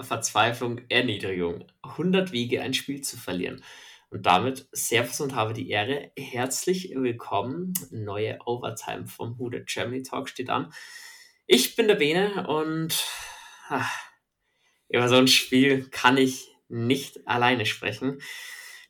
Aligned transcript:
Verzweiflung, 0.00 0.80
Erniedrigung. 0.88 1.66
100 1.82 2.32
Wege, 2.32 2.62
ein 2.62 2.74
Spiel 2.74 3.02
zu 3.02 3.16
verlieren. 3.16 3.62
Und 4.10 4.26
damit 4.26 4.68
Servus 4.72 5.20
und 5.20 5.34
habe 5.34 5.54
die 5.54 5.70
Ehre. 5.70 6.12
Herzlich 6.16 6.92
willkommen. 6.94 7.72
Neue 7.90 8.38
Overtime 8.44 9.06
vom 9.06 9.38
Hude 9.38 9.64
Germany 9.64 10.02
Talk 10.02 10.28
steht 10.28 10.50
an. 10.50 10.72
Ich 11.46 11.76
bin 11.76 11.88
der 11.88 11.94
Bene 11.96 12.46
und 12.46 13.06
ach, 13.68 13.90
über 14.88 15.08
so 15.08 15.16
ein 15.16 15.28
Spiel 15.28 15.88
kann 15.90 16.16
ich 16.16 16.48
nicht 16.68 17.26
alleine 17.26 17.66
sprechen. 17.66 18.20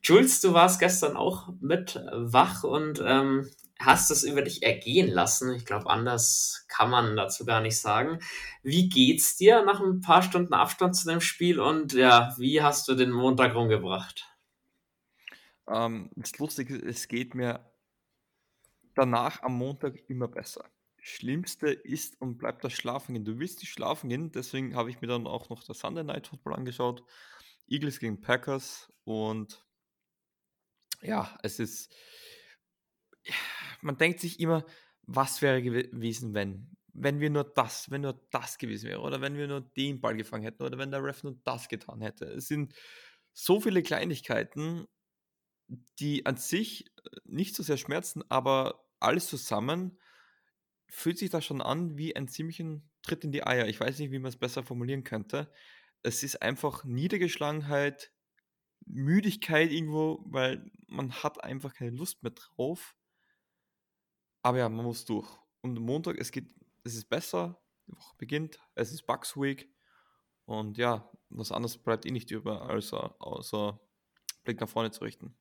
Jules, 0.03 0.41
du 0.41 0.53
warst 0.53 0.81
gestern 0.81 1.17
auch 1.17 1.48
mit 1.61 2.01
wach 2.12 2.65
und 2.65 3.01
ähm, 3.05 3.48
hast 3.85 4.11
es 4.11 4.23
über 4.25 4.43
dich 4.43 4.63
ergehen 4.63 5.09
lassen. 5.09 5.55
Ich 5.55 5.65
glaube, 5.65 5.91
anders 5.91 6.65
kann 6.69 6.91
man 6.91 7.17
dazu 7.17 7.45
gar 7.45 7.61
nicht 7.61 7.79
sagen. 7.79 8.19
Wie 8.63 8.89
geht's 8.89 9.37
dir 9.37 9.65
nach 9.65 9.81
ein 9.81 10.01
paar 10.01 10.23
Stunden 10.23 10.55
Abstand 10.55 10.97
zu 10.97 11.09
dem 11.09 11.21
Spiel 11.21 11.61
und 11.61 11.93
ja, 11.93 12.35
wie 12.39 12.63
hast 12.63 12.89
du 12.89 12.95
den 12.95 13.11
Montag 13.11 13.55
rumgebracht? 13.55 14.29
Ähm, 15.69 16.11
das 16.17 16.39
Lustige 16.39 16.77
ist, 16.77 16.99
es 17.01 17.09
geht 17.09 17.35
mir 17.35 17.73
danach 18.95 19.43
am 19.43 19.57
Montag 19.57 20.09
immer 20.09 20.29
besser. 20.29 20.65
Schlimmste 20.99 21.69
ist 21.69 22.21
und 22.21 22.39
bleibt 22.39 22.62
das 22.62 22.73
Schlafen 22.73 23.15
gehen. 23.15 23.25
Du 23.25 23.39
willst 23.39 23.61
nicht 23.61 23.73
schlafen 23.73 24.09
gehen, 24.09 24.31
deswegen 24.31 24.77
habe 24.77 24.91
ich 24.91 25.01
mir 25.01 25.09
dann 25.09 25.27
auch 25.27 25.49
noch 25.49 25.65
das 25.65 25.81
Sunday 25.81 26.05
Night 26.05 26.29
Football 26.29 26.55
angeschaut. 26.55 27.03
Eagles 27.67 27.99
gegen 27.99 28.21
Packers 28.21 28.93
und 29.05 29.65
ja, 31.01 31.37
es 31.43 31.59
ist 31.59 31.93
man 33.83 33.98
denkt 33.98 34.20
sich 34.20 34.41
immer, 34.41 34.64
was 35.02 35.42
wäre 35.42 35.62
gewesen, 35.62 36.34
wenn? 36.34 36.77
Wenn 36.94 37.20
wir 37.20 37.30
nur 37.30 37.44
das, 37.44 37.91
wenn 37.91 38.02
nur 38.02 38.27
das 38.30 38.58
gewesen 38.58 38.88
wäre 38.88 39.00
oder 39.00 39.20
wenn 39.20 39.36
wir 39.36 39.48
nur 39.48 39.61
den 39.61 40.00
Ball 40.00 40.16
gefangen 40.16 40.44
hätten 40.44 40.62
oder 40.62 40.78
wenn 40.78 40.91
der 40.91 41.02
Ref 41.02 41.22
nur 41.22 41.36
das 41.44 41.69
getan 41.69 42.00
hätte. 42.00 42.27
Es 42.27 42.48
sind 42.48 42.75
so 43.33 43.60
viele 43.60 43.83
Kleinigkeiten, 43.83 44.86
die 45.98 46.27
an 46.27 46.36
sich 46.36 46.86
äh, 46.86 46.91
nicht 47.25 47.55
so 47.55 47.62
sehr 47.62 47.78
schmerzen, 47.78 48.22
aber 48.28 48.84
alles 49.00 49.27
zusammen 49.27 49.98
fühlt 50.86 51.19
sich 51.19 51.30
da 51.30 51.41
schon 51.41 51.62
an 51.62 51.97
wie 51.97 52.14
ein 52.14 52.28
ziemlichen 52.28 52.91
Tritt 53.03 53.25
in 53.25 53.33
die 53.33 53.47
Eier. 53.47 53.66
Ich 53.66 53.80
weiß 53.80 53.98
nicht, 53.98 54.12
wie 54.12 54.19
man 54.19 54.28
es 54.28 54.36
besser 54.36 54.62
formulieren 54.62 55.05
könnte. 55.05 55.50
Es 56.03 56.22
ist 56.22 56.42
einfach 56.42 56.84
Niedergeschlagenheit, 56.84 58.12
Müdigkeit 58.84 59.72
irgendwo, 59.72 60.22
weil 60.27 60.70
man 60.86 61.12
hat 61.12 61.42
einfach 61.42 61.72
keine 61.75 61.91
Lust 61.91 62.22
mehr 62.22 62.33
drauf. 62.33 62.94
Aber 64.43 64.59
ja, 64.59 64.69
man 64.69 64.85
muss 64.85 65.05
durch. 65.05 65.29
Und 65.61 65.79
Montag, 65.79 66.17
es 66.19 66.33
geht, 66.33 66.47
es 66.85 66.95
ist 66.95 67.09
besser, 67.09 67.61
die 67.87 67.97
Woche 67.97 68.15
beginnt, 68.19 68.59
es 68.75 68.93
ist 68.93 69.07
Bugs 69.07 69.37
Week. 69.37 69.73
Und 70.45 70.77
ja, 70.77 71.09
was 71.31 71.53
anderes 71.53 71.79
bleibt 71.79 72.05
eh 72.05 72.11
nicht 72.11 72.31
über, 72.31 72.69
als 72.69 72.93
außer 72.93 73.79
Blick 74.43 74.61
nach 74.61 74.69
vorne 74.69 74.91
zu 74.91 75.05
richten. 75.05 75.37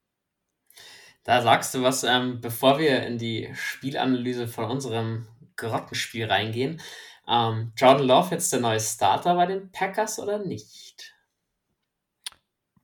Da 1.23 1.41
sagst 1.41 1.73
du 1.73 1.81
was, 1.81 2.03
ähm, 2.03 2.41
bevor 2.41 2.79
wir 2.79 3.05
in 3.05 3.17
die 3.17 3.51
Spielanalyse 3.53 4.47
von 4.47 4.65
unserem 4.65 5.27
Grottenspiel 5.55 6.25
reingehen. 6.25 6.81
Ähm, 7.27 7.73
Jordan 7.75 8.07
Love 8.07 8.31
jetzt 8.31 8.53
der 8.53 8.59
neue 8.59 8.79
Starter 8.79 9.35
bei 9.35 9.45
den 9.45 9.71
Packers 9.71 10.19
oder 10.19 10.39
nicht? 10.39 11.15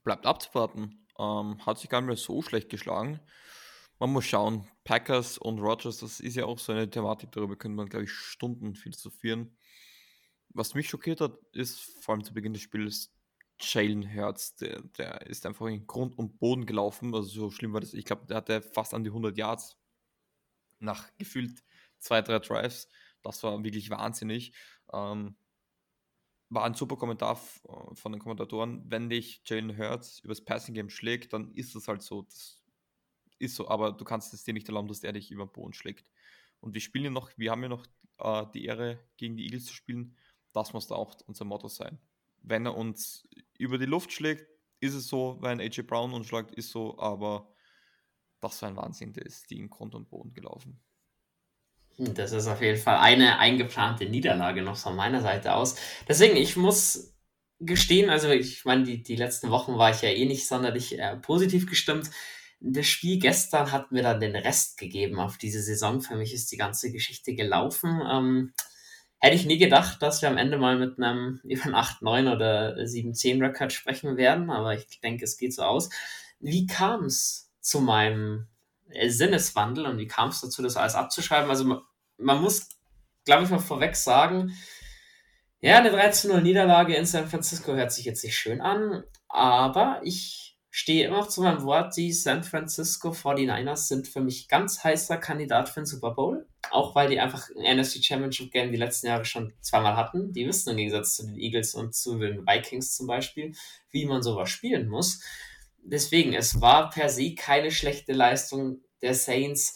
Bleibt 0.04 0.26
abzuwarten. 0.26 1.06
Ähm, 1.18 1.64
hat 1.66 1.78
sich 1.78 1.88
gar 1.88 2.00
nicht 2.00 2.08
mehr 2.08 2.16
so 2.16 2.42
schlecht 2.42 2.68
geschlagen 2.68 3.20
man 3.98 4.10
muss 4.12 4.26
schauen. 4.26 4.66
Packers 4.84 5.38
und 5.38 5.58
Rogers, 5.58 5.98
das 5.98 6.20
ist 6.20 6.36
ja 6.36 6.46
auch 6.46 6.58
so 6.58 6.72
eine 6.72 6.88
Thematik, 6.88 7.32
darüber 7.32 7.56
könnte 7.56 7.76
man, 7.76 7.88
glaube 7.88 8.04
ich, 8.04 8.12
Stunden 8.12 8.74
philosophieren. 8.74 9.56
Was 10.50 10.74
mich 10.74 10.88
schockiert 10.88 11.20
hat, 11.20 11.38
ist 11.52 11.78
vor 12.02 12.14
allem 12.14 12.24
zu 12.24 12.32
Beginn 12.32 12.52
des 12.54 12.62
Spiels 12.62 13.12
Jalen 13.60 14.14
Hurts. 14.14 14.56
Der, 14.56 14.82
der 14.82 15.26
ist 15.26 15.44
einfach 15.46 15.66
in 15.66 15.86
Grund 15.86 16.16
und 16.16 16.38
Boden 16.38 16.64
gelaufen. 16.64 17.14
Also 17.14 17.28
so 17.28 17.50
schlimm 17.50 17.72
war 17.72 17.80
das. 17.80 17.94
Ich 17.94 18.04
glaube, 18.04 18.26
der 18.26 18.38
hatte 18.38 18.62
fast 18.62 18.94
an 18.94 19.04
die 19.04 19.10
100 19.10 19.36
Yards 19.36 19.76
nach 20.78 21.08
gefühlt 21.18 21.62
zwei, 21.98 22.22
drei 22.22 22.38
Drives. 22.38 22.88
Das 23.22 23.42
war 23.42 23.62
wirklich 23.62 23.90
wahnsinnig. 23.90 24.54
Ähm, 24.92 25.36
war 26.50 26.64
ein 26.64 26.74
super 26.74 26.96
Kommentar 26.96 27.36
von 27.36 28.12
den 28.12 28.20
Kommentatoren. 28.20 28.82
Wenn 28.86 29.10
dich 29.10 29.42
Jalen 29.44 29.76
Hurts 29.76 30.20
übers 30.20 30.44
Passing 30.44 30.74
Game 30.74 30.88
schlägt, 30.88 31.32
dann 31.32 31.52
ist 31.52 31.74
das 31.74 31.88
halt 31.88 32.02
so. 32.02 32.22
Das 32.22 32.62
ist 33.38 33.56
so, 33.56 33.68
aber 33.68 33.92
du 33.92 34.04
kannst 34.04 34.34
es 34.34 34.44
dir 34.44 34.54
nicht 34.54 34.68
erlauben, 34.68 34.88
dass 34.88 35.02
er 35.02 35.12
dich 35.12 35.30
über 35.30 35.46
den 35.46 35.52
Boden 35.52 35.72
schlägt. 35.72 36.10
Und 36.60 36.74
wir 36.74 36.80
spielen 36.80 37.04
ja 37.04 37.10
noch, 37.10 37.30
wir 37.36 37.50
haben 37.50 37.62
ja 37.62 37.68
noch 37.68 37.86
äh, 38.18 38.44
die 38.54 38.64
Ehre, 38.64 38.98
gegen 39.16 39.36
die 39.36 39.44
Eagles 39.44 39.66
zu 39.66 39.74
spielen. 39.74 40.16
Das 40.52 40.72
muss 40.72 40.86
da 40.86 40.96
auch 40.96 41.14
unser 41.26 41.44
Motto 41.44 41.68
sein. 41.68 41.98
Wenn 42.42 42.66
er 42.66 42.76
uns 42.76 43.28
über 43.58 43.78
die 43.78 43.86
Luft 43.86 44.12
schlägt, 44.12 44.46
ist 44.80 44.94
es 44.94 45.08
so, 45.08 45.38
wenn 45.40 45.60
AJ 45.60 45.82
Brown 45.82 46.12
uns 46.12 46.26
schlägt, 46.26 46.52
ist 46.52 46.70
so, 46.70 46.98
aber 46.98 47.52
das 48.40 48.60
war 48.62 48.68
ein 48.68 48.76
Wahnsinn, 48.76 49.12
der 49.12 49.26
ist 49.26 49.50
in 49.50 49.68
Grund 49.68 49.94
und 49.94 50.08
Boden 50.08 50.32
gelaufen. 50.32 50.80
Hm, 51.96 52.14
das 52.14 52.32
ist 52.32 52.46
auf 52.46 52.62
jeden 52.62 52.78
Fall 52.78 52.98
eine 52.98 53.38
eingeplante 53.38 54.06
Niederlage 54.06 54.62
noch 54.62 54.76
von 54.76 54.96
meiner 54.96 55.20
Seite 55.20 55.54
aus. 55.54 55.76
Deswegen, 56.06 56.36
ich 56.36 56.56
muss 56.56 57.14
gestehen, 57.60 58.08
also 58.08 58.30
ich 58.30 58.64
meine, 58.64 58.84
die, 58.84 59.02
die 59.02 59.16
letzten 59.16 59.50
Wochen 59.50 59.76
war 59.78 59.90
ich 59.90 60.02
ja 60.02 60.10
eh 60.10 60.24
nicht 60.26 60.46
sonderlich 60.46 60.96
äh, 60.98 61.16
positiv 61.16 61.66
gestimmt 61.66 62.10
das 62.60 62.86
Spiel 62.86 63.18
gestern 63.18 63.70
hat 63.72 63.92
mir 63.92 64.02
dann 64.02 64.20
den 64.20 64.34
Rest 64.34 64.78
gegeben 64.78 65.20
auf 65.20 65.38
diese 65.38 65.62
Saison. 65.62 66.00
Für 66.00 66.16
mich 66.16 66.34
ist 66.34 66.50
die 66.50 66.56
ganze 66.56 66.90
Geschichte 66.90 67.34
gelaufen. 67.34 68.00
Ähm, 68.10 68.52
hätte 69.18 69.36
ich 69.36 69.46
nie 69.46 69.58
gedacht, 69.58 70.02
dass 70.02 70.22
wir 70.22 70.28
am 70.28 70.36
Ende 70.36 70.58
mal 70.58 70.78
mit 70.78 70.98
einem 70.98 71.40
über 71.44 71.70
8-9 71.70 72.32
oder 72.34 72.76
7-10 72.76 73.42
Rekord 73.42 73.72
sprechen 73.72 74.16
werden, 74.16 74.50
aber 74.50 74.74
ich 74.74 75.00
denke, 75.00 75.24
es 75.24 75.38
geht 75.38 75.54
so 75.54 75.62
aus. 75.62 75.90
Wie 76.40 76.66
kam 76.66 77.04
es 77.04 77.50
zu 77.60 77.80
meinem 77.80 78.46
Sinneswandel 79.06 79.86
und 79.86 79.98
wie 79.98 80.06
kam 80.06 80.30
es 80.30 80.40
dazu, 80.40 80.62
das 80.62 80.76
alles 80.76 80.94
abzuschreiben? 80.94 81.50
Also 81.50 81.64
man, 81.64 81.80
man 82.16 82.40
muss, 82.40 82.68
glaube 83.24 83.44
ich, 83.44 83.50
mal 83.50 83.58
vorweg 83.58 83.96
sagen, 83.96 84.52
ja, 85.60 85.78
eine 85.78 85.90
13-0 85.90 86.40
Niederlage 86.40 86.94
in 86.94 87.04
San 87.04 87.28
Francisco 87.28 87.74
hört 87.74 87.92
sich 87.92 88.04
jetzt 88.04 88.22
nicht 88.22 88.36
schön 88.36 88.60
an, 88.60 89.02
aber 89.28 90.00
ich 90.04 90.47
stehe 90.70 91.06
immer 91.06 91.28
zu 91.28 91.42
meinem 91.42 91.62
Wort, 91.64 91.96
die 91.96 92.12
San 92.12 92.44
Francisco 92.44 93.10
49ers 93.10 93.88
sind 93.88 94.06
für 94.06 94.20
mich 94.20 94.48
ganz 94.48 94.84
heißer 94.84 95.16
Kandidat 95.16 95.68
für 95.68 95.80
den 95.80 95.86
Super 95.86 96.10
Bowl. 96.10 96.46
Auch 96.70 96.94
weil 96.94 97.08
die 97.08 97.20
einfach 97.20 97.48
ein 97.56 97.78
NFC 97.78 98.04
Championship 98.04 98.52
Game 98.52 98.70
die 98.70 98.78
letzten 98.78 99.06
Jahre 99.06 99.24
schon 99.24 99.52
zweimal 99.60 99.96
hatten. 99.96 100.32
Die 100.32 100.46
wissen 100.46 100.70
im 100.70 100.76
Gegensatz 100.76 101.16
zu 101.16 101.26
den 101.26 101.38
Eagles 101.38 101.74
und 101.74 101.94
zu 101.94 102.18
den 102.18 102.46
Vikings 102.46 102.94
zum 102.94 103.06
Beispiel, 103.06 103.52
wie 103.90 104.04
man 104.04 104.22
sowas 104.22 104.50
spielen 104.50 104.88
muss. 104.88 105.22
Deswegen, 105.82 106.34
es 106.34 106.60
war 106.60 106.90
per 106.90 107.08
se 107.08 107.34
keine 107.34 107.70
schlechte 107.70 108.12
Leistung 108.12 108.82
der 109.00 109.14
Saints. 109.14 109.74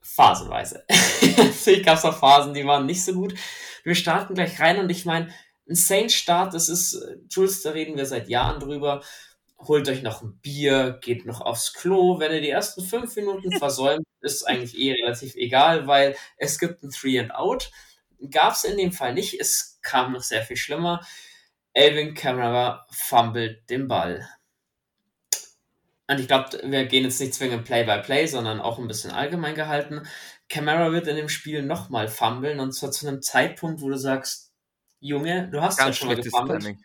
Phasenweise. 0.00 0.84
Natürlich 1.36 1.84
gab 1.84 1.98
es 1.98 2.04
auch 2.04 2.18
Phasen, 2.18 2.54
die 2.54 2.66
waren 2.66 2.86
nicht 2.86 3.04
so 3.04 3.12
gut. 3.12 3.34
Wir 3.84 3.94
starten 3.94 4.34
gleich 4.34 4.58
rein 4.60 4.78
und 4.78 4.90
ich 4.90 5.04
meine, 5.04 5.32
ein 5.68 5.74
Saints-Start, 5.74 6.54
das 6.54 6.68
ist, 6.68 7.00
Jules, 7.30 7.62
da 7.62 7.70
reden 7.70 7.96
wir 7.96 8.06
seit 8.06 8.28
Jahren 8.28 8.60
drüber 8.60 9.02
holt 9.68 9.88
euch 9.88 10.02
noch 10.02 10.22
ein 10.22 10.38
Bier, 10.38 10.98
geht 11.00 11.26
noch 11.26 11.40
aufs 11.40 11.72
Klo. 11.72 12.18
Wenn 12.18 12.32
ihr 12.32 12.40
die 12.40 12.50
ersten 12.50 12.82
fünf 12.82 13.14
Minuten 13.16 13.52
versäumt, 13.58 14.06
ist 14.20 14.46
eigentlich 14.46 14.78
eh 14.78 14.92
relativ 14.92 15.34
egal, 15.34 15.86
weil 15.86 16.16
es 16.36 16.58
gibt 16.58 16.82
ein 16.82 16.90
Three 16.90 17.18
and 17.18 17.34
Out. 17.34 17.70
Gab 18.30 18.54
es 18.54 18.64
in 18.64 18.76
dem 18.76 18.92
Fall 18.92 19.14
nicht. 19.14 19.40
Es 19.40 19.78
kam 19.82 20.12
noch 20.12 20.22
sehr 20.22 20.42
viel 20.42 20.56
schlimmer. 20.56 21.04
Elvin 21.72 22.14
Kamara 22.14 22.86
fummelt 22.90 23.68
den 23.70 23.88
Ball. 23.88 24.28
Und 26.06 26.20
ich 26.20 26.26
glaube, 26.26 26.60
wir 26.64 26.84
gehen 26.84 27.04
jetzt 27.04 27.20
nicht 27.20 27.34
zwingend 27.34 27.64
Play-by-Play, 27.64 28.24
-play, 28.24 28.28
sondern 28.28 28.60
auch 28.60 28.78
ein 28.78 28.88
bisschen 28.88 29.12
allgemein 29.12 29.54
gehalten. 29.54 30.02
Camara 30.48 30.92
wird 30.92 31.06
in 31.06 31.16
dem 31.16 31.30
Spiel 31.30 31.62
nochmal 31.62 32.08
fummeln 32.08 32.60
und 32.60 32.72
zwar 32.72 32.90
zu 32.90 33.08
einem 33.08 33.22
Zeitpunkt, 33.22 33.80
wo 33.80 33.88
du 33.88 33.96
sagst, 33.96 34.52
Junge, 35.00 35.48
du 35.50 35.62
hast 35.62 35.78
ja 35.78 35.92
schon 35.92 36.08
mal 36.08 36.16
gefummelt. 36.16 36.76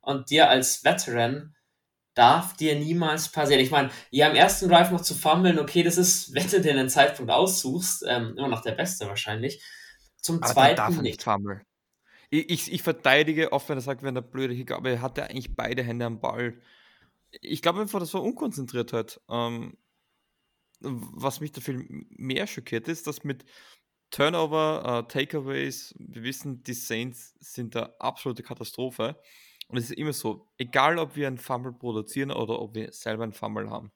Und 0.00 0.30
dir 0.30 0.48
als 0.48 0.82
Veteran 0.82 1.54
darf 2.14 2.56
dir 2.56 2.78
niemals 2.78 3.30
passieren. 3.30 3.60
Ich 3.62 3.70
meine, 3.70 3.90
ja, 4.10 4.28
im 4.28 4.36
ersten 4.36 4.68
Drive 4.68 4.90
noch 4.90 5.00
zu 5.00 5.14
fummeln, 5.14 5.58
okay, 5.58 5.82
das 5.82 5.96
ist, 5.96 6.34
wenn 6.34 6.48
du 6.48 6.60
dir 6.60 6.72
einen 6.72 6.88
Zeitpunkt 6.88 7.30
aussuchst, 7.30 8.04
ähm, 8.06 8.34
immer 8.36 8.48
noch 8.48 8.62
der 8.62 8.72
beste 8.72 9.06
wahrscheinlich. 9.06 9.62
Zum 10.16 10.42
aber 10.42 10.52
zweiten 10.52 10.76
darf 10.76 10.96
er 10.96 11.02
nicht 11.02 11.22
fummeln. 11.22 11.62
Ich, 12.30 12.50
ich, 12.50 12.72
ich, 12.72 12.82
verteidige 12.82 13.52
oft, 13.52 13.68
wenn 13.68 13.78
er 13.78 13.82
sagt, 13.82 14.02
wenn 14.02 14.14
der 14.14 14.22
blöde 14.22 14.54
Hick, 14.54 14.70
aber 14.70 14.90
er 14.90 15.02
hatte 15.02 15.24
eigentlich 15.24 15.56
beide 15.56 15.82
Hände 15.82 16.06
am 16.06 16.20
Ball. 16.20 16.60
Ich 17.40 17.62
glaube 17.62 17.80
einfach, 17.80 17.98
das 17.98 18.14
war 18.14 18.22
unkonzentriert 18.22 18.92
halt. 18.92 19.20
Ähm, 19.28 19.76
was 20.80 21.40
mich 21.40 21.52
da 21.52 21.60
viel 21.60 21.84
mehr 22.10 22.46
schockiert 22.46 22.88
ist, 22.88 23.06
dass 23.06 23.24
mit 23.24 23.44
Turnover, 24.10 24.82
uh, 24.84 25.02
Takeaways, 25.02 25.94
wir 25.98 26.22
wissen, 26.22 26.62
die 26.64 26.74
Saints 26.74 27.34
sind 27.38 27.74
da 27.74 27.94
absolute 27.98 28.42
Katastrophe. 28.42 29.20
Und 29.70 29.78
es 29.78 29.84
ist 29.84 29.98
immer 29.98 30.12
so, 30.12 30.48
egal 30.58 30.98
ob 30.98 31.14
wir 31.14 31.28
einen 31.28 31.38
Fumble 31.38 31.72
produzieren 31.72 32.32
oder 32.32 32.58
ob 32.58 32.74
wir 32.74 32.92
selber 32.92 33.22
einen 33.22 33.32
Fumble 33.32 33.70
haben. 33.70 33.92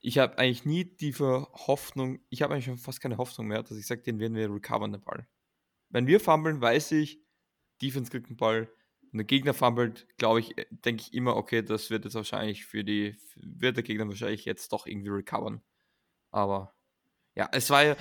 Ich 0.00 0.18
habe 0.18 0.38
eigentlich 0.38 0.64
nie 0.64 0.84
die 0.84 1.12
Hoffnung, 1.12 2.20
ich 2.28 2.42
habe 2.42 2.54
eigentlich 2.54 2.66
schon 2.66 2.78
fast 2.78 3.00
keine 3.00 3.16
Hoffnung 3.16 3.48
mehr, 3.48 3.64
dass 3.64 3.76
ich 3.76 3.86
sage, 3.86 4.02
den 4.02 4.20
werden 4.20 4.36
wir 4.36 4.52
recovern, 4.52 4.92
den 4.92 5.02
Ball. 5.02 5.26
Wenn 5.88 6.06
wir 6.06 6.20
fummeln, 6.20 6.60
weiß 6.60 6.92
ich, 6.92 7.20
Defense 7.82 8.12
kriegt 8.12 8.28
den 8.28 8.36
Ball 8.36 8.70
und 9.10 9.18
der 9.18 9.24
Gegner 9.24 9.54
fummelt, 9.54 10.06
glaube 10.18 10.40
ich, 10.40 10.56
äh, 10.56 10.66
denke 10.70 11.02
ich 11.02 11.14
immer, 11.14 11.34
okay, 11.34 11.62
das 11.62 11.90
wird 11.90 12.04
jetzt 12.04 12.14
wahrscheinlich 12.14 12.64
für 12.64 12.84
die, 12.84 13.16
wird 13.34 13.76
der 13.76 13.82
Gegner 13.82 14.06
wahrscheinlich 14.06 14.44
jetzt 14.44 14.72
doch 14.72 14.86
irgendwie 14.86 15.10
recovern. 15.10 15.62
Aber 16.30 16.76
ja, 17.34 17.48
es 17.52 17.70
war 17.70 17.84
ja, 17.84 17.96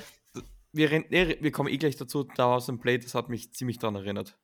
wir, 0.71 0.91
wir 0.91 1.51
kommen 1.51 1.69
eh 1.69 1.77
gleich 1.77 1.95
dazu, 1.95 2.23
da 2.23 2.49
war 2.49 2.61
so 2.61 2.71
ein 2.71 2.79
Play, 2.79 2.99
das 2.99 3.15
hat 3.15 3.29
mich 3.29 3.53
ziemlich 3.53 3.79
daran 3.79 3.95
erinnert. 3.95 4.37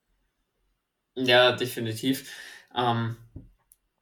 Ja, 1.14 1.52
definitiv. 1.52 2.30
Ähm, 2.74 3.16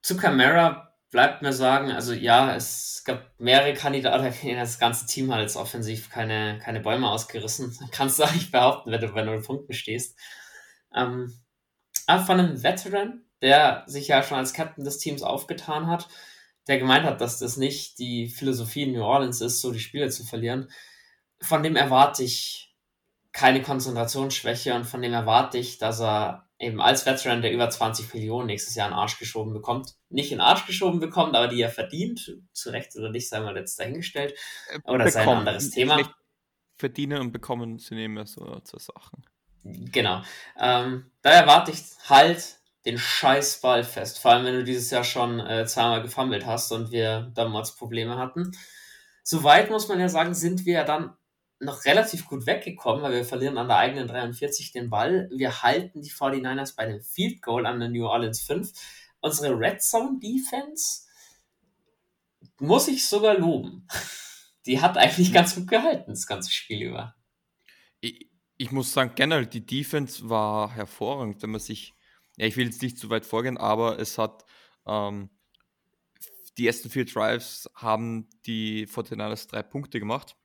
zu 0.02 0.16
Camara 0.16 0.94
bleibt 1.10 1.42
mir 1.42 1.52
sagen, 1.52 1.90
also 1.90 2.12
ja, 2.12 2.54
es 2.54 3.02
gab 3.04 3.32
mehrere 3.38 3.74
Kandidaten, 3.74 4.32
das 4.56 4.78
ganze 4.78 5.06
Team 5.06 5.32
hat 5.32 5.40
jetzt 5.40 5.56
offensiv 5.56 6.10
keine, 6.10 6.58
keine 6.60 6.80
Bäume 6.80 7.08
ausgerissen. 7.10 7.76
Kannst 7.92 8.18
du 8.18 8.24
eigentlich 8.24 8.50
behaupten, 8.50 8.90
wenn 8.90 9.00
du 9.00 9.08
bei 9.08 9.22
null 9.22 9.42
Punkten 9.42 9.72
stehst. 9.72 10.16
Ähm, 10.94 11.34
aber 12.06 12.24
von 12.24 12.38
einem 12.40 12.62
Veteran, 12.62 13.24
der 13.42 13.84
sich 13.86 14.08
ja 14.08 14.22
schon 14.22 14.38
als 14.38 14.52
Captain 14.54 14.84
des 14.84 14.98
Teams 14.98 15.22
aufgetan 15.22 15.86
hat, 15.86 16.08
der 16.66 16.78
gemeint 16.78 17.04
hat, 17.04 17.20
dass 17.20 17.38
das 17.38 17.56
nicht 17.56 17.98
die 17.98 18.28
Philosophie 18.28 18.82
in 18.84 18.92
New 18.92 19.02
Orleans 19.02 19.40
ist, 19.40 19.60
so 19.60 19.72
die 19.72 19.80
Spiele 19.80 20.10
zu 20.10 20.24
verlieren. 20.24 20.70
Von 21.40 21.62
dem 21.62 21.76
erwarte 21.76 22.22
ich 22.22 22.74
keine 23.32 23.62
Konzentrationsschwäche 23.62 24.74
und 24.74 24.84
von 24.84 25.02
dem 25.02 25.12
erwarte 25.12 25.58
ich, 25.58 25.78
dass 25.78 26.00
er 26.00 26.49
eben 26.60 26.80
als 26.80 27.06
Veteran, 27.06 27.42
der 27.42 27.52
über 27.52 27.68
20 27.68 28.12
Millionen 28.14 28.46
nächstes 28.46 28.74
Jahr 28.74 28.86
in 28.86 28.94
Arsch 28.94 29.18
geschoben 29.18 29.52
bekommt, 29.52 29.96
nicht 30.10 30.30
in 30.30 30.40
Arsch 30.40 30.66
geschoben 30.66 31.00
bekommt, 31.00 31.34
aber 31.34 31.48
die 31.48 31.60
er 31.60 31.70
verdient, 31.70 32.38
zu 32.52 32.70
Recht 32.70 32.94
oder 32.96 33.10
nicht, 33.10 33.28
sei 33.28 33.40
mal 33.40 33.56
jetzt 33.56 33.80
dahingestellt. 33.80 34.34
Aber 34.84 34.98
das 34.98 35.08
ist 35.08 35.16
ein 35.16 35.28
anderes 35.28 35.70
Thema. 35.70 35.98
Verdienen 36.76 37.20
und 37.20 37.32
bekommen 37.32 37.78
sind 37.78 37.98
immer 37.98 38.26
so 38.26 38.60
zwei 38.60 38.78
Sachen. 38.78 39.24
Genau. 39.64 40.22
Ähm, 40.58 41.10
da 41.22 41.30
erwarte 41.30 41.70
ich 41.72 41.82
halt 42.08 42.58
den 42.84 42.98
Scheißball 42.98 43.84
fest. 43.84 44.18
Vor 44.18 44.30
allem, 44.30 44.44
wenn 44.44 44.54
du 44.54 44.64
dieses 44.64 44.90
Jahr 44.90 45.04
schon 45.04 45.40
äh, 45.40 45.66
zweimal 45.66 46.02
gefummelt 46.02 46.46
hast 46.46 46.72
und 46.72 46.90
wir 46.90 47.30
damals 47.34 47.74
Probleme 47.76 48.16
hatten. 48.16 48.52
Soweit 49.22 49.70
muss 49.70 49.88
man 49.88 50.00
ja 50.00 50.08
sagen, 50.08 50.34
sind 50.34 50.64
wir 50.64 50.74
ja 50.74 50.84
dann 50.84 51.14
noch 51.60 51.84
relativ 51.84 52.26
gut 52.26 52.46
weggekommen, 52.46 53.02
weil 53.02 53.12
wir 53.12 53.24
verlieren 53.24 53.58
an 53.58 53.68
der 53.68 53.76
eigenen 53.76 54.08
43 54.08 54.72
den 54.72 54.88
Ball. 54.88 55.28
Wir 55.30 55.62
halten 55.62 56.00
die 56.00 56.10
49ers 56.10 56.74
bei 56.74 56.86
dem 56.86 57.02
Field 57.02 57.42
Goal 57.42 57.66
an 57.66 57.80
der 57.80 57.90
New 57.90 58.06
Orleans 58.06 58.40
5. 58.40 58.72
Unsere 59.20 59.58
Red 59.58 59.82
Zone 59.82 60.18
Defense 60.18 61.02
muss 62.58 62.88
ich 62.88 63.06
sogar 63.06 63.38
loben. 63.38 63.86
Die 64.66 64.80
hat 64.80 64.98
eigentlich 64.98 65.32
ganz 65.32 65.54
gut 65.54 65.68
gehalten, 65.68 66.10
das 66.10 66.26
ganze 66.26 66.50
Spiel 66.50 66.82
über. 66.82 67.14
Ich, 68.00 68.28
ich 68.58 68.70
muss 68.70 68.92
sagen, 68.92 69.12
generell, 69.14 69.46
die 69.46 69.64
Defense 69.64 70.28
war 70.28 70.70
hervorragend, 70.74 71.42
wenn 71.42 71.48
man 71.48 71.60
sich, 71.60 71.94
ja, 72.36 72.44
ich 72.44 72.58
will 72.58 72.66
jetzt 72.66 72.82
nicht 72.82 72.98
zu 72.98 73.08
weit 73.08 73.24
vorgehen, 73.24 73.56
aber 73.56 73.98
es 73.98 74.18
hat, 74.18 74.44
ähm, 74.86 75.30
die 76.58 76.66
ersten 76.66 76.90
vier 76.90 77.06
Drives 77.06 77.70
haben 77.74 78.28
die 78.44 78.86
49ers 78.86 79.48
drei 79.48 79.62
Punkte 79.62 79.98
gemacht. 79.98 80.36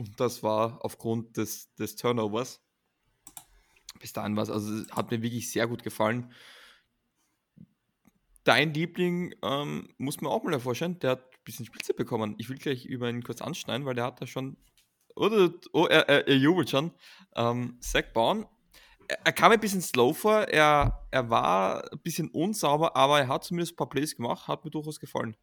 Und 0.00 0.18
das 0.18 0.42
war 0.42 0.82
aufgrund 0.82 1.36
des, 1.36 1.74
des 1.74 1.94
Turnovers. 1.94 2.62
Bis 4.00 4.14
dahin 4.14 4.34
war 4.34 4.44
es, 4.44 4.48
also 4.48 4.86
hat 4.92 5.10
mir 5.10 5.20
wirklich 5.20 5.52
sehr 5.52 5.66
gut 5.66 5.82
gefallen. 5.82 6.32
Dein 8.44 8.72
Liebling 8.72 9.34
ähm, 9.42 9.92
muss 9.98 10.22
man 10.22 10.32
auch 10.32 10.42
mal 10.42 10.52
hervorstellen, 10.52 10.98
der 11.00 11.10
hat 11.10 11.24
ein 11.24 11.44
bisschen 11.44 11.66
Spitze 11.66 11.92
bekommen. 11.92 12.34
Ich 12.38 12.48
will 12.48 12.56
gleich 12.56 12.86
über 12.86 13.10
ihn 13.10 13.22
kurz 13.22 13.42
anschneiden, 13.42 13.84
weil 13.84 13.94
der 13.94 14.04
hat 14.04 14.22
da 14.22 14.26
schon 14.26 14.56
oder, 15.14 15.50
oh, 15.74 15.84
er, 15.84 16.08
er, 16.08 16.26
er 16.28 16.36
jubelt 16.36 16.70
schon. 16.70 16.92
Ähm, 17.36 17.76
Zach 17.82 18.04
Baum, 18.14 18.46
er, 19.06 19.18
er, 19.22 19.32
kam 19.34 19.52
ein 19.52 19.60
bisschen 19.60 19.82
slow 19.82 20.14
vor, 20.14 20.48
er, 20.48 21.06
er 21.10 21.28
war 21.28 21.92
ein 21.92 21.98
bisschen 21.98 22.30
unsauber, 22.30 22.96
aber 22.96 23.20
er 23.20 23.28
hat 23.28 23.44
zumindest 23.44 23.74
ein 23.74 23.76
paar 23.76 23.90
Plays 23.90 24.16
gemacht, 24.16 24.48
hat 24.48 24.64
mir 24.64 24.70
durchaus 24.70 24.98
gefallen. 24.98 25.36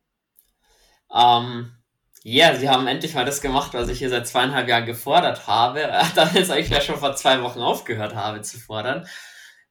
Ähm, 1.13 1.76
ja, 2.24 2.50
yeah, 2.50 2.60
sie 2.60 2.69
haben 2.69 2.88
endlich 2.88 3.14
mal 3.14 3.25
das 3.25 3.42
gemacht, 3.42 3.74
was 3.74 3.90
ich 3.90 4.00
hier 4.00 4.10
seit 4.10 4.28
zweieinhalb 4.28 4.68
Jahren 4.68 4.86
gefordert 4.86 5.48
habe, 5.48 5.90
dann 6.16 6.34
jetzt 6.34 6.52
eigentlich 6.52 6.84
schon 6.84 6.98
vor 6.98 7.16
zwei 7.16 7.42
Wochen 7.42 7.60
aufgehört 7.60 8.16
habe 8.16 8.42
zu 8.42 8.60
fordern. 8.60 9.08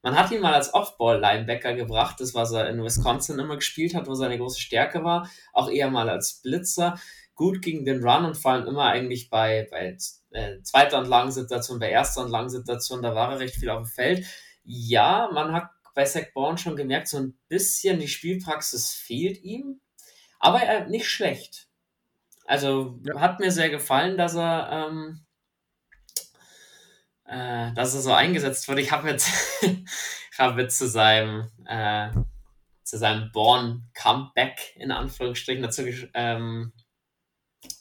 Man 0.01 0.15
hat 0.15 0.31
ihn 0.31 0.41
mal 0.41 0.53
als 0.53 0.73
Off-Ball-Linebacker 0.73 1.73
gebracht, 1.73 2.19
das 2.19 2.33
was 2.33 2.51
er 2.53 2.69
in 2.69 2.83
Wisconsin 2.83 3.39
immer 3.39 3.57
gespielt 3.57 3.95
hat, 3.95 4.07
wo 4.07 4.13
seine 4.13 4.37
große 4.37 4.59
Stärke 4.59 5.03
war, 5.03 5.29
auch 5.53 5.69
eher 5.69 5.89
mal 5.89 6.09
als 6.09 6.41
Blitzer 6.41 6.97
gut 7.35 7.61
gegen 7.61 7.85
den 7.85 8.03
Run 8.03 8.25
und 8.25 8.37
vor 8.37 8.51
allem 8.51 8.67
immer 8.67 8.85
eigentlich 8.85 9.29
bei, 9.29 9.67
bei 9.69 9.95
äh, 10.31 10.61
zweiter 10.63 10.99
und 10.99 11.07
langen 11.07 11.31
Situation, 11.31 11.79
bei 11.79 11.89
erster 11.89 12.23
und 12.23 12.31
langen 12.31 12.49
Situation, 12.49 13.01
da 13.01 13.15
war 13.15 13.31
er 13.31 13.39
recht 13.39 13.55
viel 13.55 13.69
auf 13.69 13.83
dem 13.83 13.85
Feld. 13.85 14.25
Ja, 14.63 15.29
man 15.33 15.53
hat 15.53 15.69
bei 15.93 16.03
Zach 16.05 16.25
Bourne 16.33 16.57
schon 16.57 16.75
gemerkt, 16.75 17.07
so 17.07 17.17
ein 17.17 17.37
bisschen 17.47 17.99
die 17.99 18.07
Spielpraxis 18.07 18.91
fehlt 18.91 19.41
ihm, 19.43 19.81
aber 20.39 20.61
er 20.61 20.87
nicht 20.87 21.07
schlecht. 21.07 21.66
Also 22.47 22.99
ja. 23.05 23.19
hat 23.19 23.39
mir 23.39 23.51
sehr 23.51 23.69
gefallen, 23.69 24.17
dass 24.17 24.35
er, 24.35 24.89
ähm, 24.89 25.25
äh, 27.25 27.73
dass 27.73 27.93
er 27.93 28.01
so 28.01 28.13
eingesetzt 28.13 28.67
wurde. 28.69 28.81
Ich 28.81 28.91
habe 28.91 29.09
jetzt, 29.09 29.29
hab 30.37 30.57
jetzt 30.57 30.77
zu 30.79 30.87
seinem 30.87 31.51
äh, 31.67 32.09
zu 32.83 32.97
seinem 32.97 33.33
Born 33.33 33.89
Comeback 33.93 34.73
in 34.77 34.91
Anführungsstrichen 34.91 35.61
dazu 35.61 35.83
ähm, 36.13 36.71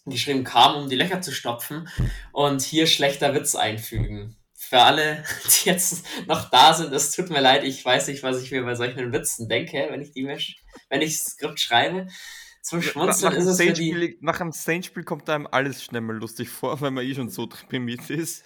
geschrieben 0.05 0.43
kam, 0.43 0.75
um 0.75 0.89
die 0.89 0.97
Löcher 0.97 1.21
zu 1.21 1.31
stopfen 1.31 1.89
und 2.33 2.61
hier 2.63 2.89
schlechter 2.89 3.33
Witz 3.33 3.55
einfügen. 3.55 4.37
Für 4.59 4.81
alle, 4.81 5.23
die 5.45 5.69
jetzt 5.69 6.05
noch 6.27 6.51
da 6.51 6.75
sind, 6.75 6.93
es 6.93 7.13
tut 7.13 7.31
mir 7.31 7.41
leid, 7.41 7.63
ich 7.63 7.85
weiß 7.85 8.09
nicht, 8.09 8.25
was 8.25 8.43
ich 8.43 8.51
mir 8.51 8.65
bei 8.65 8.75
solchen 8.75 9.13
Witzen 9.13 9.49
denke, 9.49 9.87
wenn 9.91 10.03
ich 10.03 10.11
die 10.11 10.27
wenn 10.27 11.03
ich 11.03 11.19
das 11.19 11.35
Skript 11.35 11.61
schreibe. 11.61 12.09
Zum 12.67 12.83
Schmunzeln 12.83 13.33
nach, 13.33 13.39
ist 13.39 13.47
es 13.47 13.61
für 13.61 13.73
die... 13.73 14.19
Nach 14.21 14.41
einem 14.41 14.51
Saints-Spiel 14.51 15.05
kommt 15.05 15.31
einem 15.31 15.47
alles 15.49 15.85
schnell 15.85 16.01
mal 16.01 16.17
lustig 16.17 16.49
vor, 16.49 16.81
weil 16.81 16.91
man 16.91 17.05
eh 17.05 17.15
schon 17.15 17.29
so 17.29 17.47
deprimiert 17.47 18.11
ist. 18.11 18.45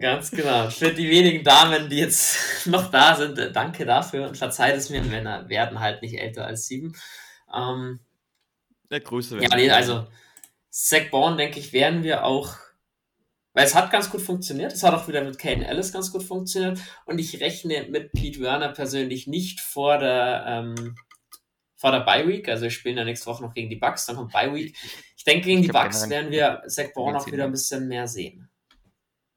Ganz 0.00 0.32
genau. 0.32 0.70
Für 0.70 0.92
die 0.92 1.08
wenigen 1.08 1.44
Damen, 1.44 1.88
die 1.88 1.98
jetzt 1.98 2.36
noch 2.66 2.90
da 2.90 3.14
sind, 3.14 3.38
danke 3.54 3.86
dafür 3.86 4.26
und 4.26 4.36
verzeiht 4.36 4.74
es 4.74 4.90
mir, 4.90 5.04
Männer 5.04 5.48
werden 5.48 5.78
halt 5.78 6.02
nicht 6.02 6.18
älter 6.18 6.48
als 6.48 6.66
sieben. 6.66 6.96
Ähm, 7.54 8.00
Der 8.90 8.98
Größe 8.98 9.40
Ja, 9.40 9.54
nee, 9.54 9.70
also 9.70 10.08
Zach 10.68 11.08
Bourne, 11.12 11.36
denke 11.36 11.60
ich, 11.60 11.72
werden 11.72 12.02
wir 12.02 12.24
auch, 12.24 12.56
weil 13.52 13.66
es 13.66 13.76
hat 13.76 13.92
ganz 13.92 14.10
gut 14.10 14.22
funktioniert. 14.22 14.72
Es 14.72 14.82
hat 14.82 14.94
auch 14.94 15.06
wieder 15.06 15.22
mit 15.22 15.38
Caden 15.38 15.62
Ellis 15.62 15.92
ganz 15.92 16.10
gut 16.10 16.24
funktioniert. 16.24 16.80
Und 17.04 17.20
ich 17.20 17.40
rechne 17.40 17.86
mit 17.88 18.10
Pete 18.10 18.40
Werner 18.40 18.70
persönlich 18.70 19.28
nicht 19.28 19.60
vor 19.60 19.98
der, 19.98 20.44
ähm, 20.44 20.96
vor 21.76 21.90
der 21.90 22.00
Bye 22.00 22.26
Week. 22.26 22.48
Also 22.48 22.64
wir 22.64 22.70
spielen 22.70 22.96
ja 22.96 23.04
nächste 23.04 23.26
Woche 23.26 23.42
noch 23.42 23.54
gegen 23.54 23.70
die 23.70 23.76
Bucks, 23.76 24.06
dann 24.06 24.16
kommt 24.16 24.32
Bye 24.32 24.54
Week. 24.54 24.76
Ich 25.16 25.24
denke, 25.24 25.46
gegen 25.46 25.60
ich 25.60 25.66
die 25.66 25.72
Bucks 25.72 26.08
werden 26.08 26.30
wir 26.30 26.62
Zach 26.66 26.92
Bourne 26.94 27.18
auch 27.18 27.26
wieder 27.26 27.44
ein 27.44 27.50
bisschen 27.52 27.88
mehr 27.88 28.06
sehen. 28.06 28.48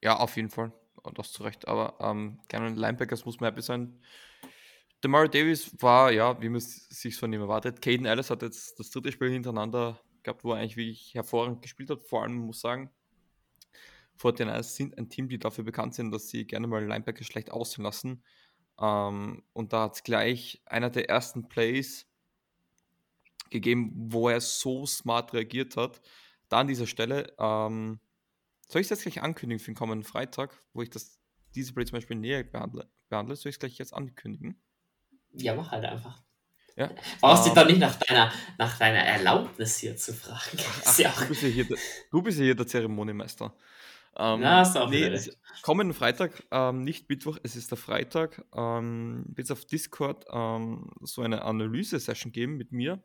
Ja, 0.03 0.17
auf 0.17 0.36
jeden 0.36 0.50
Fall. 0.50 0.72
Und 1.01 1.17
das 1.17 1.32
zu 1.32 1.44
Recht. 1.44 1.67
Aber 1.67 1.98
ähm, 2.00 2.39
gerne 2.48 2.70
Linebackers 2.70 3.25
muss 3.25 3.39
man 3.39 3.50
happy 3.50 3.62
sein. 3.62 4.00
Demar 5.03 5.27
Davis 5.27 5.72
war, 5.82 6.12
ja, 6.12 6.41
wie 6.41 6.50
man 6.50 6.58
es 6.58 6.89
sich 6.89 7.15
von 7.15 7.32
ihm 7.32 7.41
erwartet. 7.41 7.82
Caden 7.82 8.06
Ellis 8.06 8.29
hat 8.29 8.41
jetzt 8.41 8.79
das 8.79 8.89
dritte 8.89 9.12
Spiel 9.12 9.29
hintereinander 9.29 10.00
gehabt, 10.24 10.44
wo 10.44 10.51
er 10.51 10.60
eigentlich 10.60 10.77
wirklich 10.77 11.13
hervorragend 11.13 11.62
gespielt 11.62 11.89
hat. 11.89 12.03
Vor 12.03 12.24
allem 12.24 12.34
muss 12.34 12.58
ich 12.58 12.62
sagen, 12.62 12.89
49ers 14.20 14.75
sind 14.75 14.98
ein 14.98 15.10
Team, 15.10 15.29
die 15.29 15.38
dafür 15.38 15.63
bekannt 15.63 15.94
sind, 15.94 16.12
dass 16.12 16.29
sie 16.29 16.46
gerne 16.46 16.67
mal 16.67 16.84
Linebacker 16.84 17.24
schlecht 17.24 17.51
aussehen 17.51 17.84
lassen. 17.84 18.24
Ähm, 18.79 19.44
und 19.53 19.74
da 19.74 19.84
hat 19.84 19.96
es 19.96 20.03
gleich 20.03 20.62
einer 20.65 20.89
der 20.89 21.10
ersten 21.10 21.48
Plays 21.48 22.07
gegeben, 23.50 23.94
wo 23.96 24.30
er 24.30 24.42
so 24.42 24.86
smart 24.86 25.34
reagiert 25.34 25.77
hat. 25.77 26.01
Da 26.50 26.60
an 26.60 26.68
dieser 26.68 26.88
Stelle, 26.88 27.34
ähm, 27.39 28.00
soll 28.68 28.82
ich 28.82 28.88
das 28.88 29.01
gleich 29.01 29.22
ankündigen 29.22 29.60
für 29.60 29.72
den 29.72 29.77
kommenden 29.77 30.04
Freitag, 30.04 30.62
wo 30.74 30.82
ich 30.82 30.89
das, 30.89 31.20
diese 31.56 31.74
Play 31.74 31.86
zum 31.86 31.98
Beispiel 31.98 32.18
näher 32.18 32.44
behandle? 32.44 32.89
behandle? 33.10 33.36
Soll 33.36 33.50
ich 33.50 33.56
es 33.56 33.60
gleich 33.60 33.77
jetzt 33.77 33.94
ankündigen? 33.94 34.62
Ja, 35.34 35.56
mach 35.56 35.72
halt 35.72 35.86
einfach. 35.86 36.24
Ja. 36.75 36.92
Brauchst 37.22 37.44
um, 37.44 37.46
dich 37.46 37.62
doch 37.62 37.68
nicht 37.68 37.80
nach 37.80 37.96
deiner, 37.96 38.32
nach 38.58 38.77
deiner 38.77 39.00
Erlaubnis 39.00 39.77
hier 39.77 39.98
zu 39.98 40.13
fragen. 40.13 40.58
Ach, 40.86 41.00
ja 41.00 41.12
du, 41.18 41.27
bist 41.27 41.42
ja 41.42 41.48
hier 41.48 41.66
der, 41.66 41.77
du 42.12 42.22
bist 42.22 42.38
ja 42.38 42.46
hier 42.46 42.56
der 42.56 42.68
Zeremoniemeister. 42.68 43.54
Ähm, 44.20 44.42
ja, 44.42 44.58
hast 44.58 44.75
du 44.75 44.80
auch 44.80 44.89
nee, 44.89 45.20
kommenden 45.62 45.94
Freitag, 45.94 46.44
ähm, 46.51 46.84
nicht 46.84 47.08
Mittwoch, 47.10 47.38
es 47.44 47.56
ist 47.56 47.70
der 47.70 47.77
Freitag, 47.77 48.44
ähm, 48.56 49.25
wird 49.27 49.46
es 49.46 49.51
auf 49.51 49.66
Discord 49.66 50.25
ähm, 50.32 50.89
so 51.01 51.22
eine 51.22 51.44
Analyse-Session 51.44 52.32
geben 52.32 52.58
mit 52.58 52.72
mir, 52.72 53.04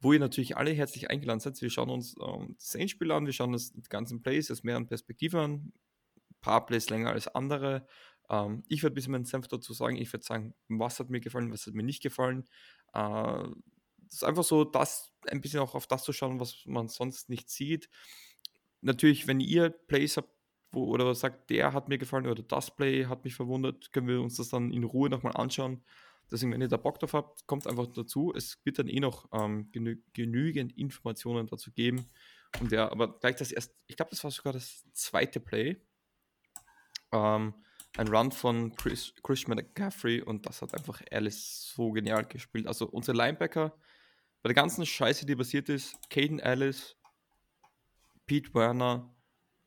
wo 0.00 0.12
ihr 0.12 0.20
natürlich 0.20 0.56
alle 0.56 0.72
herzlich 0.72 1.10
eingeladen 1.10 1.40
seid. 1.40 1.60
Wir 1.60 1.70
schauen 1.70 1.90
uns 1.90 2.16
ähm, 2.20 2.54
das 2.58 2.74
Endspiel 2.74 3.12
an, 3.12 3.26
wir 3.26 3.32
schauen 3.32 3.52
uns 3.52 3.72
die 3.72 3.82
ganzen 3.88 4.22
Plays 4.22 4.50
aus 4.50 4.62
mehreren 4.62 4.86
Perspektiven 4.86 5.40
an, 5.40 5.52
ein 5.52 6.40
paar 6.40 6.66
Plays 6.66 6.90
länger 6.90 7.10
als 7.10 7.28
andere, 7.28 7.86
ähm, 8.30 8.62
ich 8.68 8.82
würde 8.82 8.94
ein 8.94 8.94
bisschen 8.94 9.12
meinen 9.12 9.24
Senf 9.24 9.48
dazu 9.48 9.72
sagen. 9.74 9.96
Ich 9.96 10.12
würde 10.12 10.24
sagen, 10.24 10.54
was 10.68 11.00
hat 11.00 11.10
mir 11.10 11.20
gefallen, 11.20 11.52
was 11.52 11.66
hat 11.66 11.74
mir 11.74 11.82
nicht 11.82 12.02
gefallen. 12.02 12.48
Äh, 12.94 13.48
das 13.98 14.14
ist 14.14 14.24
einfach 14.24 14.44
so, 14.44 14.64
das 14.64 15.12
ein 15.28 15.40
bisschen 15.40 15.60
auch 15.60 15.74
auf 15.74 15.86
das 15.86 16.04
zu 16.04 16.12
schauen, 16.12 16.40
was 16.40 16.64
man 16.64 16.88
sonst 16.88 17.28
nicht 17.28 17.50
sieht. 17.50 17.90
Natürlich, 18.80 19.26
wenn 19.26 19.40
ihr 19.40 19.70
Plays 19.70 20.16
habt, 20.16 20.30
wo, 20.72 20.84
oder 20.84 21.14
sagt, 21.14 21.50
der 21.50 21.72
hat 21.72 21.88
mir 21.88 21.98
gefallen 21.98 22.26
oder 22.26 22.42
das 22.42 22.74
Play 22.74 23.06
hat 23.06 23.24
mich 23.24 23.34
verwundert, 23.34 23.92
können 23.92 24.06
wir 24.08 24.20
uns 24.20 24.36
das 24.36 24.48
dann 24.50 24.72
in 24.72 24.84
Ruhe 24.84 25.10
nochmal 25.10 25.36
anschauen. 25.36 25.84
Deswegen, 26.30 26.52
wenn 26.52 26.60
ihr 26.60 26.68
da 26.68 26.76
Bock 26.76 26.98
drauf 26.98 27.12
habt, 27.12 27.46
kommt 27.46 27.66
einfach 27.66 27.86
dazu. 27.88 28.32
Es 28.34 28.58
wird 28.64 28.78
dann 28.78 28.88
eh 28.88 29.00
noch 29.00 29.28
ähm, 29.32 29.70
genü 29.72 30.02
genügend 30.12 30.76
Informationen 30.76 31.46
dazu 31.46 31.72
geben. 31.72 32.10
Und 32.60 32.72
ja, 32.72 32.90
aber 32.90 33.18
gleich 33.18 33.36
das 33.36 33.52
erste, 33.52 33.74
ich 33.86 33.96
glaube, 33.96 34.10
das 34.10 34.22
war 34.24 34.30
sogar 34.30 34.52
das 34.52 34.84
zweite 34.92 35.40
Play. 35.40 35.80
Ähm, 37.12 37.54
ein 37.96 38.08
Run 38.08 38.30
von 38.30 38.74
Chris, 38.76 39.14
Christian 39.22 39.56
McCaffrey 39.56 40.22
und 40.22 40.46
das 40.46 40.62
hat 40.62 40.74
einfach 40.74 41.02
Alice 41.10 41.72
so 41.74 41.90
genial 41.90 42.24
gespielt. 42.24 42.66
Also 42.66 42.86
unsere 42.88 43.16
Linebacker, 43.16 43.76
bei 44.42 44.48
der 44.48 44.54
ganzen 44.54 44.86
Scheiße, 44.86 45.26
die 45.26 45.36
passiert 45.36 45.68
ist, 45.68 45.96
Caden 46.08 46.40
Alice, 46.40 46.96
Pete 48.26 48.54
Werner 48.54 49.14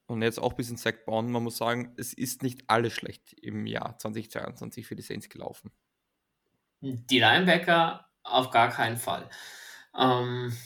und 0.05 0.21
jetzt 0.21 0.39
auch 0.39 0.51
ein 0.51 0.57
bisschen 0.57 0.77
Zach 0.77 0.93
Bond, 1.05 1.29
man 1.29 1.43
muss 1.43 1.57
sagen, 1.57 1.93
es 1.97 2.13
ist 2.13 2.43
nicht 2.43 2.63
alles 2.67 2.93
schlecht 2.93 3.33
im 3.33 3.67
Jahr 3.67 3.97
2022 3.97 4.87
für 4.87 4.95
die 4.95 5.01
Saints 5.01 5.29
gelaufen. 5.29 5.71
Die 6.85 7.19
Linebacker 7.19 8.09
auf 8.23 8.49
gar 8.49 8.69
keinen 8.69 8.97
Fall. 8.97 9.29
Ähm, 9.97 10.57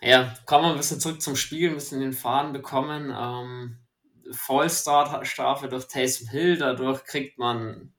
ja, 0.00 0.34
kommen 0.46 0.64
wir 0.64 0.70
ein 0.70 0.78
bisschen 0.78 0.98
zurück 0.98 1.20
zum 1.20 1.36
Spiel, 1.36 1.68
ein 1.68 1.74
bisschen 1.74 2.00
den 2.00 2.14
Faden 2.14 2.54
bekommen. 2.54 3.14
Ähm, 3.14 3.78
Fallstart-Strafe 4.32 5.68
durch 5.68 5.86
Taysom 5.88 6.28
Hill, 6.28 6.56
dadurch 6.56 7.04
kriegt 7.04 7.38
man 7.38 7.92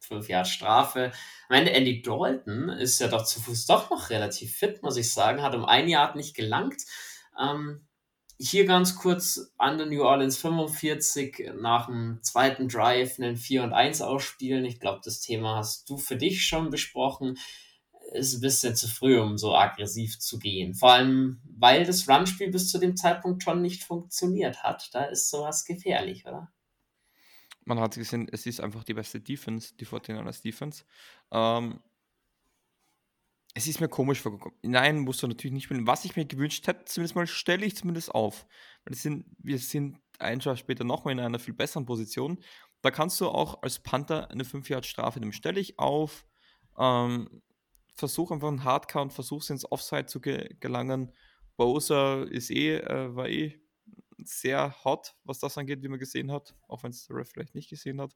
fünf 0.00 0.28
Jahre 0.28 0.46
Strafe. 0.46 1.12
Am 1.48 1.56
Ende 1.56 1.70
Andy 1.70 2.02
Dalton 2.02 2.70
ist 2.70 2.98
ja 2.98 3.06
doch 3.06 3.24
zu 3.24 3.40
Fuß 3.40 3.66
doch 3.66 3.90
noch 3.90 4.10
relativ 4.10 4.56
fit, 4.56 4.82
muss 4.82 4.96
ich 4.96 5.12
sagen, 5.12 5.42
hat 5.42 5.54
um 5.54 5.64
ein 5.64 5.88
Jahr 5.88 6.16
nicht 6.16 6.34
gelangt. 6.34 6.82
Ähm, 7.40 7.86
hier 8.38 8.64
ganz 8.64 8.96
kurz 8.96 9.52
an 9.58 9.78
den 9.78 9.90
New 9.90 10.02
Orleans 10.02 10.36
45 10.38 11.52
nach 11.60 11.86
dem 11.86 12.18
zweiten 12.22 12.68
Drive 12.68 13.18
einen 13.18 13.36
4 13.36 13.62
und 13.62 13.72
1 13.72 14.00
ausspielen. 14.00 14.64
Ich 14.64 14.80
glaube, 14.80 15.00
das 15.04 15.20
Thema 15.20 15.56
hast 15.56 15.88
du 15.88 15.96
für 15.96 16.16
dich 16.16 16.44
schon 16.44 16.70
besprochen 16.70 17.38
ist 18.12 18.34
ein 18.34 18.40
bisschen 18.40 18.76
zu 18.76 18.88
früh, 18.88 19.18
um 19.18 19.38
so 19.38 19.54
aggressiv 19.54 20.18
zu 20.18 20.38
gehen. 20.38 20.74
Vor 20.74 20.92
allem, 20.92 21.40
weil 21.44 21.84
das 21.84 22.08
Run-Spiel 22.08 22.50
bis 22.50 22.70
zu 22.70 22.78
dem 22.78 22.96
Zeitpunkt 22.96 23.42
schon 23.42 23.62
nicht 23.62 23.84
funktioniert 23.84 24.62
hat. 24.62 24.90
Da 24.92 25.04
ist 25.04 25.30
sowas 25.30 25.64
gefährlich, 25.64 26.26
oder? 26.26 26.52
Man 27.64 27.80
hat 27.80 27.94
gesehen, 27.94 28.28
es 28.30 28.44
ist 28.46 28.60
einfach 28.60 28.84
die 28.84 28.94
beste 28.94 29.20
Defense, 29.20 29.74
die 29.78 29.86
49ers 29.86 30.42
Defense. 30.42 30.84
Ähm, 31.30 31.80
es 33.54 33.66
ist 33.66 33.80
mir 33.80 33.88
komisch 33.88 34.20
vorgekommen. 34.20 34.56
Nein, 34.62 35.00
musst 35.00 35.22
du 35.22 35.28
natürlich 35.28 35.52
nicht 35.52 35.64
spielen. 35.64 35.86
Was 35.86 36.04
ich 36.04 36.16
mir 36.16 36.24
gewünscht 36.24 36.66
hätte, 36.66 36.86
zumindest 36.86 37.14
mal 37.14 37.26
stelle 37.26 37.66
ich 37.66 37.76
zumindest 37.76 38.14
auf. 38.14 38.46
Weil 38.84 38.94
sind, 38.94 39.26
wir 39.38 39.58
sind 39.58 39.98
ein 40.18 40.40
Jahr 40.40 40.56
später 40.56 40.84
nochmal 40.84 41.12
in 41.12 41.20
einer 41.20 41.38
viel 41.38 41.54
besseren 41.54 41.84
Position. 41.84 42.42
Da 42.80 42.90
kannst 42.90 43.20
du 43.20 43.28
auch 43.28 43.62
als 43.62 43.78
Panther 43.78 44.30
eine 44.30 44.44
5-Yard-Strafe 44.44 45.20
nehmen. 45.20 45.32
Stelle 45.32 45.60
ich 45.60 45.78
auf, 45.78 46.26
ähm, 46.78 47.42
versuch 47.94 48.30
einfach 48.30 48.48
einen 48.48 48.64
Hardcount, 48.64 49.12
versuch 49.12 49.48
ins 49.50 49.70
Offside 49.70 50.06
zu 50.06 50.20
ge 50.20 50.56
gelangen. 50.60 51.12
Bowser 51.56 52.26
ist 52.30 52.50
eh, 52.50 52.76
äh, 52.76 53.14
war 53.14 53.28
eh 53.28 53.60
sehr 54.24 54.74
hot, 54.84 55.14
was 55.24 55.40
das 55.40 55.58
angeht, 55.58 55.82
wie 55.82 55.88
man 55.88 55.98
gesehen 55.98 56.32
hat, 56.32 56.54
auch 56.68 56.82
wenn 56.82 56.90
es 56.90 57.06
der 57.06 57.16
Ref 57.16 57.30
vielleicht 57.30 57.54
nicht 57.54 57.68
gesehen 57.68 58.00
hat. 58.00 58.14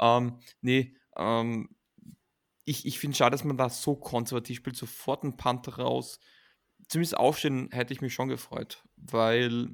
Ähm, 0.00 0.40
nee, 0.62 0.96
ähm, 1.16 1.68
ich, 2.64 2.86
ich 2.86 2.98
finde 2.98 3.16
schade, 3.16 3.32
dass 3.32 3.44
man 3.44 3.56
da 3.56 3.68
so 3.68 3.96
konservativ 3.96 4.58
spielt, 4.58 4.76
sofort 4.76 5.24
ein 5.24 5.36
Panther 5.36 5.76
raus. 5.76 6.20
Zumindest 6.88 7.16
aufstehen 7.16 7.68
hätte 7.72 7.92
ich 7.92 8.00
mich 8.00 8.14
schon 8.14 8.28
gefreut, 8.28 8.84
weil 8.96 9.70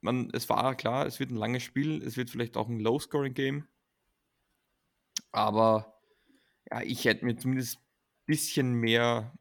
man, 0.00 0.30
es 0.32 0.48
war 0.48 0.74
klar, 0.74 1.06
es 1.06 1.20
wird 1.20 1.30
ein 1.30 1.36
langes 1.36 1.62
Spiel, 1.62 2.02
es 2.02 2.16
wird 2.16 2.30
vielleicht 2.30 2.56
auch 2.56 2.68
ein 2.68 2.80
Low-Scoring-Game. 2.80 3.66
Aber 5.32 6.00
ja, 6.70 6.82
ich 6.82 7.04
hätte 7.04 7.24
mir 7.24 7.36
zumindest 7.36 7.78
bisschen 8.26 8.74
mehr 8.74 9.34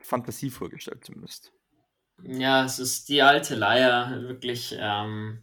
Fantasie 0.00 0.50
vorgestellt, 0.50 1.04
zumindest. 1.04 1.52
Ja, 2.22 2.64
es 2.64 2.78
ist 2.78 3.08
die 3.08 3.22
alte 3.22 3.54
Leier, 3.54 4.22
wirklich. 4.22 4.76
Ähm, 4.78 5.42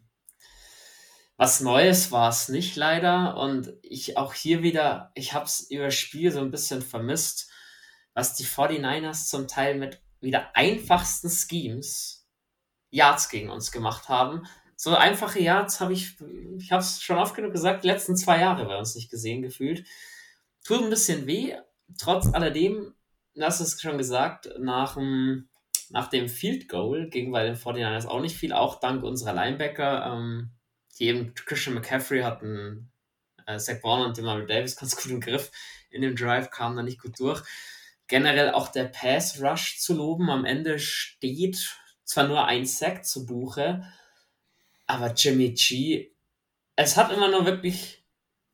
was 1.37 1.61
Neues 1.61 2.11
war 2.11 2.29
es 2.29 2.49
nicht 2.49 2.75
leider. 2.75 3.37
Und 3.37 3.73
ich 3.81 4.17
auch 4.17 4.33
hier 4.33 4.63
wieder, 4.63 5.11
ich 5.15 5.33
habe 5.33 5.45
es 5.45 5.69
über 5.69 5.91
Spiel 5.91 6.31
so 6.31 6.39
ein 6.39 6.51
bisschen 6.51 6.81
vermisst, 6.81 7.51
was 8.13 8.35
die 8.35 8.45
49ers 8.45 9.27
zum 9.27 9.47
Teil 9.47 9.75
mit 9.75 10.01
wieder 10.21 10.55
einfachsten 10.55 11.29
Schemes 11.29 12.27
Yards 12.89 13.29
gegen 13.29 13.49
uns 13.49 13.71
gemacht 13.71 14.07
haben. 14.07 14.43
So 14.75 14.95
einfache 14.95 15.39
Yards 15.39 15.79
habe 15.79 15.93
ich, 15.93 16.15
ich 16.57 16.71
habe 16.71 16.81
es 16.81 17.01
schon 17.01 17.17
oft 17.17 17.35
genug 17.35 17.51
gesagt, 17.51 17.83
die 17.83 17.87
letzten 17.87 18.15
zwei 18.15 18.39
Jahre 18.39 18.65
bei 18.65 18.77
uns 18.77 18.95
nicht 18.95 19.09
gesehen 19.09 19.41
gefühlt. 19.41 19.85
Tut 20.63 20.81
ein 20.81 20.89
bisschen 20.89 21.27
weh, 21.27 21.55
trotz 21.97 22.33
alledem, 22.33 22.93
das 23.35 23.61
ist 23.61 23.81
schon 23.81 23.97
gesagt, 23.97 24.49
nach 24.59 24.95
dem, 24.95 25.49
nach 25.89 26.07
dem 26.07 26.29
Field 26.29 26.69
Goal 26.69 27.09
ging 27.09 27.31
bei 27.31 27.43
den 27.43 27.55
49ers 27.55 28.07
auch 28.07 28.21
nicht 28.21 28.37
viel, 28.37 28.53
auch 28.53 28.79
dank 28.79 29.03
unserer 29.03 29.33
Linebacker. 29.33 30.13
Ähm, 30.13 30.51
die 30.99 31.07
eben 31.07 31.33
Christian 31.33 31.75
McCaffrey 31.75 32.21
hatten 32.21 32.91
äh, 33.45 33.57
Zach 33.57 33.81
Brown 33.81 34.05
und 34.05 34.17
Demario 34.17 34.45
Davis 34.45 34.75
ganz 34.79 34.95
gut 34.95 35.11
im 35.11 35.21
Griff 35.21 35.51
in 35.89 36.01
dem 36.01 36.15
Drive, 36.15 36.49
kam 36.49 36.75
da 36.75 36.83
nicht 36.83 37.01
gut 37.01 37.19
durch. 37.19 37.43
Generell 38.07 38.51
auch 38.51 38.67
der 38.67 38.85
Pass 38.85 39.41
Rush 39.41 39.79
zu 39.79 39.95
loben. 39.95 40.29
Am 40.29 40.45
Ende 40.45 40.79
steht 40.79 41.77
zwar 42.03 42.27
nur 42.27 42.45
ein 42.45 42.65
Sack 42.65 43.05
zu 43.05 43.25
Buche, 43.25 43.83
aber 44.87 45.13
Jimmy 45.13 45.51
G, 45.51 46.11
es 46.75 46.97
hat 46.97 47.11
immer 47.11 47.29
nur 47.29 47.45
wirklich 47.45 48.03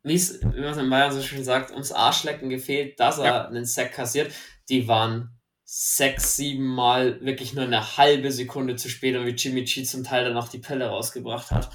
wie 0.03 0.13
man 0.13 0.71
es 0.71 0.77
in 0.77 0.89
Bayern 0.89 1.11
so 1.11 1.21
schön 1.21 1.43
sagt, 1.43 1.71
ums 1.71 1.91
Arschlecken 1.91 2.49
gefehlt, 2.49 2.99
dass 2.99 3.17
er 3.17 3.25
ja. 3.25 3.47
einen 3.47 3.65
Sack 3.65 3.93
kassiert. 3.93 4.33
Die 4.69 4.87
waren 4.87 5.37
sechs, 5.65 6.35
sieben 6.35 6.65
Mal 6.65 7.23
wirklich 7.23 7.53
nur 7.53 7.65
eine 7.65 7.97
halbe 7.97 8.31
Sekunde 8.31 8.75
zu 8.75 8.89
spät 8.89 9.15
und 9.15 9.25
wie 9.25 9.31
Jimmy 9.31 9.63
G 9.63 9.83
zum 9.83 10.03
Teil 10.03 10.23
dann 10.23 10.33
noch 10.33 10.47
die 10.47 10.59
Pille 10.59 10.87
rausgebracht 10.87 11.51
hat. 11.51 11.69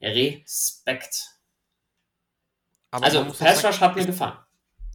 Respekt. 0.00 1.40
Aber 2.90 3.04
also, 3.04 3.24
Pass 3.24 3.64
Rush 3.64 3.80
hat 3.80 3.96
mir 3.96 4.06
gefallen. 4.06 4.38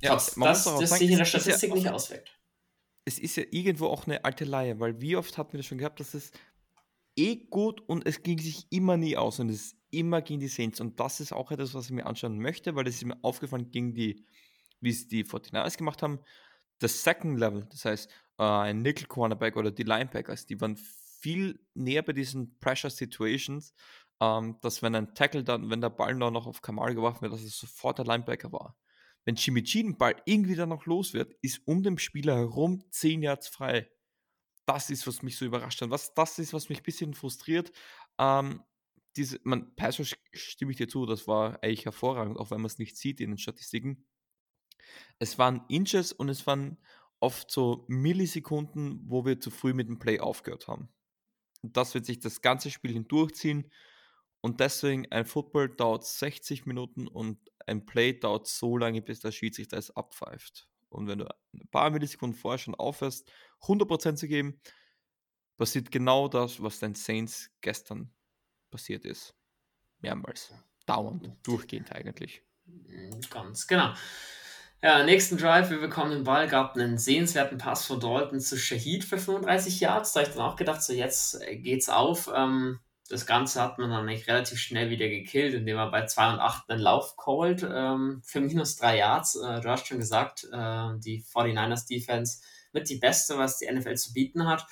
Ja, 0.02 0.12
Trotz, 0.12 0.36
dass 0.36 0.64
das 0.64 0.98
sich 0.98 1.10
in 1.10 1.18
der 1.18 1.26
Statistik 1.26 1.70
ja 1.70 1.76
nicht 1.76 1.90
auswirkt. 1.90 2.38
Es 3.06 3.20
ist 3.20 3.38
ja 3.38 3.44
irgendwo 3.52 3.88
auch 3.88 4.08
eine 4.08 4.26
alte 4.26 4.46
Laie, 4.46 4.80
weil 4.80 5.00
wie 5.00 5.16
oft 5.16 5.38
hatten 5.38 5.54
wir 5.54 5.60
das 5.60 5.68
schon 5.68 5.78
gehabt, 5.78 6.00
dass 6.00 6.14
es 6.14 6.32
eh 7.16 7.36
gut 7.36 7.82
und 7.88 8.06
es 8.06 8.24
ging 8.24 8.40
sich 8.40 8.68
immer 8.72 8.98
nie 8.98 9.16
aus 9.16 9.40
und 9.40 9.50
es 9.50 9.76
immer 9.92 10.22
gegen 10.22 10.40
die 10.40 10.48
Saints. 10.48 10.82
Und 10.82 11.00
das 11.00 11.20
ist 11.20 11.32
auch 11.32 11.52
etwas, 11.52 11.74
was 11.74 11.86
ich 11.86 11.92
mir 11.92 12.06
anschauen 12.06 12.40
möchte, 12.40 12.76
weil 12.76 12.88
es 12.88 12.96
ist 12.96 13.06
mir 13.06 13.18
aufgefallen 13.24 13.72
gegen 13.72 13.94
die, 13.94 14.26
wie 14.82 14.90
es 14.90 15.08
die 15.08 15.24
49ers 15.24 15.78
gemacht 15.78 16.02
haben, 16.02 16.20
das 16.80 17.04
Second 17.04 17.40
Level, 17.40 17.66
das 17.72 17.86
heißt 17.86 18.12
äh, 18.38 18.44
ein 18.44 18.82
Nickel 18.82 19.08
Cornerback 19.08 19.56
oder 19.56 19.72
die 19.72 19.84
Linebackers, 19.84 20.46
die 20.46 20.60
waren 20.60 20.76
viel 20.76 21.60
näher 21.74 22.04
bei 22.04 22.12
diesen 22.12 22.60
Pressure 22.60 22.90
Situations, 22.90 23.74
ähm, 24.22 24.58
dass 24.62 24.82
wenn 24.82 24.96
ein 24.96 25.14
Tackle 25.14 25.44
dann, 25.44 25.70
wenn 25.70 25.82
der 25.82 25.90
Ball 25.90 26.18
dann 26.18 26.34
noch 26.34 26.48
auf 26.48 26.62
Kamal 26.62 26.96
geworfen 26.96 27.22
wird, 27.22 27.34
dass 27.34 27.44
es 27.44 27.58
sofort 27.58 27.98
der 27.98 28.06
Linebacker 28.06 28.52
war. 28.52 28.78
Wenn 29.26 29.36
Jimmy 29.36 29.64
G 29.64 29.82
den 29.82 29.98
Ball 29.98 30.16
irgendwie 30.26 30.56
dann 30.56 30.70
noch 30.70 30.86
los 30.86 31.14
wird, 31.14 31.34
ist 31.42 31.62
um 31.66 31.82
den 31.84 31.98
Spieler 31.98 32.36
herum 32.36 32.84
10 32.92 33.24
Yards 33.24 33.48
frei. 33.48 33.90
Das 34.66 34.90
ist, 34.90 35.06
was 35.08 35.24
mich 35.24 35.38
so 35.38 35.46
überrascht 35.46 35.82
hat. 35.82 35.90
Was, 35.90 36.14
das 36.14 36.40
ist, 36.40 36.54
was 36.54 36.70
mich 36.70 36.80
ein 36.80 36.84
bisschen 36.84 37.14
frustriert. 37.14 37.72
Ähm, 38.20 38.64
diese, 39.16 39.40
man, 39.44 39.76
Pass 39.76 40.02
stimme 40.34 40.72
ich 40.72 40.78
dir 40.78 40.88
zu, 40.88 41.06
das 41.06 41.28
war 41.28 41.64
eigentlich 41.64 41.86
hervorragend, 41.86 42.38
auch 42.38 42.52
wenn 42.52 42.62
man 42.62 42.68
es 42.68 42.78
nicht 42.78 42.98
sieht 42.98 43.20
in 43.20 43.32
den 43.32 43.38
Statistiken. 43.38 44.06
Es 45.20 45.38
waren 45.40 45.64
Inches 45.70 46.12
und 46.12 46.30
es 46.30 46.46
waren 46.46 46.78
oft 47.20 47.50
so 47.50 47.86
Millisekunden, 47.88 49.02
wo 49.06 49.26
wir 49.26 49.40
zu 49.40 49.50
früh 49.52 49.74
mit 49.74 49.88
dem 49.88 50.00
Play 50.00 50.20
aufgehört 50.20 50.68
haben. 50.68 50.90
Und 51.62 51.78
das 51.78 51.94
wird 51.94 52.06
sich 52.06 52.20
das 52.20 52.42
ganze 52.42 52.70
Spiel 52.70 52.92
hindurchziehen. 52.92 53.72
Und 54.46 54.60
deswegen 54.60 55.12
ein 55.12 55.25
Football 55.25 55.70
dauert 55.70 56.06
60 56.06 56.68
Minuten 56.68 57.08
und 57.08 57.40
ein 57.66 57.88
Play 57.88 58.14
dauert 58.14 58.46
so 58.46 58.78
lange, 58.78 59.02
bis 59.02 59.20
der 59.20 59.32
Schiedsrichter 59.32 59.75
es 59.75 59.90
abpfeift. 59.96 60.70
Und 60.90 61.08
wenn 61.08 61.18
du 61.18 61.25
ein 61.56 61.68
paar 61.72 61.90
Millisekunden 61.90 62.38
vorher 62.38 62.60
schon 62.60 62.75
aufhörst, 62.75 63.28
100% 63.64 64.18
zu 64.18 64.28
geben, 64.28 64.62
passiert 65.58 65.90
genau 65.90 66.28
das, 66.28 66.62
was 66.62 66.78
den 66.78 66.94
Saints 66.94 67.50
gestern 67.62 68.14
passiert 68.70 69.04
ist. 69.04 69.34
Mehrmals. 70.02 70.54
Dauernd, 70.86 71.32
durchgehend 71.42 71.92
eigentlich. 71.92 72.44
Mhm, 72.66 73.22
ganz 73.32 73.66
genau. 73.66 73.96
Ja, 74.84 75.04
nächsten 75.04 75.38
Drive, 75.38 75.72
wir 75.72 75.80
bekommen 75.80 76.12
den 76.12 76.24
Ball, 76.24 76.48
gab 76.48 76.75
einen 76.75 77.00
sehenswerten 77.00 77.58
Pass 77.58 77.84
von 77.88 78.00
Dalton 78.00 78.40
zu 78.40 78.60
Shahid 78.60 79.06
für 79.06 79.18
35 79.18 79.80
Yards. 79.80 80.14
Da 80.14 80.20
habe 80.20 80.30
ich 80.30 80.36
dann 80.36 80.46
auch 80.46 80.56
gedacht, 80.56 80.84
so 80.84 80.94
jetzt 80.94 81.42
äh, 81.42 81.58
geht's 81.58 81.90
auf. 81.90 82.30
Ähm, 82.32 82.80
das 83.10 83.26
Ganze 83.28 83.62
hat 83.62 83.78
man 83.78 83.92
dann 83.92 84.08
eigentlich 84.08 84.28
relativ 84.28 84.60
schnell 84.60 84.90
wieder 84.90 85.08
gekillt, 85.08 85.54
indem 85.54 85.78
er 85.78 85.92
bei 85.92 86.06
2 86.06 86.34
und 86.34 86.40
8 86.40 86.70
einen 86.70 86.82
Lauf 86.82 87.16
callt 87.18 87.64
ähm, 87.64 88.22
für 88.26 88.42
minus 88.42 88.78
3 88.78 88.98
Yards. 88.98 89.36
Äh, 89.36 89.62
du 89.62 89.70
hast 89.70 89.88
schon 89.88 90.00
gesagt, 90.00 90.46
äh, 90.52 90.90
die 90.98 91.24
49ers 91.24 91.88
Defense 91.88 92.42
mit 92.72 92.90
die 92.90 92.98
beste, 92.98 93.38
was 93.38 93.60
die 93.60 93.72
NFL 93.72 93.96
zu 93.96 94.12
bieten 94.14 94.48
hat. 94.48 94.66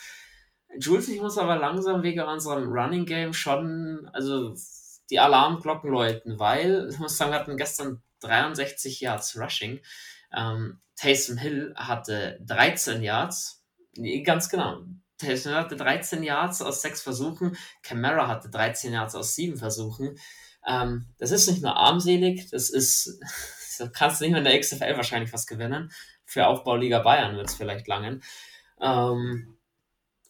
Jules, 0.80 1.08
ich 1.10 1.22
muss 1.22 1.38
aber 1.38 1.58
langsam 1.58 2.02
wegen 2.02 2.22
unserem 2.22 2.68
Running 2.70 3.06
Game 3.06 3.34
schon, 3.34 4.10
also 4.14 4.56
die 5.12 5.20
Alarmglocken 5.20 5.92
läuten, 5.92 6.40
weil, 6.40 6.90
ich 6.92 6.98
muss 6.98 7.18
sagen, 7.18 7.32
wir 7.32 7.40
hatten 7.40 7.58
gestern 7.58 8.02
63 8.22 9.00
Yards 9.00 9.38
Rushing. 9.38 9.80
Ähm, 10.36 10.80
Taysom 10.96 11.38
Hill 11.38 11.74
hatte 11.76 12.40
13 12.46 13.04
Yards. 13.04 13.64
Nee, 13.96 14.24
ganz 14.24 14.50
genau. 14.50 14.84
Taysom 15.24 15.54
Hill 15.54 15.62
hatte 15.62 15.76
13 15.76 16.24
Yards 16.24 16.62
aus 16.62 16.82
6 16.82 17.02
Versuchen. 17.02 17.58
Camara 17.82 18.28
hatte 18.28 18.50
13 18.50 18.94
Yards 18.94 19.16
aus 19.16 19.36
7 19.36 19.58
Versuchen. 19.58 20.18
Ähm, 20.68 21.08
das 21.18 21.32
ist 21.32 21.50
nicht 21.50 21.62
nur 21.62 21.76
armselig, 21.76 22.50
das 22.50 22.70
ist, 22.70 23.20
da 23.80 23.88
kannst 23.88 24.20
du 24.20 24.26
nicht 24.26 24.32
mehr 24.32 24.40
in 24.40 24.46
der 24.46 24.60
XFL 24.60 24.96
wahrscheinlich 24.96 25.34
was 25.34 25.48
gewinnen. 25.48 25.92
Für 26.26 26.48
Aufbauliga 26.48 27.00
Bayern 27.00 27.36
wird 27.36 27.50
es 27.50 27.56
vielleicht 27.56 27.88
langen. 27.88 28.24
Ähm, 28.82 29.58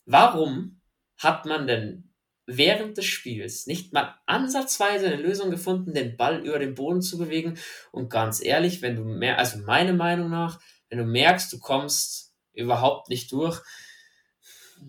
warum 0.05 0.81
hat 1.17 1.45
man 1.45 1.67
denn 1.67 2.09
während 2.45 2.97
des 2.97 3.05
Spiels 3.05 3.67
nicht 3.67 3.93
mal 3.93 4.15
ansatzweise 4.25 5.07
eine 5.07 5.15
Lösung 5.15 5.49
gefunden, 5.49 5.93
den 5.93 6.17
Ball 6.17 6.45
über 6.45 6.59
den 6.59 6.75
Boden 6.75 7.01
zu 7.01 7.17
bewegen? 7.17 7.57
Und 7.91 8.09
ganz 8.09 8.43
ehrlich, 8.43 8.81
wenn 8.81 8.95
du 8.95 9.03
mehr, 9.03 9.37
also 9.37 9.59
meine 9.59 9.93
Meinung 9.93 10.29
nach, 10.29 10.59
wenn 10.89 10.97
du 10.97 11.05
merkst, 11.05 11.53
du 11.53 11.59
kommst 11.59 12.33
überhaupt 12.53 13.09
nicht 13.09 13.31
durch, 13.31 13.61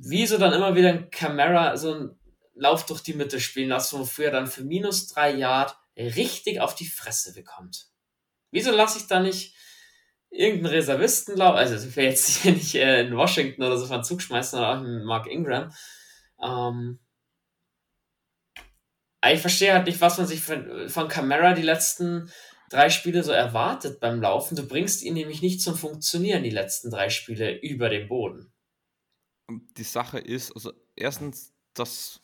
wieso 0.00 0.38
dann 0.38 0.52
immer 0.52 0.74
wieder 0.74 0.90
ein 0.90 1.10
Camera 1.10 1.76
so 1.76 1.94
ein 1.94 2.18
Lauf 2.54 2.86
durch 2.86 3.02
die 3.02 3.14
Mitte 3.14 3.40
spielen 3.40 3.70
lassen, 3.70 3.98
wofür 3.98 4.26
er 4.26 4.30
dann 4.30 4.46
für 4.46 4.62
minus 4.62 5.08
drei 5.08 5.32
Yard 5.32 5.76
richtig 5.96 6.60
auf 6.60 6.74
die 6.74 6.86
Fresse 6.86 7.34
bekommt. 7.34 7.88
Wieso 8.50 8.70
lasse 8.70 8.98
ich 8.98 9.06
da 9.06 9.20
nicht 9.20 9.54
irgendeinen 10.30 10.74
Reservistenlauf, 10.74 11.54
also 11.54 11.88
ich 11.88 11.96
will 11.96 12.04
jetzt 12.04 12.28
hier 12.42 12.52
nicht 12.52 12.74
äh, 12.74 13.06
in 13.06 13.16
Washington 13.16 13.62
oder 13.62 13.76
so 13.76 13.86
von 13.86 14.04
Zug 14.04 14.22
schmeißen 14.22 14.58
oder 14.58 14.70
auch 14.70 14.82
in 14.82 15.04
Mark 15.04 15.26
Ingram. 15.26 15.72
Ähm, 16.42 17.00
ich 19.32 19.40
verstehe 19.40 19.72
halt 19.72 19.86
nicht, 19.86 20.00
was 20.00 20.18
man 20.18 20.26
sich 20.26 20.40
von, 20.40 20.88
von 20.88 21.08
Camara 21.08 21.54
die 21.54 21.62
letzten 21.62 22.30
drei 22.70 22.90
Spiele 22.90 23.22
so 23.22 23.32
erwartet 23.32 24.00
beim 24.00 24.20
Laufen. 24.20 24.56
Du 24.56 24.66
bringst 24.66 25.02
ihn 25.02 25.14
nämlich 25.14 25.40
nicht 25.40 25.62
zum 25.62 25.76
Funktionieren, 25.76 26.42
die 26.42 26.50
letzten 26.50 26.90
drei 26.90 27.08
Spiele 27.08 27.58
über 27.60 27.88
den 27.88 28.08
Boden. 28.08 28.52
Die 29.50 29.84
Sache 29.84 30.18
ist, 30.18 30.52
also 30.52 30.72
erstens, 30.96 31.54
dass 31.74 32.20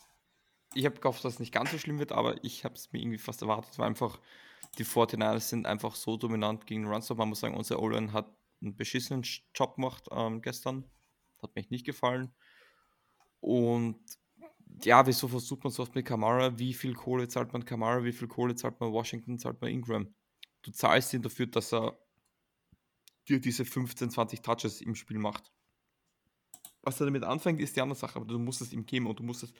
ich 0.73 0.85
habe 0.85 0.99
gehofft, 0.99 1.23
dass 1.25 1.33
es 1.33 1.39
nicht 1.39 1.53
ganz 1.53 1.71
so 1.71 1.77
schlimm 1.77 1.99
wird, 1.99 2.11
aber 2.11 2.43
ich 2.43 2.63
habe 2.63 2.75
es 2.75 2.91
mir 2.91 2.99
irgendwie 2.99 3.17
fast 3.17 3.41
erwartet, 3.41 3.77
weil 3.77 3.87
einfach 3.87 4.19
die 4.77 4.85
49ers 4.85 5.41
sind 5.41 5.65
einfach 5.65 5.95
so 5.95 6.17
dominant 6.17 6.65
gegen 6.65 6.87
Runstop. 6.87 7.17
Man 7.17 7.29
muss 7.29 7.41
sagen, 7.41 7.57
unser 7.57 7.79
Olin 7.79 8.13
hat 8.13 8.33
einen 8.61 8.75
beschissenen 8.75 9.23
Job 9.53 9.75
gemacht 9.75 10.07
ähm, 10.11 10.41
gestern. 10.41 10.89
Hat 11.41 11.55
mir 11.55 11.65
nicht 11.69 11.85
gefallen. 11.85 12.33
Und 13.41 13.99
ja, 14.83 15.05
wieso 15.05 15.27
versucht 15.27 15.63
man 15.63 15.73
so 15.73 15.83
oft 15.83 15.95
mit 15.95 16.05
Kamara? 16.05 16.57
Wie 16.57 16.73
viel 16.73 16.93
Kohle 16.93 17.27
zahlt 17.27 17.51
man 17.51 17.65
Kamara? 17.65 18.03
Wie 18.03 18.13
viel 18.13 18.27
Kohle 18.27 18.55
zahlt 18.55 18.79
man 18.79 18.93
Washington? 18.93 19.39
Zahlt 19.39 19.59
man 19.59 19.71
Ingram? 19.71 20.13
Du 20.61 20.71
zahlst 20.71 21.13
ihn 21.13 21.21
dafür, 21.21 21.47
dass 21.47 21.73
er 21.73 21.97
dir 23.27 23.41
diese 23.41 23.65
15, 23.65 24.11
20 24.11 24.41
Touches 24.41 24.81
im 24.81 24.95
Spiel 24.95 25.17
macht. 25.17 25.51
Was 26.83 26.99
er 26.99 27.05
damit 27.05 27.23
anfängt, 27.23 27.59
ist 27.61 27.75
die 27.75 27.81
andere 27.81 27.97
Sache, 27.97 28.15
aber 28.15 28.25
du 28.25 28.39
musst 28.39 28.61
es 28.61 28.73
ihm 28.73 28.85
geben 28.85 29.07
und 29.07 29.19
du 29.19 29.23
musst 29.23 29.43
es 29.43 29.53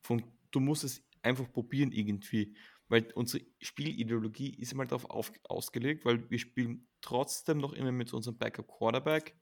von 0.00 0.22
du 0.50 0.60
musst 0.60 0.84
es 0.84 1.02
einfach 1.22 1.50
probieren 1.50 1.92
irgendwie. 1.92 2.56
Weil 2.88 3.10
unsere 3.14 3.44
Spielideologie 3.60 4.54
ist 4.54 4.72
immer 4.72 4.86
darauf 4.86 5.04
auf, 5.10 5.32
ausgelegt, 5.44 6.04
weil 6.04 6.30
wir 6.30 6.38
spielen 6.38 6.88
trotzdem 7.02 7.58
noch 7.58 7.74
immer 7.74 7.92
mit 7.92 8.12
unserem 8.14 8.38
Backup 8.38 8.66
Quarterback. 8.66 9.36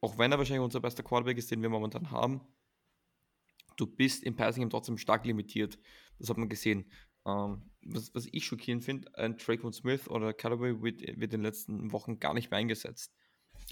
Auch 0.00 0.16
wenn 0.18 0.30
er 0.30 0.38
wahrscheinlich 0.38 0.64
unser 0.64 0.80
bester 0.80 1.02
Quarterback 1.02 1.38
ist, 1.38 1.50
den 1.50 1.62
wir 1.62 1.68
momentan 1.68 2.10
haben. 2.10 2.40
Du 3.76 3.86
bist 3.86 4.22
im 4.22 4.36
Passing 4.36 4.68
trotzdem 4.70 4.98
stark 4.98 5.24
limitiert. 5.26 5.78
Das 6.18 6.28
hat 6.28 6.38
man 6.38 6.48
gesehen. 6.48 6.90
Ähm, 7.26 7.70
was, 7.82 8.14
was, 8.14 8.28
ich 8.30 8.44
schockierend 8.44 8.84
finde, 8.84 9.16
ein 9.16 9.38
Traquan 9.38 9.72
Smith 9.72 10.08
oder 10.08 10.32
Callaway 10.32 10.82
wird, 10.82 11.00
wird 11.00 11.16
in 11.16 11.30
den 11.30 11.42
letzten 11.42 11.90
Wochen 11.92 12.20
gar 12.20 12.34
nicht 12.34 12.50
mehr 12.50 12.58
eingesetzt. 12.58 13.12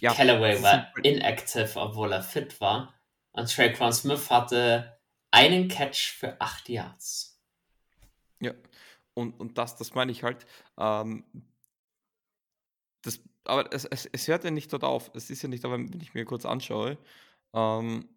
Ja, 0.01 0.15
Callaway 0.15 0.63
war 0.63 0.93
inactive, 1.03 1.71
obwohl 1.77 2.13
er 2.13 2.23
fit 2.23 2.61
war. 2.61 2.95
Und 3.33 3.53
Traquan 3.55 3.93
Smith 3.93 4.31
hatte 4.31 4.99
einen 5.31 5.69
Catch 5.69 6.13
für 6.13 6.41
acht 6.41 6.69
Yards. 6.69 7.41
Ja, 8.41 8.53
und, 9.15 9.39
und 9.39 9.59
das, 9.59 9.77
das 9.77 9.95
meine 9.95 10.11
ich 10.11 10.23
halt. 10.23 10.47
Ähm, 10.79 11.25
das, 13.03 13.21
aber 13.45 13.73
es, 13.73 13.85
es, 13.85 14.07
es 14.07 14.27
hört 14.27 14.45
ja 14.45 14.51
nicht 14.51 14.73
dort 14.73 14.85
auf. 14.85 15.11
Es 15.15 15.31
ist 15.31 15.43
ja 15.43 15.49
nicht, 15.49 15.65
aber 15.65 15.75
wenn 15.75 16.01
ich 16.01 16.15
mir 16.15 16.25
kurz 16.25 16.47
anschaue, 16.47 16.99
ähm, 17.53 18.09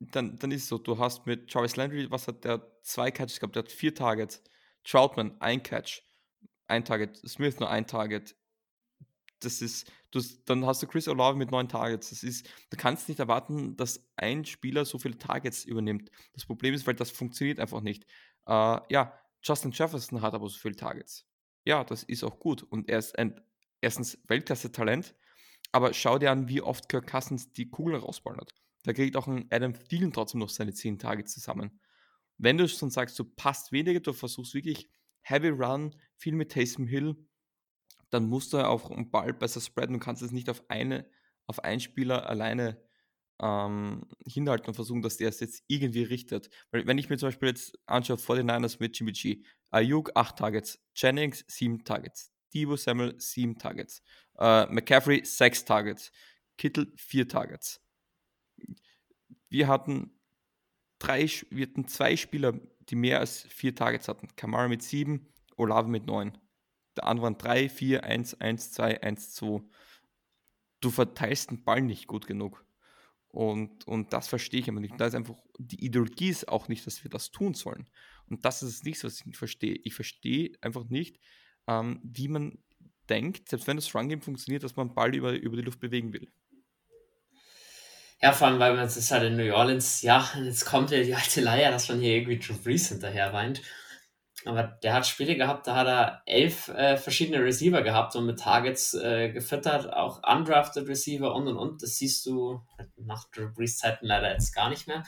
dann, 0.00 0.38
dann 0.38 0.50
ist 0.50 0.64
es 0.64 0.68
so, 0.68 0.78
du 0.78 0.98
hast 0.98 1.26
mit 1.26 1.52
Jarvis 1.52 1.76
Landry, 1.76 2.10
was 2.10 2.28
hat 2.28 2.44
der? 2.44 2.72
Zwei 2.82 3.10
Catches 3.10 3.40
gehabt, 3.40 3.56
der 3.56 3.64
hat 3.64 3.72
vier 3.72 3.94
Targets. 3.94 4.42
Troutman, 4.84 5.40
ein 5.40 5.62
Catch, 5.62 6.02
ein 6.68 6.84
Target. 6.84 7.16
Smith 7.26 7.58
nur 7.58 7.68
ein 7.68 7.86
Target 7.86 8.36
das 9.40 9.62
ist, 9.62 9.90
du, 10.16 10.20
dann 10.46 10.66
hast 10.66 10.82
du 10.82 10.86
Chris 10.86 11.08
Olave 11.08 11.36
mit 11.36 11.50
neun 11.50 11.68
Targets. 11.68 12.10
Das 12.10 12.22
ist, 12.22 12.48
du 12.70 12.76
kannst 12.76 13.08
nicht 13.08 13.20
erwarten, 13.20 13.76
dass 13.76 14.08
ein 14.16 14.44
Spieler 14.44 14.84
so 14.84 14.98
viele 14.98 15.18
Targets 15.18 15.64
übernimmt. 15.64 16.10
Das 16.32 16.46
Problem 16.46 16.74
ist, 16.74 16.86
weil 16.86 16.94
das 16.94 17.10
funktioniert 17.10 17.60
einfach 17.60 17.80
nicht. 17.80 18.04
Äh, 18.46 18.80
ja, 18.88 19.18
Justin 19.42 19.70
Jefferson 19.72 20.22
hat 20.22 20.34
aber 20.34 20.48
so 20.48 20.58
viele 20.58 20.76
Targets. 20.76 21.26
Ja, 21.64 21.84
das 21.84 22.02
ist 22.02 22.24
auch 22.24 22.38
gut. 22.38 22.62
Und 22.62 22.88
er 22.88 22.98
ist 22.98 23.18
ein 23.18 23.40
erstens 23.80 24.18
Weltklasse-Talent, 24.26 25.14
aber 25.72 25.92
schau 25.92 26.18
dir 26.18 26.30
an, 26.30 26.48
wie 26.48 26.62
oft 26.62 26.88
Kirk 26.88 27.06
Cousins 27.06 27.52
die 27.52 27.70
Kugel 27.70 27.96
rausballert. 27.96 28.52
Da 28.84 28.92
kriegt 28.92 29.16
auch 29.16 29.26
ein 29.26 29.46
Adam 29.50 29.74
Thielen 29.74 30.12
trotzdem 30.12 30.40
noch 30.40 30.48
seine 30.48 30.72
zehn 30.72 30.98
Targets 30.98 31.32
zusammen. 31.32 31.80
Wenn 32.38 32.58
du 32.58 32.68
schon 32.68 32.90
sagst, 32.90 33.18
du 33.18 33.24
passt 33.24 33.72
weniger, 33.72 34.00
du 34.00 34.12
versuchst 34.12 34.54
wirklich 34.54 34.88
Heavy 35.22 35.48
Run, 35.48 35.94
viel 36.16 36.34
mit 36.34 36.52
Taysom 36.52 36.86
Hill, 36.86 37.16
dann 38.16 38.30
musst 38.30 38.54
du 38.54 38.66
auch 38.66 38.90
einen 38.90 39.10
Ball 39.10 39.34
besser 39.34 39.60
spreaden. 39.60 39.92
Du 39.92 40.00
kannst 40.00 40.22
es 40.22 40.32
nicht 40.32 40.48
auf 40.48 40.64
eine, 40.70 41.06
auf 41.46 41.62
einen 41.62 41.80
Spieler 41.80 42.28
alleine 42.30 42.82
ähm, 43.42 44.06
hinhalten 44.26 44.68
und 44.68 44.74
versuchen, 44.74 45.02
dass 45.02 45.18
der 45.18 45.28
es 45.28 45.40
jetzt 45.40 45.64
irgendwie 45.66 46.02
richtet. 46.02 46.48
Weil 46.70 46.86
wenn 46.86 46.96
ich 46.96 47.10
mir 47.10 47.18
zum 47.18 47.28
Beispiel 47.28 47.50
jetzt 47.50 47.78
anschaue, 47.84 48.16
49ers 48.16 48.78
mit 48.80 48.98
Jimmy 48.98 49.12
G, 49.12 49.44
Ayuk 49.70 50.12
8 50.14 50.38
Targets, 50.38 50.82
Jennings 50.94 51.44
7 51.46 51.84
Targets, 51.84 52.32
Debo 52.54 52.76
Samuel 52.76 53.20
7 53.20 53.58
Targets, 53.58 54.02
äh, 54.38 54.64
McCaffrey 54.66 55.22
6 55.22 55.66
Targets, 55.66 56.10
Kittel 56.56 56.90
4 56.96 57.28
Targets. 57.28 57.82
Wir 59.50 59.68
hatten 59.68 60.18
drei, 60.98 61.28
wir 61.50 61.66
hatten 61.66 61.86
zwei 61.86 62.16
Spieler, 62.16 62.58
die 62.88 62.96
mehr 62.96 63.20
als 63.20 63.42
vier 63.42 63.74
Targets 63.74 64.08
hatten. 64.08 64.28
Kamara 64.36 64.68
mit 64.68 64.82
7, 64.82 65.28
Olave 65.56 65.90
mit 65.90 66.06
9 66.06 66.38
der 66.96 67.04
waren 67.04 67.38
3, 67.38 67.68
4, 67.68 68.04
1, 68.04 68.40
1, 68.40 68.72
2, 68.72 69.02
1, 69.02 69.34
2. 69.34 69.62
Du 70.80 70.90
verteilst 70.90 71.50
den 71.50 71.64
Ball 71.64 71.82
nicht 71.82 72.06
gut 72.06 72.26
genug. 72.26 72.64
Und, 73.28 73.86
und 73.86 74.12
das 74.12 74.28
verstehe 74.28 74.60
ich 74.60 74.68
aber 74.68 74.80
nicht. 74.80 74.98
Da 74.98 75.06
ist 75.06 75.14
einfach, 75.14 75.36
die 75.58 75.84
Ideologie 75.84 76.30
ist 76.30 76.48
auch 76.48 76.68
nicht, 76.68 76.86
dass 76.86 77.04
wir 77.04 77.10
das 77.10 77.30
tun 77.30 77.54
sollen. 77.54 77.88
Und 78.28 78.44
das 78.44 78.62
ist 78.62 78.84
nichts, 78.84 79.04
was 79.04 79.20
ich 79.20 79.26
nicht 79.26 79.36
verstehe. 79.36 79.78
Ich 79.84 79.94
verstehe 79.94 80.52
einfach 80.60 80.84
nicht, 80.84 81.18
ähm, 81.66 82.00
wie 82.02 82.28
man 82.28 82.58
denkt, 83.08 83.48
selbst 83.48 83.66
wenn 83.66 83.76
das 83.76 83.94
Run-Game 83.94 84.22
funktioniert, 84.22 84.62
dass 84.62 84.76
man 84.76 84.94
Ball 84.94 85.14
über, 85.14 85.32
über 85.32 85.56
die 85.56 85.62
Luft 85.62 85.80
bewegen 85.80 86.12
will. 86.12 86.28
Ja, 88.22 88.32
vor 88.32 88.48
allem, 88.48 88.58
weil 88.58 88.74
man 88.74 88.86
es 88.86 89.10
halt 89.10 89.24
in 89.24 89.36
New 89.36 89.52
Orleans, 89.52 90.00
ja, 90.02 90.28
jetzt 90.42 90.64
kommt 90.64 90.90
ja 90.90 91.02
die 91.02 91.14
alte 91.14 91.42
Leier, 91.42 91.70
dass 91.70 91.88
man 91.88 92.00
hier 92.00 92.16
irgendwie 92.16 92.38
Drew 92.38 92.56
Brees 92.56 92.88
hinterher 92.88 93.32
weint. 93.32 93.60
Aber 94.46 94.62
der 94.62 94.94
hat 94.94 95.06
Spiele 95.06 95.36
gehabt, 95.36 95.66
da 95.66 95.74
hat 95.74 95.86
er 95.86 96.22
elf 96.24 96.68
äh, 96.68 96.96
verschiedene 96.96 97.42
Receiver 97.42 97.82
gehabt 97.82 98.14
und 98.14 98.26
mit 98.26 98.38
Targets 98.38 98.94
äh, 98.94 99.30
gefüttert, 99.30 99.92
auch 99.92 100.22
undrafted 100.22 100.88
Receiver 100.88 101.34
und 101.34 101.48
und 101.48 101.56
und. 101.56 101.82
Das 101.82 101.96
siehst 101.96 102.24
du 102.26 102.60
nach 102.96 103.28
Drew 103.30 103.52
Brees 103.52 103.78
Zeiten 103.78 104.06
leider 104.06 104.30
jetzt 104.32 104.54
gar 104.54 104.68
nicht 104.68 104.86
mehr. 104.86 105.02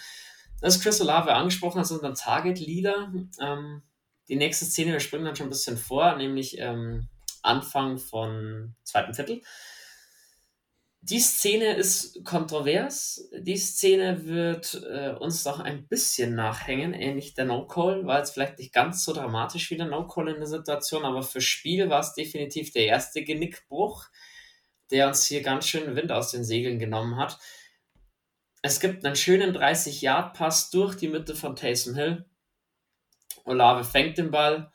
Das 0.60 0.76
ist 0.76 0.82
Chris 0.82 1.00
Olave 1.00 1.34
angesprochen, 1.34 1.78
also 1.78 1.94
unser 1.94 2.14
Target 2.14 2.58
Leader. 2.58 3.12
Ähm, 3.40 3.82
die 4.28 4.36
nächste 4.36 4.64
Szene, 4.64 4.92
wir 4.92 5.00
springen 5.00 5.24
dann 5.24 5.36
schon 5.36 5.46
ein 5.46 5.50
bisschen 5.50 5.76
vor, 5.76 6.16
nämlich 6.16 6.58
ähm, 6.58 7.08
Anfang 7.42 7.98
von 7.98 8.74
zweiten 8.82 9.14
Viertel. 9.14 9.42
Die 11.00 11.20
Szene 11.20 11.74
ist 11.74 12.24
kontrovers. 12.24 13.30
Die 13.32 13.56
Szene 13.56 14.26
wird 14.26 14.74
äh, 14.74 15.10
uns 15.10 15.44
doch 15.44 15.60
ein 15.60 15.86
bisschen 15.86 16.34
nachhängen, 16.34 16.92
ähnlich 16.92 17.34
der 17.34 17.44
No-Call. 17.44 18.04
War 18.04 18.18
jetzt 18.18 18.32
vielleicht 18.34 18.58
nicht 18.58 18.72
ganz 18.72 19.04
so 19.04 19.12
dramatisch 19.12 19.70
wie 19.70 19.76
der 19.76 19.86
No-Call 19.86 20.28
in 20.28 20.36
der 20.36 20.48
Situation, 20.48 21.04
aber 21.04 21.22
für 21.22 21.40
Spiel 21.40 21.88
war 21.88 22.00
es 22.00 22.14
definitiv 22.14 22.72
der 22.72 22.86
erste 22.86 23.22
Genickbruch, 23.22 24.06
der 24.90 25.06
uns 25.06 25.24
hier 25.24 25.42
ganz 25.42 25.68
schön 25.68 25.94
Wind 25.94 26.10
aus 26.10 26.32
den 26.32 26.44
Segeln 26.44 26.80
genommen 26.80 27.16
hat. 27.16 27.38
Es 28.60 28.80
gibt 28.80 29.04
einen 29.04 29.14
schönen 29.14 29.56
30-Yard-Pass 29.56 30.70
durch 30.70 30.96
die 30.96 31.08
Mitte 31.08 31.36
von 31.36 31.54
Taysom 31.54 31.94
Hill. 31.94 32.24
Olave 33.44 33.84
fängt 33.84 34.18
den 34.18 34.32
Ball, 34.32 34.72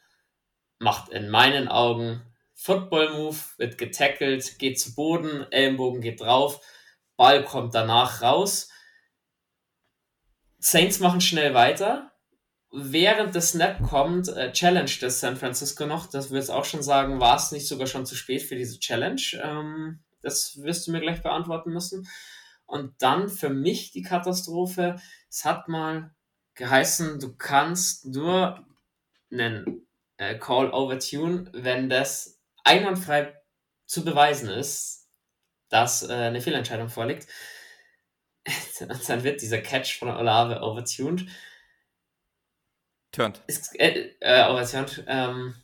macht 0.79 1.09
in 1.09 1.29
meinen 1.29 1.67
Augen 1.67 2.21
Football-Move, 2.55 3.37
wird 3.57 3.77
getackelt, 3.77 4.59
geht 4.59 4.79
zu 4.79 4.95
Boden, 4.95 5.45
Ellenbogen 5.51 6.01
geht 6.01 6.21
drauf, 6.21 6.61
Ball 7.17 7.43
kommt 7.43 7.75
danach 7.75 8.21
raus. 8.21 8.69
Saints 10.59 10.99
machen 10.99 11.21
schnell 11.21 11.53
weiter 11.53 12.13
während 12.73 13.35
der 13.35 13.41
Snap 13.41 13.81
kommt, 13.83 14.27
äh, 14.29 14.51
challenge 14.51 14.91
das 14.99 15.19
San 15.19 15.37
Francisco 15.37 15.85
noch. 15.85 16.07
Das 16.07 16.31
wird 16.31 16.49
auch 16.49 16.65
schon 16.65 16.81
sagen, 16.81 17.19
war 17.19 17.37
es 17.37 17.51
nicht 17.51 17.67
sogar 17.67 17.87
schon 17.87 18.05
zu 18.05 18.15
spät 18.15 18.41
für 18.41 18.55
diese 18.55 18.79
Challenge? 18.79 19.21
Ähm, 19.41 19.99
das 20.21 20.59
wirst 20.61 20.87
du 20.87 20.91
mir 20.91 20.99
gleich 20.99 21.21
beantworten 21.21 21.71
müssen. 21.71 22.07
Und 22.65 22.93
dann 22.99 23.29
für 23.29 23.49
mich 23.49 23.91
die 23.91 24.01
Katastrophe. 24.01 24.99
Es 25.29 25.45
hat 25.45 25.67
mal 25.67 26.15
geheißen, 26.55 27.19
du 27.19 27.35
kannst 27.35 28.05
nur 28.07 28.65
einen 29.31 29.85
äh, 30.17 30.37
Call 30.39 30.71
overtune, 30.71 31.51
wenn 31.53 31.89
das 31.89 32.39
einwandfrei 32.63 33.33
zu 33.85 34.03
beweisen 34.03 34.49
ist, 34.49 35.09
dass 35.69 36.07
äh, 36.07 36.13
eine 36.13 36.41
Fehlentscheidung 36.41 36.89
vorliegt. 36.89 37.27
Und 38.79 39.09
dann 39.09 39.23
wird 39.23 39.41
dieser 39.41 39.61
Catch 39.61 39.97
von 39.97 40.09
Olave 40.09 40.61
overtuned. 40.61 41.27
Turned. 43.11 43.41
Ist, 43.47 43.79
äh, 43.79 44.11
äh, 44.19 44.49
overturned. 44.49 45.03
Ähm, 45.07 45.55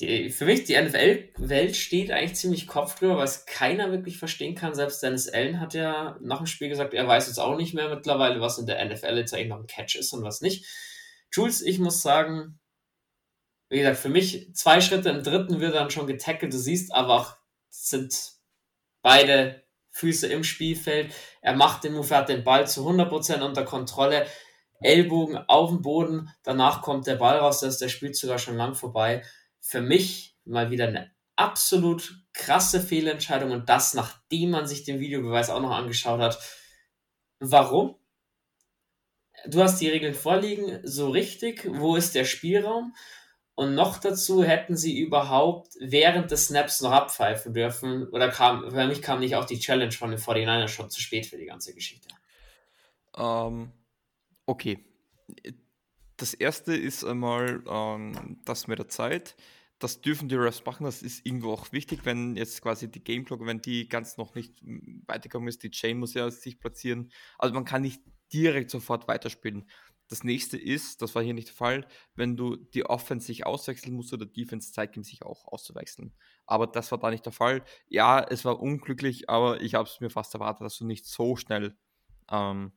die, 0.00 0.30
für 0.30 0.46
mich, 0.46 0.64
die 0.64 0.80
NFL-Welt 0.80 1.76
steht 1.76 2.10
eigentlich 2.10 2.36
ziemlich 2.36 2.66
Kopf 2.66 2.98
drüber, 2.98 3.18
weil 3.18 3.24
es 3.24 3.44
keiner 3.44 3.90
wirklich 3.90 4.18
verstehen 4.18 4.54
kann. 4.54 4.74
Selbst 4.74 5.02
Dennis 5.02 5.28
Allen 5.28 5.60
hat 5.60 5.74
ja 5.74 6.16
nach 6.22 6.38
dem 6.38 6.46
Spiel 6.46 6.70
gesagt, 6.70 6.94
er 6.94 7.06
weiß 7.06 7.26
jetzt 7.26 7.38
auch 7.38 7.56
nicht 7.56 7.74
mehr 7.74 7.94
mittlerweile, 7.94 8.40
was 8.40 8.58
in 8.58 8.66
der 8.66 8.82
NFL 8.82 9.18
jetzt 9.18 9.34
eigentlich 9.34 9.48
noch 9.48 9.60
ein 9.60 9.66
Catch 9.66 9.96
ist 9.96 10.12
und 10.12 10.24
was 10.24 10.40
nicht. 10.40 10.66
Jules, 11.32 11.60
ich 11.60 11.78
muss 11.78 12.00
sagen, 12.00 12.59
wie 13.70 13.78
gesagt, 13.78 13.98
für 13.98 14.10
mich 14.10 14.54
zwei 14.54 14.80
Schritte 14.80 15.08
im 15.08 15.22
dritten 15.22 15.60
wird 15.60 15.74
dann 15.74 15.90
schon 15.90 16.06
getackelt. 16.06 16.52
Du 16.52 16.58
siehst 16.58 16.94
aber 16.94 17.14
auch, 17.14 17.36
sind 17.70 18.32
beide 19.00 19.64
Füße 19.88 20.26
im 20.26 20.44
Spielfeld. 20.44 21.12
Er 21.40 21.56
macht 21.56 21.84
den 21.84 21.94
Move, 21.94 22.10
er 22.10 22.18
hat 22.18 22.28
den 22.28 22.44
Ball 22.44 22.68
zu 22.68 22.86
100% 22.86 23.40
unter 23.40 23.64
Kontrolle. 23.64 24.26
Ellbogen 24.82 25.36
auf 25.36 25.70
dem 25.70 25.82
Boden, 25.82 26.30
danach 26.42 26.82
kommt 26.82 27.06
der 27.06 27.16
Ball 27.16 27.38
raus, 27.38 27.60
da 27.60 27.66
ist 27.66 27.82
der 27.82 27.88
Spiel 27.88 28.14
sogar 28.14 28.38
schon 28.38 28.56
lang 28.56 28.74
vorbei 28.74 29.22
für 29.60 29.80
mich 29.80 30.36
mal 30.44 30.70
wieder 30.70 30.88
eine 30.88 31.12
absolut 31.36 32.24
krasse 32.32 32.80
Fehlentscheidung 32.80 33.50
und 33.50 33.68
das, 33.68 33.94
nachdem 33.94 34.50
man 34.50 34.66
sich 34.66 34.84
den 34.84 35.00
Videobeweis 35.00 35.50
auch 35.50 35.60
noch 35.60 35.70
angeschaut 35.70 36.20
hat. 36.20 36.38
Warum? 37.38 37.96
Du 39.46 39.62
hast 39.62 39.80
die 39.80 39.88
Regeln 39.88 40.14
vorliegen, 40.14 40.80
so 40.82 41.10
richtig. 41.10 41.66
Wo 41.66 41.96
ist 41.96 42.14
der 42.14 42.24
Spielraum? 42.24 42.94
Und 43.60 43.74
noch 43.74 43.98
dazu 43.98 44.42
hätten 44.42 44.76
sie 44.76 44.98
überhaupt 44.98 45.74
während 45.80 46.30
des 46.30 46.46
Snaps 46.46 46.80
noch 46.80 46.92
abpfeifen 46.92 47.52
dürfen. 47.52 48.08
Oder 48.08 48.28
kam, 48.28 48.70
für 48.70 48.86
mich 48.86 49.02
kam 49.02 49.20
nicht 49.20 49.36
auch 49.36 49.44
die 49.44 49.58
Challenge 49.58 49.92
von 49.92 50.10
den 50.10 50.18
49ers 50.18 50.68
schon 50.68 50.88
zu 50.88 51.00
spät 51.00 51.26
für 51.26 51.36
die 51.36 51.46
ganze 51.46 51.74
Geschichte. 51.74 52.08
Ähm, 53.16 53.72
okay 54.46 54.78
das 56.20 56.34
erste 56.34 56.74
ist 56.74 57.04
einmal 57.04 57.62
ähm, 57.66 58.38
das 58.44 58.66
mit 58.66 58.78
der 58.78 58.88
Zeit. 58.88 59.36
Das 59.78 60.02
dürfen 60.02 60.28
die 60.28 60.34
Refs 60.34 60.62
machen, 60.66 60.84
das 60.84 61.02
ist 61.02 61.24
irgendwo 61.24 61.52
auch 61.52 61.72
wichtig, 61.72 62.00
wenn 62.04 62.36
jetzt 62.36 62.60
quasi 62.60 62.90
die 62.90 63.02
Game 63.02 63.24
Clock, 63.24 63.46
wenn 63.46 63.62
die 63.62 63.88
ganz 63.88 64.18
noch 64.18 64.34
nicht 64.34 64.60
hm, 64.60 65.02
weitergekommen 65.06 65.48
ist, 65.48 65.62
die 65.62 65.70
Chain 65.70 65.98
muss 65.98 66.12
ja 66.12 66.30
sich 66.30 66.60
platzieren. 66.60 67.10
Also 67.38 67.54
man 67.54 67.64
kann 67.64 67.82
nicht 67.82 68.02
direkt 68.32 68.70
sofort 68.70 69.08
weiterspielen. 69.08 69.68
Das 70.10 70.24
nächste 70.24 70.58
ist, 70.58 71.02
das 71.02 71.14
war 71.14 71.22
hier 71.22 71.34
nicht 71.34 71.48
der 71.48 71.54
Fall, 71.54 71.86
wenn 72.16 72.36
du 72.36 72.56
die 72.56 72.84
Offense 72.84 73.26
sich 73.28 73.46
auswechseln 73.46 73.94
musst 73.94 74.12
oder 74.12 74.26
Defense 74.26 74.72
zeigt 74.72 74.96
ihm 74.96 75.04
sich 75.04 75.22
auch 75.22 75.46
auszuwechseln. 75.46 76.12
Aber 76.46 76.66
das 76.66 76.90
war 76.90 76.98
da 76.98 77.10
nicht 77.10 77.24
der 77.24 77.32
Fall. 77.32 77.62
Ja, 77.86 78.20
es 78.20 78.44
war 78.44 78.60
unglücklich, 78.60 79.30
aber 79.30 79.60
ich 79.62 79.74
habe 79.74 79.88
es 79.88 80.00
mir 80.00 80.10
fast 80.10 80.34
erwartet, 80.34 80.64
dass 80.64 80.78
du 80.78 80.84
nicht 80.84 81.06
so 81.06 81.36
schnell 81.36 81.78
ähm, 82.28 82.72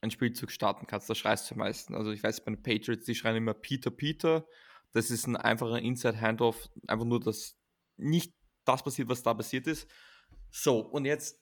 einen 0.00 0.10
Spielzug 0.10 0.50
starten 0.50 0.86
kannst, 0.86 1.10
da 1.10 1.14
schreist 1.14 1.50
du 1.50 1.54
am 1.54 1.58
meisten. 1.58 1.94
Also 1.94 2.12
ich 2.12 2.22
weiß, 2.22 2.44
bei 2.44 2.52
den 2.52 2.62
Patriots, 2.62 3.04
die 3.04 3.14
schreien 3.14 3.36
immer 3.36 3.52
Peter, 3.52 3.90
Peter. 3.90 4.46
Das 4.92 5.10
ist 5.10 5.26
ein 5.26 5.36
einfacher 5.36 5.78
Inside-Handoff, 5.78 6.70
einfach 6.86 7.04
nur, 7.04 7.20
dass 7.20 7.58
nicht 7.98 8.34
das 8.64 8.82
passiert, 8.82 9.10
was 9.10 9.22
da 9.22 9.34
passiert 9.34 9.66
ist. 9.66 9.86
So, 10.50 10.80
und 10.80 11.04
jetzt 11.04 11.38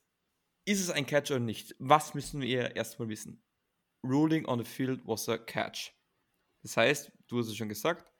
ist 0.64 0.80
es 0.80 0.90
ein 0.90 1.06
Catch 1.06 1.30
oder 1.30 1.40
nicht? 1.40 1.76
Was 1.78 2.14
müssen 2.14 2.40
wir 2.40 2.74
erstmal 2.74 3.08
wissen? 3.08 3.42
Ruling 4.04 4.46
on 4.46 4.58
the 4.58 4.64
field 4.64 5.00
was 5.04 5.28
a 5.28 5.38
catch. 5.38 5.92
Das 6.62 6.76
heißt, 6.76 7.12
du 7.28 7.38
hast 7.38 7.48
es 7.48 7.56
schon 7.56 7.68
gesagt, 7.68 8.10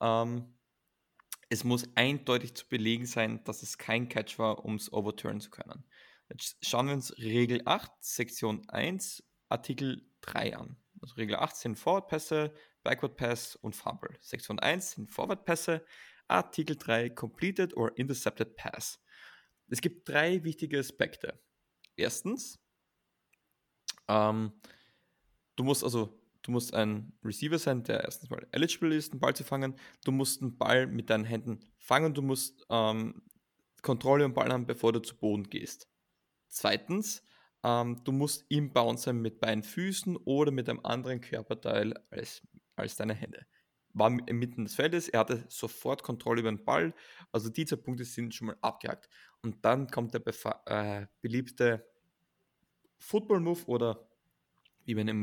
ähm, 0.00 0.58
es 1.50 1.64
muss 1.64 1.88
eindeutig 1.94 2.54
zu 2.54 2.68
belegen 2.68 3.06
sein, 3.06 3.42
dass 3.44 3.62
es 3.62 3.78
kein 3.78 4.08
Catch 4.08 4.38
war, 4.38 4.64
um 4.64 4.74
es 4.74 4.92
overturnen 4.92 5.40
zu 5.40 5.50
können. 5.50 5.84
Jetzt 6.28 6.58
schauen 6.64 6.88
wir 6.88 6.94
uns 6.94 7.16
Regel 7.18 7.62
8, 7.64 7.90
Sektion 8.00 8.68
1 8.68 9.24
Artikel 9.48 10.10
3 10.20 10.56
an. 10.56 10.76
Also 11.00 11.14
Regel 11.14 11.36
8 11.36 11.56
sind 11.56 11.78
Forward-Pässe, 11.78 12.52
Backward-Pass 12.82 13.56
und 13.56 13.74
Fumble. 13.74 14.14
Sektion 14.20 14.58
1 14.58 14.92
sind 14.92 15.10
Forward-Pässe, 15.10 15.84
Artikel 16.26 16.76
3 16.76 17.10
Completed 17.10 17.74
or 17.74 17.96
Intercepted 17.96 18.56
Pass. 18.56 19.02
Es 19.70 19.80
gibt 19.80 20.08
drei 20.08 20.44
wichtige 20.44 20.78
Aspekte. 20.78 21.40
Erstens, 21.96 22.60
ähm, 24.08 24.52
du 25.58 25.64
musst 25.64 25.84
also 25.84 26.18
du 26.42 26.52
musst 26.52 26.72
ein 26.72 27.12
Receiver 27.24 27.58
sein, 27.58 27.82
der 27.82 28.04
erstens 28.04 28.30
mal 28.30 28.46
eligible 28.52 28.94
ist, 28.94 29.12
einen 29.12 29.20
Ball 29.20 29.34
zu 29.34 29.44
fangen. 29.44 29.74
Du 30.04 30.12
musst 30.12 30.40
einen 30.40 30.56
Ball 30.56 30.86
mit 30.86 31.10
deinen 31.10 31.24
Händen 31.24 31.60
fangen. 31.78 32.14
Du 32.14 32.22
musst 32.22 32.64
ähm, 32.70 33.22
Kontrolle 33.82 34.24
am 34.24 34.34
Ball 34.34 34.50
haben, 34.50 34.66
bevor 34.66 34.92
du 34.92 35.00
zu 35.00 35.16
Boden 35.16 35.44
gehst. 35.50 35.88
Zweitens, 36.48 37.22
ähm, 37.64 38.00
du 38.04 38.12
musst 38.12 38.46
im 38.48 38.72
Bounce 38.72 39.04
sein 39.04 39.20
mit 39.20 39.40
beiden 39.40 39.62
Füßen 39.62 40.16
oder 40.16 40.50
mit 40.50 40.68
einem 40.68 40.80
anderen 40.84 41.20
Körperteil 41.20 41.94
als, 42.10 42.42
als 42.76 42.96
deine 42.96 43.14
Hände. 43.14 43.46
War 43.92 44.10
mitten 44.10 44.64
des 44.64 44.76
Feldes, 44.76 45.08
er 45.08 45.20
hatte 45.20 45.44
sofort 45.48 46.02
Kontrolle 46.02 46.40
über 46.40 46.52
den 46.52 46.64
Ball, 46.64 46.94
also 47.32 47.48
diese 47.48 47.76
Punkte 47.76 48.04
sind 48.04 48.34
schon 48.34 48.48
mal 48.48 48.56
abgehakt. 48.60 49.08
Und 49.42 49.64
dann 49.64 49.88
kommt 49.88 50.14
der 50.14 50.22
äh, 50.66 51.06
beliebte 51.20 51.84
Football-Move 52.98 53.64
oder 53.66 54.07
wie 54.88 54.94
man 54.94 55.06
in 55.06 55.16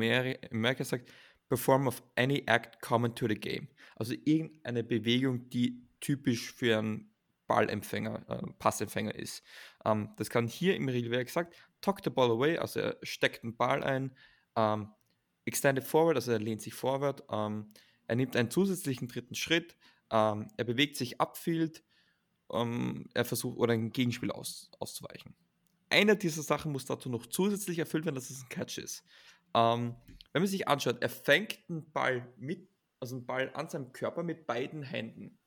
Amerika 0.51 0.83
sagt, 0.83 1.11
Perform 1.49 1.87
of 1.87 2.01
any 2.15 2.43
act 2.47 2.81
common 2.81 3.13
to 3.15 3.27
the 3.27 3.35
game. 3.35 3.67
Also 3.95 4.13
irgendeine 4.25 4.83
Bewegung, 4.83 5.49
die 5.49 5.83
typisch 5.99 6.51
für 6.51 6.77
einen 6.77 7.11
Ballempfänger, 7.47 8.25
äh, 8.29 8.51
Passempfänger 8.57 9.15
ist. 9.15 9.43
Ähm, 9.85 10.09
das 10.17 10.29
kann 10.29 10.47
hier 10.47 10.75
im 10.75 10.87
Regelwerk 10.87 11.27
gesagt, 11.27 11.55
tuck 11.81 11.99
the 12.03 12.09
ball 12.09 12.31
away, 12.31 12.57
also 12.57 12.79
er 12.79 12.97
steckt 13.03 13.43
den 13.43 13.55
Ball 13.55 13.83
ein, 13.83 14.15
ähm, 14.55 14.89
extended 15.45 15.83
forward, 15.83 16.15
also 16.15 16.31
er 16.31 16.39
lehnt 16.39 16.61
sich 16.61 16.73
vorwärts, 16.73 17.23
ähm, 17.31 17.71
er 18.07 18.15
nimmt 18.15 18.35
einen 18.35 18.49
zusätzlichen 18.49 19.07
dritten 19.07 19.35
Schritt, 19.35 19.75
ähm, 20.11 20.47
er 20.57 20.63
bewegt 20.63 20.95
sich 20.95 21.21
upfield, 21.21 21.83
ähm, 22.51 23.07
er 23.13 23.25
versucht 23.25 23.57
oder 23.57 23.73
ein 23.73 23.91
Gegenspiel 23.91 24.31
aus, 24.31 24.71
auszuweichen. 24.79 25.35
Eine 25.89 26.17
dieser 26.17 26.41
Sachen 26.41 26.71
muss 26.71 26.85
dazu 26.85 27.09
noch 27.09 27.27
zusätzlich 27.27 27.77
erfüllt 27.77 28.05
werden, 28.05 28.15
dass 28.15 28.31
es 28.31 28.41
ein 28.41 28.49
Catch 28.49 28.79
ist. 28.79 29.03
Ähm, 29.55 29.95
wenn 30.33 30.41
man 30.41 30.47
sich 30.47 30.67
anschaut, 30.67 31.01
er 31.01 31.09
fängt 31.09 31.69
den 31.69 31.89
Ball 31.91 32.27
mit, 32.37 32.69
also 32.99 33.15
einen 33.15 33.25
Ball 33.25 33.49
an 33.53 33.69
seinem 33.69 33.93
Körper 33.93 34.21
mit 34.21 34.45
beiden 34.45 34.83
Händen. 34.83 35.39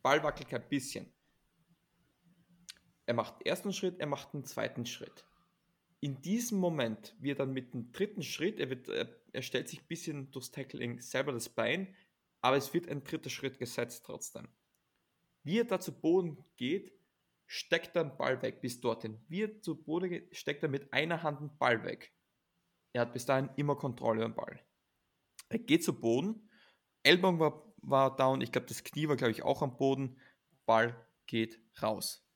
Ball 0.00 0.22
wackelt 0.22 0.48
kein 0.48 0.68
bisschen. 0.68 1.12
Er 3.04 3.14
macht 3.14 3.40
den 3.40 3.46
ersten 3.46 3.72
Schritt, 3.72 3.98
er 3.98 4.06
macht 4.06 4.32
den 4.32 4.44
zweiten 4.44 4.86
Schritt. 4.86 5.24
In 6.00 6.22
diesem 6.22 6.58
Moment, 6.58 7.16
wie 7.18 7.32
er 7.32 7.34
dann 7.34 7.52
mit 7.52 7.74
dem 7.74 7.90
dritten 7.90 8.22
Schritt, 8.22 8.60
er, 8.60 8.70
wird, 8.70 8.88
er 8.88 9.42
stellt 9.42 9.68
sich 9.68 9.80
ein 9.80 9.88
bisschen 9.88 10.30
durchs 10.30 10.52
Tackling 10.52 11.00
selber 11.00 11.32
das 11.32 11.48
Bein, 11.48 11.96
aber 12.40 12.56
es 12.56 12.72
wird 12.72 12.88
ein 12.88 13.02
dritter 13.02 13.30
Schritt 13.30 13.58
gesetzt 13.58 14.04
trotzdem. 14.06 14.46
Wie 15.42 15.58
er 15.58 15.64
da 15.64 15.80
zu 15.80 15.92
Boden 15.92 16.44
geht, 16.56 16.92
steckt 17.46 17.96
er 17.96 18.04
den 18.04 18.16
Ball 18.16 18.40
weg 18.42 18.60
bis 18.60 18.80
dorthin. 18.80 19.18
Wie 19.28 19.42
er 19.42 19.60
zu 19.62 19.82
Boden 19.82 20.10
geht, 20.10 20.36
steckt 20.36 20.62
er 20.62 20.68
mit 20.68 20.92
einer 20.92 21.24
Hand 21.24 21.40
den 21.40 21.58
Ball 21.58 21.82
weg. 21.82 22.12
Er 22.92 23.02
hat 23.02 23.12
bis 23.12 23.26
dahin 23.26 23.50
immer 23.56 23.76
Kontrolle 23.76 24.22
den 24.22 24.34
Ball. 24.34 24.60
Er 25.48 25.58
geht 25.58 25.84
zu 25.84 25.98
Boden, 25.98 26.48
Ellbogen 27.02 27.38
war, 27.38 27.72
war 27.78 28.16
down, 28.16 28.40
ich 28.40 28.52
glaube 28.52 28.66
das 28.66 28.84
Knie 28.84 29.08
war 29.08 29.16
glaube 29.16 29.30
ich 29.30 29.42
auch 29.42 29.62
am 29.62 29.76
Boden, 29.76 30.18
Ball 30.66 30.94
geht 31.26 31.60
raus. 31.82 32.26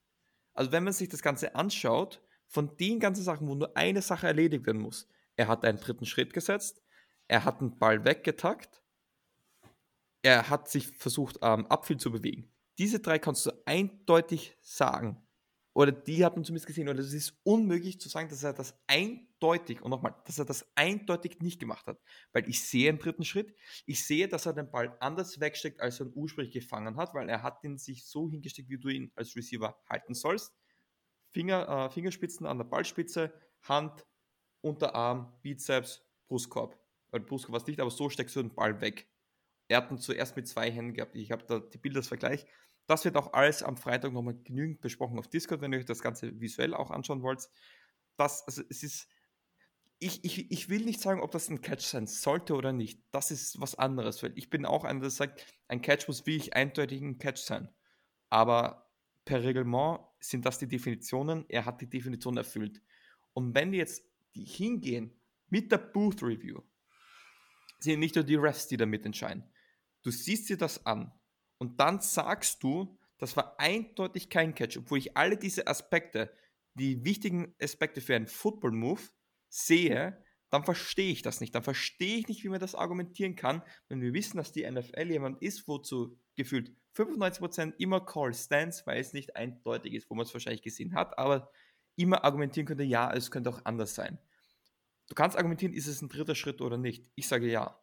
Also 0.55 0.73
wenn 0.73 0.85
man 0.85 0.93
sich 0.93 1.09
das 1.09 1.23
Ganze 1.23 1.55
anschaut, 1.55 2.23
von 2.47 2.77
den 2.77 3.01
ganzen 3.01 3.23
Sachen, 3.23 3.49
wo 3.49 3.55
nur 3.55 3.77
eine 3.77 4.03
Sache 4.03 4.27
erledigt 4.27 4.67
werden 4.67 4.83
muss, 4.83 5.09
er 5.37 5.49
hat 5.49 5.65
einen 5.65 5.79
dritten 5.79 6.05
Schritt 6.05 6.33
gesetzt, 6.35 6.83
er 7.29 7.45
hat 7.45 7.61
den 7.61 7.79
Ball 7.79 8.05
weggetackt, 8.05 8.83
er 10.23 10.51
hat 10.51 10.69
sich 10.69 10.89
versucht, 10.89 11.39
ähm, 11.43 11.67
Abfield 11.67 12.01
zu 12.01 12.13
bewegen. 12.13 12.53
Diese 12.79 13.01
drei 13.01 13.19
kannst 13.19 13.47
du 13.47 13.53
eindeutig 13.65 14.57
sagen. 14.61 15.27
Oder 15.75 15.93
die 15.93 16.25
hat 16.25 16.37
man 16.37 16.45
zumindest 16.45 16.67
gesehen. 16.67 16.89
Oder 16.89 16.99
es 17.01 17.13
ist 17.13 17.41
unmöglich 17.45 18.01
zu 18.01 18.09
sagen, 18.09 18.29
dass 18.29 18.43
er 18.43 18.53
das 18.53 18.79
eindeutig, 18.87 19.81
und 19.83 19.91
nochmal, 19.91 20.15
dass 20.27 20.39
er 20.39 20.45
das 20.45 20.67
eindeutig 20.75 21.41
nicht 21.41 21.61
gemacht 21.61 21.87
hat. 21.87 21.99
Weil 22.33 22.49
ich 22.49 22.63
sehe 22.65 22.89
einen 22.91 22.99
dritten 22.99 23.25
Schritt. 23.25 23.55
Ich 23.87 24.07
sehe, 24.07 24.29
dass 24.29 24.47
er 24.47 24.53
den 24.53 24.71
Ball 24.71 24.97
anders 25.01 25.41
wegsteckt, 25.41 25.81
als 25.81 26.01
er 26.01 26.07
ihn 26.07 26.13
ursprünglich 26.15 26.53
gefangen 26.55 26.97
hat, 26.97 27.15
weil 27.15 27.29
er 27.29 27.43
hat 27.43 27.65
ihn 27.65 27.79
sich 27.79 28.05
so 28.07 28.31
hingesteckt, 28.31 28.69
wie 28.69 28.79
du 28.79 28.89
ihn 28.89 29.13
als 29.15 29.35
Receiver 29.37 29.77
halten 29.89 30.15
sollst. 30.15 30.53
Finger, 31.31 31.69
äh, 31.69 31.91
Fingerspitzen 31.91 32.47
an 32.47 32.59
der 32.59 32.65
Ballspitze, 32.65 33.33
Hand, 33.63 34.07
Unterarm, 34.61 35.41
Bizeps, 35.43 36.03
Brustkorb. 36.29 36.79
weil 37.11 37.21
Brusco 37.21 37.53
war 37.53 37.61
es 37.61 37.67
nicht, 37.67 37.81
aber 37.81 37.91
so 37.91 38.09
steckst 38.11 38.37
du 38.37 38.43
den 38.43 38.55
Ball 38.55 38.81
weg. 38.81 39.09
Er 39.69 39.79
hat 39.79 39.91
ihn 39.91 39.99
zuerst 39.99 40.37
mit 40.37 40.49
zwei 40.49 40.71
Händen 40.71 40.95
gehabt. 40.95 41.15
Ich 41.17 41.31
habe 41.31 41.45
da 41.47 41.61
die 41.61 41.79
Bilder 41.79 41.99
als 41.99 42.09
Vergleich. 42.09 42.47
Das 42.93 43.07
wird 43.07 43.17
auch 43.17 43.33
alles 43.33 43.63
am 43.63 43.79
Freitag 43.79 44.13
nochmal 44.13 44.37
genügend 44.45 44.83
besprochen 44.83 45.19
auf 45.19 45.27
Discord, 45.27 45.63
wenn 45.63 45.73
ihr 45.73 45.79
euch 45.79 45.87
das 45.87 46.03
Ganze 46.03 46.39
visuell 46.43 46.75
auch 46.75 46.91
anschauen 46.91 47.23
wollt. 47.23 47.49
Das, 48.19 48.47
also 48.47 48.63
es 48.69 48.83
ist, 48.83 49.09
ich, 49.99 50.23
ich, 50.27 50.51
ich 50.51 50.69
will 50.69 50.85
nicht 50.85 51.01
sagen, 51.01 51.23
ob 51.23 51.31
das 51.31 51.49
ein 51.49 51.63
Catch 51.63 51.81
sein 51.81 52.07
sollte 52.07 52.53
oder 52.55 52.75
nicht. 52.75 53.01
Das 53.11 53.31
ist 53.31 53.59
was 53.59 53.77
anderes, 53.77 54.23
weil 54.23 54.37
ich 54.37 54.51
bin 54.51 54.67
auch 54.67 54.85
einer, 54.85 55.01
der 55.01 55.09
sagt, 55.09 55.47
ein 55.69 55.81
Catch 55.81 56.07
muss 56.07 56.27
wirklich 56.27 56.55
eindeutig 56.55 57.01
ein 57.01 57.17
Catch 57.17 57.39
sein. 57.39 57.71
Aber 58.29 58.91
per 59.25 59.43
Reglement 59.43 60.01
sind 60.21 60.45
das 60.45 60.59
die 60.59 60.69
Definitionen. 60.69 61.47
Er 61.49 61.65
hat 61.65 61.81
die 61.81 61.89
Definition 61.89 62.37
erfüllt. 62.37 62.83
Und 63.33 63.55
wenn 63.55 63.73
die 63.73 63.79
jetzt 63.79 64.05
die 64.35 64.45
hingehen 64.45 65.19
mit 65.49 65.73
der 65.73 65.79
Booth 65.79 66.23
Review, 66.23 66.61
sind 67.79 68.01
nicht 68.01 68.17
nur 68.17 68.25
die 68.25 68.35
Refs, 68.35 68.69
die 68.69 68.77
damit 68.77 69.07
entscheiden. 69.07 69.51
Du 70.03 70.11
siehst 70.11 70.51
dir 70.51 70.59
das 70.59 70.85
an 70.85 71.11
und 71.63 71.79
dann 71.79 72.01
sagst 72.01 72.65
du, 72.65 72.99
das 73.19 73.37
war 73.37 73.55
eindeutig 73.61 74.29
kein 74.29 74.53
Catch, 74.53 74.79
obwohl 74.79 74.99
ich 74.99 75.17
alle 75.17 75.37
diese 75.37 75.69
Aspekte, 75.69 76.35
die 76.75 77.05
wichtigen 77.05 77.55
Aspekte 77.63 78.01
für 78.01 78.17
einen 78.17 78.27
Football 78.27 78.73
Move 78.73 79.01
sehe, 79.49 80.21
dann 80.51 80.65
verstehe 80.65 81.13
ich 81.13 81.23
das 81.23 81.41
nicht. 81.41 81.55
Dann 81.55 81.63
verstehe 81.63 82.17
ich 82.17 82.27
nicht, 82.27 82.43
wie 82.43 82.49
man 82.49 82.59
das 82.59 82.75
argumentieren 82.75 83.37
kann, 83.37 83.63
wenn 83.89 84.01
wir 84.01 84.13
wissen, 84.13 84.39
dass 84.39 84.51
die 84.51 84.69
NFL 84.69 85.09
jemand 85.09 85.41
ist, 85.41 85.69
wozu 85.69 86.19
gefühlt 86.35 86.75
95% 86.97 87.75
immer 87.79 88.05
Call 88.05 88.35
Stands, 88.35 88.85
weil 88.89 89.01
es 89.01 89.13
nicht 89.13 89.37
eindeutig 89.37 89.95
ist, 89.95 90.11
wo 90.11 90.17
man 90.17 90.27
es 90.27 90.35
wahrscheinlich 90.35 90.63
gesehen 90.63 90.97
hat, 90.97 91.17
aber 91.17 91.49
immer 91.95 92.25
argumentieren 92.25 92.67
könnte, 92.67 92.83
ja, 92.83 93.13
es 93.13 93.31
könnte 93.31 93.51
auch 93.51 93.65
anders 93.65 93.95
sein. 93.95 94.19
Du 95.07 95.15
kannst 95.15 95.37
argumentieren, 95.37 95.75
ist 95.75 95.87
es 95.87 96.03
ein 96.03 96.09
dritter 96.09 96.35
Schritt 96.35 96.61
oder 96.61 96.77
nicht. 96.77 97.09
Ich 97.15 97.29
sage 97.29 97.49
ja. 97.49 97.81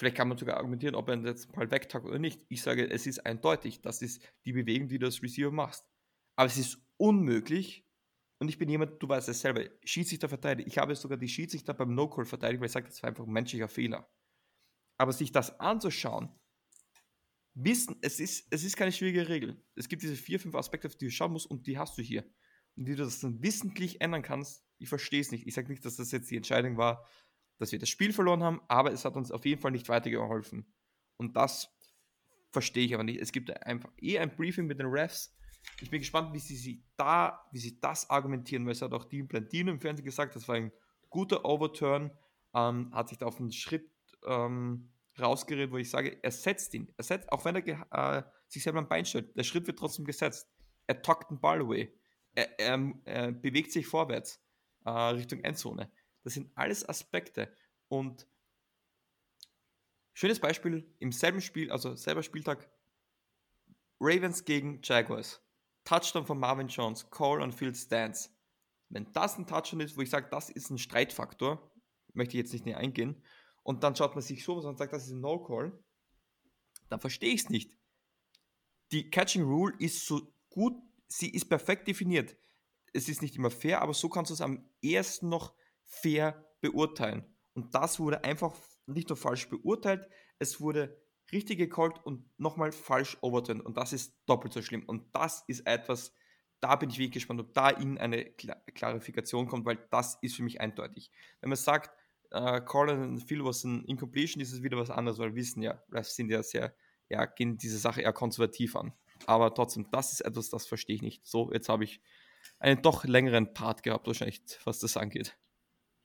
Vielleicht 0.00 0.16
kann 0.16 0.28
man 0.28 0.38
sogar 0.38 0.56
argumentieren, 0.56 0.94
ob 0.94 1.10
er 1.10 1.18
jetzt 1.18 1.54
mal 1.54 1.70
wegtagt 1.70 2.06
oder 2.06 2.18
nicht. 2.18 2.40
Ich 2.48 2.62
sage, 2.62 2.88
es 2.90 3.06
ist 3.06 3.26
eindeutig. 3.26 3.82
Das 3.82 4.00
ist 4.00 4.22
die 4.46 4.54
Bewegung, 4.54 4.88
die 4.88 4.98
du 4.98 5.04
als 5.04 5.22
Receiver 5.22 5.50
machst. 5.50 5.86
Aber 6.36 6.46
es 6.46 6.56
ist 6.56 6.78
unmöglich. 6.96 7.86
Und 8.38 8.48
ich 8.48 8.56
bin 8.56 8.70
jemand, 8.70 9.02
du 9.02 9.06
weißt 9.06 9.28
es 9.28 9.42
selber, 9.42 9.68
Schiedsrichter 9.84 10.30
verteidigt. 10.30 10.68
Ich 10.68 10.78
habe 10.78 10.96
sogar 10.96 11.18
die 11.18 11.28
Schiedsrichter 11.28 11.74
beim 11.74 11.94
No-Call 11.94 12.24
verteidigt, 12.24 12.62
weil 12.62 12.68
ich 12.68 12.72
sage, 12.72 12.86
das 12.86 13.02
war 13.02 13.10
einfach 13.10 13.26
ein 13.26 13.32
menschlicher 13.32 13.68
Fehler. 13.68 14.10
Aber 14.96 15.12
sich 15.12 15.32
das 15.32 15.60
anzuschauen, 15.60 16.34
wissen, 17.52 17.98
es 18.00 18.20
ist, 18.20 18.46
es 18.48 18.64
ist 18.64 18.78
keine 18.78 18.92
schwierige 18.92 19.28
Regel. 19.28 19.62
Es 19.74 19.86
gibt 19.86 20.02
diese 20.02 20.16
vier, 20.16 20.40
fünf 20.40 20.54
Aspekte, 20.54 20.88
auf 20.88 20.96
die 20.96 21.08
du 21.08 21.10
schauen 21.10 21.32
musst 21.32 21.50
und 21.50 21.66
die 21.66 21.76
hast 21.76 21.98
du 21.98 22.02
hier. 22.02 22.24
Und 22.74 22.86
wie 22.86 22.92
du 22.92 23.04
das 23.04 23.20
dann 23.20 23.42
wissentlich 23.42 24.00
ändern 24.00 24.22
kannst, 24.22 24.64
ich 24.78 24.88
verstehe 24.88 25.20
es 25.20 25.30
nicht. 25.30 25.46
Ich 25.46 25.52
sage 25.52 25.68
nicht, 25.68 25.84
dass 25.84 25.96
das 25.96 26.10
jetzt 26.10 26.30
die 26.30 26.36
Entscheidung 26.38 26.78
war, 26.78 27.06
dass 27.60 27.72
wir 27.72 27.78
das 27.78 27.90
Spiel 27.90 28.12
verloren 28.12 28.42
haben, 28.42 28.60
aber 28.68 28.90
es 28.90 29.04
hat 29.04 29.16
uns 29.16 29.30
auf 29.30 29.44
jeden 29.44 29.60
Fall 29.60 29.70
nicht 29.70 29.88
weitergeholfen. 29.90 30.66
Und 31.18 31.36
das 31.36 31.68
verstehe 32.50 32.86
ich 32.86 32.94
aber 32.94 33.04
nicht. 33.04 33.20
Es 33.20 33.32
gibt 33.32 33.64
einfach 33.64 33.90
eh 34.00 34.18
ein 34.18 34.34
Briefing 34.34 34.66
mit 34.66 34.80
den 34.80 34.86
Refs. 34.86 35.36
Ich 35.82 35.90
bin 35.90 36.00
gespannt, 36.00 36.32
wie 36.32 36.38
sie, 36.38 36.56
sie 36.56 36.82
da, 36.96 37.46
wie 37.52 37.58
sie 37.58 37.78
das 37.78 38.08
argumentieren, 38.08 38.64
weil 38.64 38.72
es 38.72 38.80
hat 38.80 38.94
auch 38.94 39.04
Dean 39.04 39.28
Blandino 39.28 39.70
im 39.70 39.78
Fernsehen 39.78 40.06
gesagt, 40.06 40.34
das 40.34 40.48
war 40.48 40.54
ein 40.56 40.72
guter 41.10 41.44
Overturn, 41.44 42.10
ähm, 42.54 42.90
hat 42.94 43.10
sich 43.10 43.18
da 43.18 43.26
auf 43.26 43.38
einen 43.38 43.52
Schritt 43.52 43.90
ähm, 44.26 44.90
rausgeredet, 45.20 45.70
wo 45.70 45.76
ich 45.76 45.90
sage, 45.90 46.18
er 46.22 46.30
setzt 46.30 46.72
ihn. 46.72 46.90
Er 46.96 47.04
setzt, 47.04 47.30
auch 47.30 47.44
wenn 47.44 47.56
er 47.56 48.18
äh, 48.18 48.22
sich 48.48 48.62
selber 48.62 48.78
am 48.78 48.88
Bein 48.88 49.04
stellt, 49.04 49.36
der 49.36 49.44
Schritt 49.44 49.66
wird 49.66 49.78
trotzdem 49.78 50.06
gesetzt. 50.06 50.48
Er 50.86 51.02
tockt 51.02 51.30
den 51.30 51.40
Ball 51.40 51.60
away. 51.60 51.94
Er, 52.34 52.58
er, 52.58 52.92
er 53.04 53.32
bewegt 53.32 53.70
sich 53.70 53.86
vorwärts 53.86 54.42
äh, 54.86 54.90
Richtung 54.90 55.40
Endzone. 55.40 55.92
Das 56.22 56.34
sind 56.34 56.50
alles 56.54 56.88
Aspekte. 56.88 57.52
Und 57.88 58.26
schönes 60.12 60.40
Beispiel, 60.40 60.94
im 60.98 61.12
selben 61.12 61.40
Spiel, 61.40 61.70
also 61.70 61.94
selber 61.96 62.22
Spieltag, 62.22 62.70
Ravens 64.00 64.44
gegen 64.44 64.80
Jaguars. 64.82 65.42
Touchdown 65.84 66.26
von 66.26 66.38
Marvin 66.38 66.68
Jones, 66.68 67.10
Call 67.10 67.40
on 67.40 67.52
Field 67.52 67.76
Stance. 67.76 68.30
Wenn 68.88 69.12
das 69.12 69.38
ein 69.38 69.46
Touchdown 69.46 69.80
ist, 69.80 69.96
wo 69.96 70.02
ich 70.02 70.10
sage, 70.10 70.28
das 70.30 70.50
ist 70.50 70.70
ein 70.70 70.78
Streitfaktor, 70.78 71.72
möchte 72.12 72.36
ich 72.36 72.42
jetzt 72.42 72.52
nicht 72.52 72.66
näher 72.66 72.78
eingehen, 72.78 73.22
und 73.62 73.82
dann 73.82 73.94
schaut 73.94 74.14
man 74.14 74.22
sich 74.22 74.44
sowas 74.44 74.64
und 74.64 74.78
sagt, 74.78 74.92
das 74.92 75.06
ist 75.06 75.12
ein 75.12 75.20
No-Call, 75.20 75.72
dann 76.88 77.00
verstehe 77.00 77.32
ich 77.32 77.42
es 77.42 77.50
nicht. 77.50 77.76
Die 78.90 79.10
Catching 79.10 79.44
Rule 79.44 79.74
ist 79.78 80.06
so 80.06 80.32
gut, 80.48 80.74
sie 81.06 81.30
ist 81.30 81.48
perfekt 81.48 81.86
definiert. 81.86 82.36
Es 82.92 83.08
ist 83.08 83.22
nicht 83.22 83.36
immer 83.36 83.50
fair, 83.50 83.80
aber 83.82 83.94
so 83.94 84.08
kannst 84.08 84.30
du 84.30 84.34
es 84.34 84.40
am 84.40 84.68
ersten 84.82 85.28
noch 85.28 85.54
fair 85.90 86.46
beurteilen. 86.60 87.24
Und 87.54 87.74
das 87.74 87.98
wurde 87.98 88.24
einfach 88.24 88.54
nicht 88.86 89.08
nur 89.08 89.16
falsch 89.16 89.48
beurteilt, 89.48 90.08
es 90.38 90.60
wurde 90.60 90.96
richtig 91.32 91.58
gecallt 91.58 92.04
und 92.04 92.24
nochmal 92.38 92.72
falsch 92.72 93.18
overturned. 93.20 93.64
Und 93.64 93.76
das 93.76 93.92
ist 93.92 94.16
doppelt 94.26 94.52
so 94.52 94.62
schlimm. 94.62 94.84
Und 94.86 95.14
das 95.14 95.44
ist 95.46 95.66
etwas, 95.66 96.14
da 96.60 96.76
bin 96.76 96.90
ich 96.90 96.98
wirklich 96.98 97.12
gespannt, 97.12 97.40
ob 97.40 97.54
da 97.54 97.70
Ihnen 97.70 97.98
eine 97.98 98.24
Klarifikation 98.74 99.46
kommt, 99.46 99.66
weil 99.66 99.78
das 99.90 100.18
ist 100.22 100.36
für 100.36 100.42
mich 100.42 100.60
eindeutig. 100.60 101.10
Wenn 101.40 101.50
man 101.50 101.56
sagt, 101.56 101.90
äh, 102.30 102.60
Call 102.60 102.90
and 102.90 103.22
Phil 103.22 103.44
was 103.44 103.64
ein 103.64 103.84
Incompletion, 103.84 104.40
ist 104.40 104.52
es 104.52 104.62
wieder 104.62 104.78
was 104.78 104.90
anderes, 104.90 105.18
weil 105.18 105.30
wir 105.30 105.36
wissen 105.36 105.62
ja, 105.62 105.82
Refs 105.90 106.14
sind 106.14 106.30
ja 106.30 106.42
sehr, 106.42 106.74
ja, 107.08 107.26
gehen 107.26 107.58
diese 107.58 107.78
Sache 107.78 108.02
eher 108.02 108.12
konservativ 108.12 108.76
an. 108.76 108.92
Aber 109.26 109.52
trotzdem, 109.54 109.88
das 109.90 110.12
ist 110.12 110.20
etwas, 110.20 110.50
das 110.50 110.66
verstehe 110.66 110.96
ich 110.96 111.02
nicht. 111.02 111.26
So, 111.26 111.52
jetzt 111.52 111.68
habe 111.68 111.84
ich 111.84 112.00
einen 112.58 112.82
doch 112.82 113.04
längeren 113.04 113.52
Part 113.52 113.82
gehabt, 113.82 114.06
wahrscheinlich, 114.06 114.42
was 114.64 114.78
das 114.78 114.96
angeht. 114.96 115.36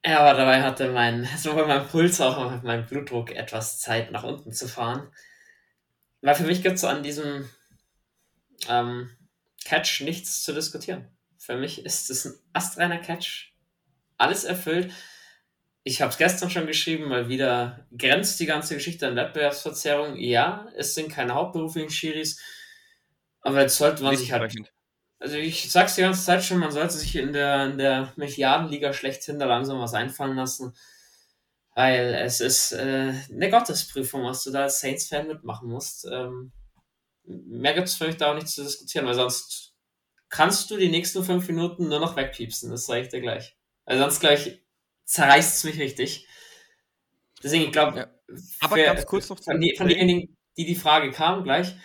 Ja, 0.06 0.20
aber 0.20 0.38
dabei 0.38 0.62
hatte 0.62 0.92
mein, 0.92 1.28
sowohl 1.38 1.68
mein 1.68 1.88
Puls 1.88 2.22
auch 2.22 2.62
mein 2.64 2.86
Blutdruck 2.86 3.32
etwas 3.32 3.80
Zeit 3.80 4.12
nach 4.12 4.24
unten 4.24 4.52
zu 4.52 4.68
fahren. 4.68 5.12
Weil 6.22 6.36
für 6.36 6.44
mich 6.44 6.64
gibt 6.64 6.76
es 6.76 6.84
an 6.84 7.04
diesem 7.04 7.50
ähm, 8.70 9.10
Catch 9.66 10.02
nichts 10.02 10.44
zu 10.44 10.54
diskutieren. 10.54 11.10
Für 11.38 11.58
mich 11.58 11.86
ist 11.86 12.10
es 12.10 12.26
ein 12.26 12.34
astreiner 12.54 13.00
Catch. 13.00 13.54
Alles 14.18 14.44
erfüllt 14.44 14.92
ich 15.88 16.02
habe 16.02 16.12
es 16.12 16.18
gestern 16.18 16.50
schon 16.50 16.66
geschrieben, 16.66 17.08
mal 17.08 17.30
wieder 17.30 17.86
grenzt 17.96 18.40
die 18.40 18.48
ganze 18.48 18.74
Geschichte 18.74 19.08
an 19.08 19.16
Wettbewerbsverzerrung. 19.16 20.18
Ja, 20.18 20.68
es 20.76 20.96
sind 20.96 21.10
keine 21.10 21.36
hauptberuflichen 21.36 21.92
Schiris, 21.92 22.42
aber 23.42 23.62
jetzt 23.62 23.78
sollte 23.78 24.02
man 24.04 24.18
sich 24.18 24.32
halt. 24.32 24.52
Also 25.20 25.38
ich 25.38 25.72
sag's 25.72 25.96
die 25.96 26.02
ganze 26.02 26.24
Zeit 26.24 26.44
schon, 26.44 26.60
man 26.60 26.72
sollte 26.72 26.94
sich 26.94 27.16
in 27.16 27.34
der, 27.34 27.66
in 27.66 27.78
der 27.78 28.14
Milliardenliga 28.16 28.94
schlechthin 28.94 29.40
da 29.40 29.46
langsam 29.46 29.80
was 29.80 29.94
einfallen 29.94 30.36
lassen. 30.36 30.74
Weil 31.74 32.14
es 32.14 32.40
ist 32.40 32.72
äh, 32.72 33.14
eine 33.32 33.50
Gottesprüfung, 33.50 34.24
was 34.24 34.44
du 34.44 34.52
da 34.52 34.64
als 34.64 34.80
Saints-Fan 34.80 35.28
mitmachen 35.28 35.70
musst. 35.70 36.08
Ähm, 36.10 36.52
mehr 37.24 37.74
gibt 37.74 37.88
es 37.88 37.96
für 37.96 38.08
mich 38.08 38.18
da 38.18 38.32
auch 38.32 38.36
nicht 38.36 38.48
zu 38.48 38.64
diskutieren, 38.64 39.06
weil 39.06 39.16
sonst 39.16 39.74
kannst 40.30 40.70
du 40.72 40.78
die 40.78 40.90
nächsten 40.90 41.24
fünf 41.24 41.48
Minuten 41.48 41.88
nur 41.88 42.00
noch 42.00 42.16
wegpiepsen, 42.16 42.72
das 42.72 42.86
sage 42.86 43.02
ich 43.02 43.10
dir 43.10 43.22
gleich. 43.22 43.56
Also 43.86 44.04
sonst 44.04 44.20
gleich 44.20 44.62
zerreißt 45.06 45.58
es 45.58 45.64
mich 45.64 45.80
richtig. 45.80 46.28
Deswegen, 47.44 47.66
ich 47.66 47.72
glaube, 47.72 47.98
ja. 47.98 48.08
aber 48.62 48.76
ganz 48.78 49.06
kurz 49.06 49.30
noch 49.30 49.42
von, 49.42 49.60
die, 49.60 49.76
von 49.78 49.88
denjenigen, 49.88 50.36
die 50.58 50.66
die 50.66 50.76
Frage 50.76 51.12
kam, 51.12 51.44
gleich. 51.44 51.76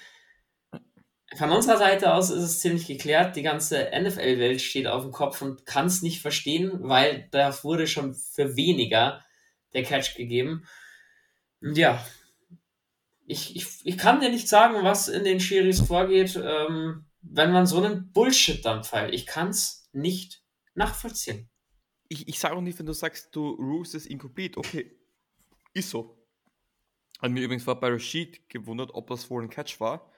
Von 1.37 1.51
unserer 1.51 1.79
Seite 1.79 2.12
aus 2.12 2.31
ist 2.31 2.43
es 2.43 2.61
ziemlich 2.61 2.87
geklärt. 2.87 3.37
Die 3.37 3.43
ganze 3.43 3.90
NFL-Welt 3.95 4.61
steht 4.61 4.87
auf 4.87 5.03
dem 5.03 5.12
Kopf 5.12 5.43
und 5.43 5.64
kann 5.64 5.87
es 5.87 6.03
nicht 6.03 6.21
verstehen, 6.21 6.73
weil 6.83 7.29
da 7.31 7.62
wurde 7.62 7.87
schon 7.87 8.14
für 8.14 8.57
weniger 8.57 9.25
der 9.73 9.85
Catch 9.85 10.16
gegeben. 10.16 10.66
Und 11.61 11.79
ja, 11.79 12.05
ich, 13.27 13.55
ich, 13.55 13.66
ich 13.85 13.97
kann 13.97 14.21
dir 14.21 14.31
nicht 14.31 14.49
sagen, 14.49 14.83
was 14.83 15.07
in 15.07 15.23
den 15.23 15.38
Schiris 15.38 15.81
vorgeht, 15.81 16.35
ähm, 16.37 17.07
wenn 17.23 17.53
man 17.53 17.66
so 17.66 17.81
einen 17.81 18.12
Bullshit 18.12 18.64
dann 18.64 18.83
feilt. 18.83 19.14
Ich 19.14 19.27
kann 19.27 19.51
es 19.51 19.88
nicht 19.93 20.43
nachvollziehen 20.75 21.51
ich, 22.11 22.29
ich 22.29 22.38
sage 22.38 22.57
auch 22.57 22.61
nicht, 22.61 22.79
wenn 22.79 22.87
du 22.87 22.93
sagst, 22.93 23.35
du 23.35 23.51
rulest 23.51 23.95
es 23.95 24.05
incomplete. 24.05 24.59
Okay, 24.59 24.99
ist 25.73 25.90
so. 25.90 26.19
Hat 27.21 27.31
mir 27.31 27.43
übrigens 27.43 27.66
war 27.66 27.79
bei 27.79 27.88
Rashid 27.88 28.49
gewundert, 28.49 28.90
ob 28.93 29.07
das 29.07 29.31
wohl 29.31 29.43
ein 29.43 29.49
Catch 29.49 29.79
war. 29.79 30.12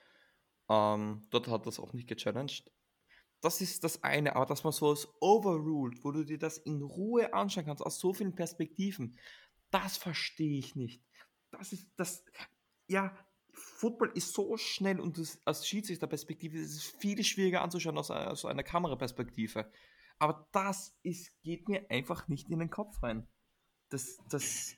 Ähm, 0.68 1.26
dort 1.30 1.48
hat 1.48 1.66
das 1.66 1.80
auch 1.80 1.92
nicht 1.92 2.08
gechallenged. 2.08 2.70
Das 3.40 3.60
ist 3.60 3.82
das 3.82 4.02
eine, 4.04 4.36
aber 4.36 4.46
dass 4.46 4.62
man 4.62 4.72
so 4.72 4.90
als 4.90 5.08
overruled, 5.20 6.04
wo 6.04 6.12
du 6.12 6.24
dir 6.24 6.38
das 6.38 6.58
in 6.58 6.80
Ruhe 6.80 7.34
anschauen 7.34 7.66
kannst, 7.66 7.84
aus 7.84 7.98
so 7.98 8.12
vielen 8.12 8.36
Perspektiven, 8.36 9.18
das 9.70 9.96
verstehe 9.96 10.58
ich 10.58 10.76
nicht. 10.76 11.02
Das 11.50 11.72
ist 11.72 11.90
das, 11.96 12.24
ja, 12.86 13.16
Football 13.52 14.12
ist 14.14 14.32
so 14.32 14.56
schnell 14.56 15.00
und 15.00 15.18
das, 15.18 15.40
aus 15.44 15.66
Schiedsrichterperspektive 15.66 16.58
ist 16.58 16.76
es 16.76 16.84
viel 16.84 17.22
schwieriger 17.24 17.62
anzuschauen 17.62 17.98
als 17.98 18.10
aus 18.10 18.44
einer 18.44 18.62
Kameraperspektive. 18.62 19.70
Aber 20.18 20.48
das 20.52 20.96
ist, 21.02 21.32
geht 21.42 21.68
mir 21.68 21.90
einfach 21.90 22.28
nicht 22.28 22.48
in 22.48 22.60
den 22.60 22.70
Kopf 22.70 23.02
rein. 23.02 23.26
Das, 23.88 24.18
das, 24.28 24.76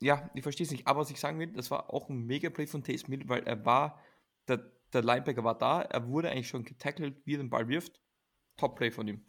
ja, 0.00 0.30
ich 0.34 0.42
verstehe 0.42 0.66
es 0.66 0.72
nicht. 0.72 0.86
Aber 0.86 1.00
was 1.00 1.10
ich 1.10 1.20
sagen 1.20 1.38
will, 1.38 1.52
das 1.52 1.70
war 1.70 1.92
auch 1.92 2.08
ein 2.08 2.26
Mega-Play 2.26 2.66
von 2.66 2.82
Taste 2.82 3.08
Mill, 3.08 3.28
weil 3.28 3.44
er 3.44 3.64
war, 3.64 4.02
der, 4.48 4.70
der 4.92 5.02
Linebacker 5.02 5.44
war 5.44 5.58
da, 5.58 5.82
er 5.82 6.06
wurde 6.08 6.30
eigentlich 6.30 6.48
schon 6.48 6.64
getackelt, 6.64 7.16
wie 7.24 7.34
er 7.34 7.38
den 7.38 7.50
Ball 7.50 7.68
wirft. 7.68 8.00
Top-Play 8.56 8.90
von 8.90 9.08
ihm. 9.08 9.26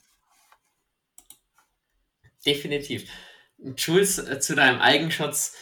Definitiv. 2.46 3.12
Jules, 3.78 4.18
äh, 4.18 4.40
zu 4.40 4.56
deinem 4.56 4.80
Eigenschutz, 4.80 5.56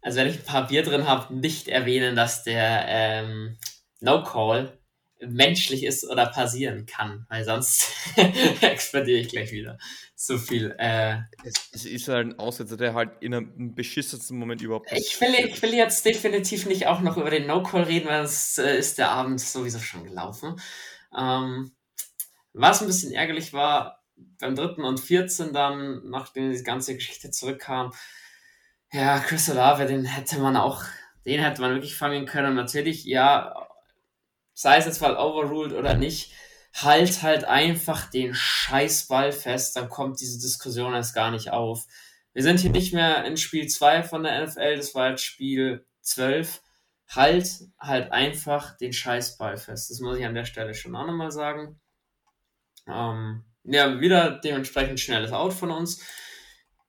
also 0.00 0.18
wenn 0.18 0.28
ich 0.28 0.38
ein 0.38 0.44
paar 0.44 0.66
Bier 0.66 0.82
drin 0.82 1.06
habe, 1.06 1.34
nicht 1.34 1.68
erwähnen, 1.68 2.16
dass 2.16 2.44
der 2.44 2.84
ähm, 2.88 3.58
No-Call 4.00 4.78
menschlich 5.20 5.84
ist 5.84 6.08
oder 6.08 6.26
passieren 6.26 6.86
kann, 6.86 7.26
weil 7.28 7.44
sonst 7.44 7.90
explodiere 8.60 9.20
ich 9.20 9.28
gleich 9.28 9.52
wieder. 9.52 9.78
So 10.14 10.38
viel. 10.38 10.74
Äh, 10.78 11.18
es, 11.44 11.54
es, 11.72 11.84
ist 11.84 12.08
halt 12.08 12.26
ein 12.26 12.38
Aussetzer, 12.38 12.76
der 12.76 12.94
halt 12.94 13.10
in 13.20 13.34
einem 13.34 13.74
beschissensten 13.74 14.38
Moment 14.38 14.62
überhaupt. 14.62 14.90
Ich 14.92 15.20
will, 15.20 15.34
ich 15.46 15.60
will 15.62 15.74
jetzt 15.74 16.04
definitiv 16.04 16.66
nicht 16.66 16.86
auch 16.86 17.00
noch 17.00 17.16
über 17.16 17.30
den 17.30 17.46
No-Call 17.46 17.84
reden, 17.84 18.08
weil 18.08 18.24
es 18.24 18.58
äh, 18.58 18.78
ist 18.78 18.98
der 18.98 19.10
Abend 19.10 19.40
sowieso 19.40 19.78
schon 19.78 20.04
gelaufen. 20.04 20.60
Ähm, 21.16 21.72
was 22.52 22.80
ein 22.80 22.86
bisschen 22.86 23.12
ärgerlich 23.12 23.52
war, 23.52 24.02
beim 24.40 24.54
dritten 24.54 24.84
und 24.84 25.00
14 25.00 25.52
dann, 25.52 26.08
nachdem 26.08 26.50
die 26.50 26.62
ganze 26.62 26.94
Geschichte 26.94 27.30
zurückkam, 27.30 27.92
ja, 28.92 29.18
Chris 29.18 29.50
Olave, 29.50 29.86
den 29.86 30.04
hätte 30.04 30.38
man 30.38 30.56
auch, 30.56 30.82
den 31.24 31.40
hätte 31.40 31.60
man 31.60 31.72
wirklich 31.72 31.96
fangen 31.96 32.24
können. 32.24 32.48
Und 32.48 32.54
natürlich, 32.54 33.04
ja, 33.04 33.65
sei 34.56 34.78
es 34.78 34.86
jetzt 34.86 35.02
mal 35.02 35.16
overruled 35.16 35.74
oder 35.74 35.94
nicht, 35.94 36.32
halt 36.74 37.22
halt 37.22 37.44
einfach 37.44 38.10
den 38.10 38.34
Scheißball 38.34 39.30
fest, 39.30 39.76
dann 39.76 39.90
kommt 39.90 40.20
diese 40.20 40.40
Diskussion 40.40 40.94
erst 40.94 41.14
gar 41.14 41.30
nicht 41.30 41.50
auf. 41.50 41.84
Wir 42.32 42.42
sind 42.42 42.60
hier 42.60 42.70
nicht 42.70 42.92
mehr 42.94 43.24
in 43.24 43.36
Spiel 43.36 43.66
2 43.66 44.02
von 44.02 44.22
der 44.22 44.42
NFL, 44.42 44.76
das 44.76 44.94
war 44.94 45.10
jetzt 45.10 45.24
Spiel 45.24 45.86
12. 46.00 46.62
Halt 47.08 47.48
halt 47.78 48.10
einfach 48.10 48.76
den 48.78 48.92
Scheißball 48.92 49.58
fest. 49.58 49.90
Das 49.90 50.00
muss 50.00 50.18
ich 50.18 50.24
an 50.24 50.34
der 50.34 50.44
Stelle 50.44 50.74
schon 50.74 50.96
auch 50.96 51.06
nochmal 51.06 51.30
sagen. 51.30 51.78
Ähm, 52.88 53.44
ja, 53.62 54.00
wieder 54.00 54.40
dementsprechend 54.40 54.98
schnelles 54.98 55.32
Out 55.32 55.52
von 55.52 55.70
uns. 55.70 56.02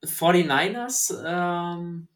49ers 0.04 1.14
ähm, 1.24 2.08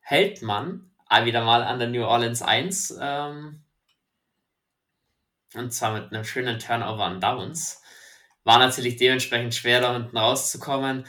hält 0.00 0.42
man 0.42 0.92
wieder 1.24 1.44
mal 1.44 1.62
an 1.62 1.78
der 1.78 1.88
New 1.88 2.04
Orleans 2.04 2.40
1. 2.40 2.98
Ähm, 3.00 3.61
und 5.54 5.72
zwar 5.72 5.92
mit 5.92 6.12
einem 6.12 6.24
schönen 6.24 6.58
Turnover 6.58 7.04
an 7.04 7.20
Downs. 7.20 7.82
War 8.44 8.58
natürlich 8.58 8.96
dementsprechend 8.96 9.54
schwer, 9.54 9.80
da 9.80 9.92
hinten 9.92 10.16
rauszukommen. 10.16 11.06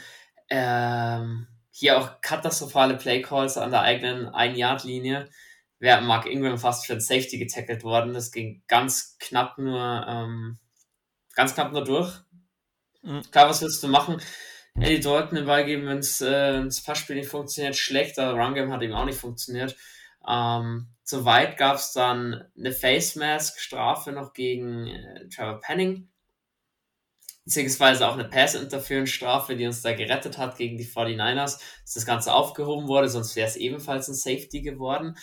Ähm, 0.50 1.48
hier 1.70 1.98
auch 1.98 2.20
katastrophale 2.20 2.96
Playcalls 2.96 3.56
an 3.58 3.70
der 3.70 3.82
eigenen 3.82 4.28
1-Yard-Linie. 4.28 5.28
Wäre 5.80 6.02
Mark 6.02 6.26
Ingram 6.26 6.58
fast 6.58 6.86
für 6.86 6.94
ein 6.94 7.00
Safety 7.00 7.38
getackelt 7.38 7.82
worden. 7.82 8.14
Das 8.14 8.30
ging 8.30 8.62
ganz 8.68 9.16
knapp 9.18 9.58
nur, 9.58 10.06
ähm, 10.08 10.58
ganz 11.34 11.54
knapp 11.54 11.72
nur 11.72 11.82
durch. 11.82 12.12
Mhm. 13.02 13.22
Klar, 13.30 13.48
was 13.48 13.60
willst 13.60 13.82
du 13.82 13.88
machen? 13.88 14.20
Eddie 14.76 15.00
Dalton 15.00 15.36
den 15.36 15.46
Ball 15.46 15.64
geben, 15.64 15.86
wenn 15.86 15.98
es 15.98 16.20
äh, 16.20 16.64
das 16.64 16.82
Passspiel 16.82 17.16
nicht 17.16 17.28
funktioniert, 17.28 17.76
schlecht. 17.76 18.18
Der 18.18 18.32
Run 18.32 18.54
Game 18.54 18.72
hat 18.72 18.82
eben 18.82 18.94
auch 18.94 19.04
nicht 19.04 19.18
funktioniert. 19.18 19.76
Ähm, 20.26 20.93
Soweit 21.04 21.58
gab 21.58 21.76
es 21.76 21.92
dann 21.92 22.50
eine 22.58 22.72
Face 22.72 23.14
Mask 23.14 23.60
Strafe 23.60 24.10
noch 24.10 24.32
gegen 24.32 24.86
äh, 24.86 25.28
Trevor 25.28 25.60
Penning, 25.60 26.08
beziehungsweise 27.44 28.08
auch 28.08 28.14
eine 28.14 28.24
Pass 28.24 28.54
Interference 28.54 29.10
Strafe, 29.10 29.54
die 29.54 29.66
uns 29.66 29.82
da 29.82 29.92
gerettet 29.92 30.38
hat 30.38 30.56
gegen 30.56 30.78
die 30.78 30.86
49ers, 30.86 31.60
dass 31.82 31.94
das 31.94 32.06
Ganze 32.06 32.32
aufgehoben 32.32 32.88
wurde, 32.88 33.10
sonst 33.10 33.36
wäre 33.36 33.46
es 33.46 33.56
ebenfalls 33.56 34.08
ein 34.08 34.14
Safety 34.14 34.62
geworden. 34.62 35.16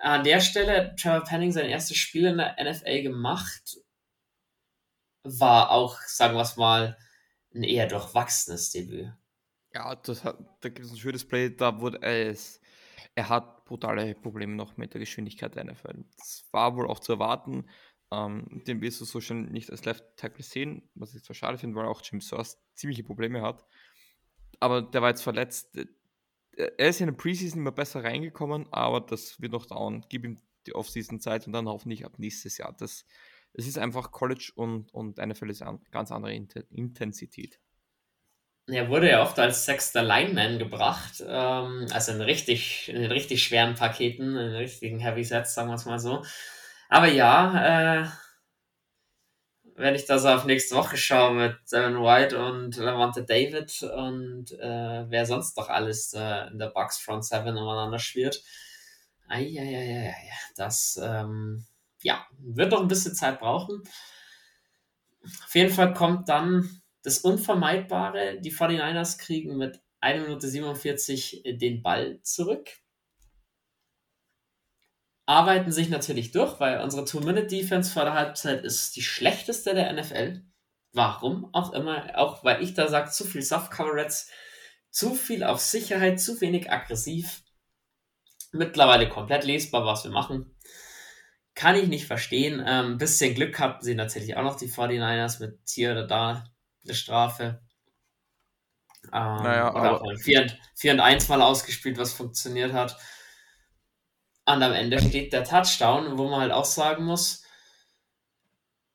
An 0.00 0.24
der 0.24 0.40
Stelle 0.40 0.96
Trevor 0.96 1.24
Penning 1.24 1.52
sein 1.52 1.66
erstes 1.70 1.96
Spiel 1.96 2.26
in 2.26 2.38
der 2.38 2.56
NFL 2.60 3.02
gemacht, 3.02 3.78
war 5.22 5.70
auch, 5.70 6.00
sagen 6.02 6.34
wir 6.34 6.42
es 6.42 6.56
mal, 6.56 6.98
ein 7.54 7.62
eher 7.62 7.86
durchwachsenes 7.86 8.70
Debüt. 8.70 9.12
Ja, 9.72 9.94
das 9.94 10.24
hat, 10.24 10.38
da 10.60 10.68
gibt 10.68 10.86
es 10.86 10.92
ein 10.92 10.98
schönes 10.98 11.26
Play, 11.26 11.50
da 11.50 11.80
wurde 11.80 12.02
es 12.02 12.60
er 13.14 13.28
hat 13.28 13.64
brutale 13.64 14.14
Probleme 14.14 14.54
noch 14.54 14.76
mit 14.76 14.94
der 14.94 15.00
Geschwindigkeit 15.00 15.54
der 15.54 15.64
NFL. 15.64 16.04
Das 16.16 16.44
war 16.50 16.76
wohl 16.76 16.88
auch 16.88 16.98
zu 16.98 17.12
erwarten. 17.12 17.66
Ähm, 18.10 18.62
den 18.66 18.80
wirst 18.80 19.00
du 19.00 19.04
so 19.04 19.20
schon 19.20 19.46
nicht 19.46 19.70
als 19.70 19.84
Left 19.84 20.04
Tackle 20.16 20.44
sehen, 20.44 20.88
was 20.94 21.14
ich 21.14 21.22
zwar 21.22 21.34
schade 21.34 21.58
finde, 21.58 21.76
weil 21.76 21.86
auch 21.86 22.02
Jim 22.02 22.20
Source 22.20 22.58
ziemliche 22.74 23.04
Probleme 23.04 23.42
hat. 23.42 23.64
Aber 24.60 24.82
der 24.82 25.02
war 25.02 25.10
jetzt 25.10 25.22
verletzt. 25.22 25.78
Er 26.56 26.88
ist 26.88 27.00
in 27.00 27.06
der 27.06 27.14
Preseason 27.14 27.60
immer 27.60 27.72
besser 27.72 28.04
reingekommen, 28.04 28.66
aber 28.72 29.00
das 29.00 29.40
wird 29.40 29.52
noch 29.52 29.66
dauern. 29.66 30.04
Gib 30.08 30.24
ihm 30.24 30.38
die 30.66 30.74
Offseason-Zeit 30.74 31.46
und 31.46 31.52
dann 31.52 31.68
hoffentlich 31.68 32.04
ab 32.04 32.18
nächstes 32.18 32.58
Jahr. 32.58 32.72
Das, 32.72 33.04
es 33.52 33.66
ist 33.66 33.78
einfach 33.78 34.12
College 34.12 34.52
und, 34.54 34.92
und 34.94 35.18
NFL 35.18 35.50
ist 35.50 35.62
eine 35.62 35.80
ganz 35.90 36.12
andere 36.12 36.34
Intensität. 36.34 37.60
Er 38.66 38.88
wurde 38.88 39.10
ja 39.10 39.22
oft 39.22 39.38
als 39.38 39.66
sechster 39.66 40.02
Lineman 40.02 40.58
gebracht, 40.58 41.22
ähm, 41.26 41.86
also 41.92 42.12
in 42.12 42.22
richtig, 42.22 42.88
in 42.88 43.04
richtig 43.04 43.42
schweren 43.44 43.74
Paketen, 43.74 44.36
in 44.36 44.54
richtigen 44.54 45.00
Heavy 45.00 45.22
Sets, 45.22 45.54
sagen 45.54 45.68
wir 45.68 45.74
es 45.74 45.84
mal 45.84 45.98
so. 45.98 46.24
Aber 46.88 47.08
ja, 47.08 48.04
äh, 48.04 48.08
wenn 49.76 49.94
ich 49.94 50.06
da 50.06 50.18
so 50.18 50.28
auf 50.28 50.44
nächste 50.46 50.76
Woche 50.76 50.96
schaue 50.96 51.34
mit 51.34 51.56
Devin 51.70 52.00
White 52.00 52.38
und 52.42 52.76
Lavante 52.76 53.24
David 53.24 53.82
und 53.82 54.52
äh, 54.52 55.10
wer 55.10 55.26
sonst 55.26 55.56
noch 55.58 55.68
alles 55.68 56.14
äh, 56.14 56.46
in 56.48 56.58
der 56.58 56.68
Bucks 56.68 56.98
Front 56.98 57.24
7 57.26 57.56
umeinander 57.56 57.98
schwirrt, 57.98 58.42
ja, 59.28 60.12
das 60.56 60.98
ähm, 61.02 61.66
ja, 62.02 62.24
wird 62.38 62.70
noch 62.70 62.80
ein 62.80 62.88
bisschen 62.88 63.14
Zeit 63.14 63.40
brauchen. 63.40 63.82
Auf 65.22 65.54
jeden 65.54 65.72
Fall 65.72 65.92
kommt 65.94 66.28
dann 66.28 66.82
das 67.04 67.18
Unvermeidbare, 67.18 68.40
die 68.40 68.50
49ers 68.50 69.18
kriegen 69.18 69.56
mit 69.56 69.80
1 70.00 70.22
Minute 70.22 70.48
47 70.48 71.42
den 71.44 71.82
Ball 71.82 72.20
zurück. 72.22 72.70
Arbeiten 75.26 75.70
sich 75.70 75.88
natürlich 75.90 76.32
durch, 76.32 76.60
weil 76.60 76.80
unsere 76.80 77.04
Two-Minute-Defense 77.04 77.92
vor 77.92 78.04
der 78.04 78.14
Halbzeit 78.14 78.64
ist 78.64 78.96
die 78.96 79.02
schlechteste 79.02 79.74
der 79.74 79.92
NFL. 79.92 80.44
Warum 80.92 81.52
auch 81.54 81.72
immer, 81.72 82.18
auch 82.18 82.42
weil 82.42 82.62
ich 82.62 82.74
da 82.74 82.88
sage, 82.88 83.10
zu 83.10 83.24
viel 83.24 83.42
Soft-Coverage, 83.42 84.26
zu 84.90 85.14
viel 85.14 85.44
auf 85.44 85.60
Sicherheit, 85.60 86.20
zu 86.20 86.40
wenig 86.40 86.70
aggressiv. 86.70 87.42
Mittlerweile 88.52 89.08
komplett 89.08 89.44
lesbar, 89.44 89.84
was 89.84 90.04
wir 90.04 90.10
machen. 90.10 90.56
Kann 91.54 91.76
ich 91.76 91.88
nicht 91.88 92.06
verstehen. 92.06 92.60
Ein 92.60 92.92
ähm, 92.92 92.98
bisschen 92.98 93.34
Glück 93.34 93.58
hatten 93.58 93.84
sie 93.84 93.94
natürlich 93.94 94.36
auch 94.36 94.42
noch, 94.42 94.56
die 94.56 94.68
49ers, 94.68 95.40
mit 95.40 95.58
hier 95.66 95.92
oder 95.92 96.06
da 96.06 96.53
eine 96.84 96.94
Strafe. 96.94 97.60
Ähm, 99.12 99.42
naja, 99.42 99.70
oder 99.74 100.00
aber 100.00 100.16
4, 100.16 100.56
4 100.76 100.92
und 100.94 101.00
1 101.00 101.28
mal 101.28 101.42
ausgespielt, 101.42 101.98
was 101.98 102.12
funktioniert 102.12 102.72
hat. 102.72 102.96
Und 104.46 104.62
am 104.62 104.72
Ende 104.72 105.00
steht 105.00 105.32
der 105.32 105.44
Touchdown, 105.44 106.18
wo 106.18 106.28
man 106.28 106.40
halt 106.40 106.52
auch 106.52 106.64
sagen 106.64 107.04
muss, 107.04 107.44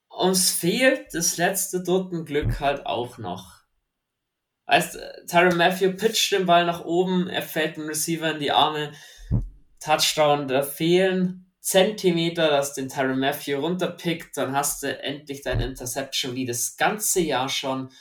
uns 0.07 0.51
fehlt 0.51 1.13
das 1.13 1.37
letzte 1.37 1.81
Glück 1.81 2.59
halt 2.59 2.85
auch 2.85 3.17
noch. 3.17 3.59
Weißt, 4.65 4.99
Tyron 5.27 5.57
Matthew 5.57 5.93
pitcht 5.93 6.31
den 6.31 6.45
Ball 6.45 6.65
nach 6.65 6.85
oben, 6.85 7.27
er 7.27 7.41
fällt 7.41 7.77
dem 7.77 7.87
Receiver 7.87 8.31
in 8.31 8.39
die 8.39 8.51
Arme, 8.51 8.91
Touchdown, 9.79 10.47
da 10.47 10.61
fehlen 10.61 11.48
Zentimeter, 11.59 12.49
dass 12.49 12.73
den 12.73 12.89
Tyron 12.89 13.19
Matthew 13.19 13.59
runterpickt, 13.59 14.37
dann 14.37 14.55
hast 14.55 14.83
du 14.83 15.01
endlich 15.01 15.41
deine 15.41 15.65
Interception 15.65 16.35
wie 16.35 16.45
das 16.45 16.77
ganze 16.77 17.21
Jahr 17.21 17.49
schon. 17.49 17.91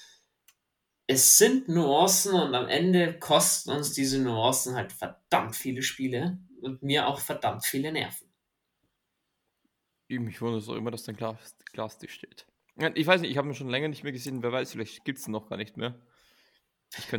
Es 1.07 1.39
sind 1.39 1.69
Nuancen 1.69 2.35
und 2.35 2.55
am 2.55 2.69
Ende 2.69 3.19
kosten 3.19 3.71
uns 3.71 3.93
diese 3.93 4.21
Nuancen 4.21 4.75
halt 4.75 4.93
verdammt 4.93 5.57
viele 5.57 5.83
Spiele 5.83 6.39
und 6.61 6.83
mir 6.83 7.09
auch 7.09 7.21
verdammt 7.21 7.65
viele 7.65 7.93
Nerven. 7.93 8.29
Ich 10.09 10.41
wundere 10.41 10.59
es 10.59 10.69
auch 10.69 10.75
immer, 10.75 10.91
dass 10.91 11.03
dein 11.03 11.17
Glas, 11.17 11.57
Glas 11.73 11.99
dicht 11.99 12.15
steht. 12.15 12.47
Ich 12.95 13.07
weiß 13.07 13.21
nicht, 13.21 13.31
ich 13.31 13.37
habe 13.37 13.49
ihn 13.49 13.55
schon 13.55 13.69
länger 13.69 13.89
nicht 13.89 14.05
mehr 14.05 14.13
gesehen. 14.13 14.43
Wer 14.43 14.53
weiß, 14.53 14.73
vielleicht 14.73 15.05
gibt 15.05 15.19
es 15.19 15.27
ihn 15.27 15.33
noch 15.33 15.49
gar 15.49 15.57
nicht 15.57 15.77
mehr. 15.77 16.01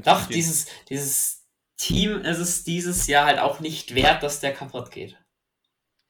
Doch, 0.03 0.27
dieses, 0.27 0.67
dieses 0.89 1.45
Team 1.75 2.21
ist 2.21 2.39
es 2.39 2.63
dieses 2.63 3.07
Jahr 3.07 3.25
halt 3.25 3.39
auch 3.39 3.59
nicht 3.59 3.93
wert, 3.93 4.23
dass 4.23 4.39
der 4.39 4.53
kaputt 4.53 4.89
geht. 4.91 5.18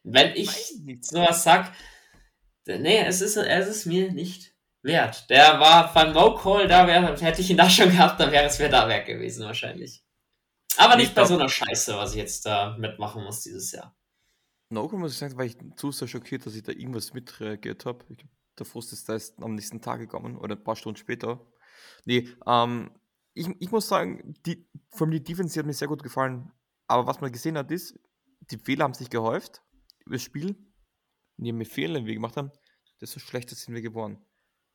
Wenn 0.03 0.35
ich 0.35 0.51
sowas 1.01 1.43
sag, 1.43 1.73
nee, 2.65 2.99
es 2.99 3.21
ist, 3.21 3.37
es 3.37 3.67
ist 3.67 3.85
mir 3.85 4.11
nicht 4.11 4.53
wert. 4.81 5.29
Der 5.29 5.59
war 5.59 5.91
von 5.91 6.13
No 6.13 6.35
Call, 6.35 6.67
da 6.67 6.87
wär, 6.87 7.17
hätte 7.17 7.41
ich 7.41 7.49
ihn 7.49 7.57
da 7.57 7.69
schon 7.69 7.89
gehabt, 7.89 8.19
dann 8.19 8.31
wäre 8.31 8.45
es 8.45 8.59
mir 8.59 8.69
da 8.69 8.87
wert 8.87 9.07
gewesen 9.07 9.45
wahrscheinlich. 9.45 10.03
Aber 10.77 10.95
nicht 10.95 11.15
bei 11.15 11.25
so 11.25 11.33
einer 11.33 11.49
Scheiße, 11.49 11.95
was 11.95 12.11
ich 12.11 12.17
jetzt 12.17 12.45
da 12.45 12.77
mitmachen 12.77 13.23
muss 13.23 13.41
dieses 13.41 13.71
Jahr. 13.71 13.95
No 14.69 14.87
Call 14.87 14.99
muss 14.99 15.13
ich 15.13 15.17
sagen, 15.17 15.37
war 15.37 15.45
ich 15.45 15.57
zu 15.75 15.91
sehr 15.91 16.07
schockiert, 16.07 16.45
dass 16.45 16.55
ich 16.55 16.63
da 16.63 16.71
irgendwas 16.71 17.13
mitreagiert 17.13 17.85
habe. 17.85 18.05
Der 18.57 18.65
Frust 18.65 18.93
ist 18.93 19.09
da 19.09 19.13
erst 19.13 19.41
am 19.41 19.55
nächsten 19.55 19.81
Tag 19.81 19.99
gekommen 19.99 20.37
oder 20.37 20.55
ein 20.55 20.63
paar 20.63 20.75
Stunden 20.75 20.97
später. 20.97 21.45
Nee, 22.05 22.29
ähm, 22.45 22.91
ich, 23.33 23.47
ich 23.59 23.71
muss 23.71 23.87
sagen, 23.87 24.35
die, 24.45 24.67
vor 24.89 25.07
allem 25.07 25.11
die 25.11 25.23
Defense 25.23 25.53
die 25.53 25.59
hat 25.59 25.65
mir 25.65 25.73
sehr 25.73 25.87
gut 25.87 26.03
gefallen. 26.03 26.51
Aber 26.87 27.07
was 27.07 27.19
man 27.19 27.31
gesehen 27.31 27.57
hat, 27.57 27.71
ist, 27.71 27.99
die 28.51 28.57
Fehler 28.57 28.83
haben 28.83 28.93
sich 28.93 29.09
gehäuft 29.09 29.61
das 30.15 30.23
Spiel, 30.23 30.55
mehr 31.37 31.65
Fehler 31.65 32.05
wir 32.05 32.13
gemacht 32.13 32.37
haben, 32.37 32.51
desto 33.01 33.19
schlechter 33.19 33.55
sind 33.55 33.73
wir 33.73 33.81
geworden. 33.81 34.17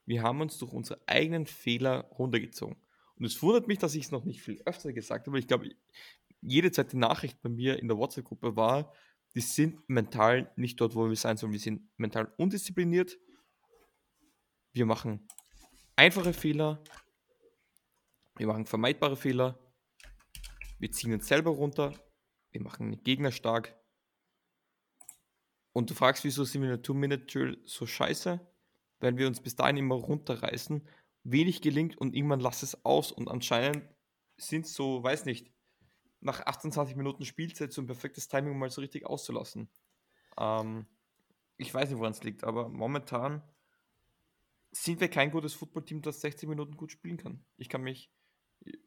Wir 0.06 0.22
haben 0.22 0.40
uns 0.40 0.58
durch 0.58 0.72
unsere 0.72 1.00
eigenen 1.06 1.46
Fehler 1.46 2.04
runtergezogen. 2.18 2.76
Und 3.16 3.24
es 3.24 3.40
wundert 3.42 3.68
mich, 3.68 3.78
dass 3.78 3.94
ich 3.94 4.04
es 4.04 4.10
noch 4.10 4.24
nicht 4.24 4.42
viel 4.42 4.60
öfter 4.66 4.92
gesagt 4.92 5.26
habe. 5.26 5.38
Ich 5.38 5.46
glaube, 5.46 5.70
jede 6.40 6.70
zweite 6.72 6.98
Nachricht 6.98 7.40
bei 7.42 7.48
mir 7.48 7.78
in 7.78 7.88
der 7.88 7.96
WhatsApp-Gruppe 7.96 8.56
war, 8.56 8.92
die 9.34 9.40
sind 9.40 9.88
mental 9.88 10.52
nicht 10.56 10.80
dort, 10.80 10.94
wo 10.94 11.08
wir 11.08 11.16
sein 11.16 11.36
sollen. 11.36 11.52
Wir 11.52 11.60
sind 11.60 11.88
mental 11.96 12.32
undiszipliniert. 12.36 13.18
Wir 14.72 14.86
machen 14.86 15.26
einfache 15.96 16.32
Fehler. 16.32 16.82
Wir 18.36 18.46
machen 18.46 18.66
vermeidbare 18.66 19.16
Fehler. 19.16 19.58
Wir 20.78 20.90
ziehen 20.90 21.12
uns 21.12 21.26
selber 21.26 21.50
runter. 21.50 21.94
Wir 22.50 22.60
machen 22.60 22.90
den 22.90 23.02
Gegner 23.02 23.32
stark. 23.32 23.74
Und 25.74 25.90
du 25.90 25.94
fragst, 25.94 26.22
wieso 26.22 26.44
sind 26.44 26.62
wir 26.62 26.70
in 26.70 26.76
der 26.76 26.82
Two-Minute-Drill 26.82 27.60
so 27.64 27.84
scheiße? 27.84 28.40
Weil 29.00 29.16
wir 29.16 29.26
uns 29.26 29.40
bis 29.40 29.56
dahin 29.56 29.76
immer 29.76 29.96
runterreißen, 29.96 30.88
wenig 31.24 31.62
gelingt 31.62 31.98
und 31.98 32.14
irgendwann 32.14 32.38
lass 32.38 32.62
es 32.62 32.84
aus. 32.84 33.10
Und 33.10 33.28
anscheinend 33.28 33.82
sind 34.36 34.68
so, 34.68 35.02
weiß 35.02 35.24
nicht, 35.24 35.52
nach 36.20 36.40
28 36.46 36.94
Minuten 36.94 37.24
Spielzeit 37.24 37.72
so 37.72 37.82
ein 37.82 37.88
perfektes 37.88 38.28
Timing, 38.28 38.52
um 38.52 38.58
mal 38.58 38.70
so 38.70 38.80
richtig 38.80 39.04
auszulassen. 39.04 39.68
Ähm, 40.38 40.86
ich 41.56 41.74
weiß 41.74 41.90
nicht, 41.90 41.98
woran 41.98 42.12
es 42.12 42.22
liegt, 42.22 42.44
aber 42.44 42.68
momentan 42.68 43.42
sind 44.70 45.00
wir 45.00 45.08
kein 45.08 45.32
gutes 45.32 45.54
Footballteam, 45.54 46.02
das 46.02 46.20
60 46.20 46.48
Minuten 46.48 46.76
gut 46.76 46.92
spielen 46.92 47.16
kann. 47.16 47.44
Ich 47.56 47.68
kann 47.68 47.82
mich, 47.82 48.12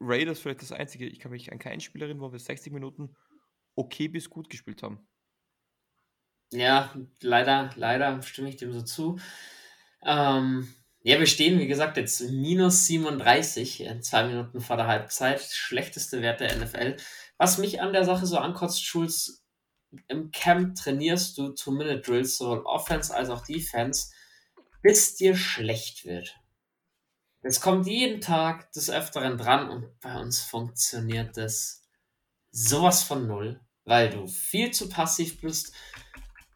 Raiders 0.00 0.40
vielleicht 0.40 0.62
das 0.62 0.72
Einzige, 0.72 1.06
ich 1.06 1.18
kann 1.18 1.32
mich 1.32 1.52
an 1.52 1.58
keine 1.58 1.82
Spielerin, 1.82 2.20
wo 2.20 2.32
wir 2.32 2.38
60 2.38 2.72
Minuten 2.72 3.14
okay 3.74 4.08
bis 4.08 4.30
gut 4.30 4.48
gespielt 4.48 4.82
haben. 4.82 5.06
Ja, 6.52 6.94
leider, 7.20 7.70
leider 7.76 8.22
stimme 8.22 8.48
ich 8.48 8.56
dem 8.56 8.72
so 8.72 8.82
zu. 8.82 9.18
Ähm, 10.02 10.72
ja, 11.02 11.18
wir 11.18 11.26
stehen, 11.26 11.58
wie 11.58 11.66
gesagt, 11.66 11.96
jetzt 11.96 12.20
minus 12.30 12.86
37, 12.86 13.82
in 13.82 14.02
zwei 14.02 14.24
Minuten 14.24 14.60
vor 14.60 14.76
der 14.76 14.86
Halbzeit. 14.86 15.40
Schlechteste 15.40 16.22
Wert 16.22 16.40
der 16.40 16.56
NFL. 16.56 16.96
Was 17.36 17.58
mich 17.58 17.80
an 17.80 17.92
der 17.92 18.04
Sache 18.04 18.26
so 18.26 18.38
ankotzt, 18.38 18.84
Schulz, 18.84 19.44
im 20.08 20.30
Camp 20.32 20.74
trainierst 20.76 21.38
du 21.38 21.50
Two-Minute-Drills, 21.50 22.36
sowohl 22.38 22.62
Offense 22.64 23.14
als 23.14 23.30
auch 23.30 23.44
Defense, 23.44 24.10
bis 24.82 25.16
dir 25.16 25.36
schlecht 25.36 26.04
wird. 26.04 26.36
Es 27.42 27.60
kommt 27.60 27.86
jeden 27.86 28.20
Tag 28.20 28.72
des 28.72 28.90
Öfteren 28.90 29.38
dran 29.38 29.70
und 29.70 30.00
bei 30.00 30.18
uns 30.18 30.42
funktioniert 30.42 31.36
das 31.36 31.86
sowas 32.50 33.02
von 33.02 33.26
null, 33.26 33.60
weil 33.84 34.10
du 34.10 34.26
viel 34.26 34.72
zu 34.72 34.88
passiv 34.88 35.40
bist 35.40 35.72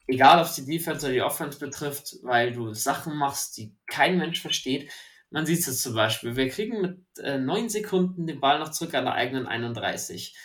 egal 0.07 0.43
ob 0.43 0.55
die 0.55 0.65
Defense 0.65 1.07
oder 1.07 1.15
die 1.15 1.23
Offense 1.23 1.59
betrifft, 1.59 2.17
weil 2.23 2.53
du 2.53 2.73
Sachen 2.75 3.17
machst, 3.17 3.57
die 3.57 3.77
kein 3.87 4.19
Mensch 4.19 4.41
versteht. 4.41 4.91
Man 5.31 5.47
sieht 5.47 5.67
es 5.67 5.83
zum 5.83 5.95
Beispiel. 5.95 6.37
Wir 6.37 6.49
kriegen 6.49 6.81
mit 6.81 7.19
äh, 7.19 7.39
9 7.39 7.69
Sekunden 7.69 8.27
den 8.27 8.41
Ball 8.41 8.59
noch 8.59 8.71
zurück 8.71 8.95
an 8.95 9.05
der 9.05 9.15
eigenen 9.15 9.47
31. 9.47 10.37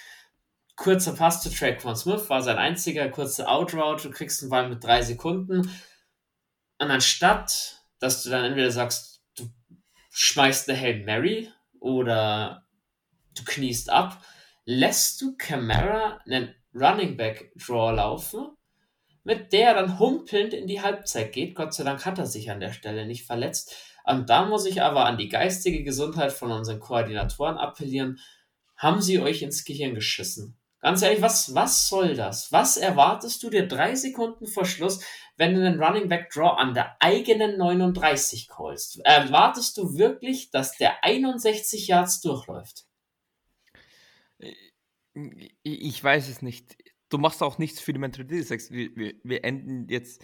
Kurzer 0.76 1.14
Pass 1.14 1.42
zu 1.42 1.50
Track 1.50 1.82
von 1.82 1.96
Smith 1.96 2.30
war 2.30 2.42
sein 2.42 2.58
einziger, 2.58 3.10
kurze 3.10 3.50
Outroute. 3.50 4.08
Du 4.08 4.12
kriegst 4.12 4.42
den 4.42 4.50
Ball 4.50 4.70
mit 4.70 4.84
3 4.84 5.02
Sekunden. 5.02 5.62
Und 6.80 6.92
anstatt, 6.92 7.82
dass 8.00 8.24
du 8.24 8.30
dann 8.30 8.46
entweder 8.46 8.72
sagst, 8.72 9.22
du 9.36 9.50
schmeißt 10.12 10.70
eine 10.70 10.80
Hail 10.80 11.04
Mary 11.04 11.52
oder 11.80 12.66
du 13.36 13.44
kniest 13.44 13.90
ab, 13.90 14.24
lässt 14.66 15.20
du 15.22 15.36
Camara 15.36 16.22
einen 16.26 16.54
Running 16.74 17.18
Back 17.18 17.52
Draw 17.56 17.96
laufen 17.96 18.57
mit 19.28 19.52
der 19.52 19.68
er 19.68 19.74
dann 19.74 20.00
humpelnd 20.00 20.54
in 20.54 20.68
die 20.68 20.82
Halbzeit 20.82 21.34
geht. 21.34 21.54
Gott 21.54 21.74
sei 21.74 21.84
Dank 21.84 22.06
hat 22.06 22.18
er 22.18 22.26
sich 22.26 22.50
an 22.50 22.62
der 22.62 22.72
Stelle 22.72 23.06
nicht 23.06 23.26
verletzt. 23.26 23.76
Und 24.06 24.30
da 24.30 24.46
muss 24.46 24.66
ich 24.66 24.82
aber 24.82 25.04
an 25.04 25.18
die 25.18 25.28
geistige 25.28 25.84
Gesundheit 25.84 26.32
von 26.32 26.50
unseren 26.50 26.80
Koordinatoren 26.80 27.58
appellieren. 27.58 28.22
Haben 28.78 29.02
sie 29.02 29.20
euch 29.20 29.42
ins 29.42 29.66
Gehirn 29.66 29.96
geschissen? 29.96 30.56
Ganz 30.80 31.02
ehrlich, 31.02 31.22
was, 31.22 31.54
was 31.54 31.90
soll 31.90 32.16
das? 32.16 32.54
Was 32.54 32.78
erwartest 32.78 33.44
du 33.44 33.50
dir 33.50 33.68
drei 33.68 33.96
Sekunden 33.96 34.48
vor 34.48 34.64
Schluss, 34.64 35.04
wenn 35.36 35.54
du 35.54 35.60
einen 35.60 35.84
Running 35.84 36.08
Back 36.08 36.30
Draw 36.30 36.56
an 36.56 36.74
der 36.74 36.96
eigenen 37.02 37.58
39 37.58 38.48
callst? 38.48 39.02
Erwartest 39.04 39.78
du 39.78 39.98
wirklich, 39.98 40.52
dass 40.52 40.78
der 40.78 41.04
61 41.04 41.88
Yards 41.88 42.22
durchläuft? 42.22 42.86
Ich 45.64 46.02
weiß 46.02 46.30
es 46.30 46.42
nicht 46.42 46.78
du 47.10 47.18
machst 47.18 47.42
auch 47.42 47.58
nichts 47.58 47.80
für 47.80 47.94
die 47.94 48.00
Mentalität. 48.00 48.40
Du 48.40 48.44
sagst, 48.44 48.72
wir, 48.72 48.96
wir, 48.96 49.14
wir 49.24 49.44
enden 49.44 49.88
jetzt, 49.90 50.24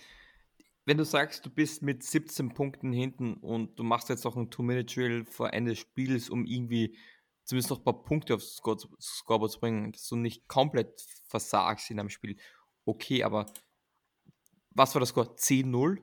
wenn 0.86 0.98
du 0.98 1.06
sagst, 1.06 1.46
du 1.46 1.50
bist 1.50 1.82
mit 1.82 2.04
17 2.04 2.54
Punkten 2.54 2.92
hinten 2.92 3.36
und 3.36 3.78
du 3.80 3.84
machst 3.84 4.10
jetzt 4.10 4.26
auch 4.26 4.36
ein 4.36 4.50
Two-Minute-Drill 4.50 5.26
vor 5.26 5.54
Ende 5.54 5.72
des 5.72 5.80
Spiels, 5.80 6.30
um 6.30 6.46
irgendwie 6.46 6.98
zumindest 7.46 7.70
noch 7.70 7.80
ein 7.80 7.84
paar 7.84 8.04
Punkte 8.04 8.36
aufs 8.36 8.62
Scoreboard 9.00 9.52
zu 9.52 9.60
bringen, 9.60 9.92
dass 9.92 10.08
du 10.08 10.16
nicht 10.16 10.48
komplett 10.48 11.02
versagst 11.28 11.90
in 11.92 12.00
einem 12.00 12.10
Spiel. 12.10 12.38
Okay, 12.86 13.24
aber 13.24 13.46
was 14.72 14.94
war 14.96 15.00
das 15.00 15.10
Score? 15.10 15.36
10-0? 15.36 16.02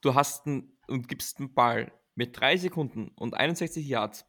Du 0.00 0.14
hast 0.14 0.46
einen, 0.46 0.78
und 0.88 1.08
gibst 1.08 1.38
einen 1.38 1.54
Ball 1.54 1.92
mit 2.14 2.38
3 2.38 2.56
Sekunden 2.56 3.08
und 3.16 3.34
61 3.34 3.86
Yards 3.86 4.26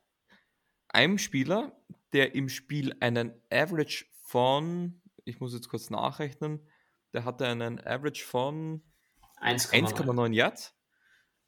einem 0.89 1.17
Spieler, 1.17 1.75
der 2.13 2.35
im 2.35 2.49
Spiel 2.49 2.95
einen 2.99 3.33
Average 3.51 4.05
von 4.21 5.01
ich 5.25 5.39
muss 5.39 5.53
jetzt 5.53 5.69
kurz 5.69 5.89
nachrechnen, 5.89 6.67
der 7.13 7.25
hatte 7.25 7.47
einen 7.47 7.79
Average 7.79 8.23
von 8.23 8.83
1,9 9.41 10.33
Yards, 10.33 10.75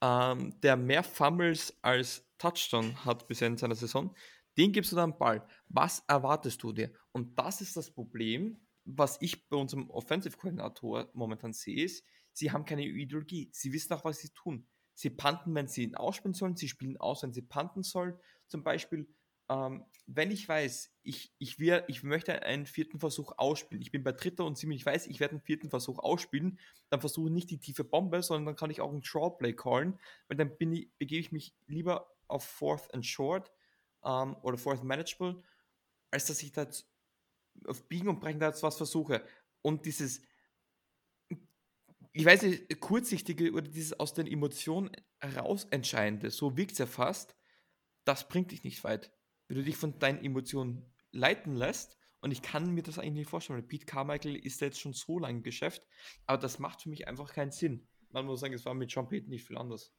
ähm, 0.01 0.59
der 0.61 0.75
mehr 0.75 1.03
Fumbles 1.03 1.77
als 1.81 2.27
Touchdown 2.37 3.05
hat 3.05 3.27
bisher 3.27 3.47
in 3.47 3.57
seiner 3.57 3.75
Saison. 3.75 4.15
Den 4.57 4.71
gibst 4.71 4.91
du 4.91 4.95
dann 4.95 5.17
Ball. 5.17 5.45
Was 5.67 6.03
erwartest 6.07 6.61
du 6.63 6.71
dir? 6.71 6.91
Und 7.11 7.37
das 7.37 7.61
ist 7.61 7.75
das 7.75 7.91
Problem, 7.91 8.65
was 8.85 9.17
ich 9.21 9.49
bei 9.49 9.57
unserem 9.57 9.89
Offensive-Koordinator 9.89 11.09
momentan 11.13 11.53
sehe, 11.53 11.83
ist, 11.83 12.05
sie 12.31 12.51
haben 12.51 12.65
keine 12.65 12.83
Ideologie. 12.83 13.49
Sie 13.51 13.73
wissen 13.73 13.93
auch, 13.93 14.05
was 14.05 14.19
sie 14.19 14.29
tun. 14.29 14.67
Sie 14.93 15.09
panten, 15.09 15.53
wenn 15.55 15.67
sie 15.67 15.83
ihn 15.83 15.95
ausspielen 15.95 16.33
sollen. 16.33 16.55
Sie 16.55 16.69
spielen 16.69 16.97
aus, 16.97 17.23
wenn 17.23 17.33
sie 17.33 17.41
panten 17.41 17.83
sollen. 17.83 18.17
Zum 18.47 18.63
Beispiel 18.63 19.07
ähm, 19.49 19.85
wenn 20.07 20.31
ich 20.31 20.47
weiß, 20.47 20.91
ich, 21.03 21.33
ich, 21.39 21.59
wir, 21.59 21.85
ich 21.87 22.03
möchte 22.03 22.43
einen 22.43 22.65
vierten 22.65 22.99
Versuch 22.99 23.33
ausspielen, 23.37 23.81
ich 23.81 23.91
bin 23.91 24.03
bei 24.03 24.11
dritter 24.11 24.45
und 24.45 24.57
ziemlich 24.57 24.85
weiß, 24.85 25.07
ich 25.07 25.19
werde 25.19 25.33
einen 25.33 25.41
vierten 25.41 25.69
Versuch 25.69 25.99
ausspielen, 25.99 26.59
dann 26.89 26.99
versuche 26.99 27.27
ich 27.27 27.33
nicht 27.33 27.49
die 27.49 27.59
tiefe 27.59 27.83
Bombe, 27.83 28.21
sondern 28.21 28.45
dann 28.45 28.55
kann 28.55 28.69
ich 28.69 28.81
auch 28.81 28.91
einen 28.91 29.03
Short 29.03 29.39
Play 29.39 29.53
callen, 29.53 29.99
weil 30.27 30.37
dann 30.37 30.51
ich, 30.59 30.91
begebe 30.97 31.19
ich 31.19 31.31
mich 31.31 31.55
lieber 31.67 32.11
auf 32.27 32.43
Fourth 32.43 32.93
and 32.93 33.05
Short 33.05 33.51
ähm, 34.03 34.35
oder 34.41 34.57
Fourth 34.57 34.83
Manageable, 34.83 35.43
als 36.11 36.25
dass 36.25 36.41
ich 36.43 36.51
da 36.51 36.67
auf 37.65 37.87
Biegen 37.87 38.09
und 38.09 38.19
Brechen 38.19 38.39
da 38.39 38.47
jetzt 38.47 38.63
was 38.63 38.77
versuche. 38.77 39.25
Und 39.61 39.85
dieses, 39.85 40.21
ich 42.11 42.25
weiß 42.25 42.43
nicht, 42.43 42.79
kurzsichtige 42.79 43.51
oder 43.51 43.63
dieses 43.67 43.99
aus 43.99 44.13
den 44.13 44.27
Emotionen 44.27 44.91
heraus 45.19 45.65
entscheidende, 45.65 46.29
so 46.29 46.57
wirkt 46.57 46.73
es 46.73 46.77
ja 46.77 46.85
fast, 46.85 47.35
das 48.05 48.27
bringt 48.27 48.51
dich 48.51 48.63
nicht 48.63 48.83
weit 48.83 49.14
wenn 49.47 49.57
du 49.57 49.63
dich 49.63 49.77
von 49.77 49.97
deinen 49.99 50.23
Emotionen 50.23 50.91
leiten 51.11 51.55
lässt, 51.55 51.97
und 52.21 52.31
ich 52.31 52.41
kann 52.41 52.73
mir 52.73 52.81
das 52.81 52.97
eigentlich 52.97 53.13
nicht 53.13 53.29
vorstellen, 53.29 53.67
Pete 53.67 53.85
Carmichael 53.85 54.35
ist 54.35 54.59
jetzt 54.59 54.79
schon 54.79 54.93
so 54.93 55.19
lange 55.19 55.37
im 55.37 55.43
Geschäft, 55.43 55.83
aber 56.25 56.39
das 56.39 56.57
macht 56.57 56.81
für 56.81 56.89
mich 56.89 57.07
einfach 57.07 57.31
keinen 57.31 57.51
Sinn. 57.51 57.87
Man 58.09 58.25
muss 58.25 58.39
sagen, 58.39 58.55
es 58.55 58.65
war 58.65 58.73
mit 58.73 58.91
John 58.91 59.07
Payton 59.07 59.29
nicht 59.29 59.45
viel 59.45 59.57
anders. 59.57 59.93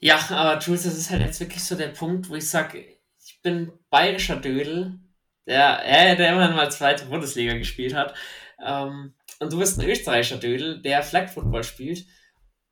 Ja, 0.00 0.18
aber 0.30 0.58
Jules, 0.60 0.82
das 0.82 0.96
ist 0.96 1.10
halt 1.10 1.22
jetzt 1.22 1.38
wirklich 1.38 1.62
so 1.62 1.76
der 1.76 1.88
Punkt, 1.88 2.28
wo 2.28 2.34
ich 2.34 2.48
sage, 2.48 2.84
ich 3.24 3.40
bin 3.42 3.72
bayerischer 3.90 4.36
Dödel, 4.36 4.98
der, 5.46 5.80
äh, 5.84 6.16
der 6.16 6.32
immerhin 6.32 6.56
mal 6.56 6.72
zweite 6.72 7.06
Bundesliga 7.06 7.54
gespielt 7.54 7.94
hat. 7.94 8.14
Ähm, 8.60 9.14
und 9.38 9.52
du 9.52 9.58
bist 9.58 9.78
ein 9.78 9.88
österreichischer 9.88 10.38
Dödel, 10.38 10.82
der 10.82 11.02
Flag 11.02 11.28
Football 11.28 11.62
spielt. 11.62 12.04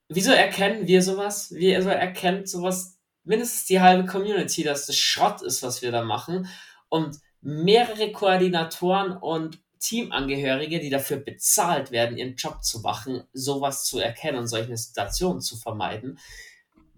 Wieso 0.08 0.32
erkennen 0.32 0.86
wir 0.86 1.02
sowas? 1.02 1.52
Wieso 1.54 1.88
erkennt 1.88 2.48
sowas 2.48 2.95
mindestens 3.26 3.66
die 3.66 3.80
halbe 3.80 4.06
Community, 4.06 4.62
dass 4.62 4.86
das 4.86 4.96
Schrott 4.96 5.42
ist, 5.42 5.62
was 5.62 5.82
wir 5.82 5.92
da 5.92 6.02
machen. 6.02 6.48
Und 6.88 7.18
mehrere 7.40 8.12
Koordinatoren 8.12 9.16
und 9.16 9.60
Teamangehörige, 9.80 10.80
die 10.80 10.90
dafür 10.90 11.18
bezahlt 11.18 11.90
werden, 11.90 12.16
ihren 12.16 12.36
Job 12.36 12.64
zu 12.64 12.80
machen, 12.80 13.24
sowas 13.32 13.84
zu 13.84 13.98
erkennen 13.98 14.38
und 14.38 14.46
solche 14.46 14.76
Situationen 14.76 15.40
zu 15.40 15.56
vermeiden. 15.56 16.18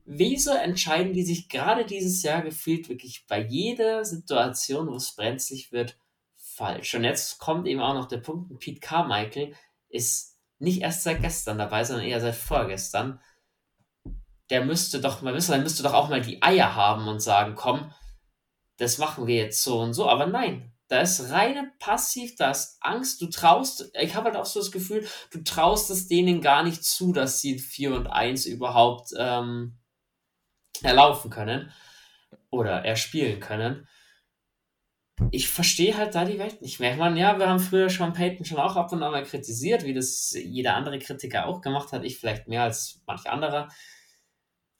Wieso 0.05 0.53
entscheiden 0.53 1.13
die 1.13 1.25
sich 1.25 1.49
gerade 1.49 1.85
dieses 1.85 2.23
Jahr 2.23 2.43
gefühlt 2.43 2.89
wirklich 2.89 3.27
bei 3.27 3.41
jeder 3.41 4.05
Situation, 4.05 4.89
wo 4.89 4.95
es 4.95 5.15
brenzlig 5.15 5.73
wird, 5.73 5.99
falsch? 6.37 6.95
Und 6.95 7.05
jetzt 7.05 7.39
kommt 7.39 7.67
eben 7.67 7.81
auch 7.81 7.95
noch 7.95 8.09
der 8.09 8.19
Punkt, 8.19 8.59
Pete 8.59 8.81
Carmichael 8.81 9.55
ist 9.91 10.39
nicht 10.59 10.81
erst 10.81 11.03
seit 11.03 11.21
gestern 11.21 11.59
dabei, 11.59 11.85
sondern 11.85 12.07
eher 12.07 12.21
seit 12.21 12.37
vorgestern 12.37 13.21
der 14.51 14.65
müsste 14.65 15.01
doch 15.01 15.23
mal 15.23 15.35
wissen, 15.35 15.53
der 15.53 15.61
müsste 15.61 15.83
doch 15.83 15.95
auch 15.95 16.09
mal 16.09 16.21
die 16.21 16.43
Eier 16.43 16.75
haben 16.75 17.09
und 17.09 17.21
sagen, 17.21 17.55
komm, 17.55 17.93
das 18.79 18.99
machen 18.99 19.27
wir 19.27 19.37
jetzt 19.37 19.63
so 19.63 19.81
und 19.81 19.93
so. 19.95 20.09
Aber 20.09 20.27
nein, 20.27 20.73
da 20.89 21.01
ist 21.01 21.31
reine 21.31 21.73
passiv, 21.79 22.37
da 22.37 22.51
ist 22.51 22.79
Angst, 22.81 23.21
du 23.21 23.27
traust, 23.27 23.91
ich 24.01 24.15
habe 24.15 24.27
halt 24.27 24.37
auch 24.37 24.47
so 24.47 24.61
das 24.61 24.73
Gefühl, 24.73 25.07
du 25.31 25.43
traust 25.43 25.91
es 25.91 26.09
denen 26.09 26.41
gar 26.41 26.63
nicht 26.63 26.85
zu, 26.85 27.13
dass 27.13 27.41
sie 27.41 27.59
4 27.59 27.95
und 27.95 28.07
1 28.07 28.47
überhaupt 28.47 29.11
ähm, 29.19 29.79
erlaufen 30.83 31.31
können. 31.31 31.73
oder 32.51 32.85
erspielen 32.85 33.41
können. 33.41 33.87
Ich 35.33 35.49
verstehe 35.49 35.97
halt 35.97 36.15
da 36.15 36.25
die 36.25 36.39
Welt 36.39 36.63
nicht 36.63 36.79
mehr. 36.81 36.93
Ich 36.93 36.99
meine, 36.99 37.19
ja, 37.19 37.39
wir 37.39 37.49
haben 37.49 37.59
früher 37.59 37.91
Sean 37.91 38.13
Payton 38.13 38.45
schon 38.47 38.59
auch 38.59 38.77
ab 38.77 38.93
und 38.93 39.03
an 39.03 39.11
mal 39.11 39.25
kritisiert, 39.25 39.85
wie 39.85 39.95
das 39.95 40.33
jeder 40.33 40.75
andere 40.77 40.99
Kritiker 40.99 41.47
auch 41.47 41.61
gemacht 41.61 41.93
hat. 41.93 42.05
Ich 42.05 42.19
vielleicht 42.19 42.47
mehr 42.47 42.63
als 42.63 43.03
manch 43.07 43.29
anderer. 43.29 43.69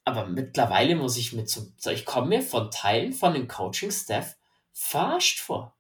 Aber 0.09 0.27
mittlerweile 0.27 0.97
muss 0.97 1.19
ich 1.19 1.35
mit 1.35 1.51
so, 1.51 1.71
ich 1.91 2.07
komme 2.07 2.29
mir 2.29 2.43
von 2.43 2.71
Teilen 2.71 3.13
von 3.13 3.35
dem 3.35 3.47
Coaching-Staff 3.47 4.37
verarscht 4.73 5.41
vor. 5.41 5.77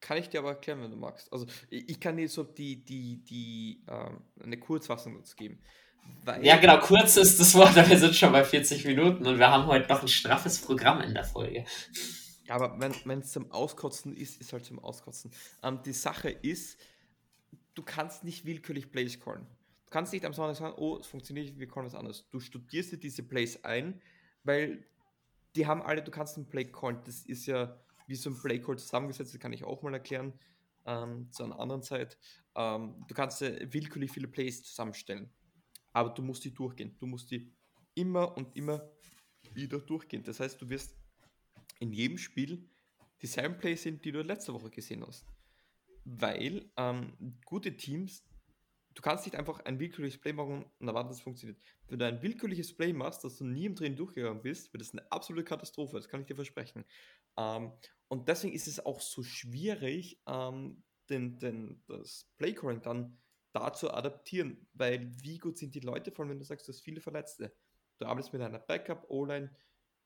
Kann 0.00 0.16
ich 0.16 0.30
dir 0.30 0.40
aber 0.40 0.50
erklären, 0.50 0.80
wenn 0.82 0.90
du 0.90 0.96
magst. 0.96 1.30
Also 1.30 1.46
ich, 1.68 2.00
kann 2.00 2.16
dir 2.16 2.26
so 2.28 2.42
die, 2.42 2.82
die, 2.82 3.22
die, 3.24 3.84
ähm, 3.88 4.22
eine 4.42 4.58
Kurzfassung 4.58 5.14
dazu 5.16 5.36
geben. 5.36 5.60
Ja, 6.40 6.56
genau, 6.56 6.78
kurz 6.78 7.16
ist 7.16 7.38
das 7.38 7.54
Wort, 7.54 7.74
wir 7.74 7.98
sind 7.98 8.14
schon 8.14 8.32
bei 8.32 8.44
40 8.44 8.84
Minuten 8.84 9.26
und 9.26 9.38
wir 9.38 9.50
haben 9.50 9.66
heute 9.66 9.88
noch 9.88 10.00
ein 10.00 10.08
straffes 10.08 10.60
Programm 10.60 11.02
in 11.02 11.12
der 11.12 11.24
Folge. 11.24 11.64
Ja, 12.46 12.54
aber 12.54 12.78
wenn 12.78 13.18
es 13.18 13.32
zum 13.32 13.50
Auskotzen 13.50 14.16
ist, 14.16 14.40
ist 14.40 14.52
halt 14.52 14.64
zum 14.64 14.78
Auskotzen. 14.78 15.32
Ähm, 15.62 15.80
die 15.84 15.92
Sache 15.92 16.30
ist, 16.30 16.78
du 17.74 17.82
kannst 17.82 18.24
nicht 18.24 18.46
willkürlich 18.46 18.90
Plays 18.90 19.20
callen. 19.20 19.46
Du 19.86 19.90
kannst 19.90 20.12
nicht 20.12 20.24
am 20.24 20.32
Sonntag 20.32 20.56
sagen, 20.56 20.74
oh, 20.78 20.98
es 20.98 21.06
funktioniert 21.06 21.46
nicht, 21.46 21.58
wir 21.58 21.68
callen 21.68 21.86
was 21.86 21.94
anderes. 21.94 22.28
Du 22.30 22.40
studierst 22.40 22.92
dir 22.92 22.98
diese 22.98 23.22
Plays 23.22 23.64
ein, 23.64 24.02
weil 24.42 24.84
die 25.54 25.66
haben 25.66 25.82
alle, 25.82 26.02
du 26.02 26.10
kannst 26.10 26.36
einen 26.36 26.48
Play 26.48 26.64
callen. 26.70 27.00
Das 27.04 27.24
ist 27.24 27.46
ja 27.46 27.80
wie 28.06 28.14
so 28.14 28.30
ein 28.30 28.40
Play 28.40 28.60
Call 28.60 28.78
zusammengesetzt, 28.78 29.34
das 29.34 29.40
kann 29.40 29.52
ich 29.52 29.64
auch 29.64 29.82
mal 29.82 29.92
erklären 29.94 30.32
ähm, 30.84 31.30
zu 31.32 31.44
einer 31.44 31.58
anderen 31.58 31.82
Zeit. 31.82 32.18
Ähm, 32.54 33.04
du 33.08 33.14
kannst 33.14 33.40
willkürlich 33.40 34.10
viele 34.10 34.28
Plays 34.28 34.62
zusammenstellen, 34.64 35.30
aber 35.92 36.10
du 36.10 36.22
musst 36.22 36.44
die 36.44 36.54
durchgehen. 36.54 36.96
Du 36.98 37.06
musst 37.06 37.30
die 37.30 37.52
immer 37.94 38.36
und 38.36 38.56
immer 38.56 38.88
wieder 39.52 39.78
durchgehen. 39.78 40.22
Das 40.22 40.40
heißt, 40.40 40.60
du 40.60 40.68
wirst 40.68 40.96
in 41.80 41.92
jedem 41.92 42.18
Spiel 42.18 42.68
dieselben 43.22 43.58
Plays 43.58 43.82
sehen, 43.82 44.00
die 44.00 44.12
du 44.12 44.22
letzte 44.22 44.52
Woche 44.52 44.70
gesehen 44.70 45.04
hast. 45.06 45.26
Weil 46.04 46.70
ähm, 46.76 47.38
gute 47.44 47.76
Teams, 47.76 48.24
du 48.96 49.02
kannst 49.02 49.26
nicht 49.26 49.36
einfach 49.36 49.60
ein 49.60 49.78
willkürliches 49.78 50.18
Play 50.18 50.32
machen 50.32 50.64
und 50.78 50.88
erwarten, 50.88 51.08
dass 51.08 51.18
es 51.18 51.22
funktioniert. 51.22 51.60
Wenn 51.86 51.98
du 51.98 52.06
ein 52.06 52.22
willkürliches 52.22 52.74
Play 52.74 52.92
machst, 52.92 53.22
dass 53.22 53.36
du 53.36 53.44
nie 53.44 53.66
im 53.66 53.76
Training 53.76 53.96
durchgegangen 53.96 54.42
bist, 54.42 54.72
wird 54.72 54.80
das 54.80 54.92
eine 54.92 55.10
absolute 55.12 55.44
Katastrophe, 55.44 55.96
das 55.96 56.08
kann 56.08 56.20
ich 56.20 56.26
dir 56.26 56.34
versprechen. 56.34 56.84
Ähm, 57.36 57.72
und 58.08 58.28
deswegen 58.28 58.54
ist 58.54 58.66
es 58.66 58.84
auch 58.84 59.00
so 59.00 59.22
schwierig, 59.22 60.20
ähm, 60.26 60.82
den, 61.10 61.38
den, 61.38 61.82
das 61.86 62.26
Playcalling 62.38 62.80
dann 62.80 63.18
da 63.52 63.72
zu 63.72 63.92
adaptieren, 63.92 64.66
weil 64.72 65.12
wie 65.22 65.38
gut 65.38 65.58
sind 65.58 65.74
die 65.74 65.80
Leute, 65.80 66.10
vor 66.10 66.24
allem 66.24 66.30
wenn 66.30 66.38
du 66.38 66.44
sagst, 66.44 66.66
du 66.66 66.72
hast 66.72 66.80
viele 66.80 67.00
Verletzte. 67.00 67.54
Du 67.98 68.06
arbeitest 68.06 68.32
mit 68.32 68.42
einer 68.42 68.58
Backup, 68.58 69.04
O-Line, 69.08 69.54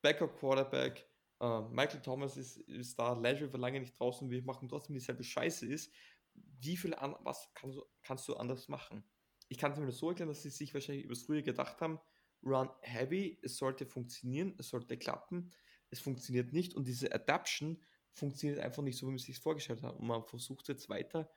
Backup 0.02 0.36
Quarterback, 0.38 1.06
äh, 1.40 1.60
Michael 1.70 2.02
Thomas 2.02 2.36
ist, 2.36 2.58
ist 2.68 2.98
da, 2.98 3.12
Landry 3.12 3.52
war 3.52 3.60
lange 3.60 3.80
nicht 3.80 3.98
draußen, 3.98 4.28
wir 4.30 4.42
machen 4.42 4.68
trotzdem 4.68 4.94
dieselbe 4.94 5.22
Scheiße 5.22 5.66
ist. 5.66 5.92
Wie 6.34 6.76
viel 6.76 6.94
an, 6.94 7.16
was 7.20 7.48
kannst 7.54 7.78
du, 7.78 7.84
kannst 8.02 8.28
du 8.28 8.36
anders 8.36 8.68
machen? 8.68 9.04
Ich 9.48 9.58
kann 9.58 9.72
es 9.72 9.78
mir 9.78 9.90
so 9.92 10.10
erklären, 10.10 10.28
dass 10.28 10.42
sie 10.42 10.50
sich 10.50 10.74
wahrscheinlich 10.74 11.04
über 11.04 11.14
das 11.14 11.22
früher 11.22 11.42
gedacht 11.42 11.80
haben, 11.80 11.98
run 12.42 12.70
heavy, 12.82 13.38
es 13.42 13.56
sollte 13.56 13.86
funktionieren, 13.86 14.54
es 14.58 14.68
sollte 14.68 14.96
klappen, 14.96 15.52
es 15.90 16.00
funktioniert 16.00 16.52
nicht 16.52 16.74
und 16.74 16.86
diese 16.86 17.12
Adaption 17.12 17.82
funktioniert 18.12 18.60
einfach 18.60 18.82
nicht 18.82 18.98
so, 18.98 19.06
wie 19.06 19.10
man 19.10 19.18
sich 19.18 19.38
vorgestellt 19.38 19.82
hat. 19.82 19.96
Und 19.96 20.06
man 20.06 20.24
versucht 20.24 20.68
jetzt 20.68 20.88
weiter, 20.88 21.30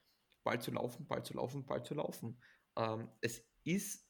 Ball 0.43 0.61
zu 0.61 0.71
laufen, 0.71 1.07
Ball 1.07 1.23
zu 1.23 1.33
laufen, 1.33 1.65
Ball 1.65 1.83
zu 1.83 1.93
laufen. 1.93 2.39
Ähm, 2.75 3.09
es 3.21 3.43
ist 3.63 4.07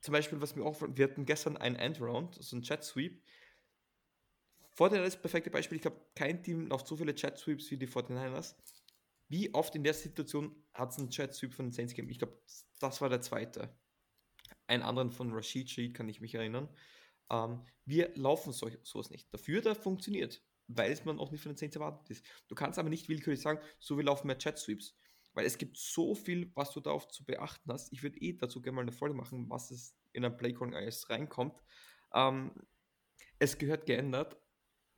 zum 0.00 0.12
Beispiel, 0.12 0.40
was 0.40 0.54
mir 0.54 0.64
auch, 0.64 0.82
wir 0.82 1.08
hatten 1.08 1.24
gestern 1.24 1.56
einen 1.56 1.76
Endround, 1.76 2.36
so 2.42 2.56
ein 2.56 2.62
Chat 2.62 2.84
Sweep. 2.84 3.22
Das 4.76 5.20
perfekte 5.20 5.50
Beispiel. 5.50 5.76
Ich 5.76 5.82
glaube, 5.82 6.04
kein 6.14 6.42
Team 6.42 6.66
läuft 6.66 6.86
so 6.86 6.96
viele 6.96 7.14
Chat 7.14 7.38
Sweeps 7.38 7.70
wie 7.70 7.78
die 7.78 7.86
49ers. 7.86 8.56
Wie 9.34 9.52
oft 9.52 9.74
in 9.74 9.82
der 9.82 9.94
Situation 9.94 10.54
hat 10.72 10.92
es 10.92 10.98
einen 10.98 11.10
Chat 11.10 11.34
Sweep 11.34 11.54
von 11.54 11.66
den 11.66 11.72
Saints 11.72 11.92
gegeben? 11.92 12.08
Ich 12.08 12.20
glaube, 12.20 12.40
das 12.78 13.00
war 13.00 13.08
der 13.08 13.20
zweite. 13.20 13.76
Einen 14.68 14.84
anderen 14.84 15.10
von 15.10 15.32
Rashid 15.32 15.68
Sheet 15.68 15.92
kann 15.92 16.08
ich 16.08 16.20
mich 16.20 16.36
erinnern. 16.36 16.68
Ähm, 17.30 17.66
wir 17.84 18.12
laufen 18.14 18.52
so, 18.52 18.70
sowas 18.84 19.10
nicht. 19.10 19.34
Dafür, 19.34 19.60
der 19.60 19.74
funktioniert 19.74 20.40
weil 20.68 20.92
es 20.92 21.04
man 21.04 21.18
auch 21.18 21.30
nicht 21.30 21.42
von 21.42 21.52
den 21.52 21.58
Saints 21.58 21.76
erwartet 21.76 22.10
ist. 22.10 22.24
Du 22.48 22.54
kannst 22.54 22.78
aber 22.78 22.88
nicht 22.88 23.08
willkürlich 23.08 23.42
sagen, 23.42 23.60
so 23.78 23.96
wir 23.96 24.04
laufen 24.04 24.26
mehr 24.28 24.38
Chat 24.38 24.58
Sweeps, 24.58 24.96
weil 25.34 25.46
es 25.46 25.58
gibt 25.58 25.76
so 25.76 26.14
viel, 26.14 26.50
was 26.54 26.72
du 26.72 26.80
darauf 26.80 27.08
zu 27.08 27.24
beachten 27.24 27.70
hast. 27.70 27.92
Ich 27.92 28.02
würde 28.02 28.18
eh 28.20 28.32
dazu 28.34 28.62
gerne 28.62 28.76
mal 28.76 28.82
eine 28.82 28.92
Folge 28.92 29.14
machen, 29.14 29.50
was 29.50 29.70
es 29.70 29.94
in 30.12 30.24
ein 30.24 30.36
Playcalling 30.36 30.74
alles 30.74 31.10
reinkommt. 31.10 31.62
Ähm, 32.14 32.52
es 33.38 33.58
gehört 33.58 33.84
geändert, 33.84 34.38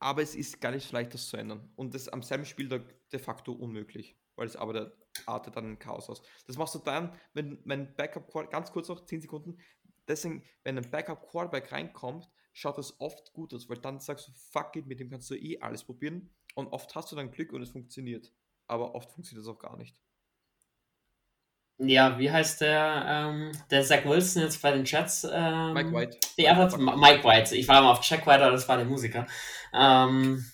aber 0.06 0.22
es 0.22 0.36
ist 0.36 0.60
gar 0.60 0.70
nicht 0.70 0.86
so 0.86 0.94
leicht, 0.94 1.12
das 1.14 1.26
zu 1.26 1.36
ändern. 1.36 1.68
Und 1.74 1.92
das 1.92 2.08
am 2.08 2.22
selben 2.22 2.44
Spiel 2.44 2.68
de 2.68 3.18
facto 3.18 3.50
unmöglich, 3.50 4.16
weil 4.36 4.46
es 4.46 4.54
aber 4.54 4.72
der 4.72 4.92
artet 5.26 5.56
dann 5.56 5.72
ein 5.72 5.78
Chaos 5.80 6.08
aus. 6.08 6.22
Das 6.46 6.56
machst 6.56 6.76
du 6.76 6.78
dann, 6.78 7.12
wenn 7.34 7.58
mein 7.64 7.92
Backup, 7.96 8.32
ganz 8.52 8.70
kurz 8.70 8.86
noch, 8.86 9.04
10 9.04 9.22
Sekunden, 9.22 9.58
deswegen, 10.06 10.44
wenn 10.62 10.78
ein 10.78 10.88
Backup 10.88 11.28
Quarterback 11.28 11.72
reinkommt, 11.72 12.30
schaut 12.52 12.78
das 12.78 13.00
oft 13.00 13.32
gut 13.32 13.52
aus, 13.52 13.68
weil 13.68 13.78
dann 13.78 13.98
sagst 13.98 14.28
du, 14.28 14.32
fuck 14.32 14.76
it, 14.76 14.86
mit 14.86 15.00
dem 15.00 15.10
kannst 15.10 15.28
du 15.28 15.34
eh 15.34 15.58
alles 15.58 15.82
probieren. 15.82 16.30
Und 16.54 16.68
oft 16.68 16.94
hast 16.94 17.10
du 17.10 17.16
dann 17.16 17.32
Glück 17.32 17.52
und 17.52 17.62
es 17.62 17.70
funktioniert. 17.70 18.32
Aber 18.68 18.94
oft 18.94 19.10
funktioniert 19.10 19.42
es 19.42 19.52
auch 19.52 19.58
gar 19.58 19.76
nicht. 19.76 19.96
Ja, 21.78 22.18
wie 22.18 22.30
heißt 22.30 22.62
der, 22.62 23.04
ähm, 23.06 23.52
der 23.70 23.84
Zach 23.84 24.04
Wilson 24.04 24.42
jetzt 24.42 24.62
bei 24.62 24.72
den 24.72 24.84
Jets? 24.84 25.26
Ähm, 25.30 25.74
Mike 25.74 25.92
White. 25.92 26.18
Der 26.38 26.56
hat, 26.56 26.78
Mike 26.78 27.22
White. 27.22 27.54
Ich 27.54 27.68
war 27.68 27.82
mal 27.82 27.92
auf 27.92 28.02
Jack 28.02 28.26
White, 28.26 28.42
aber 28.42 28.52
das 28.52 28.66
war 28.66 28.76
der 28.76 28.86
Musiker. 28.86 29.26
Ähm, 29.74 30.44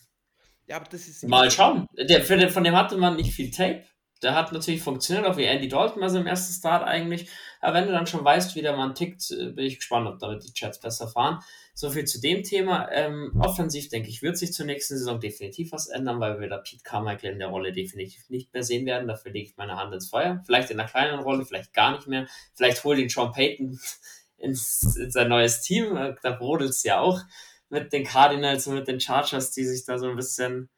ja, 0.67 0.77
aber 0.77 0.87
das 0.91 1.07
ist. 1.07 1.23
Mal 1.29 1.51
schauen. 1.51 1.87
Der, 1.97 2.23
von 2.23 2.65
dem 2.65 2.77
hatte 2.77 2.97
man 2.97 3.17
nicht 3.17 3.35
viel 3.35 3.51
Tape. 3.51 3.85
Der 4.23 4.35
hat 4.35 4.53
natürlich 4.53 4.83
funktioniert, 4.83 5.27
auch 5.27 5.37
wie 5.37 5.45
Andy 5.45 5.69
Dalton, 5.69 6.03
also 6.03 6.19
im 6.19 6.27
ersten 6.27 6.55
Start 6.55 6.85
eigentlich. 6.85 7.29
Aber 7.63 7.75
wenn 7.75 7.87
du 7.87 7.93
dann 7.93 8.09
schon 8.09 8.25
weißt, 8.25 8.57
wie 8.57 8.61
der 8.61 8.77
Mann 8.77 8.97
tickt, 8.97 9.31
äh, 9.31 9.51
bin 9.51 9.65
ich 9.65 9.77
gespannt, 9.77 10.09
ob 10.09 10.19
damit 10.19 10.43
die 10.43 10.53
Jets 10.53 10.81
besser 10.81 11.07
fahren. 11.07 11.39
So 11.75 11.91
viel 11.91 12.05
zu 12.05 12.21
dem 12.21 12.43
Thema. 12.43 12.91
Ähm, 12.91 13.33
offensiv, 13.39 13.89
denke 13.89 14.09
ich, 14.09 14.21
wird 14.21 14.37
sich 14.37 14.53
zur 14.53 14.67
nächsten 14.67 14.99
Saison 14.99 15.21
definitiv 15.21 15.71
was 15.71 15.87
ändern, 15.87 16.19
weil 16.19 16.41
wir 16.41 16.49
da 16.49 16.59
Pete 16.59 16.83
Carmichael 16.83 17.35
in 17.35 17.39
der 17.39 17.49
Rolle 17.49 17.73
definitiv 17.73 18.29
nicht 18.29 18.53
mehr 18.53 18.65
sehen 18.65 18.85
werden. 18.85 19.07
Dafür 19.07 19.31
lege 19.31 19.49
ich 19.49 19.57
meine 19.57 19.77
Hand 19.77 19.95
ins 19.95 20.11
Feuer. 20.11 20.43
Vielleicht 20.45 20.71
in 20.71 20.81
einer 20.81 20.89
kleinen 20.89 21.21
Rolle, 21.21 21.47
vielleicht 21.47 21.73
gar 21.73 21.93
nicht 21.93 22.09
mehr. 22.09 22.27
Vielleicht 22.53 22.83
holt 22.83 22.99
ihn 22.99 23.09
Sean 23.09 23.31
Payton 23.31 23.79
ins, 24.39 24.97
in 24.97 25.13
sein 25.13 25.29
neues 25.29 25.63
Team. 25.63 25.97
Äh, 25.97 26.17
da 26.21 26.33
brodelt 26.33 26.71
es 26.71 26.83
ja 26.83 26.99
auch 26.99 27.21
mit 27.69 27.93
den 27.93 28.05
Cardinals 28.05 28.67
und 28.67 28.75
mit 28.75 28.89
den 28.89 29.01
Chargers, 29.01 29.53
die 29.53 29.65
sich 29.65 29.85
da 29.85 29.99
so 29.99 30.11
ein 30.11 30.17
bisschen 30.17 30.69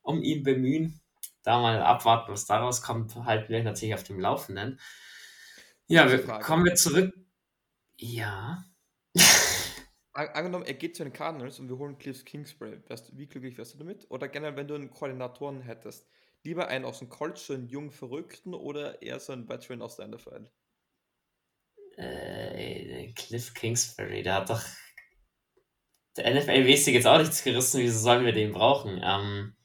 um 0.00 0.22
ihn 0.22 0.44
bemühen. 0.44 1.00
Da 1.42 1.58
mal 1.58 1.82
abwarten, 1.82 2.30
was 2.30 2.46
daraus 2.46 2.82
kommt, 2.82 3.16
halten 3.16 3.52
wir 3.52 3.64
natürlich 3.64 3.94
auf 3.94 4.04
dem 4.04 4.20
Laufenden. 4.20 4.78
Ja, 5.90 6.08
wir, 6.08 6.22
kommen 6.38 6.64
wir 6.64 6.76
zurück. 6.76 7.12
Ja. 7.96 8.64
angenommen, 10.12 10.64
er 10.64 10.74
geht 10.74 10.94
zu 10.94 11.02
den 11.02 11.12
Cardinals 11.12 11.58
und 11.58 11.68
wir 11.68 11.78
holen 11.78 11.98
Cliff 11.98 12.24
Kingsbury. 12.24 12.78
Wärst, 12.86 13.18
wie 13.18 13.26
glücklich 13.26 13.58
wärst 13.58 13.74
du 13.74 13.78
damit? 13.78 14.06
Oder 14.08 14.28
generell, 14.28 14.54
wenn 14.56 14.68
du 14.68 14.76
einen 14.76 14.90
Koordinatoren 14.90 15.62
hättest, 15.62 16.06
lieber 16.44 16.68
einen 16.68 16.84
aus 16.84 17.00
dem 17.00 17.08
College, 17.08 17.40
so 17.40 17.54
einen 17.54 17.66
jungen 17.66 17.90
Verrückten 17.90 18.54
oder 18.54 19.02
eher 19.02 19.18
so 19.18 19.32
einen 19.32 19.48
Veteran 19.48 19.82
aus 19.82 19.96
der 19.96 20.06
NFL? 20.06 20.48
Äh, 21.96 23.12
Cliff 23.14 23.52
Kingsbury, 23.54 24.22
der 24.22 24.34
hat 24.34 24.50
doch. 24.50 24.62
Der 26.16 26.32
NFL-mäßig 26.36 26.94
jetzt 26.94 27.06
auch 27.08 27.18
nichts 27.18 27.42
gerissen, 27.42 27.80
wieso 27.80 27.98
sollen 27.98 28.24
wir 28.24 28.32
den 28.32 28.52
brauchen? 28.52 29.00
Ähm, 29.02 29.56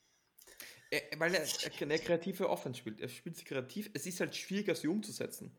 er, 0.89 1.01
weil 1.19 1.35
er, 1.35 1.41
er 1.43 1.81
eine 1.81 1.99
kreative 1.99 2.49
Offense 2.49 2.79
spielt. 2.79 2.99
Er 2.99 3.09
spielt 3.09 3.37
sie 3.37 3.45
kreativ. 3.45 3.91
Es 3.93 4.07
ist 4.07 4.19
halt 4.19 4.35
schwieriger, 4.35 4.73
sie 4.73 4.87
umzusetzen. 4.87 5.55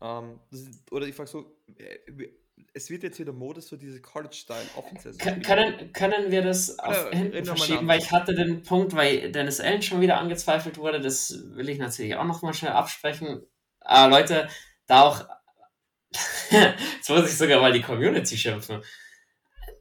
Ähm, 0.00 0.40
ist, 0.50 0.90
oder 0.90 1.06
ich 1.06 1.14
frage 1.14 1.30
so, 1.30 1.56
äh, 1.78 2.28
es 2.72 2.90
wird 2.90 3.02
jetzt 3.02 3.18
wieder 3.18 3.32
Mode, 3.32 3.60
so 3.60 3.76
diese 3.76 4.00
College-Style-Offenses. 4.00 5.18
Können, 5.18 5.92
können 5.92 6.30
wir 6.30 6.42
das 6.42 6.78
auf 6.78 7.12
ja, 7.12 7.18
hinten 7.18 7.44
verschieben, 7.44 7.86
weil 7.86 8.00
ich 8.00 8.12
hatte 8.12 8.34
den 8.34 8.62
Punkt, 8.62 8.94
weil 8.94 9.30
Dennis 9.32 9.60
Allen 9.60 9.82
schon 9.82 10.00
wieder 10.00 10.18
angezweifelt 10.18 10.78
wurde, 10.78 11.00
das 11.00 11.38
will 11.54 11.68
ich 11.68 11.78
natürlich 11.78 12.16
auch 12.16 12.24
nochmal 12.24 12.54
schnell 12.54 12.72
absprechen. 12.72 13.42
Aber 13.80 14.18
Leute, 14.18 14.48
da 14.86 15.02
auch, 15.02 15.24
jetzt 16.50 17.08
muss 17.08 17.30
ich 17.30 17.36
sogar 17.36 17.60
mal 17.60 17.72
die 17.72 17.82
Community 17.82 18.36
schimpfen. 18.36 18.82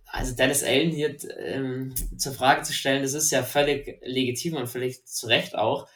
Also 0.06 0.34
Dennis 0.36 0.64
Allen 0.64 0.92
hier 0.92 1.18
ähm, 1.38 1.94
zur 2.18 2.34
Frage 2.34 2.64
zu 2.64 2.74
stellen, 2.74 3.04
das 3.04 3.14
ist 3.14 3.32
ja 3.32 3.44
völlig 3.44 4.00
legitim 4.04 4.56
und 4.56 4.68
völlig 4.68 5.06
zu 5.06 5.28
Recht 5.28 5.56
auch. 5.56 5.90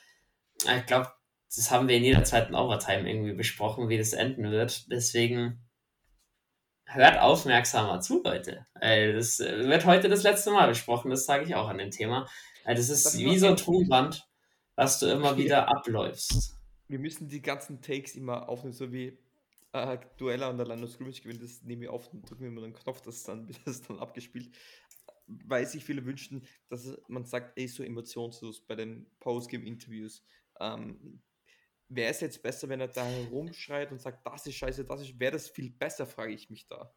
Ich 0.63 0.85
glaube, 0.85 1.09
das 1.55 1.71
haben 1.71 1.87
wir 1.87 1.97
in 1.97 2.03
jeder 2.03 2.23
zweiten 2.23 2.55
Overtime 2.55 3.09
irgendwie 3.09 3.33
besprochen, 3.33 3.89
wie 3.89 3.97
das 3.97 4.13
enden 4.13 4.51
wird. 4.51 4.91
Deswegen 4.91 5.59
hört 6.85 7.19
aufmerksamer 7.19 8.01
zu, 8.01 8.21
Leute. 8.23 8.65
Das 8.75 9.39
wird 9.39 9.85
heute 9.85 10.09
das 10.09 10.23
letzte 10.23 10.51
Mal 10.51 10.67
besprochen, 10.67 11.11
das 11.11 11.25
sage 11.25 11.45
ich 11.45 11.55
auch 11.55 11.67
an 11.67 11.77
dem 11.77 11.91
Thema. 11.91 12.27
Das 12.65 12.89
ist 12.89 13.05
das 13.05 13.17
wie 13.17 13.37
so 13.37 13.47
ein 13.47 13.55
Tonband, 13.55 14.27
was 14.75 14.99
du 14.99 15.07
immer 15.07 15.37
wieder 15.37 15.67
abläufst. 15.69 16.55
Wir 16.87 16.99
müssen 16.99 17.27
die 17.27 17.41
ganzen 17.41 17.81
Takes 17.81 18.15
immer 18.15 18.49
aufnehmen, 18.49 18.73
so 18.73 18.91
wie 18.91 19.17
äh, 19.73 19.97
Duelle 20.17 20.45
an 20.45 20.57
der 20.57 20.69
of 20.69 20.89
Scrimmage 20.91 21.21
gewinnt, 21.21 21.43
das 21.43 21.63
nehme 21.63 21.85
ich 21.85 21.89
auf 21.89 22.11
und 22.11 22.29
drücke 22.29 22.43
mir 22.43 22.49
immer 22.49 22.61
den 22.61 22.73
Knopf, 22.73 23.01
das 23.01 23.23
dann 23.23 23.47
wird 23.47 23.59
das 23.65 23.81
dann 23.81 23.99
abgespielt. 23.99 24.49
Weil 25.27 25.67
sich 25.67 25.85
viele 25.85 26.05
wünschen, 26.05 26.43
dass 26.69 26.97
man 27.07 27.25
sagt, 27.25 27.57
ey, 27.57 27.67
so 27.67 27.83
emotionslos 27.83 28.61
bei 28.61 28.75
den 28.75 29.05
Postgame-Interviews. 29.19 30.23
Ähm, 30.59 31.21
Wäre 31.89 32.11
es 32.11 32.21
jetzt 32.21 32.41
besser, 32.43 32.69
wenn 32.69 32.79
er 32.79 32.87
da 32.87 33.03
herumschreit 33.03 33.91
und 33.91 33.99
sagt, 33.99 34.25
das 34.25 34.45
ist 34.45 34.55
scheiße, 34.55 34.85
das 34.85 35.01
ist, 35.01 35.19
wäre 35.19 35.33
das 35.33 35.49
viel 35.49 35.71
besser, 35.71 36.05
frage 36.05 36.33
ich 36.33 36.49
mich 36.49 36.67
da. 36.67 36.93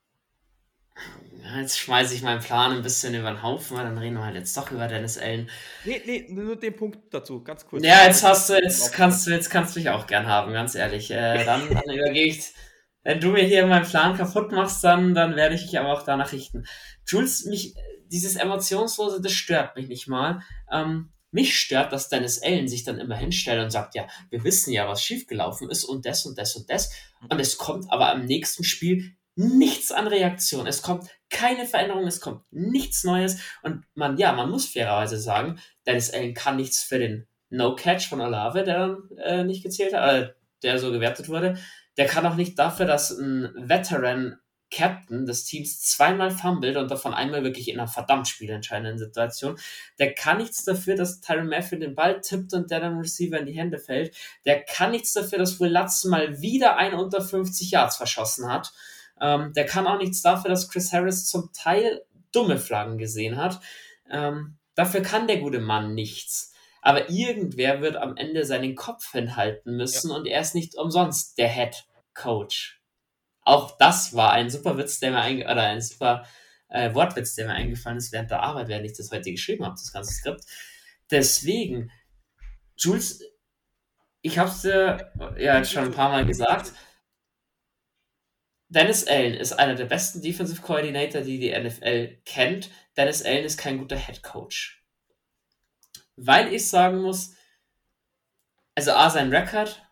Ja, 1.43 1.61
jetzt 1.61 1.79
schmeiße 1.79 2.15
ich 2.15 2.23
meinen 2.23 2.41
Plan 2.41 2.73
ein 2.73 2.83
bisschen 2.83 3.15
über 3.15 3.31
den 3.31 3.43
Haufen, 3.43 3.77
weil 3.77 3.85
dann 3.85 3.99
reden 3.99 4.17
wir 4.17 4.25
halt 4.25 4.37
jetzt 4.37 4.57
doch 4.57 4.71
über 4.71 4.87
Dennis 4.87 5.19
Allen. 5.19 5.49
Nee, 5.85 6.03
nee, 6.05 6.27
nur 6.29 6.57
den 6.57 6.77
Punkt 6.77 7.13
dazu, 7.13 7.43
ganz 7.43 7.67
kurz. 7.67 7.85
Ja, 7.85 8.05
jetzt 8.05 8.23
hast 8.23 8.51
du, 8.51 8.55
jetzt 8.55 8.93
kannst 8.93 9.27
du, 9.27 9.31
jetzt 9.31 9.49
kannst 9.49 9.75
du 9.75 9.81
mich 9.81 9.89
auch 9.89 10.07
gern 10.07 10.27
haben, 10.27 10.53
ganz 10.53 10.75
ehrlich. 10.75 11.11
Äh, 11.11 11.45
dann, 11.45 11.69
dann 11.69 11.83
übergebe 11.95 12.29
ich, 12.29 12.53
wenn 13.03 13.21
du 13.21 13.31
mir 13.31 13.43
hier 13.45 13.67
meinen 13.67 13.87
Plan 13.87 14.17
kaputt 14.17 14.53
machst, 14.53 14.85
dann, 14.85 15.15
dann 15.15 15.35
werde 15.35 15.55
ich 15.55 15.63
dich 15.63 15.79
aber 15.79 15.93
auch 15.93 16.03
danach 16.03 16.33
richten. 16.33 16.67
Jules, 17.07 17.47
mich, 17.47 17.75
dieses 18.07 18.37
Emotionslose, 18.37 19.21
das 19.21 19.33
stört 19.33 19.75
mich 19.75 19.89
nicht 19.89 20.07
mal. 20.07 20.43
Ähm, 20.71 21.12
mich 21.33 21.59
stört, 21.59 21.93
dass 21.93 22.09
Dennis 22.09 22.41
Allen 22.43 22.69
sich 22.69 22.85
dann 22.85 23.01
immer 23.01 23.17
hinstellt 23.17 23.63
und 23.63 23.71
sagt, 23.71 23.95
ja, 23.95 24.07
wir 24.31 24.45
wissen 24.45 24.73
ja, 24.73 24.87
was 24.87 25.03
schiefgelaufen 25.03 25.71
ist 25.71 25.85
und 25.85 26.07
das 26.07 26.25
und 26.27 26.39
das 26.39 26.55
und 26.55 26.71
das. 26.71 26.93
Und 27.29 27.41
es 27.41 27.59
kommt 27.59 27.91
aber 27.91 28.11
am 28.11 28.27
nächsten 28.27 28.65
Spiel 28.65 29.17
nichts 29.35 29.93
an 29.93 30.07
Reaktion. 30.07 30.67
Es 30.67 30.83
kommt 30.83 31.09
keine 31.31 31.67
Veränderung, 31.67 32.07
es 32.07 32.21
kommt 32.21 32.45
nichts 32.51 33.03
Neues. 33.05 33.41
Und 33.63 33.85
man, 33.95 34.19
ja, 34.19 34.33
man 34.33 34.51
muss 34.51 34.67
fairerweise 34.67 35.19
sagen, 35.19 35.59
Dennis 35.87 36.13
Allen 36.13 36.35
kann 36.35 36.57
nichts 36.57 36.83
für 36.83 36.99
den 36.99 37.27
No-Catch 37.49 38.09
von 38.09 38.21
Olave, 38.21 38.63
der 38.63 38.79
dann 38.79 39.09
äh, 39.19 39.45
nicht 39.45 39.63
gezählt 39.63 39.95
hat, 39.95 40.15
äh, 40.15 40.33
der 40.63 40.79
so 40.79 40.93
gewertet 40.93 41.29
wurde. 41.29 41.59
Der 41.97 42.07
kann 42.07 42.27
auch 42.27 42.37
nicht 42.37 42.59
dafür, 42.59 42.87
dass 42.87 43.11
ein 43.11 43.51
Veteran 43.57 44.37
Captain 44.73 45.27
des 45.27 45.45
Teams 45.45 45.81
zweimal 45.81 46.31
fummelt 46.31 46.77
und 46.77 46.91
davon 46.91 47.15
einmal 47.15 47.45
wirklich 47.45 47.69
in 47.69 47.79
einer 47.79 47.89
verdammt 47.89 48.27
spielentscheidenden 48.27 48.99
Situation. 48.99 49.59
Der 49.99 50.15
kann 50.15 50.39
nichts 50.39 50.65
dafür, 50.65 50.97
dass 50.97 51.21
Tyron 51.21 51.49
Matthew 51.49 51.77
den 51.77 51.95
Ball 51.95 52.21
tippt 52.21 52.55
und 52.55 52.71
der 52.71 52.81
dann 52.81 52.99
Receiver 52.99 53.39
in 53.39 53.47
die 53.47 53.57
Hände 53.57 53.79
fällt. 53.79 54.17
Der 54.45 54.63
kann 54.65 54.91
nichts 54.91 55.13
dafür, 55.13 55.39
dass 55.39 55.61
Will 55.61 55.73
Lutz 55.73 56.05
mal 56.05 56.41
wieder 56.41 56.77
ein 56.77 56.95
unter 56.95 57.21
50 57.21 57.71
Yards 57.71 57.97
verschossen 57.97 58.51
hat. 58.51 58.73
Ähm, 59.21 59.53
der 59.53 59.67
kann 59.67 59.87
auch 59.87 59.99
nichts 59.99 60.23
dafür, 60.23 60.51
dass 60.51 60.69
Chris 60.69 60.93
Harris 60.93 61.27
zum 61.27 61.51
Teil 61.53 62.03
dumme 62.33 62.59
Flaggen 62.59 62.99
gesehen 62.99 63.37
hat. 63.37 63.61
Ähm, 64.11 64.57
dafür 64.75 65.03
kann 65.03 65.29
der 65.29 65.39
gute 65.39 65.61
Mann 65.61 65.95
nichts. 65.95 66.53
Aber 66.81 67.11
irgendwer 67.11 67.81
wird 67.81 67.97
am 67.97 68.17
Ende 68.17 68.45
seinen 68.45 68.75
Kopf 68.75 69.13
hinhalten 69.13 69.77
müssen 69.77 70.11
ja. 70.11 70.17
und 70.17 70.27
er 70.27 70.41
ist 70.41 70.55
nicht 70.55 70.75
umsonst 70.77 71.39
der 71.39 71.49
Head 71.49 71.85
Coach. 72.15 72.82
Auch 73.45 73.77
das 73.79 74.15
war 74.15 74.33
ein 74.33 74.51
super 74.51 74.77
Witz, 74.79 75.01
der 75.01 75.11
mir 75.11 75.21
einge 75.21 75.45
oder 75.45 75.63
ein 75.63 75.81
super 75.81 76.27
äh, 76.69 76.95
Wortwitz, 76.95 77.35
der 77.35 77.47
mir 77.47 77.55
eingefallen 77.55 77.99
ist 77.99 78.13
während 78.13 78.31
der 78.31 78.43
Arbeit, 78.43 78.69
während 78.69 78.87
ich 78.87 78.97
das 78.97 79.11
heute 79.11 79.31
geschrieben 79.31 79.65
habe, 79.65 79.75
das 79.75 79.93
ganze 79.93 80.15
Skript. 80.15 80.45
Deswegen, 81.11 81.91
Jules, 82.77 83.23
ich 84.23 84.39
habe 84.39 84.51
es 84.51 84.63
dir 84.63 85.13
ja 85.39 85.59
jetzt 85.59 85.73
schon 85.73 85.85
ein 85.85 85.93
paar 85.93 86.11
Mal 86.11 86.25
gesagt. 86.25 86.73
Dennis 88.69 89.07
Allen 89.07 89.35
ist 89.35 89.53
einer 89.53 89.75
der 89.75 89.85
besten 89.85 90.23
Defensive 90.23 90.63
Coordinator, 90.63 91.21
die 91.21 91.39
die 91.39 91.51
NFL 91.51 92.23
kennt. 92.25 92.71
Dennis 92.97 93.23
Allen 93.23 93.45
ist 93.45 93.59
kein 93.59 93.77
guter 93.77 93.97
Head 93.97 94.23
Coach. 94.23 94.83
Weil 96.17 96.55
ich 96.55 96.69
sagen 96.69 97.03
muss, 97.03 97.35
also 98.75 98.93
A, 98.93 99.11
sein 99.11 99.35
Rekord 99.35 99.83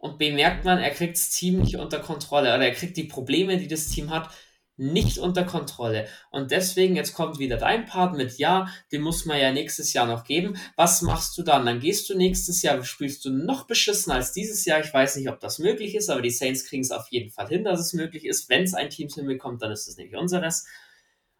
und 0.00 0.16
B, 0.18 0.32
merkt 0.32 0.64
man, 0.64 0.78
er 0.78 0.90
kriegt 0.90 1.16
das 1.16 1.28
Team 1.30 1.60
nicht 1.60 1.76
unter 1.76 2.00
Kontrolle 2.00 2.54
oder 2.54 2.64
er 2.64 2.74
kriegt 2.74 2.96
die 2.96 3.04
Probleme, 3.04 3.58
die 3.58 3.68
das 3.68 3.88
Team 3.88 4.10
hat, 4.10 4.30
nicht 4.78 5.18
unter 5.18 5.44
Kontrolle. 5.44 6.08
Und 6.30 6.52
deswegen, 6.52 6.96
jetzt 6.96 7.12
kommt 7.12 7.38
wieder 7.38 7.58
dein 7.58 7.84
Part 7.84 8.16
mit, 8.16 8.38
ja, 8.38 8.68
den 8.92 9.02
muss 9.02 9.26
man 9.26 9.38
ja 9.38 9.52
nächstes 9.52 9.92
Jahr 9.92 10.06
noch 10.06 10.24
geben. 10.24 10.56
Was 10.74 11.02
machst 11.02 11.36
du 11.36 11.42
dann? 11.42 11.66
Dann 11.66 11.80
gehst 11.80 12.08
du 12.08 12.16
nächstes 12.16 12.62
Jahr, 12.62 12.82
spielst 12.82 13.26
du 13.26 13.30
noch 13.30 13.66
beschissen 13.66 14.10
als 14.10 14.32
dieses 14.32 14.64
Jahr. 14.64 14.80
Ich 14.80 14.92
weiß 14.92 15.16
nicht, 15.16 15.28
ob 15.28 15.38
das 15.38 15.58
möglich 15.58 15.94
ist, 15.94 16.08
aber 16.08 16.22
die 16.22 16.30
Saints 16.30 16.64
kriegen 16.64 16.82
es 16.82 16.92
auf 16.92 17.08
jeden 17.10 17.30
Fall 17.30 17.48
hin, 17.48 17.62
dass 17.62 17.78
es 17.78 17.92
möglich 17.92 18.24
ist. 18.24 18.48
Wenn 18.48 18.62
es 18.62 18.72
ein 18.72 18.88
Team 18.88 19.08
hinbekommt, 19.14 19.60
dann 19.60 19.70
ist 19.70 19.86
es 19.86 19.98
nämlich 19.98 20.16
unseres. 20.16 20.64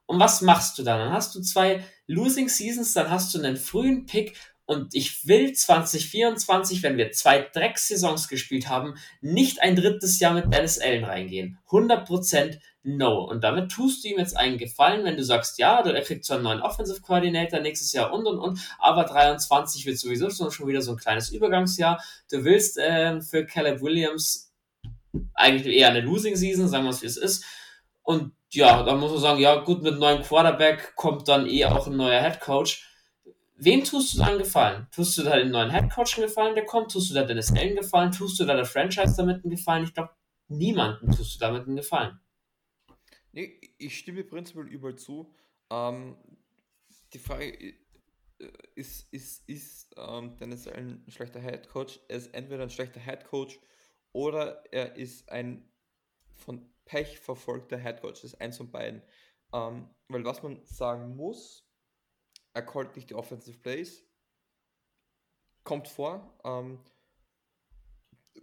Und 0.05 0.21
was 0.21 0.43
machst 0.43 0.79
du 0.79 0.83
dann? 0.83 0.99
Dann 0.99 1.13
hast 1.13 1.35
du 1.35 1.41
zwei 1.41 1.83
Losing 2.07 2.51
Seasons, 2.51 2.93
dann 2.93 3.09
hast 3.09 3.33
du 3.33 3.39
einen 3.39 3.57
frühen 3.57 4.05
Pick 4.05 4.37
und 4.71 4.95
ich 4.95 5.27
will 5.27 5.53
2024, 5.53 6.85
wenn 6.85 6.97
wir 6.97 7.11
zwei 7.11 7.41
Drecksaisons 7.41 8.29
gespielt 8.29 8.69
haben, 8.69 8.95
nicht 9.21 9.61
ein 9.61 9.75
drittes 9.75 10.21
Jahr 10.21 10.33
mit 10.33 10.55
Dennis 10.55 10.79
Allen 10.79 11.03
reingehen. 11.03 11.59
100% 11.71 12.61
no. 12.85 13.25
Und 13.25 13.43
damit 13.43 13.73
tust 13.73 14.05
du 14.05 14.09
ihm 14.11 14.19
jetzt 14.19 14.37
einen 14.37 14.59
Gefallen, 14.59 15.05
wenn 15.05 15.17
du 15.17 15.25
sagst, 15.25 15.59
ja, 15.59 15.81
er 15.81 16.03
kriegt 16.03 16.25
zwar 16.25 16.37
einen 16.37 16.45
neuen 16.45 16.61
Offensive 16.61 17.01
Coordinator 17.01 17.59
nächstes 17.59 17.93
Jahr 17.93 18.13
und 18.13 18.29
und 18.29 18.39
und, 18.39 18.61
aber 18.79 19.03
23 19.03 19.87
wird 19.87 19.99
sowieso 19.99 20.31
schon 20.31 20.69
wieder 20.69 20.83
so 20.83 20.93
ein 20.93 20.99
kleines 20.99 21.31
Übergangsjahr. 21.31 22.01
Du 22.31 22.45
willst 22.45 22.79
äh, 22.79 23.21
für 23.23 23.45
Caleb 23.47 23.83
Williams 23.83 24.53
eigentlich 25.35 25.79
eher 25.79 25.89
eine 25.89 26.03
Losing 26.03 26.37
Season, 26.37 26.69
sagen 26.69 26.85
wir 26.85 26.91
es 26.91 27.03
wie 27.03 27.07
es 27.07 27.17
ist. 27.17 27.45
Und 28.03 28.35
ja, 28.53 28.85
dann 28.85 29.01
muss 29.01 29.11
man 29.11 29.21
sagen, 29.21 29.41
ja 29.41 29.57
gut, 29.57 29.83
mit 29.83 29.95
einem 29.95 30.01
neuen 30.01 30.23
Quarterback 30.23 30.95
kommt 30.95 31.27
dann 31.27 31.49
eh 31.49 31.65
auch 31.65 31.89
ein 31.89 31.97
neuer 31.97 32.23
Head 32.23 32.39
Coach 32.39 32.87
Wem 33.63 33.85
tust 33.85 34.15
du 34.15 34.19
dann 34.21 34.39
Gefallen? 34.39 34.87
Tust 34.91 35.19
du 35.19 35.23
da 35.23 35.37
den 35.37 35.51
neuen 35.51 35.69
Headcoach 35.69 36.17
einen 36.17 36.29
Gefallen, 36.29 36.55
der 36.55 36.65
kommt? 36.65 36.93
Tust 36.93 37.11
du 37.11 37.15
da 37.15 37.25
Dennis 37.25 37.53
Allen 37.53 37.77
Gefallen? 37.77 38.11
Tust 38.11 38.41
du 38.41 38.47
da 38.47 38.57
der 38.57 38.65
Franchise 38.65 39.15
damit 39.19 39.45
einen 39.45 39.51
Gefallen? 39.51 39.85
Ich 39.85 39.93
glaube, 39.93 40.15
niemanden 40.49 41.11
tust 41.13 41.35
du 41.35 41.39
damit 41.41 41.67
einen 41.67 41.77
Gefallen. 41.77 42.19
Nee, 43.33 43.61
ich 43.77 43.99
stimme 43.99 44.25
prinzipiell 44.25 44.67
überall 44.67 44.97
zu. 44.97 45.31
Ähm, 45.71 46.17
die 47.13 47.19
Frage 47.19 47.53
äh, 47.53 47.75
ist, 48.77 49.13
ist, 49.13 49.47
ist 49.47 49.95
ähm, 49.99 50.37
Dennis 50.39 50.67
Allen 50.67 51.05
ein 51.07 51.11
schlechter 51.11 51.41
Headcoach? 51.41 52.01
Er 52.09 52.17
ist 52.17 52.33
entweder 52.33 52.63
ein 52.63 52.71
schlechter 52.71 53.01
Headcoach 53.01 53.61
oder 54.13 54.65
er 54.73 54.97
ist 54.97 55.29
ein 55.29 55.71
von 56.35 56.67
Pech 56.87 57.21
verfolgter 57.21 57.77
Headcoach. 57.77 58.23
Das 58.23 58.25
ist 58.25 58.41
eins 58.41 58.57
von 58.57 58.71
beiden. 58.71 59.03
Ähm, 59.53 59.91
weil 60.09 60.25
was 60.25 60.43
man 60.43 60.65
sagen 60.65 61.15
muss, 61.15 61.70
er 62.53 62.63
callt 62.63 62.97
nicht 62.97 63.11
die 63.11 63.15
Offensive 63.15 63.59
Plays. 63.59 64.05
Kommt 65.65 65.89
vor. 65.89 66.39
Ähm, 66.45 66.81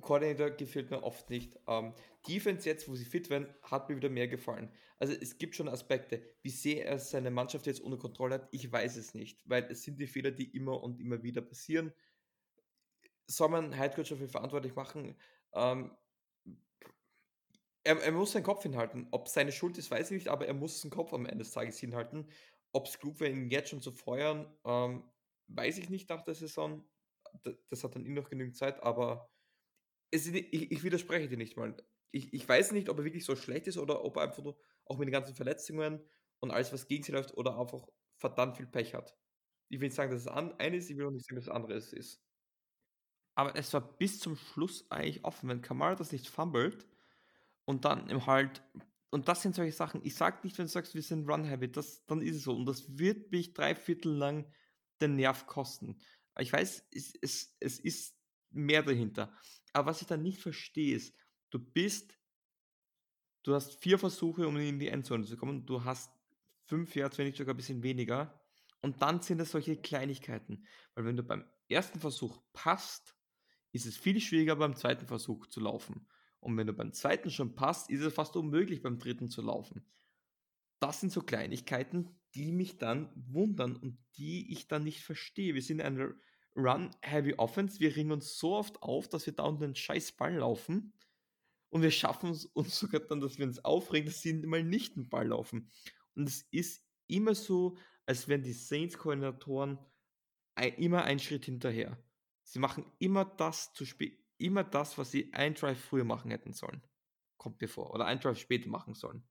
Coordinator 0.02 0.52
gefällt 0.52 0.92
mir 0.92 1.04
oft 1.04 1.30
nicht. 1.30 1.58
Ähm, 1.68 1.94
Defense 2.28 2.68
jetzt, 2.68 2.88
wo 2.88 2.96
sie 2.96 3.06
fit 3.06 3.30
werden, 3.30 3.48
hat 3.64 3.90
mir 3.90 3.96
wieder 3.96 4.10
mehr 4.10 4.28
gefallen. 4.28 4.72
Also 5.00 5.14
es 5.14 5.38
gibt 5.38 5.56
schon 5.56 5.70
Aspekte. 5.70 6.22
Wie 6.42 6.50
sehr 6.50 6.86
er 6.86 7.00
seine 7.00 7.32
Mannschaft 7.32 7.66
jetzt 7.68 7.82
unter 7.82 7.98
Kontrolle 7.98 8.36
hat, 8.36 8.48
ich 8.52 8.72
weiß 8.72 8.98
es 8.98 9.14
nicht, 9.14 9.42
weil 9.46 9.64
es 9.66 9.84
sind 9.84 10.00
die 10.00 10.08
Fehler, 10.08 10.32
die 10.32 10.56
immer 10.56 10.82
und 10.84 11.00
immer 11.00 11.24
wieder 11.24 11.42
passieren. 11.42 11.94
Soll 13.28 13.50
man 13.50 13.74
Headcoach 13.74 14.10
dafür 14.10 14.30
verantwortlich 14.30 14.76
machen? 14.76 15.16
Ähm, 15.54 15.96
er, 17.84 18.02
er, 18.02 18.12
muss 18.12 18.34
seinen 18.34 18.44
Kopf 18.44 18.64
hinhalten. 18.64 19.08
Ob 19.12 19.30
seine 19.30 19.52
Schuld 19.52 19.78
ist, 19.78 19.90
weiß 19.90 20.12
ich 20.12 20.18
nicht, 20.18 20.28
aber 20.28 20.46
er 20.46 20.54
muss 20.54 20.82
seinen 20.82 20.92
Kopf 20.92 21.14
am 21.14 21.26
Ende 21.26 21.44
des 21.44 21.52
Tages 21.52 21.80
hinhalten. 21.80 22.28
Ob 22.78 22.86
es 22.86 23.00
klug 23.00 23.20
wäre, 23.20 23.32
ihn 23.32 23.50
jetzt 23.50 23.70
schon 23.70 23.82
zu 23.82 23.92
feuern, 23.92 24.46
ähm, 24.64 25.04
weiß 25.48 25.80
ich 25.80 25.90
nicht 25.90 26.08
nach 26.10 26.22
der 26.22 26.36
Saison. 26.36 26.88
Das 27.72 27.84
hat 27.84 27.96
dann 27.96 28.06
eh 28.06 28.12
noch 28.12 28.30
genügend 28.30 28.56
Zeit, 28.56 28.84
aber 28.84 29.32
es, 30.12 30.28
ich, 30.28 30.72
ich, 30.72 30.84
widerspreche 30.84 31.28
dir 31.28 31.38
nicht 31.38 31.58
mal. 31.58 31.76
Ich, 32.12 32.32
ich 32.36 32.48
weiß 32.48 32.74
nicht, 32.74 32.90
ob 32.90 33.00
er 33.00 33.04
wirklich 33.04 33.26
so 33.26 33.36
schlecht 33.36 33.66
ist 33.66 33.80
oder 33.80 34.06
ob 34.06 34.18
er 34.18 34.22
einfach 34.22 34.44
nur 34.44 34.60
auch 34.86 35.00
mit 35.00 35.08
den 35.08 35.12
ganzen 35.12 35.34
Verletzungen 35.34 36.08
und 36.40 36.52
alles, 36.52 36.72
was 36.72 36.88
gegen 36.88 37.04
sie 37.04 37.14
läuft, 37.14 37.36
oder 37.36 37.58
einfach 37.60 37.88
verdammt 38.20 38.58
viel 38.58 38.68
Pech 38.68 38.94
hat. 38.94 39.18
Ich 39.70 39.80
will 39.80 39.88
nicht 39.88 39.96
sagen, 39.96 40.12
dass 40.12 40.22
es 40.22 40.28
eine 40.28 40.78
ist, 40.78 40.92
ich 40.92 40.98
will 40.98 41.08
auch 41.08 41.12
nicht 41.12 41.26
sagen, 41.26 41.38
dass 41.38 41.46
es 41.46 41.52
andere 41.52 41.74
ist. 41.74 42.24
Aber 43.34 43.56
es 43.56 43.74
war 43.74 43.82
bis 43.82 44.20
zum 44.20 44.36
Schluss 44.36 44.86
eigentlich 44.92 45.26
offen. 45.26 45.50
Wenn 45.50 45.64
Kamara 45.64 45.96
das 45.96 46.12
nicht 46.12 46.28
fummelt 46.28 46.88
und 47.66 47.86
dann 47.86 48.08
im 48.12 48.28
halt 48.28 48.62
und 49.10 49.28
das 49.28 49.42
sind 49.42 49.56
solche 49.56 49.72
Sachen, 49.72 50.02
ich 50.04 50.16
sag 50.16 50.44
nicht, 50.44 50.58
wenn 50.58 50.66
du 50.66 50.72
sagst, 50.72 50.94
wir 50.94 51.02
sind 51.02 51.30
Run-Heavy, 51.30 51.72
dann 52.08 52.22
ist 52.22 52.36
es 52.36 52.44
so. 52.44 52.56
Und 52.56 52.66
das 52.66 52.98
wird 52.98 53.32
mich 53.32 53.54
drei 53.54 53.74
Viertel 53.74 54.14
lang 54.14 54.52
den 55.02 55.16
Nerv 55.16 55.48
kosten. 55.48 56.00
Ich 56.40 56.52
weiß, 56.52 56.88
es, 56.92 57.14
es, 57.22 57.56
es 57.60 57.80
ist 57.80 58.16
mehr 58.52 58.84
dahinter. 58.84 59.34
Aber 59.74 59.92
was 59.92 60.02
ich 60.02 60.08
dann 60.08 60.24
nicht 60.24 60.40
verstehe, 60.40 60.96
ist, 60.96 61.16
du 61.52 61.60
bist, 61.60 62.18
du 63.44 63.54
hast 63.54 63.82
vier 63.82 63.98
Versuche, 63.98 64.48
um 64.48 64.58
in 64.58 64.80
die 64.80 64.90
Endzone 64.90 65.26
zu 65.26 65.38
kommen, 65.38 65.66
du 65.66 65.84
hast 65.84 66.12
fünf 66.66 66.96
Yards, 66.96 67.18
wenn 67.18 67.28
nicht 67.28 67.38
sogar 67.38 67.54
ein 67.54 67.58
bisschen 67.58 67.84
weniger. 67.84 68.44
Und 68.82 69.02
dann 69.02 69.22
sind 69.22 69.40
es 69.40 69.52
solche 69.52 69.78
Kleinigkeiten. 69.78 70.68
Weil 70.96 71.06
wenn 71.06 71.18
du 71.18 71.24
beim 71.24 71.46
ersten 71.70 72.00
Versuch 72.00 72.42
passt, 72.54 73.16
ist 73.72 73.86
es 73.86 73.98
viel 73.98 74.20
schwieriger 74.20 74.56
beim 74.56 74.76
zweiten 74.76 75.08
Versuch 75.08 75.48
zu 75.48 75.60
laufen. 75.62 76.08
Und 76.48 76.56
wenn 76.56 76.68
du 76.68 76.72
beim 76.72 76.94
zweiten 76.94 77.30
schon 77.30 77.56
passt, 77.56 77.90
ist 77.90 78.00
es 78.00 78.14
fast 78.14 78.38
unmöglich, 78.38 78.82
beim 78.82 79.00
dritten 79.00 79.28
zu 79.28 79.42
laufen. 79.42 79.86
Das 80.80 81.02
sind 81.02 81.12
so 81.12 81.22
Kleinigkeiten, 81.22 82.18
die 82.36 82.54
mich 82.54 82.78
dann 82.78 83.12
wundern 83.16 83.76
und 83.76 83.98
die 84.16 84.50
ich 84.54 84.70
dann 84.70 84.86
nicht 84.86 85.02
verstehe. 85.04 85.56
Wir 85.56 85.62
sind 85.62 85.82
eine 85.82 86.16
Run-Heavy 86.56 87.34
Offense. 87.34 87.82
Wir 87.82 87.94
ringen 87.98 88.14
uns 88.14 88.38
so 88.38 88.56
oft 88.56 88.82
auf, 88.82 89.10
dass 89.10 89.26
wir 89.26 89.34
da 89.34 89.44
unten 89.44 89.60
den 89.60 89.76
scheiß 89.76 90.14
Ball 90.14 90.36
laufen. 90.36 90.94
und 91.68 91.82
wir 91.82 91.92
schaffen 91.92 92.30
es 92.30 92.46
uns 92.46 92.80
sogar 92.80 93.02
dann, 93.02 93.20
dass 93.20 93.38
wir 93.38 93.46
uns 93.46 93.66
aufregen, 93.66 94.08
dass 94.08 94.22
sie 94.22 94.32
mal 94.32 94.64
nicht 94.64 94.96
den 94.96 95.10
Ball 95.10 95.28
laufen. 95.28 95.70
Und 96.16 96.30
es 96.30 96.44
ist 96.52 96.82
immer 97.08 97.36
so, 97.36 97.78
als 98.06 98.30
wären 98.30 98.44
die 98.44 98.54
Saints-Koordinatoren 98.54 99.80
immer 100.78 101.04
einen 101.04 101.20
Schritt 101.20 101.44
hinterher. 101.44 102.02
Sie 102.44 102.60
machen 102.60 102.86
immer 103.00 103.26
das 103.26 103.74
zu 103.74 103.86
spät, 103.86 104.24
immer 104.38 104.64
das, 104.64 104.98
was 104.98 105.12
sie 105.12 105.34
ein 105.34 105.54
Drive 105.54 105.80
früher 105.80 106.04
machen 106.04 106.32
hätten 106.32 106.54
sollen. 106.54 106.82
Kommt 107.38 107.62
mir 107.62 107.68
vor. 107.68 107.94
Oder 107.94 108.06
ein 108.06 108.20
Drive 108.20 108.40
später 108.40 108.70
machen 108.70 108.94
sollen. 108.94 109.28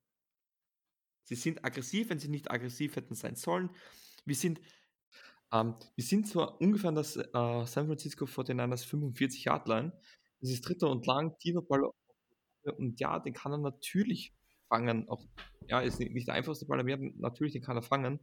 Sie 1.25 1.35
sind 1.35 1.65
aggressiv, 1.65 2.11
wenn 2.11 2.19
sie 2.19 2.29
nicht 2.29 2.51
aggressiv 2.51 2.97
hätten 2.97 3.15
sein 3.15 3.35
sollen. 3.35 3.71
Wir 4.25 4.37
sind, 4.37 4.61
ähm, 5.53 5.75
wir 5.97 6.05
sind 6.05 6.29
zwar 6.29 6.61
ungefähr 6.61 6.89
an 6.89 6.95
das 6.95 7.17
äh, 7.17 7.23
San 7.33 7.87
Francisco 7.87 8.27
49ers 8.27 8.87
45 8.87 9.45
Yard 9.45 9.69
Line. 9.69 9.93
Das 10.41 10.51
ist 10.51 10.63
dritter 10.63 10.89
und 10.89 11.07
lang, 11.07 11.37
tiefer 11.39 11.63
Ball. 11.63 11.91
Und 12.77 13.01
ja, 13.01 13.19
den 13.19 13.33
kann 13.33 13.53
er 13.53 13.59
natürlich 13.59 14.35
fangen. 14.69 15.09
Auch, 15.09 15.27
ja, 15.69 15.81
ist 15.81 15.99
nicht, 15.99 16.13
nicht 16.13 16.29
der 16.29 16.35
einfachste 16.35 16.67
Ball, 16.67 16.81
aber 16.81 16.97
natürlich, 17.17 17.53
den 17.53 17.63
kann 17.63 17.77
er 17.77 17.83
fangen. 17.83 18.21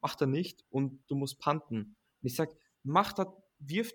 Macht 0.00 0.20
er 0.22 0.26
nicht 0.26 0.64
und 0.70 1.04
du 1.08 1.16
musst 1.16 1.40
panten. 1.40 1.96
Ich 2.22 2.36
sage, 2.36 2.56
mach 2.82 3.12
das, 3.12 3.28
wirf 3.58 3.92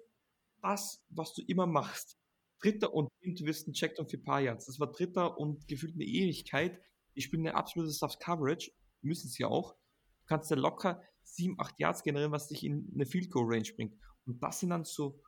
das, 0.66 1.04
was 1.10 1.34
du 1.34 1.44
immer 1.44 1.68
machst. 1.68 2.18
Dritter 2.62 2.94
und 2.94 3.10
du 3.24 3.46
wirst 3.46 3.68
einen 3.68 3.74
Checkdown 3.74 4.08
für 4.08 4.18
ein 4.18 4.24
paar 4.24 4.42
Yards. 4.42 4.66
Das 4.66 4.80
war 4.80 4.92
dritter 4.92 5.38
und 5.38 5.68
gefühlt 5.68 5.94
eine 5.94 6.06
Ewigkeit. 6.06 6.82
Ich 7.14 7.26
spiele 7.26 7.42
eine 7.42 7.56
absolute 7.56 7.92
Soft 7.92 8.20
Coverage, 8.20 8.72
müssen 9.02 9.30
sie 9.30 9.46
auch. 9.46 9.74
Du 9.74 10.26
kannst 10.28 10.50
ja 10.50 10.58
locker 10.58 11.02
7, 11.24 11.60
8 11.60 11.80
Yards 11.80 12.04
generieren, 12.04 12.32
was 12.32 12.48
dich 12.48 12.64
in 12.64 12.92
eine 12.94 13.06
Field 13.06 13.30
Goal 13.30 13.46
Range 13.48 13.70
bringt. 13.76 13.96
Und 14.26 14.42
das 14.42 14.60
sind 14.60 14.72
dann 14.72 14.86
so 14.86 15.22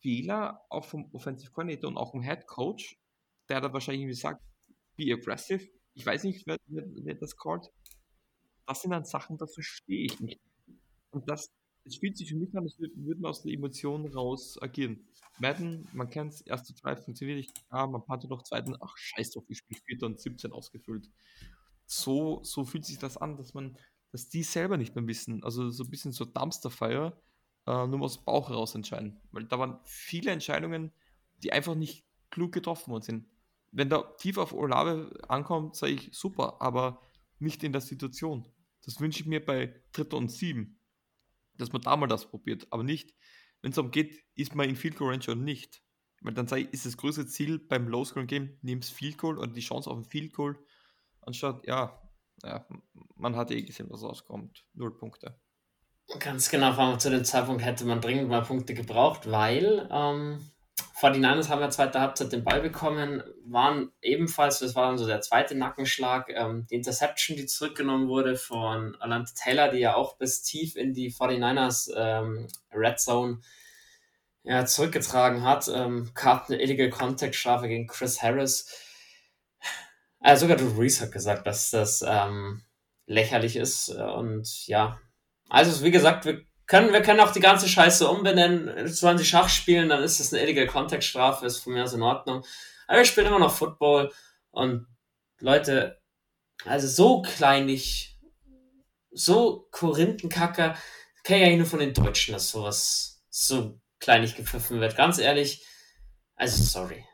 Fehler 0.00 0.64
auch 0.70 0.84
vom 0.84 1.12
Offensive 1.12 1.52
Coordinator 1.52 1.90
und 1.90 1.98
auch 1.98 2.12
vom 2.12 2.22
Head 2.22 2.46
Coach, 2.46 2.98
der 3.48 3.60
da 3.60 3.72
wahrscheinlich 3.72 4.02
irgendwie 4.02 4.20
sagt, 4.20 4.42
be 4.96 5.12
aggressive. 5.12 5.68
Ich 5.94 6.06
weiß 6.06 6.24
nicht, 6.24 6.46
wer, 6.46 6.56
wer, 6.66 7.14
das 7.14 7.36
callt. 7.36 7.70
Das 8.66 8.82
sind 8.82 8.92
dann 8.92 9.04
Sachen, 9.04 9.36
das 9.36 9.52
verstehe 9.52 10.06
ich 10.06 10.20
nicht. 10.20 10.40
Und 11.10 11.28
das, 11.28 11.50
es 11.84 11.96
fühlt 11.96 12.16
sich 12.16 12.28
für 12.28 12.36
mich 12.36 12.54
an, 12.56 12.64
als 12.64 12.78
würde 12.78 12.94
man 13.20 13.30
aus 13.30 13.42
der 13.42 13.52
Emotion 13.52 14.06
raus 14.06 14.60
agieren. 14.60 15.06
Madden, 15.38 15.88
man 15.92 16.10
kennt 16.10 16.32
es, 16.32 16.40
erste 16.40 16.74
Drive 16.74 17.04
funktioniert 17.04 17.38
nicht, 17.38 17.52
ah, 17.70 17.86
man 17.86 18.02
hatte 18.08 18.28
noch 18.28 18.42
zweiten, 18.42 18.76
ach 18.80 18.96
scheiß 18.96 19.30
drauf, 19.30 19.44
ich 19.48 19.58
spiele 19.58 19.80
vierter 19.84 20.06
und 20.06 20.20
17 20.20 20.52
ausgefüllt. 20.52 21.08
So, 21.86 22.40
so 22.42 22.64
fühlt 22.64 22.84
sich 22.84 22.98
das 22.98 23.16
an, 23.16 23.36
dass 23.36 23.54
man, 23.54 23.78
dass 24.10 24.28
die 24.28 24.42
selber 24.42 24.76
nicht 24.76 24.94
mehr 24.94 25.06
wissen. 25.06 25.42
Also 25.44 25.70
so 25.70 25.84
ein 25.84 25.90
bisschen 25.90 26.12
so 26.12 26.24
Dumpsterfire, 26.24 27.18
äh, 27.66 27.86
nur 27.86 28.02
aus 28.02 28.16
dem 28.16 28.24
Bauch 28.24 28.50
heraus 28.50 28.74
entscheiden. 28.74 29.20
Weil 29.30 29.44
da 29.44 29.58
waren 29.58 29.78
viele 29.84 30.30
Entscheidungen, 30.30 30.92
die 31.42 31.52
einfach 31.52 31.74
nicht 31.74 32.04
klug 32.30 32.52
getroffen 32.52 32.90
worden 32.90 33.02
sind. 33.02 33.26
Wenn 33.70 33.88
da 33.88 34.02
tief 34.18 34.38
auf 34.38 34.52
Olave 34.52 35.18
ankommt, 35.28 35.76
sage 35.76 35.92
ich 35.92 36.10
super, 36.12 36.60
aber 36.60 37.00
nicht 37.38 37.62
in 37.62 37.72
der 37.72 37.80
Situation. 37.80 38.46
Das 38.84 39.00
wünsche 39.00 39.20
ich 39.20 39.26
mir 39.26 39.44
bei 39.44 39.74
Dritter 39.92 40.16
und 40.16 40.30
Sieben, 40.30 40.77
dass 41.58 41.72
man 41.72 41.82
da 41.82 41.96
mal 41.96 42.06
das 42.06 42.30
probiert, 42.30 42.66
aber 42.70 42.82
nicht, 42.82 43.14
wenn 43.60 43.70
es 43.70 43.76
darum 43.76 43.90
geht, 43.90 44.24
ist 44.34 44.54
man 44.54 44.68
in 44.68 44.76
Field 44.76 44.96
Goal 44.96 45.10
Range 45.10 45.24
oder 45.24 45.34
nicht. 45.34 45.82
Weil 46.20 46.34
dann 46.34 46.48
sei, 46.48 46.62
ist 46.62 46.84
das 46.84 46.96
größte 46.96 47.26
Ziel 47.26 47.58
beim 47.58 47.88
Low 47.88 48.04
Scoring 48.04 48.26
Game, 48.26 48.58
nimmst 48.62 48.92
Field 48.92 49.18
Goal 49.18 49.38
oder 49.38 49.52
die 49.52 49.60
Chance 49.60 49.90
auf 49.90 49.98
ein 49.98 50.04
Field 50.04 50.32
Goal, 50.32 50.58
anstatt, 51.20 51.64
ja, 51.66 52.02
ja 52.42 52.66
man 53.14 53.36
hat 53.36 53.50
eh 53.50 53.62
gesehen, 53.62 53.88
was 53.90 54.02
rauskommt. 54.02 54.64
Null 54.74 54.96
Punkte. 54.96 55.40
Ganz 56.18 56.48
genau, 56.48 56.72
vor 56.72 56.84
allem 56.84 56.98
zu 56.98 57.10
dem 57.10 57.24
Zeitpunkt 57.24 57.62
hätte 57.62 57.84
man 57.84 58.00
dringend 58.00 58.28
mal 58.28 58.42
Punkte 58.42 58.74
gebraucht, 58.74 59.30
weil 59.30 59.88
ähm, 59.92 60.50
49ers 61.00 61.48
haben 61.48 61.60
ja 61.60 61.70
zweite 61.70 62.00
Halbzeit 62.00 62.32
den 62.32 62.42
Ball 62.42 62.60
bekommen, 62.60 63.22
waren 63.44 63.92
ebenfalls, 64.02 64.58
das 64.58 64.74
war 64.74 64.88
dann 64.88 64.98
so 64.98 65.06
der 65.06 65.20
zweite 65.20 65.54
Nackenschlag, 65.54 66.28
ähm, 66.30 66.66
die 66.68 66.74
Interception, 66.74 67.36
die 67.36 67.46
zurückgenommen 67.46 68.08
wurde 68.08 68.36
von 68.36 68.96
Alante 68.96 69.32
Taylor, 69.34 69.68
die 69.68 69.78
ja 69.78 69.94
auch 69.94 70.18
bis 70.18 70.42
tief 70.42 70.74
in 70.74 70.94
die 70.94 71.12
49ers 71.12 71.92
ähm, 71.96 72.48
Red 72.72 72.98
Zone 72.98 73.40
ja, 74.42 74.66
zurückgetragen 74.66 75.44
hat, 75.44 75.68
ähm, 75.72 76.10
gab 76.14 76.48
eine 76.48 76.60
illegal 76.60 76.90
Contact 76.90 77.36
Strafe 77.36 77.68
gegen 77.68 77.86
Chris 77.86 78.20
Harris. 78.20 78.68
Äh, 80.20 80.36
sogar 80.36 80.56
Drew 80.56 80.80
Reese 80.80 81.02
hat 81.02 81.12
gesagt, 81.12 81.46
dass 81.46 81.70
das 81.70 82.04
ähm, 82.06 82.64
lächerlich 83.06 83.54
ist 83.54 83.88
und 83.88 84.66
ja, 84.66 84.98
also 85.48 85.84
wie 85.84 85.92
gesagt, 85.92 86.24
wir 86.24 86.47
können, 86.68 86.92
wir 86.92 87.02
können 87.02 87.20
auch 87.20 87.32
die 87.32 87.40
ganze 87.40 87.68
Scheiße 87.68 88.06
umbenennen. 88.08 88.86
Sollen 88.88 89.18
sie 89.18 89.24
Schach 89.24 89.48
spielen, 89.48 89.88
dann 89.88 90.02
ist 90.02 90.20
das 90.20 90.32
eine 90.32 90.42
illegal 90.42 90.66
Kontextstrafe, 90.66 91.46
ist 91.46 91.58
von 91.58 91.72
mir 91.72 91.82
aus 91.82 91.94
in 91.94 92.02
Ordnung. 92.02 92.44
Aber 92.86 92.98
wir 92.98 93.04
spielen 93.04 93.26
immer 93.26 93.38
noch 93.38 93.54
Football 93.54 94.12
und 94.50 94.86
Leute, 95.40 96.00
also 96.64 96.86
so 96.86 97.22
kleinlich, 97.22 98.18
so 99.10 99.66
Korinthenkacker, 99.70 100.76
kenne 101.24 101.40
ich 101.40 101.46
eigentlich 101.46 101.58
nur 101.58 101.66
von 101.66 101.80
den 101.80 101.94
Deutschen, 101.94 102.32
dass 102.32 102.50
sowas 102.50 103.22
so 103.30 103.80
kleinig 103.98 104.36
gepfiffen 104.36 104.80
wird. 104.80 104.96
Ganz 104.96 105.18
ehrlich, 105.18 105.66
also 106.36 106.62
sorry. 106.62 107.04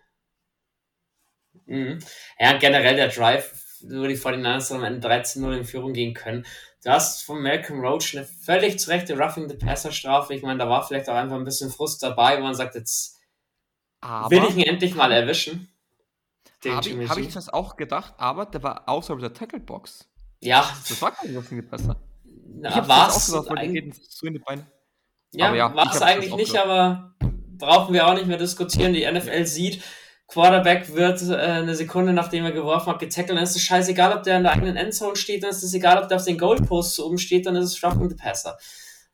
Mhm. 1.67 2.01
Ja, 2.39 2.59
generell 2.59 2.97
der 2.97 3.09
Drive, 3.09 3.53
wo 3.89 4.07
die 4.07 4.17
49ers 4.17 4.75
am 4.75 4.85
Ende 4.85 5.07
13-0 5.07 5.57
in 5.57 5.65
Führung 5.65 5.93
gehen 5.93 6.15
können, 6.15 6.45
Du 6.85 6.91
hast 6.91 7.23
von 7.23 7.43
Malcolm 7.43 7.81
Roach 7.81 8.15
eine 8.15 8.27
völlig 8.27 8.79
zu 8.79 8.91
Rechte 8.91 9.19
Roughing 9.19 9.49
the 9.49 9.57
Passer 9.57 9.91
Strafe. 9.91 10.35
Ich 10.35 10.43
meine, 10.43 10.59
da 10.59 10.69
war 10.69 10.87
vielleicht 10.87 11.09
auch 11.09 11.15
einfach 11.15 11.37
ein 11.37 11.45
bisschen 11.45 11.71
Frust 11.71 12.03
dabei, 12.03 12.37
wo 12.37 12.43
man 12.43 12.55
sagt, 12.55 12.75
jetzt 12.75 13.19
aber, 14.03 14.31
will 14.31 14.45
ich 14.51 14.57
ihn 14.57 14.65
endlich 14.65 14.95
mal 14.95 15.11
erwischen. 15.11 15.73
Habe 16.67 16.87
ich, 16.87 17.09
hab 17.09 17.17
ich 17.17 17.33
das 17.33 17.49
auch 17.49 17.77
gedacht, 17.77 18.13
aber 18.19 18.45
der 18.45 18.63
war 18.63 18.87
außerhalb 18.87 19.21
der 19.21 19.33
Tackle 19.33 19.61
Box. 19.61 20.07
Ja. 20.41 20.71
Das 20.87 21.01
war 21.01 21.13
kein 21.13 21.35
Roughing 21.35 21.63
the 21.63 21.67
Passer. 21.67 21.97
Na, 22.25 22.87
war 22.87 23.09
es 23.09 23.29
ja 23.29 23.43
war 25.75 25.95
es 25.95 26.03
eigentlich 26.03 26.37
nicht, 26.37 26.57
aber 26.57 27.15
brauchen 27.57 27.95
wir 27.95 28.07
auch 28.07 28.15
nicht 28.15 28.27
mehr 28.27 28.37
diskutieren. 28.37 28.93
Die 28.93 29.11
NFL 29.11 29.47
sieht, 29.47 29.83
Quarterback 30.27 30.95
wird 30.95 31.23
äh, 31.23 31.35
eine 31.37 31.75
Sekunde 31.75 32.13
nachdem 32.13 32.45
er 32.45 32.53
geworfen 32.53 32.93
hat 32.93 32.99
getackelt, 32.99 33.37
dann 33.37 33.45
ist 33.45 33.57
es 33.57 33.63
scheißegal, 33.63 34.17
ob 34.17 34.23
der 34.23 34.39
in 34.39 34.45
der 34.45 34.53
eigenen 34.53 34.77
Endzone 34.77 35.17
steht, 35.17 35.43
dann 35.43 35.51
ist 35.51 35.63
es 35.63 35.75
egal, 35.75 36.03
ob 36.03 36.09
der 36.09 36.17
auf 36.17 36.25
den 36.25 36.39
Goalposts 36.39 36.99
oben 37.01 37.19
steht, 37.19 37.47
dann 37.47 37.57
ist 37.57 37.73
es 37.73 37.83
Roughing 37.83 38.09
the 38.09 38.17
Passer. 38.17 38.59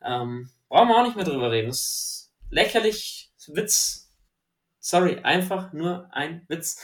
Ähm, 0.02 0.50
brauchen 0.68 0.88
wir 0.88 0.96
auch 0.96 1.04
nicht 1.04 1.16
mehr 1.16 1.24
drüber 1.24 1.50
reden. 1.50 1.68
Das 1.68 1.80
ist 1.80 2.32
lächerlich, 2.50 3.32
Witz. 3.48 4.12
Sorry, 4.78 5.18
einfach 5.18 5.72
nur 5.72 6.08
ein 6.12 6.44
Witz. 6.48 6.80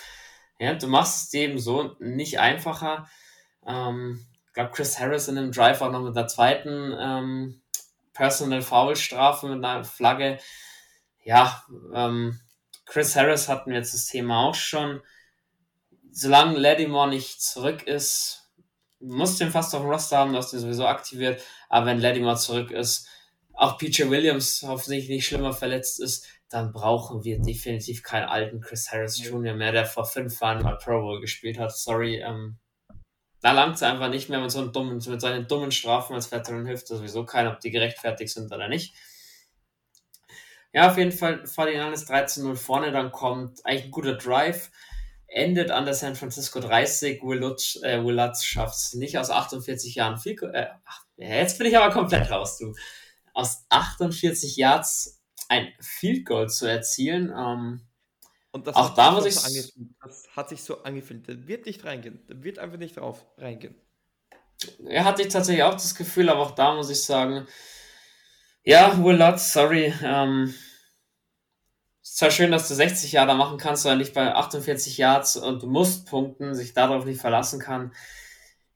Ja, 0.59 0.74
du 0.74 0.87
machst 0.87 1.24
es 1.24 1.31
dem 1.31 1.59
so 1.59 1.97
nicht 2.01 2.41
einfacher. 2.41 3.09
Ähm, 3.66 4.27
ich 4.47 4.53
glaube, 4.53 4.70
Chris 4.72 4.99
Harris 4.99 5.29
in 5.29 5.37
dem 5.37 5.53
Drive 5.53 5.81
auch 5.81 5.93
noch 5.93 6.03
mit 6.03 6.16
der 6.16 6.27
zweiten 6.27 6.95
ähm, 6.99 7.62
Personal 8.12 8.62
Foul 8.62 8.97
Strafe 8.97 9.49
mit 9.49 9.64
einer 9.64 9.85
Flagge. 9.85 10.39
Ja, 11.24 11.62
ähm, 11.95 12.41
Chris 12.87 13.14
Harris 13.16 13.49
hatten 13.49 13.70
wir 13.70 13.78
jetzt 13.78 13.95
das 13.95 14.07
Thema 14.07 14.49
auch 14.49 14.55
schon. 14.55 15.03
Solange 16.11 16.59
Lattimore 16.59 17.09
nicht 17.11 17.43
zurück 17.43 17.82
ist, 17.82 18.51
muss 19.01 19.37
den 19.37 19.51
fast 19.51 19.74
auf 19.74 19.82
dem 19.82 19.91
Roster 19.91 20.18
haben, 20.18 20.32
dass 20.32 20.51
der 20.51 20.61
sowieso 20.61 20.87
aktiviert. 20.87 21.43
Aber 21.68 21.87
wenn 21.87 22.01
Lattimore 22.01 22.37
zurück 22.37 22.70
ist, 22.70 23.09
auch 23.53 23.76
PJ 23.78 24.09
Williams 24.09 24.64
hoffentlich 24.66 25.09
nicht 25.09 25.26
schlimmer 25.26 25.53
verletzt 25.53 26.01
ist, 26.01 26.26
dann 26.49 26.72
brauchen 26.72 27.24
wir 27.24 27.41
definitiv 27.41 28.03
keinen 28.03 28.28
alten 28.28 28.61
Chris 28.61 28.91
Harris 28.93 29.18
Jr. 29.22 29.55
mehr, 29.55 29.72
der 29.72 29.84
vor 29.84 30.05
fünf 30.05 30.41
Jahren 30.41 30.62
mal 30.62 30.78
Pro 30.78 31.01
Bowl 31.01 31.20
gespielt 31.20 31.59
hat. 31.59 31.76
Sorry, 31.76 32.16
ähm, 32.16 32.59
da 33.41 33.53
langt 33.53 33.76
es 33.76 33.82
einfach 33.82 34.09
nicht 34.09 34.28
mehr 34.28 34.41
mit 34.41 34.51
so 34.51 34.61
einem 34.61 34.72
dummen, 34.72 35.03
mit 35.07 35.20
seinen 35.20 35.49
dummen 35.49 35.72
Strafen 35.72 36.14
als 36.14 36.30
Veteran 36.30 36.66
hilft 36.66 36.87
sowieso 36.87 37.24
keiner, 37.24 37.53
ob 37.53 37.61
die 37.61 37.70
gerechtfertigt 37.70 38.32
sind 38.32 38.53
oder 38.53 38.68
nicht. 38.68 38.95
Ja, 40.77 40.91
auf 40.91 40.99
jeden 40.99 41.11
Fall 41.11 41.43
49ers 41.45 42.07
13-0 42.07 42.55
vorne, 42.55 42.93
dann 42.93 43.11
kommt 43.11 43.64
eigentlich 43.64 43.87
ein 43.87 43.91
guter 43.93 44.12
Drive, 44.12 44.70
endet 45.27 45.70
an 45.70 45.87
der 45.87 45.95
San 45.95 46.16
Francisco 46.16 46.61
30, 46.61 47.22
Will 47.22 47.39
Lutz, 47.39 47.79
äh, 47.83 48.05
Will 48.05 48.14
Lutz 48.14 48.45
schafft 48.45 48.74
es 48.74 48.93
nicht 48.93 49.16
aus 49.16 49.31
48 49.31 49.95
Jahren 49.95 50.18
viel, 50.18 50.37
äh, 50.53 50.66
jetzt 51.16 51.57
bin 51.57 51.66
ich 51.66 51.79
aber 51.79 51.91
komplett 51.95 52.31
raus, 52.31 52.59
du. 52.59 52.74
Aus 53.33 53.64
48 53.70 54.57
Yards 54.57 55.22
ein 55.49 55.72
Field 55.81 56.27
Goal 56.27 56.51
zu 56.51 56.66
erzielen, 56.66 57.33
ähm, 57.35 57.81
und 58.53 58.66
das 58.66 58.77
auch 58.77 58.91
da 58.91 59.12
muss 59.12 59.24
ich. 59.24 59.35
So 59.35 59.51
das 60.03 60.29
hat 60.37 60.51
sich 60.51 60.62
so 60.62 60.83
angefühlt. 60.83 61.27
Der 61.27 61.47
wird 61.47 61.64
nicht 61.66 61.85
reingehen. 61.85 62.27
Der 62.27 62.43
wird 62.43 62.59
einfach 62.59 62.79
nicht 62.79 62.97
drauf 62.97 63.24
reingehen. 63.37 63.74
Er 64.87 65.05
hatte 65.05 65.22
ich 65.22 65.29
tatsächlich 65.29 65.62
auch 65.62 65.74
das 65.74 65.95
Gefühl, 65.95 66.29
aber 66.29 66.41
auch 66.41 66.53
da 66.53 66.74
muss 66.74 66.89
ich 66.89 67.03
sagen, 67.03 67.47
ja, 68.62 69.03
Will 69.03 69.16
Lutz, 69.16 69.53
sorry. 69.53 69.95
Ähm, 70.03 70.55
zwar 72.16 72.30
schön, 72.30 72.50
dass 72.50 72.66
du 72.66 72.74
60 72.74 73.12
Jahre 73.12 73.34
machen 73.34 73.58
kannst, 73.58 73.84
aber 73.84 73.94
nicht 73.96 74.14
bei 74.14 74.34
48 74.34 74.96
Yards 74.96 75.36
und 75.36 75.62
du 75.62 75.66
musst 75.66 76.08
punkten, 76.08 76.54
sich 76.54 76.72
darauf 76.72 77.04
nicht 77.04 77.20
verlassen 77.20 77.60
kann. 77.60 77.92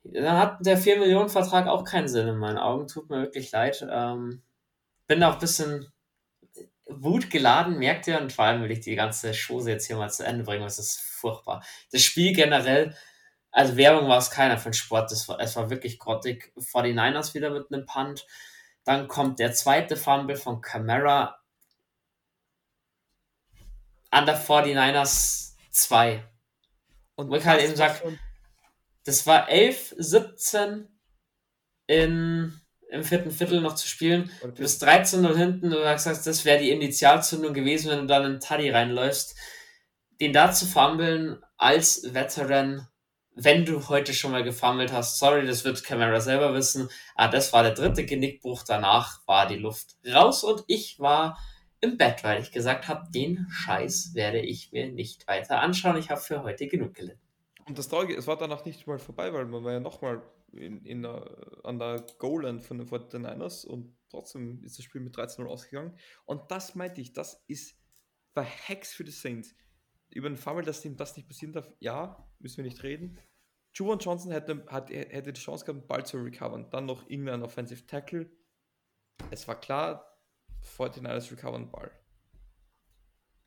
Dann 0.03 0.37
hat 0.37 0.63
der 0.63 0.77
4 0.77 0.99
Millionen 0.99 1.29
Vertrag 1.29 1.65
auch 1.65 1.83
keinen 1.83 2.07
Sinn 2.07 2.27
in 2.27 2.37
meinen 2.37 2.59
Augen. 2.59 2.87
Tut 2.87 3.09
mir 3.09 3.21
wirklich 3.23 3.51
leid. 3.51 3.83
Ähm, 3.91 4.43
bin 5.07 5.23
auch 5.23 5.33
ein 5.33 5.39
bisschen 5.39 5.91
Wut 6.87 7.31
geladen, 7.31 7.79
merkt 7.79 8.05
ihr, 8.07 8.21
und 8.21 8.31
vor 8.31 8.45
allem 8.45 8.61
will 8.61 8.71
ich 8.71 8.81
die 8.81 8.95
ganze 8.95 9.31
Chose 9.33 9.71
jetzt 9.71 9.87
hier 9.87 9.95
mal 9.95 10.11
zu 10.11 10.23
Ende 10.23 10.43
bringen, 10.43 10.63
es 10.63 10.77
ist 10.77 11.01
furchtbar. 11.01 11.63
Das 11.91 12.03
Spiel 12.03 12.33
generell, 12.35 12.95
also 13.49 13.75
Werbung 13.75 14.07
war 14.07 14.19
es 14.19 14.29
keiner 14.29 14.59
für 14.59 14.69
den 14.69 14.73
Sport, 14.73 15.11
das 15.11 15.27
war, 15.27 15.39
es 15.39 15.55
war 15.55 15.71
wirklich 15.71 15.97
grottig. 15.97 16.53
49ers 16.57 17.33
wieder 17.33 17.49
mit 17.49 17.71
einem 17.71 17.87
Punt. 17.87 18.27
Dann 18.83 19.07
kommt 19.07 19.39
der 19.39 19.53
zweite 19.53 19.95
Fumble 19.95 20.35
von 20.35 20.61
Camara 20.61 21.40
an 24.11 24.25
der 24.25 24.39
49ers 24.39 25.53
2. 25.71 26.23
Und 27.15 27.29
wo 27.29 27.35
ich 27.35 27.45
halt 27.45 27.63
eben 27.63 27.75
sage, 27.75 28.17
das 29.05 29.25
war 29.25 29.49
11, 29.49 29.95
17 29.97 30.87
in, 31.87 32.53
im 32.89 33.03
vierten 33.03 33.31
Viertel 33.31 33.61
noch 33.61 33.75
zu 33.75 33.87
spielen. 33.87 34.31
Okay. 34.41 34.51
Du 34.55 34.61
bist 34.61 34.83
13-0 34.83 35.35
hinten, 35.35 35.71
du 35.71 35.81
sagst, 35.97 36.27
das 36.27 36.45
wäre 36.45 36.59
die 36.59 36.71
Initialzündung 36.71 37.53
gewesen, 37.53 37.89
wenn 37.89 37.99
du 38.01 38.05
dann 38.07 38.25
in 38.25 38.39
Taddy 38.39 38.69
reinläufst. 38.69 39.35
Den 40.19 40.33
da 40.33 40.51
zu 40.51 40.67
fummeln 40.67 41.41
als 41.57 42.13
Veteran, 42.13 42.87
wenn 43.33 43.65
du 43.65 43.87
heute 43.87 44.13
schon 44.13 44.31
mal 44.31 44.43
gefummelt 44.43 44.91
hast, 44.91 45.17
sorry, 45.17 45.47
das 45.47 45.63
wird 45.63 45.83
Camera 45.83 46.19
selber 46.19 46.53
wissen, 46.53 46.89
ah, 47.15 47.27
das 47.27 47.53
war 47.53 47.63
der 47.63 47.73
dritte 47.73 48.05
Genickbruch, 48.05 48.63
danach 48.67 49.25
war 49.25 49.47
die 49.47 49.55
Luft 49.55 49.95
raus 50.05 50.43
und 50.43 50.63
ich 50.67 50.99
war 50.99 51.39
im 51.81 51.97
Bett, 51.97 52.23
weil 52.23 52.41
ich 52.41 52.51
gesagt 52.51 52.87
habe, 52.87 53.11
den 53.11 53.47
Scheiß 53.49 54.13
werde 54.13 54.39
ich 54.39 54.71
mir 54.71 54.91
nicht 54.91 55.27
weiter 55.27 55.61
anschauen. 55.61 55.97
Ich 55.97 56.09
habe 56.09 56.21
für 56.21 56.43
heute 56.43 56.67
genug 56.67 56.93
gelitten. 56.93 57.19
Und 57.65 57.77
das 57.77 57.89
Traurige, 57.89 58.15
es 58.15 58.27
war 58.27 58.37
danach 58.37 58.65
nicht 58.65 58.87
mal 58.87 58.99
vorbei, 58.99 59.33
weil 59.33 59.45
man 59.45 59.63
war 59.63 59.73
ja 59.73 59.79
nochmal 59.79 60.21
in, 60.53 60.83
in 60.85 61.05
an 61.05 61.79
der 61.79 62.05
Goal-Line 62.19 62.59
von 62.59 62.77
den 62.77 62.87
49ers 62.87 63.65
und 63.65 63.95
trotzdem 64.09 64.63
ist 64.63 64.77
das 64.77 64.85
Spiel 64.85 65.01
mit 65.01 65.15
13-0 65.15 65.45
ausgegangen. 65.45 65.97
Und 66.25 66.51
das 66.51 66.75
meinte 66.75 67.01
ich, 67.01 67.13
das 67.13 67.43
ist 67.47 67.77
verhext 68.33 68.93
für 68.93 69.03
die 69.03 69.11
Saints. 69.11 69.55
Über 70.09 70.29
den 70.29 70.37
Fumble, 70.37 70.65
dass 70.65 70.83
ihm 70.83 70.97
das 70.97 71.15
nicht 71.15 71.27
passieren 71.27 71.53
darf, 71.53 71.71
ja, 71.79 72.27
müssen 72.39 72.57
wir 72.57 72.65
nicht 72.65 72.83
reden. 72.83 73.17
Juwan 73.73 73.99
Johnson 73.99 74.31
hätte, 74.31 74.65
hat, 74.67 74.89
hätte 74.89 75.31
die 75.31 75.39
Chance 75.39 75.65
gehabt, 75.65 75.83
den 75.83 75.87
Ball 75.87 76.05
zu 76.05 76.17
recovern. 76.17 76.69
Dann 76.69 76.85
noch 76.85 77.09
irgendein 77.09 77.43
Offensive 77.43 77.85
Tackle. 77.85 78.29
Es 79.29 79.47
war 79.47 79.59
klar, 79.59 80.10
49ers 80.63 81.31
recovern 81.31 81.71
Ball. 81.71 81.91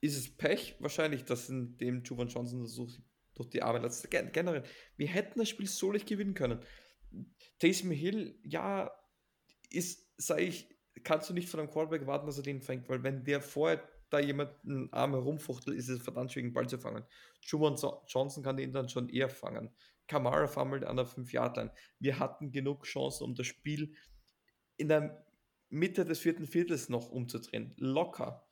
Ist 0.01 0.17
es 0.17 0.37
Pech? 0.37 0.77
Wahrscheinlich, 0.81 1.25
dass 1.25 1.49
in 1.49 1.77
dem 1.79 2.03
Juvan 2.03 2.29
Johnson 2.29 2.61
versucht, 2.61 3.01
durch 3.35 3.51
die 3.51 3.63
Arme 3.63 3.81
letzte. 3.81 4.09
Generell, 4.09 4.63
wir 4.97 5.09
hätten 5.09 5.39
das 5.39 5.49
Spiel 5.49 5.67
so 5.67 5.91
leicht 5.91 6.07
gewinnen 6.07 6.35
können. 6.35 6.61
Taysom 7.59 7.91
Hill, 7.91 8.39
ja, 8.45 8.91
ist, 9.71 10.13
sage 10.17 10.43
ich, 10.43 10.69
kannst 11.03 11.29
du 11.31 11.35
nicht 11.35 11.49
von 11.49 11.61
einem 11.61 11.71
Quarterback 11.71 12.07
warten, 12.07 12.27
dass 12.27 12.37
er 12.37 12.43
den 12.45 12.61
fängt, 12.61 12.89
weil 12.89 13.03
wenn 13.03 13.25
der 13.25 13.41
vorher 13.41 13.89
da 14.11 14.21
jemand 14.21 14.53
einen 14.65 14.93
Arm 14.93 15.13
herumfuchtelt, 15.13 15.77
ist 15.77 15.89
es 15.89 16.03
verdammt 16.03 16.33
schwierig, 16.33 16.51
den 16.51 16.55
Ball 16.55 16.69
zu 16.69 16.79
fangen. 16.79 17.05
Juwan 17.43 17.77
Johnson 18.07 18.45
kann 18.45 18.57
den 18.57 18.73
dann 18.73 18.89
schon 18.89 19.09
eher 19.09 19.29
fangen. 19.29 19.75
Kamara 20.07 20.47
fummelt 20.47 20.85
an 20.85 20.97
der 20.97 21.07
5-Yard-Line. 21.07 21.73
Wir 21.99 22.19
hatten 22.19 22.53
genug 22.53 22.85
Chancen, 22.85 23.25
um 23.25 23.35
das 23.35 23.47
Spiel 23.47 23.97
in 24.77 24.89
der 24.89 25.24
Mitte 25.75 26.05
des 26.05 26.21
vierten 26.21 26.47
Viertels 26.47 26.89
noch 26.89 27.11
umzudrehen. 27.11 27.75
Locker. 27.77 28.47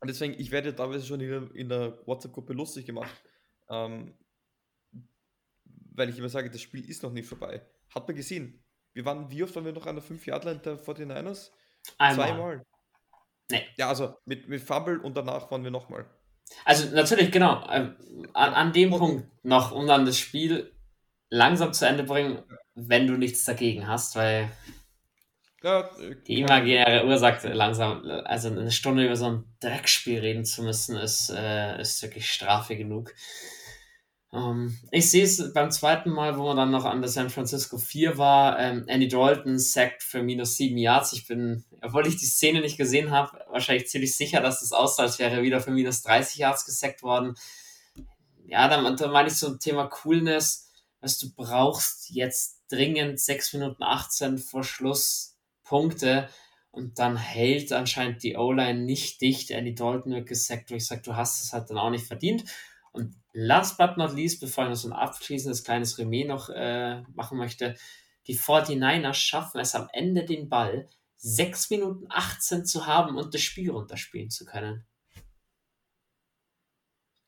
Und 0.00 0.08
deswegen, 0.08 0.34
ich 0.38 0.50
werde 0.50 0.74
teilweise 0.74 1.06
schon 1.06 1.20
in 1.20 1.68
der, 1.68 2.06
WhatsApp-Gruppe 2.06 2.52
lustig 2.52 2.84
gemacht, 2.84 3.22
ähm, 3.70 4.18
weil 5.94 6.10
ich 6.10 6.18
immer 6.18 6.28
sage, 6.28 6.50
das 6.50 6.60
Spiel 6.60 6.88
ist 6.88 7.02
noch 7.02 7.12
nicht 7.12 7.28
vorbei. 7.28 7.64
Hat 7.94 8.06
man 8.06 8.16
gesehen. 8.16 8.62
Wir 8.92 9.04
waren, 9.04 9.30
wie 9.30 9.42
oft 9.42 9.54
waren 9.54 9.64
wir 9.64 9.72
noch 9.72 9.86
an 9.86 9.94
der 9.94 10.04
5 10.04 10.26
Yard 10.26 10.44
Line 10.44 10.60
der 10.60 10.78
49ers? 10.78 11.50
Einmal. 11.96 12.28
Zweimal. 12.28 12.66
Nee. 13.50 13.62
Ja, 13.76 13.88
also 13.88 14.16
mit, 14.24 14.48
mit 14.48 14.62
Fumble 14.62 15.00
und 15.00 15.16
danach 15.16 15.50
waren 15.50 15.64
wir 15.64 15.70
nochmal. 15.70 16.10
Also 16.64 16.94
natürlich, 16.94 17.30
genau. 17.30 17.66
Ähm, 17.70 17.96
an, 18.34 18.52
an 18.52 18.72
dem 18.72 18.92
und, 18.92 18.98
Punkt 18.98 19.44
noch, 19.44 19.72
um 19.72 19.86
dann 19.86 20.06
das 20.06 20.18
Spiel 20.18 20.72
langsam 21.30 21.72
zu 21.72 21.86
Ende 21.86 22.04
bringen, 22.04 22.42
wenn 22.74 23.06
du 23.06 23.16
nichts 23.16 23.44
dagegen 23.44 23.86
hast, 23.86 24.16
weil 24.16 24.50
äh, 25.64 26.16
die 26.26 26.40
imaginäre 26.40 27.18
sagt 27.18 27.44
langsam, 27.44 28.02
also 28.24 28.48
eine 28.48 28.70
Stunde 28.70 29.04
über 29.04 29.16
so 29.16 29.26
ein 29.26 29.44
Dreckspiel 29.60 30.20
reden 30.20 30.44
zu 30.44 30.62
müssen, 30.62 30.96
ist, 30.96 31.30
äh, 31.30 31.80
ist 31.80 32.02
wirklich 32.02 32.30
Strafe 32.30 32.76
genug. 32.76 33.14
Ähm, 34.34 34.78
ich 34.90 35.10
sehe 35.10 35.24
es 35.24 35.52
beim 35.52 35.70
zweiten 35.70 36.10
Mal, 36.10 36.36
wo 36.36 36.44
man 36.44 36.56
dann 36.56 36.70
noch 36.70 36.84
an 36.84 37.00
der 37.00 37.08
San 37.08 37.30
Francisco 37.30 37.78
4 37.78 38.18
war, 38.18 38.58
ähm, 38.58 38.84
Andy 38.88 39.08
Dalton 39.08 39.58
sackt 39.58 40.02
für 40.02 40.22
minus 40.22 40.56
7 40.56 40.76
Yards. 40.76 41.12
Ich 41.12 41.26
bin, 41.26 41.64
obwohl 41.80 42.06
ich 42.06 42.16
die 42.16 42.26
Szene 42.26 42.60
nicht 42.60 42.76
gesehen 42.76 43.10
habe, 43.10 43.38
wahrscheinlich 43.48 43.88
ziemlich 43.88 44.16
sicher, 44.16 44.40
dass 44.40 44.60
es 44.60 44.72
aussah, 44.72 45.04
als 45.04 45.18
wäre 45.18 45.36
er 45.36 45.42
wieder 45.42 45.60
für 45.60 45.70
minus 45.70 46.02
30 46.02 46.36
Yards 46.36 46.66
gesackt 46.66 47.02
worden. 47.02 47.36
Ja, 48.46 48.68
dann, 48.68 48.96
dann 48.96 49.12
meine 49.12 49.28
ich 49.28 49.36
so 49.36 49.48
ein 49.48 49.60
Thema 49.60 49.86
Coolness, 49.86 50.68
was 51.00 51.18
du 51.18 51.32
brauchst 51.34 52.10
jetzt 52.10 52.62
dringend 52.70 53.20
6 53.20 53.54
Minuten 53.54 53.82
18 53.82 54.38
vor 54.38 54.64
Schluss 54.64 55.33
Punkte 55.64 56.28
und 56.70 56.98
dann 56.98 57.16
hält 57.16 57.72
anscheinend 57.72 58.22
die 58.22 58.36
O-Line 58.36 58.80
nicht 58.80 59.20
dicht. 59.20 59.50
Andy 59.50 59.74
Dalton 59.74 60.12
wird 60.12 60.28
gesackt, 60.28 60.70
wo 60.70 60.74
ich 60.74 60.86
sage, 60.86 61.02
du 61.02 61.16
hast 61.16 61.42
es 61.42 61.52
halt 61.52 61.70
dann 61.70 61.78
auch 61.78 61.90
nicht 61.90 62.06
verdient. 62.06 62.44
Und 62.92 63.16
last 63.32 63.78
but 63.78 63.96
not 63.96 64.14
least, 64.14 64.40
bevor 64.40 64.64
ich 64.64 64.70
noch 64.70 64.76
so 64.76 64.88
ein 64.88 64.92
abschließendes 64.92 65.64
kleines 65.64 65.98
Remis 65.98 66.26
noch 66.26 66.48
äh, 66.48 67.02
machen 67.14 67.38
möchte, 67.38 67.76
die 68.26 68.38
49ers 68.38 69.14
schaffen 69.14 69.60
es 69.60 69.74
am 69.74 69.88
Ende 69.92 70.24
den 70.24 70.48
Ball 70.48 70.88
6 71.16 71.70
Minuten 71.70 72.06
18 72.10 72.66
zu 72.66 72.86
haben 72.86 73.16
und 73.16 73.34
das 73.34 73.40
Spiel 73.40 73.70
runterspielen 73.70 74.30
zu 74.30 74.44
können. 74.44 74.84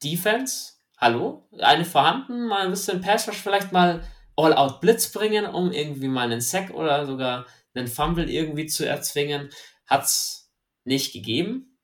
Defense, 0.03 0.75
hallo, 0.99 1.49
eine 1.59 1.85
vorhanden, 1.85 2.47
mal 2.47 2.67
ein 2.67 2.71
bisschen 2.71 3.01
Pass 3.01 3.25
vielleicht 3.25 3.73
mal 3.73 4.05
All-Out 4.37 4.81
Blitz 4.81 5.11
bringen, 5.11 5.47
um 5.47 5.73
irgendwie 5.73 6.09
mal 6.09 6.31
einen 6.31 6.43
Sack 6.43 6.71
oder 6.71 7.07
sogar 7.07 7.47
einen 7.77 7.89
Fumble 7.89 8.31
irgendwie 8.31 8.67
zu 8.67 8.87
erzwingen, 8.87 9.51
hat 9.87 10.05
es 10.05 10.51
nicht 10.85 11.13
gegeben. 11.13 11.79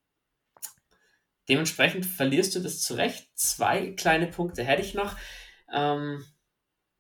Dementsprechend 1.48 2.06
verlierst 2.06 2.54
du 2.54 2.60
das 2.60 2.80
zurecht. 2.80 3.28
Zwei 3.34 3.92
kleine 3.92 4.28
Punkte 4.28 4.64
hätte 4.64 4.82
ich 4.82 4.94
noch, 4.94 5.16
ähm, 5.72 6.24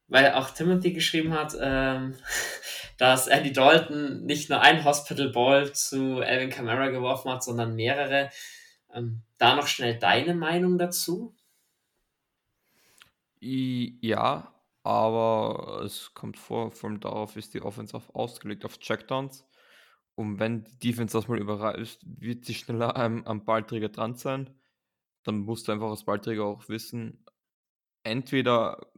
weil 0.08 0.32
auch 0.32 0.50
Timothy 0.50 0.92
geschrieben 0.92 1.32
hat, 1.32 1.56
ähm, 1.60 2.16
dass 2.98 3.28
Andy 3.28 3.52
Dalton 3.52 4.24
nicht 4.24 4.50
nur 4.50 4.60
ein 4.60 4.84
Hospital 4.84 5.30
Ball 5.30 5.72
zu 5.72 6.20
Alvin 6.20 6.50
Kamara 6.50 6.88
geworfen 6.88 7.30
hat, 7.30 7.42
sondern 7.42 7.74
mehrere. 7.74 8.30
Ähm, 8.92 9.22
da 9.38 9.56
noch 9.56 9.66
schnell 9.66 9.98
deine 9.98 10.34
Meinung 10.34 10.78
dazu? 10.78 11.34
Ja, 13.40 14.51
aber 14.82 15.82
es 15.84 16.12
kommt 16.14 16.38
vor, 16.38 16.72
vor 16.72 16.90
allem 16.90 17.00
darauf 17.00 17.36
ist 17.36 17.54
die 17.54 17.62
Offense 17.62 17.96
auf, 17.96 18.14
ausgelegt 18.14 18.64
auf 18.64 18.78
Checkdowns. 18.78 19.46
Und 20.14 20.40
wenn 20.40 20.64
die 20.64 20.78
Defense 20.78 21.16
das 21.16 21.28
mal 21.28 21.38
überreißt, 21.38 22.02
wird 22.04 22.44
sie 22.44 22.54
schneller 22.54 22.96
am, 22.96 23.24
am 23.24 23.44
Ballträger 23.44 23.88
dran 23.88 24.16
sein. 24.16 24.50
Dann 25.24 25.38
musst 25.38 25.68
du 25.68 25.72
einfach 25.72 25.90
als 25.90 26.04
Ballträger 26.04 26.44
auch 26.44 26.68
wissen, 26.68 27.24
entweder 28.02 28.92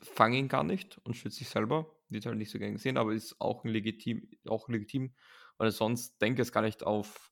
fang 0.00 0.34
ihn 0.34 0.48
gar 0.48 0.64
nicht 0.64 0.98
und 1.04 1.14
schütze 1.14 1.38
dich 1.38 1.48
selber, 1.48 1.90
wird 2.08 2.26
halt 2.26 2.36
nicht 2.36 2.50
so 2.50 2.58
gern 2.58 2.72
gesehen, 2.72 2.98
aber 2.98 3.12
ist 3.12 3.40
auch 3.40 3.64
legitim, 3.64 4.28
auch 4.46 4.68
legitim, 4.68 5.14
weil 5.58 5.70
sonst 5.70 6.20
denke 6.20 6.42
es 6.42 6.52
gar 6.52 6.62
nicht 6.62 6.84
auf 6.84 7.31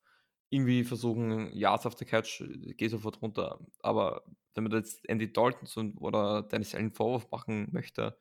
irgendwie 0.51 0.85
versuchen, 0.85 1.53
Yards 1.53 1.87
auf 1.87 1.95
der 1.95 2.07
Catch, 2.07 2.45
geh 2.77 2.89
sofort 2.89 3.23
runter. 3.23 3.61
Aber 3.83 4.25
wenn 4.55 4.65
man 4.65 4.73
jetzt 4.73 5.09
Andy 5.09 5.33
Dalton 5.33 5.97
oder 5.99 6.43
Dennis 6.43 6.75
Allen 6.75 6.93
Vorwurf 6.93 7.31
machen 7.31 7.69
möchte, 7.71 8.19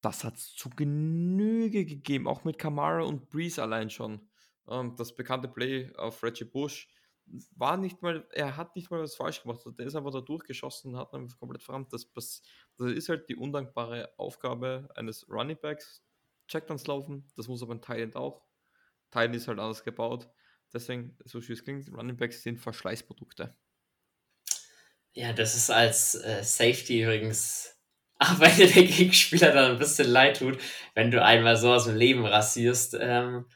das 0.00 0.24
hat 0.24 0.36
es 0.36 0.54
zu 0.54 0.68
Genüge 0.70 1.86
gegeben, 1.86 2.28
auch 2.28 2.44
mit 2.44 2.58
Kamara 2.58 3.04
und 3.04 3.30
Breeze 3.30 3.62
allein 3.62 3.88
schon. 3.90 4.28
Ähm, 4.68 4.96
das 4.96 5.14
bekannte 5.14 5.48
Play 5.48 5.94
auf 5.96 6.22
Reggie 6.22 6.44
Bush 6.44 6.88
war 7.56 7.76
nicht 7.76 8.02
mal, 8.02 8.26
er 8.32 8.56
hat 8.56 8.76
nicht 8.76 8.90
mal 8.90 9.00
was 9.00 9.14
falsch 9.14 9.42
gemacht. 9.42 9.58
Also 9.58 9.70
der 9.70 9.86
ist 9.86 9.94
einfach 9.94 10.12
da 10.12 10.20
durchgeschossen 10.20 10.92
und 10.92 11.00
hat 11.00 11.14
einfach 11.14 11.38
komplett 11.38 11.62
verrammt. 11.62 11.92
Das, 11.92 12.12
das, 12.12 12.42
das 12.76 12.92
ist 12.92 13.08
halt 13.08 13.28
die 13.28 13.36
undankbare 13.36 14.12
Aufgabe 14.18 14.88
eines 14.94 15.28
Running 15.30 15.58
Backs. 15.60 16.02
Checkdowns 16.48 16.86
laufen, 16.86 17.26
das 17.36 17.48
muss 17.48 17.62
aber 17.62 17.74
ein 17.74 17.80
Thailand 17.80 18.16
auch. 18.16 18.42
Thailand 19.10 19.36
ist 19.36 19.48
halt 19.48 19.58
anders 19.58 19.82
gebaut. 19.84 20.28
Deswegen, 20.74 21.16
so 21.24 21.40
schön 21.40 21.54
es 21.54 21.62
klingt, 21.62 21.88
Running 21.92 22.16
Backs 22.16 22.42
sind 22.42 22.58
Verschleißprodukte. 22.58 23.56
Ja, 25.12 25.32
das 25.32 25.54
ist 25.54 25.70
als 25.70 26.16
äh, 26.16 26.42
Safety 26.42 27.02
übrigens, 27.02 27.76
auch 28.18 28.40
wenn 28.40 28.56
dir 28.56 28.66
der 28.66 28.82
Gegenspieler 28.82 29.52
dann 29.52 29.72
ein 29.72 29.78
bisschen 29.78 30.08
leid 30.08 30.38
tut, 30.38 30.58
wenn 30.94 31.12
du 31.12 31.22
einmal 31.22 31.56
so 31.56 31.72
aus 31.72 31.84
dem 31.84 31.94
Leben 31.94 32.26
rasierst. 32.26 32.96
Ähm, 33.00 33.46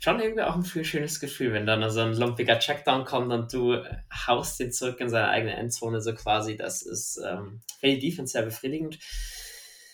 schon 0.00 0.20
irgendwie 0.20 0.42
auch 0.42 0.56
ein 0.56 0.64
viel 0.64 0.84
schönes 0.84 1.20
Gefühl, 1.20 1.52
wenn 1.52 1.66
dann 1.66 1.88
so 1.90 2.00
ein 2.00 2.14
lumpiger 2.14 2.58
Checkdown 2.58 3.04
kommt 3.04 3.32
und 3.32 3.52
du 3.52 3.82
haust 4.26 4.60
den 4.60 4.72
zurück 4.72 5.00
in 5.00 5.10
seine 5.10 5.28
eigene 5.28 5.54
Endzone, 5.56 6.00
so 6.00 6.14
quasi. 6.14 6.56
Das 6.56 6.82
ist 6.82 7.18
ähm, 7.26 7.62
für 7.78 7.86
die 7.86 7.98
Defense 7.98 8.32
sehr 8.32 8.42
befriedigend. 8.42 8.98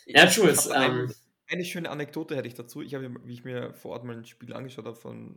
Ja, 0.07 0.27
Jules. 0.27 0.67
Ich 0.67 0.75
habe 0.75 0.85
ähm, 0.85 1.15
eine 1.49 1.65
schöne 1.65 1.91
Anekdote 1.91 2.37
hätte 2.37 2.49
ich 2.49 2.55
dazu. 2.55 2.83
Ich 2.83 2.95
habe, 2.95 3.15
wie 3.25 3.35
ich 3.35 3.45
mir 3.45 3.75
vor 3.75 3.93
Ort 3.93 4.05
mal 4.05 4.17
ein 4.17 4.25
Spiel 4.25 4.53
angeschaut 4.53 4.87
habe 4.87 4.97
von 4.97 5.37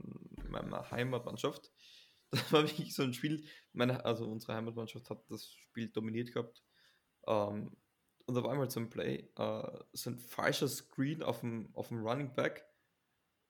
meiner 0.50 0.90
Heimatmannschaft, 0.92 1.72
das 2.32 2.52
war 2.54 2.64
wirklich 2.64 2.94
so 2.94 3.04
ein 3.04 3.14
Spiel, 3.14 3.46
meine, 3.74 4.06
also 4.06 4.26
unsere 4.26 4.54
Heimatmannschaft 4.54 5.10
hat 5.10 5.24
das 5.30 5.52
Spiel 5.52 5.90
dominiert 5.90 6.32
gehabt. 6.34 6.64
Ähm, 7.28 7.76
und 8.26 8.36
da 8.36 8.44
war 8.44 8.52
einmal 8.52 8.70
zum 8.70 8.90
Play, 8.90 9.28
äh, 9.36 9.80
so 9.94 10.12
ein 10.12 10.20
falscher 10.20 10.68
Screen 10.68 11.24
auf 11.24 11.40
dem, 11.40 11.70
auf 11.74 11.88
dem 11.88 12.06
Running 12.06 12.34
Back 12.34 12.69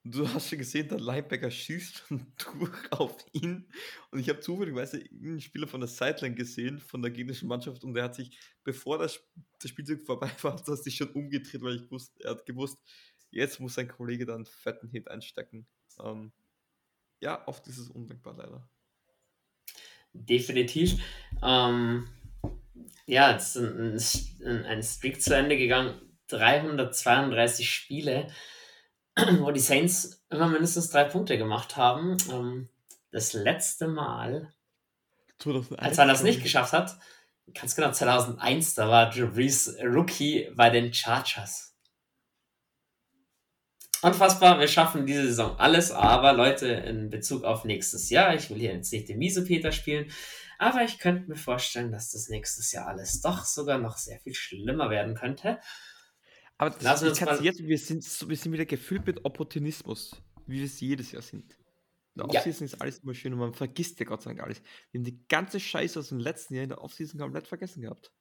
Du 0.05 0.27
hast 0.33 0.49
schon 0.49 0.59
gesehen, 0.59 0.87
der 0.87 0.99
Linebacker 0.99 1.51
schießt 1.51 1.97
schon 2.07 2.25
durch 2.59 2.91
auf 2.91 3.17
ihn. 3.33 3.67
Und 4.11 4.19
ich 4.19 4.29
habe 4.29 4.39
zufälligerweise 4.39 5.03
einen 5.11 5.41
Spieler 5.41 5.67
von 5.67 5.81
der 5.81 5.89
Sideline 5.89 6.35
gesehen, 6.35 6.79
von 6.79 7.01
der 7.01 7.11
gegnerischen 7.11 7.49
Mannschaft. 7.49 7.83
Und 7.83 7.93
der 7.93 8.05
hat 8.05 8.15
sich, 8.15 8.37
bevor 8.63 8.97
das, 8.97 9.19
das 9.59 9.69
Spielzug 9.69 10.01
vorbei 10.01 10.31
war, 10.41 10.53
hat 10.53 10.65
sich 10.65 10.95
schon 10.95 11.11
umgedreht, 11.11 11.61
weil 11.61 11.75
ich 11.75 11.91
wusste, 11.91 12.23
er 12.23 12.31
hat 12.31 12.45
gewusst, 12.45 12.77
jetzt 13.29 13.59
muss 13.59 13.73
sein 13.73 13.89
Kollege 13.89 14.25
da 14.25 14.35
einen 14.35 14.45
fetten 14.45 14.89
Hit 14.89 15.09
einstecken. 15.09 15.67
Ähm, 16.01 16.31
ja, 17.21 17.45
oft 17.47 17.67
ist 17.67 17.77
es 17.77 17.89
undankbar 17.89 18.35
leider. 18.37 18.69
Definitiv. 20.13 21.01
Ähm, 21.43 22.07
ja, 23.05 23.35
es 23.35 23.57
ist 23.57 24.41
ein, 24.41 24.47
ein, 24.47 24.65
ein 24.65 24.83
Streak 24.83 25.21
zu 25.21 25.35
Ende 25.35 25.57
gegangen. 25.57 26.01
332 26.27 27.69
Spiele 27.69 28.31
wo 29.39 29.51
die 29.51 29.59
Saints 29.59 30.21
immer 30.29 30.47
mindestens 30.47 30.89
drei 30.89 31.03
Punkte 31.05 31.37
gemacht 31.37 31.77
haben. 31.77 32.17
Ähm, 32.31 32.69
das 33.11 33.33
letzte 33.33 33.87
Mal, 33.87 34.53
2001, 35.39 35.79
als 35.79 35.97
man 35.97 36.07
das 36.07 36.23
nicht 36.23 36.43
geschafft 36.43 36.73
hat, 36.73 36.97
ganz 37.53 37.75
genau 37.75 37.91
2001, 37.91 38.75
da 38.75 38.89
war 38.89 39.09
Drew 39.09 39.27
Brees 39.27 39.75
Rookie 39.83 40.51
bei 40.55 40.69
den 40.69 40.93
Chargers. 40.93 41.75
Unfassbar, 44.01 44.59
wir 44.59 44.67
schaffen 44.69 45.05
diese 45.05 45.23
Saison 45.23 45.59
alles, 45.59 45.91
aber 45.91 46.31
Leute, 46.31 46.67
in 46.67 47.09
Bezug 47.09 47.43
auf 47.43 47.65
nächstes 47.65 48.09
Jahr, 48.09 48.33
ich 48.33 48.49
will 48.49 48.57
hier 48.57 48.73
jetzt 48.73 48.93
nicht 48.93 49.09
den 49.09 49.17
Miesepeter 49.17 49.73
spielen, 49.73 50.09
aber 50.57 50.83
ich 50.83 50.99
könnte 50.99 51.29
mir 51.29 51.35
vorstellen, 51.35 51.91
dass 51.91 52.11
das 52.11 52.29
nächstes 52.29 52.71
Jahr 52.71 52.87
alles 52.87 53.19
doch 53.21 53.43
sogar 53.43 53.77
noch 53.77 53.97
sehr 53.97 54.19
viel 54.19 54.33
schlimmer 54.33 54.89
werden 54.89 55.15
könnte. 55.15 55.59
Aber 56.59 56.71
das, 56.71 57.01
ich 57.01 57.17
kann 57.17 57.41
jetzt, 57.41 57.65
wir 57.65 57.77
sind, 57.77 58.29
wir 58.29 58.35
sind 58.35 58.51
wieder 58.51 58.65
gefüllt 58.65 59.07
mit 59.07 59.23
Opportunismus, 59.23 60.21
wie 60.45 60.57
wir 60.57 60.65
es 60.65 60.79
jedes 60.81 61.13
Jahr 61.13 61.21
sind. 61.21 61.53
In 62.15 62.17
der 62.17 62.25
Offseason 62.25 62.67
ja. 62.67 62.73
ist 62.73 62.81
alles 62.81 62.99
immer 62.99 63.13
schön 63.13 63.31
und 63.31 63.39
man 63.39 63.53
vergisst 63.53 63.97
ja 64.01 64.05
Gott 64.05 64.21
sei 64.21 64.31
Dank 64.31 64.43
alles. 64.43 64.61
Wir 64.91 64.99
haben 64.99 65.05
die 65.05 65.25
ganze 65.29 65.61
Scheiße 65.61 65.97
aus 65.97 66.09
dem 66.09 66.19
letzten 66.19 66.55
Jahr 66.55 66.63
in 66.63 66.69
der 66.69 66.83
Offseason 66.83 67.17
komplett 67.17 67.47
vergessen 67.47 67.81
gehabt. 67.81 68.11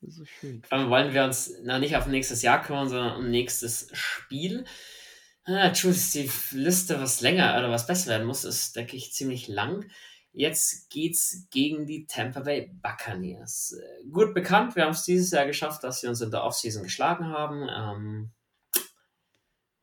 Das 0.00 0.10
ist 0.10 0.16
so 0.16 0.24
schön. 0.24 0.62
Vor 0.62 0.78
allem 0.78 0.90
wollen 0.90 1.12
wir 1.12 1.24
uns 1.24 1.52
na, 1.64 1.80
nicht 1.80 1.96
auf 1.96 2.06
nächstes 2.06 2.42
Jahr 2.42 2.62
kümmern, 2.62 2.88
sondern 2.88 3.16
um 3.16 3.30
nächstes 3.30 3.88
Spiel. 3.92 4.64
Ah, 5.42 5.66
ist 5.68 6.14
die 6.14 6.30
Liste, 6.52 7.00
was 7.00 7.20
länger 7.20 7.58
oder 7.58 7.68
was 7.68 7.88
besser 7.88 8.10
werden 8.10 8.28
muss, 8.28 8.44
ist, 8.44 8.76
denke 8.76 8.96
ich, 8.96 9.12
ziemlich 9.12 9.48
lang. 9.48 9.90
Jetzt 10.38 10.88
geht's 10.88 11.48
gegen 11.50 11.84
die 11.84 12.06
Tampa 12.06 12.38
Bay 12.38 12.70
Buccaneers. 12.80 13.72
Äh, 13.72 14.08
gut 14.08 14.34
bekannt, 14.34 14.76
wir 14.76 14.84
haben 14.84 14.92
es 14.92 15.02
dieses 15.02 15.32
Jahr 15.32 15.46
geschafft, 15.46 15.82
dass 15.82 16.00
wir 16.00 16.10
uns 16.10 16.20
in 16.20 16.30
der 16.30 16.44
Offseason 16.44 16.84
geschlagen 16.84 17.26
haben. 17.26 17.68
Ähm, 17.68 18.30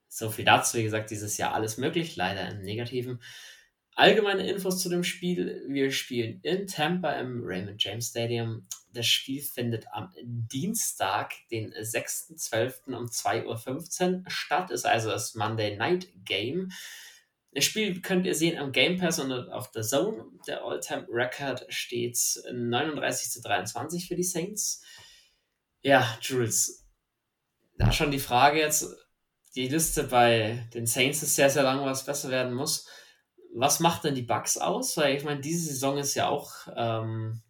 so 0.08 0.30
viel 0.30 0.46
dazu, 0.46 0.78
wie 0.78 0.84
gesagt, 0.84 1.12
dieses 1.12 1.36
Jahr 1.36 1.54
alles 1.54 1.76
möglich, 1.76 2.16
leider 2.16 2.48
im 2.48 2.62
Negativen. 2.62 3.22
Allgemeine 3.96 4.48
Infos 4.48 4.82
zu 4.82 4.88
dem 4.88 5.04
Spiel. 5.04 5.66
Wir 5.68 5.92
spielen 5.92 6.40
in 6.42 6.68
Tampa 6.68 7.12
im 7.12 7.42
Raymond 7.44 7.84
James 7.84 8.08
Stadium. 8.12 8.66
Das 8.94 9.08
Spiel 9.08 9.42
findet 9.42 9.88
am 9.92 10.14
Dienstag, 10.24 11.34
den 11.52 11.74
6.12. 11.74 12.96
um 12.96 13.08
2.15 13.08 14.24
Uhr 14.24 14.24
statt. 14.30 14.72
Ist 14.72 14.86
also 14.86 15.10
das 15.10 15.36
Monday 15.36 15.76
Night 15.76 16.08
Game. 16.24 16.72
Das 17.56 17.64
Spiel 17.64 18.02
könnt 18.02 18.26
ihr 18.26 18.36
sehen 18.36 18.58
am 18.58 18.74
Game 18.74 19.00
Pass 19.00 19.18
und 19.18 19.32
auf 19.32 19.72
der 19.72 19.84
Zone. 19.84 20.26
Der 20.46 20.66
All-Time 20.66 21.08
Record 21.10 21.66
steht 21.70 22.20
39 22.52 23.32
zu 23.32 23.42
23 23.42 24.10
für 24.10 24.16
die 24.16 24.24
Saints. 24.24 24.84
Ja, 25.82 26.18
Jules, 26.20 26.86
da 27.78 27.94
schon 27.94 28.12
die 28.12 28.20
Frage 28.20 28.60
jetzt, 28.60 28.94
die 29.56 29.70
Liste 29.70 30.04
bei 30.04 30.68
den 30.74 30.86
Saints 30.86 31.24
ist 31.24 31.38
sehr, 31.38 31.50
sehr 31.50 31.64
lang, 31.64 31.86
was 31.86 32.06
besser 32.06 32.30
werden 32.30 32.54
muss. 32.54 32.90
Was 33.54 33.80
macht 33.80 34.04
denn 34.04 34.16
die 34.16 34.22
Bugs 34.22 34.58
aus? 34.58 34.98
Weil 34.98 35.16
ich 35.16 35.24
meine, 35.24 35.40
diese 35.40 35.70
Saison 35.70 35.98
ist 35.98 36.14
ja 36.14 36.28
auch, 36.28 36.52
ähm, 36.76 37.42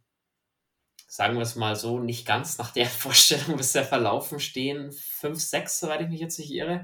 sagen 1.08 1.34
wir 1.34 1.42
es 1.42 1.56
mal 1.56 1.76
so, 1.76 1.98
nicht 1.98 2.28
ganz 2.28 2.60
nach 2.60 2.70
der 2.70 2.86
Vorstellung 2.86 3.58
bisher 3.58 3.84
verlaufen 3.84 4.40
stehen. 4.40 4.92
5, 4.92 5.42
6, 5.42 5.80
soweit 5.80 6.02
ich 6.02 6.10
mich 6.10 6.20
jetzt 6.20 6.38
nicht 6.38 6.52
irre. 6.52 6.84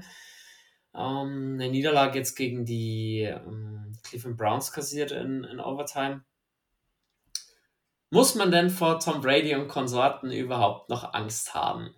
Ähm, 0.94 1.54
eine 1.54 1.70
Niederlage 1.70 2.18
jetzt 2.18 2.34
gegen 2.36 2.64
die 2.64 3.22
ähm, 3.22 3.92
Cleveland 4.02 4.36
Browns 4.36 4.72
kassiert 4.72 5.10
in, 5.10 5.44
in 5.44 5.60
Overtime. 5.60 6.24
Muss 8.10 8.34
man 8.34 8.50
denn 8.50 8.68
vor 8.68 9.00
Tom 9.00 9.22
Brady 9.22 9.54
und 9.54 9.68
Konsorten 9.68 10.30
überhaupt 10.30 10.90
noch 10.90 11.14
Angst 11.14 11.54
haben? 11.54 11.94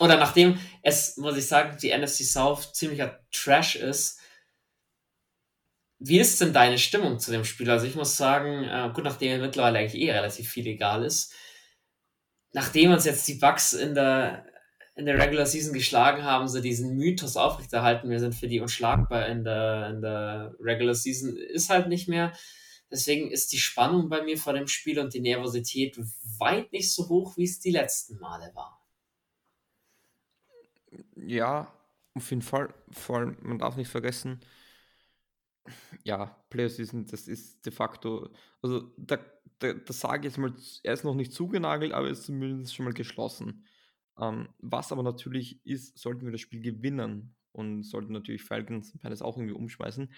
Oder 0.00 0.16
nachdem 0.16 0.58
es, 0.82 1.16
muss 1.16 1.36
ich 1.36 1.46
sagen, 1.46 1.76
die 1.80 1.96
NFC 1.96 2.24
South 2.24 2.74
ziemlicher 2.74 3.20
Trash 3.30 3.76
ist, 3.76 4.20
wie 6.00 6.18
ist 6.18 6.40
denn 6.40 6.52
deine 6.52 6.78
Stimmung 6.78 7.18
zu 7.18 7.30
dem 7.30 7.44
Spiel? 7.44 7.70
Also 7.70 7.86
ich 7.86 7.94
muss 7.94 8.16
sagen, 8.16 8.64
äh, 8.64 8.90
gut, 8.92 9.04
nachdem 9.04 9.40
mittlerweile 9.40 9.78
eigentlich 9.78 10.02
eh 10.02 10.12
relativ 10.12 10.48
viel 10.50 10.66
egal 10.66 11.04
ist, 11.04 11.32
nachdem 12.52 12.92
uns 12.92 13.04
jetzt 13.04 13.26
die 13.28 13.34
Bugs 13.34 13.72
in 13.72 13.94
der 13.94 14.44
in 14.96 15.06
der 15.06 15.18
Regular 15.18 15.46
Season 15.46 15.72
geschlagen 15.72 16.22
haben, 16.22 16.46
so 16.46 16.60
diesen 16.60 16.96
Mythos 16.96 17.36
aufrechterhalten, 17.36 18.10
wir 18.10 18.20
sind 18.20 18.34
für 18.34 18.46
die 18.46 18.60
unschlagbar 18.60 19.26
in 19.26 19.42
der, 19.42 19.90
in 19.90 20.00
der 20.00 20.54
Regular 20.60 20.94
Season, 20.94 21.36
ist 21.36 21.70
halt 21.70 21.88
nicht 21.88 22.08
mehr. 22.08 22.32
Deswegen 22.90 23.30
ist 23.30 23.52
die 23.52 23.58
Spannung 23.58 24.08
bei 24.08 24.22
mir 24.22 24.38
vor 24.38 24.52
dem 24.52 24.68
Spiel 24.68 25.00
und 25.00 25.14
die 25.14 25.20
Nervosität 25.20 25.98
weit 26.38 26.70
nicht 26.72 26.92
so 26.92 27.08
hoch, 27.08 27.36
wie 27.36 27.44
es 27.44 27.58
die 27.58 27.72
letzten 27.72 28.18
Male 28.20 28.52
war. 28.54 28.80
Ja, 31.16 31.72
auf 32.14 32.30
jeden 32.30 32.42
Fall. 32.42 32.72
Vor 32.92 33.18
allem, 33.18 33.36
man 33.42 33.58
darf 33.58 33.76
nicht 33.76 33.88
vergessen, 33.88 34.40
ja, 36.04 36.36
Player 36.50 36.68
Season, 36.68 37.06
das 37.06 37.26
ist 37.26 37.64
de 37.66 37.72
facto, 37.72 38.30
also 38.62 38.92
da, 38.96 39.18
da, 39.58 39.72
da 39.72 39.92
sage 39.92 40.28
ich 40.28 40.34
jetzt 40.34 40.38
mal, 40.38 40.54
er 40.82 40.92
ist 40.92 41.04
noch 41.04 41.14
nicht 41.14 41.32
zugenagelt, 41.32 41.92
aber 41.92 42.06
er 42.06 42.12
ist 42.12 42.24
zumindest 42.24 42.74
schon 42.74 42.84
mal 42.84 42.92
geschlossen. 42.92 43.64
Ähm, 44.18 44.48
was 44.58 44.92
aber 44.92 45.02
natürlich 45.02 45.64
ist, 45.66 45.98
sollten 45.98 46.24
wir 46.24 46.32
das 46.32 46.40
Spiel 46.40 46.60
gewinnen 46.60 47.34
und 47.52 47.82
sollten 47.82 48.12
natürlich 48.12 48.42
Falcons 48.42 48.92
und 48.92 49.00
Panthers 49.00 49.22
auch 49.22 49.36
irgendwie 49.36 49.54
umschmeißen, 49.54 50.12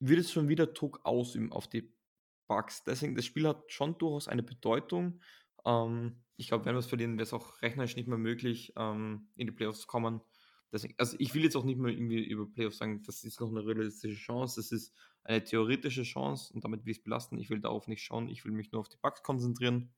wird 0.00 0.20
es 0.20 0.32
schon 0.32 0.48
wieder 0.48 0.66
Druck 0.66 1.00
ausüben 1.04 1.52
auf 1.52 1.68
die 1.68 1.92
Bugs. 2.46 2.84
Deswegen, 2.84 3.14
das 3.14 3.24
Spiel 3.24 3.48
hat 3.48 3.70
schon 3.70 3.98
durchaus 3.98 4.28
eine 4.28 4.42
Bedeutung. 4.42 5.20
Ähm, 5.64 6.22
ich 6.36 6.48
glaube, 6.48 6.64
wenn 6.66 6.74
wir 6.74 6.80
es 6.80 6.86
verlieren, 6.86 7.14
wäre 7.14 7.24
es 7.24 7.32
auch 7.32 7.62
rechnerisch 7.62 7.96
nicht 7.96 8.08
mehr 8.08 8.18
möglich, 8.18 8.72
ähm, 8.76 9.28
in 9.36 9.46
die 9.46 9.52
Playoffs 9.52 9.80
zu 9.80 9.86
kommen. 9.86 10.20
Deswegen, 10.72 10.94
also 10.98 11.16
ich 11.18 11.34
will 11.34 11.42
jetzt 11.42 11.56
auch 11.56 11.64
nicht 11.64 11.78
mehr 11.78 11.92
irgendwie 11.92 12.24
über 12.24 12.46
Playoffs 12.46 12.78
sagen, 12.78 13.02
das 13.04 13.24
ist 13.24 13.40
noch 13.40 13.50
eine 13.50 13.64
realistische 13.64 14.16
Chance, 14.16 14.60
das 14.60 14.72
ist 14.72 14.94
eine 15.24 15.42
theoretische 15.42 16.02
Chance 16.02 16.52
und 16.52 16.64
damit 16.64 16.84
will 16.84 16.92
ich 16.92 16.98
es 16.98 17.04
belasten. 17.04 17.38
Ich 17.38 17.50
will 17.50 17.60
darauf 17.60 17.88
nicht 17.88 18.02
schauen, 18.02 18.28
ich 18.28 18.44
will 18.44 18.52
mich 18.52 18.72
nur 18.72 18.80
auf 18.80 18.88
die 18.88 18.98
Bugs 19.00 19.22
konzentrieren. 19.22 19.94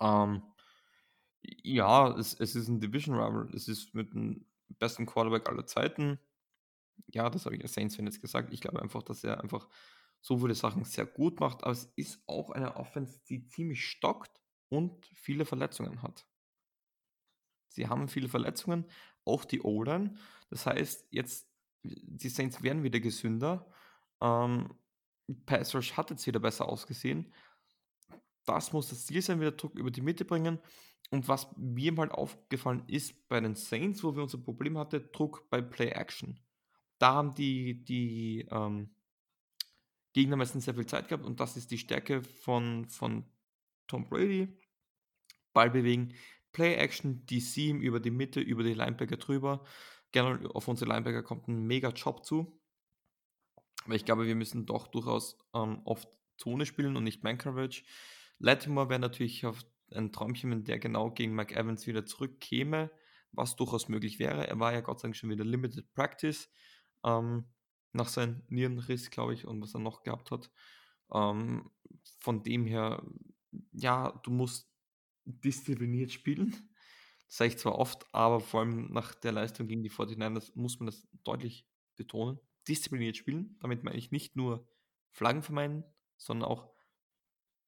Ähm, 0.00 0.42
ja, 1.42 2.16
es, 2.16 2.34
es 2.34 2.54
ist 2.54 2.68
ein 2.68 2.80
Division 2.80 3.16
Rival. 3.16 3.48
Es 3.54 3.68
ist 3.68 3.94
mit 3.94 4.14
dem 4.14 4.46
besten 4.68 5.06
Quarterback 5.06 5.48
aller 5.48 5.66
Zeiten. 5.66 6.18
Ja, 7.08 7.30
das 7.30 7.44
habe 7.44 7.56
ich 7.56 7.62
als 7.62 7.74
Saints-Fan 7.74 8.06
jetzt 8.06 8.20
gesagt. 8.20 8.52
Ich 8.52 8.60
glaube 8.60 8.80
einfach, 8.80 9.02
dass 9.02 9.24
er 9.24 9.40
einfach 9.40 9.68
so 10.20 10.38
viele 10.38 10.54
Sachen 10.54 10.84
sehr 10.84 11.06
gut 11.06 11.40
macht, 11.40 11.64
aber 11.64 11.72
es 11.72 11.92
ist 11.96 12.22
auch 12.26 12.50
eine 12.50 12.76
Offense, 12.76 13.20
die 13.28 13.46
ziemlich 13.48 13.84
stockt 13.84 14.40
und 14.68 15.04
viele 15.06 15.44
Verletzungen 15.44 16.02
hat. 16.02 16.26
Sie 17.68 17.88
haben 17.88 18.08
viele 18.08 18.28
Verletzungen, 18.28 18.84
auch 19.24 19.44
die 19.44 19.62
O-Line. 19.62 20.14
Das 20.50 20.66
heißt, 20.66 21.08
jetzt, 21.10 21.48
die 21.82 22.28
Saints 22.28 22.62
werden 22.62 22.82
wieder 22.82 23.00
gesünder. 23.00 23.66
Ähm, 24.20 24.74
Pass 25.46 25.74
Rush 25.74 25.96
hat 25.96 26.10
jetzt 26.10 26.26
wieder 26.26 26.40
besser 26.40 26.68
ausgesehen. 26.68 27.32
Das 28.44 28.72
muss 28.72 28.88
das 28.88 29.06
Ziel 29.06 29.22
sein, 29.22 29.40
wieder 29.40 29.52
Druck 29.52 29.74
über 29.74 29.90
die 29.90 30.02
Mitte 30.02 30.24
bringen. 30.24 30.58
Und 31.12 31.28
was 31.28 31.54
mir 31.58 31.92
mal 31.92 32.10
aufgefallen 32.10 32.84
ist 32.86 33.28
bei 33.28 33.38
den 33.38 33.54
Saints, 33.54 34.02
wo 34.02 34.16
wir 34.16 34.22
unser 34.22 34.38
Problem 34.38 34.78
hatten, 34.78 35.10
Druck 35.12 35.50
bei 35.50 35.60
Play 35.60 35.88
Action. 35.90 36.40
Da 36.98 37.12
haben 37.12 37.34
die, 37.34 37.84
die 37.84 38.48
ähm, 38.50 38.94
Gegner 40.14 40.36
meistens 40.36 40.64
sehr 40.64 40.74
viel 40.74 40.86
Zeit 40.86 41.08
gehabt 41.08 41.26
und 41.26 41.38
das 41.38 41.58
ist 41.58 41.70
die 41.70 41.76
Stärke 41.76 42.22
von, 42.22 42.88
von 42.88 43.26
Tom 43.88 44.08
Brady. 44.08 44.58
Ball 45.52 45.68
bewegen, 45.68 46.14
Play 46.52 46.76
Action, 46.76 47.26
die 47.26 47.40
Seam 47.40 47.82
über 47.82 48.00
die 48.00 48.10
Mitte, 48.10 48.40
über 48.40 48.62
die 48.62 48.72
Linebacker 48.72 49.18
drüber. 49.18 49.66
Gerne 50.12 50.48
auf 50.54 50.66
unsere 50.66 50.90
Linebacker 50.90 51.22
kommt 51.22 51.46
ein 51.46 51.66
mega 51.66 51.90
Job 51.90 52.24
zu. 52.24 52.58
Aber 53.84 53.96
ich 53.96 54.06
glaube, 54.06 54.26
wir 54.26 54.34
müssen 54.34 54.64
doch 54.64 54.86
durchaus 54.86 55.38
ähm, 55.54 55.82
oft 55.84 56.08
Zone 56.38 56.64
spielen 56.64 56.96
und 56.96 57.04
nicht 57.04 57.22
Man 57.22 57.36
Coverage. 57.36 57.84
Latimore 58.38 58.88
wäre 58.88 59.00
natürlich 59.00 59.44
auf 59.44 59.62
ein 59.96 60.12
Träumchen, 60.12 60.50
wenn 60.50 60.64
der 60.64 60.78
genau 60.78 61.10
gegen 61.10 61.34
Mike 61.34 61.54
Evans 61.54 61.86
wieder 61.86 62.04
zurückkäme. 62.06 62.90
was 63.32 63.56
durchaus 63.56 63.88
möglich 63.88 64.18
wäre. 64.18 64.46
Er 64.46 64.60
war 64.60 64.72
ja 64.74 64.80
Gott 64.82 65.00
sei 65.00 65.08
Dank 65.08 65.16
schon 65.16 65.30
wieder 65.30 65.44
Limited 65.44 65.92
Practice 65.94 66.50
ähm, 67.04 67.46
nach 67.92 68.08
seinem 68.08 68.42
Nierenriss, 68.48 69.10
glaube 69.10 69.34
ich, 69.34 69.46
und 69.46 69.60
was 69.62 69.74
er 69.74 69.80
noch 69.80 70.02
gehabt 70.02 70.30
hat. 70.30 70.50
Ähm, 71.12 71.70
von 72.18 72.42
dem 72.42 72.66
her, 72.66 73.02
ja, 73.72 74.12
du 74.22 74.30
musst 74.30 74.70
diszipliniert 75.24 76.12
spielen. 76.12 76.50
Das 77.28 77.38
sage 77.38 77.48
ich 77.52 77.58
zwar 77.58 77.78
oft, 77.78 78.06
aber 78.14 78.40
vor 78.40 78.60
allem 78.60 78.92
nach 78.92 79.14
der 79.14 79.32
Leistung 79.32 79.66
gegen 79.66 79.82
die 79.82 79.90
49ers 79.90 80.52
muss 80.54 80.78
man 80.78 80.86
das 80.86 81.08
deutlich 81.24 81.66
betonen. 81.96 82.38
Diszipliniert 82.68 83.16
spielen, 83.16 83.56
damit 83.60 83.82
meine 83.82 83.96
ich 83.96 84.10
nicht 84.10 84.36
nur 84.36 84.68
Flaggen 85.10 85.42
vermeiden, 85.42 85.84
sondern 86.16 86.50
auch 86.50 86.70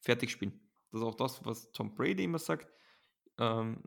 fertig 0.00 0.30
spielen. 0.30 0.60
Das 0.94 1.00
ist 1.00 1.08
auch 1.08 1.16
das, 1.16 1.44
was 1.44 1.72
Tom 1.72 1.92
Brady 1.96 2.22
immer 2.22 2.38
sagt. 2.38 2.72
Ähm, 3.38 3.82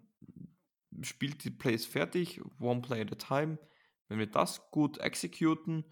spielt 1.03 1.41
die 1.45 1.51
Plays 1.51 1.85
fertig, 1.85 2.41
one 2.59 2.81
play 2.81 2.99
at 2.99 3.13
a 3.13 3.15
time. 3.15 3.57
Wenn 4.09 4.19
wir 4.19 4.27
das 4.27 4.69
gut 4.71 4.97
exekuten, 4.97 5.85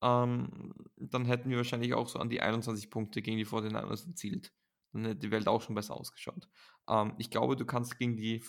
ähm, 0.00 0.72
dann 0.96 1.24
hätten 1.24 1.50
wir 1.50 1.56
wahrscheinlich 1.56 1.92
auch 1.94 2.06
so 2.06 2.20
an 2.20 2.30
die 2.30 2.40
21 2.40 2.88
Punkte 2.88 3.20
gegen 3.20 3.36
die 3.36 3.46
49ers 3.46 4.06
erzielt. 4.06 4.52
Dann 4.92 5.06
hätte 5.06 5.18
die 5.18 5.32
Welt 5.32 5.48
auch 5.48 5.60
schon 5.60 5.74
besser 5.74 5.96
ausgeschaut. 5.96 6.48
Ähm, 6.88 7.14
ich 7.18 7.30
glaube, 7.30 7.56
du 7.56 7.64
kannst 7.66 7.98
gegen 7.98 8.16
die 8.16 8.44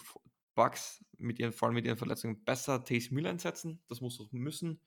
Bugs 0.53 1.03
mit 1.17 1.39
ihren, 1.39 1.53
vor 1.53 1.69
allem 1.69 1.75
mit 1.75 1.85
ihren 1.85 1.97
Verletzungen 1.97 2.43
besser 2.43 2.83
Taysom 2.83 3.17
Hill 3.17 3.25
einsetzen. 3.25 3.81
Das 3.87 3.99
musst 3.99 4.19
du 4.19 4.27
müssen. 4.29 4.79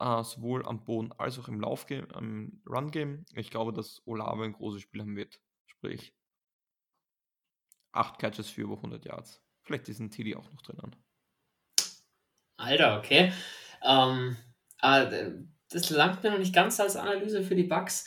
Uh, 0.00 0.24
sowohl 0.24 0.66
am 0.66 0.84
Boden 0.84 1.12
als 1.18 1.38
auch 1.38 1.46
im 1.46 1.60
Laufgame, 1.60 2.08
im 2.18 2.60
Run-Game. 2.66 3.26
Ich 3.36 3.52
glaube, 3.52 3.72
dass 3.72 4.02
Olave 4.06 4.42
ein 4.42 4.54
großes 4.54 4.82
Spiel 4.82 5.02
haben 5.02 5.14
wird. 5.14 5.40
Sprich, 5.66 6.12
8 7.96 8.18
Catches 8.18 8.50
für 8.50 8.62
über 8.62 8.76
100 8.76 9.04
Yards. 9.04 9.42
Vielleicht 9.62 9.88
ist 9.88 10.00
ein 10.00 10.10
TD 10.10 10.36
auch 10.36 10.50
noch 10.50 10.62
drinnen. 10.62 10.96
Alter, 12.56 12.98
okay. 12.98 13.32
Ähm, 13.82 14.36
das 14.80 15.90
langt 15.90 16.22
mir 16.22 16.30
noch 16.30 16.38
nicht 16.38 16.54
ganz 16.54 16.78
als 16.80 16.96
Analyse 16.96 17.42
für 17.42 17.54
die 17.54 17.64
Bugs. 17.64 18.06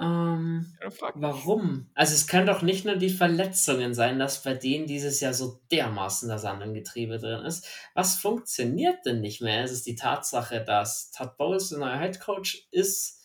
Ähm, 0.00 0.76
ja, 0.82 0.90
warum? 1.14 1.90
Also 1.94 2.14
es 2.14 2.26
können 2.26 2.46
doch 2.46 2.62
nicht 2.62 2.84
nur 2.84 2.96
die 2.96 3.10
Verletzungen 3.10 3.94
sein, 3.94 4.18
dass 4.18 4.42
bei 4.42 4.54
denen 4.54 4.86
dieses 4.86 5.20
Jahr 5.20 5.34
so 5.34 5.60
dermaßen 5.70 6.28
das 6.28 6.44
im 6.44 6.74
Getriebe 6.74 7.18
drin 7.18 7.44
ist. 7.44 7.68
Was 7.94 8.16
funktioniert 8.16 9.06
denn 9.06 9.20
nicht 9.20 9.40
mehr? 9.40 9.62
Es 9.62 9.70
ist 9.70 9.86
die 9.86 9.94
Tatsache, 9.94 10.64
dass 10.64 11.12
Todd 11.12 11.36
Bowles 11.36 11.68
der 11.68 11.78
neue 11.78 11.98
Head 11.98 12.20
Coach 12.20 12.66
ist. 12.72 13.22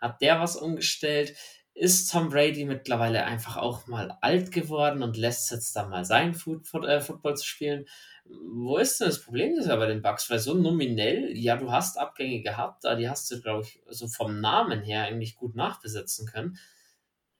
Hat 0.00 0.20
der 0.20 0.40
was 0.40 0.56
umgestellt? 0.56 1.36
Ist 1.74 2.10
Tom 2.10 2.28
Brady 2.28 2.64
mittlerweile 2.64 3.24
einfach 3.24 3.56
auch 3.56 3.86
mal 3.86 4.16
alt 4.20 4.52
geworden 4.52 5.02
und 5.02 5.16
lässt 5.16 5.50
jetzt 5.50 5.74
da 5.74 5.88
mal 5.88 6.04
sein 6.04 6.32
äh, 6.32 7.00
Football 7.00 7.36
zu 7.36 7.46
spielen. 7.46 7.86
Wo 8.24 8.76
ist 8.76 9.00
denn 9.00 9.08
das 9.08 9.22
Problem 9.22 9.56
das 9.56 9.66
bei 9.66 9.86
den 9.86 10.02
Bucks? 10.02 10.30
Weil 10.30 10.38
so 10.38 10.54
nominell, 10.54 11.36
ja, 11.36 11.56
du 11.56 11.72
hast 11.72 11.98
Abgänge 11.98 12.42
gehabt, 12.42 12.84
da 12.84 12.94
die 12.94 13.08
hast 13.08 13.30
du, 13.30 13.40
glaube 13.40 13.64
ich, 13.64 13.82
so 13.88 14.06
vom 14.06 14.40
Namen 14.40 14.82
her 14.82 15.04
eigentlich 15.04 15.36
gut 15.36 15.56
nachbesetzen 15.56 16.26
können. 16.26 16.58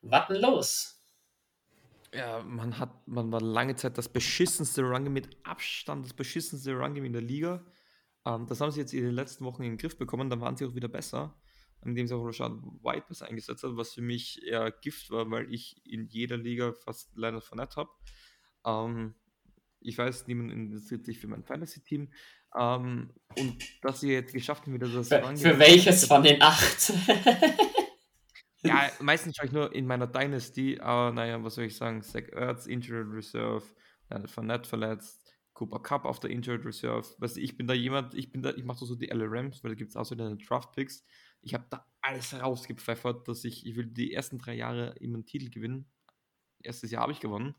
Was 0.01 0.27
denn 0.27 0.41
los? 0.41 0.99
Ja, 2.13 2.43
man 2.43 2.77
hat, 2.77 3.07
man 3.07 3.31
war 3.31 3.41
lange 3.41 3.75
Zeit 3.75 3.97
das 3.97 4.09
beschissenste 4.09 4.81
Runge 4.81 5.09
mit 5.09 5.29
Abstand, 5.43 6.05
das 6.05 6.13
beschissenste 6.13 6.73
Runge 6.73 7.05
in 7.05 7.13
der 7.13 7.21
Liga. 7.21 7.63
Ähm, 8.25 8.45
das 8.47 8.61
haben 8.61 8.71
sie 8.71 8.81
jetzt 8.81 8.93
in 8.93 9.03
den 9.03 9.15
letzten 9.15 9.45
Wochen 9.45 9.63
in 9.63 9.71
den 9.71 9.77
Griff 9.77 9.97
bekommen, 9.97 10.29
dann 10.29 10.41
waren 10.41 10.55
sie 10.55 10.65
auch 10.65 10.75
wieder 10.75 10.89
besser 10.89 11.33
an 11.83 11.95
dem 11.95 12.07
sie 12.07 12.15
auch 12.15 12.23
Rashad 12.23 12.53
White 12.81 13.05
besser 13.07 13.27
eingesetzt 13.27 13.63
hat, 13.63 13.75
was 13.75 13.93
für 13.93 14.01
mich 14.01 14.41
eher 14.45 14.71
Gift 14.71 15.09
war, 15.09 15.29
weil 15.29 15.53
ich 15.53 15.81
in 15.85 16.07
jeder 16.07 16.37
Liga 16.37 16.73
fast 16.73 17.15
Leonard 17.15 17.43
Fournette 17.43 17.75
habe. 17.75 17.89
Ähm, 18.65 19.15
ich 19.81 19.97
weiß, 19.97 20.27
niemand 20.27 20.51
interessiert 20.51 21.05
sich 21.05 21.19
für 21.19 21.27
mein 21.27 21.43
Fantasy-Team. 21.43 22.09
Ähm, 22.57 23.09
und 23.37 23.83
dass 23.83 23.99
sie 23.99 24.11
jetzt 24.11 24.33
geschafft 24.33 24.65
haben, 24.65 24.73
wieder 24.73 24.87
das 24.87 25.07
Für, 25.07 25.35
für 25.35 25.59
welches 25.59 26.05
von 26.05 26.23
den 26.23 26.41
acht? 26.41 26.93
ja, 28.63 28.91
meistens 29.01 29.35
schaue 29.35 29.47
ich 29.47 29.51
nur 29.51 29.73
in 29.73 29.85
meiner 29.87 30.07
Dynasty, 30.07 30.79
aber 30.79 31.11
naja, 31.11 31.43
was 31.43 31.55
soll 31.55 31.65
ich 31.65 31.75
sagen? 31.75 32.01
Zach 32.01 32.29
Ertz, 32.31 32.67
Injured 32.67 33.11
Reserve, 33.11 33.63
Leonard 34.09 34.29
Fournette 34.29 34.69
verletzt, 34.69 35.35
Cooper 35.53 35.79
Cup 35.79 36.05
auf 36.05 36.19
der 36.19 36.29
Injured 36.29 36.65
Reserve. 36.65 37.07
Weißt 37.17 37.37
du, 37.37 37.41
ich 37.41 37.57
bin 37.57 37.67
da 37.67 37.73
jemand, 37.73 38.13
ich 38.13 38.31
bin 38.31 38.41
da, 38.43 38.51
ich 38.51 38.63
mache 38.63 38.85
so 38.85 38.95
die 38.95 39.09
LRMs, 39.09 39.63
weil 39.63 39.71
da 39.71 39.75
gibt 39.75 39.89
es 39.89 39.95
außerdem 39.95 40.37
Draft 40.37 40.73
Picks. 40.73 41.05
Ich 41.43 41.53
habe 41.53 41.65
da 41.69 41.85
alles 42.01 42.33
rausgepfeffert, 42.33 43.27
dass 43.27 43.43
ich, 43.43 43.65
ich 43.65 43.75
will 43.75 43.85
die 43.85 44.13
ersten 44.13 44.39
drei 44.39 44.55
Jahre 44.55 44.95
immer 44.99 45.15
einen 45.15 45.25
Titel 45.25 45.49
gewinnen. 45.49 45.91
Erstes 46.61 46.91
Jahr 46.91 47.03
habe 47.03 47.11
ich 47.11 47.19
gewonnen. 47.19 47.55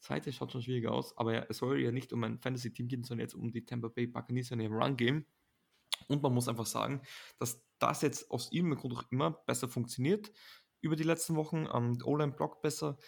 Zweite 0.00 0.32
schaut 0.32 0.52
schon 0.52 0.62
schwieriger 0.62 0.92
aus, 0.92 1.16
aber 1.16 1.48
es 1.50 1.58
soll 1.58 1.80
ja 1.80 1.90
nicht 1.90 2.12
um 2.12 2.22
ein 2.24 2.38
Fantasy-Team 2.38 2.88
gehen, 2.88 3.04
sondern 3.04 3.24
jetzt 3.24 3.34
um 3.34 3.50
die 3.50 3.64
Tampa 3.64 3.88
Bay 3.88 4.06
Buccaneers 4.06 4.50
in 4.50 4.60
ihrem 4.60 4.74
Run-Game. 4.74 5.24
Und 6.08 6.22
man 6.22 6.34
muss 6.34 6.48
einfach 6.48 6.66
sagen, 6.66 7.00
dass 7.38 7.64
das 7.78 8.02
jetzt 8.02 8.30
aus 8.30 8.52
irgendeinem 8.52 8.80
Grund 8.80 8.94
auch 8.94 9.04
immer 9.10 9.30
besser 9.30 9.68
funktioniert 9.68 10.30
über 10.82 10.96
die 10.96 11.04
letzten 11.04 11.36
Wochen. 11.36 11.66
Ähm, 11.72 11.98
O-Line-Block 12.04 12.60
besser. 12.60 12.98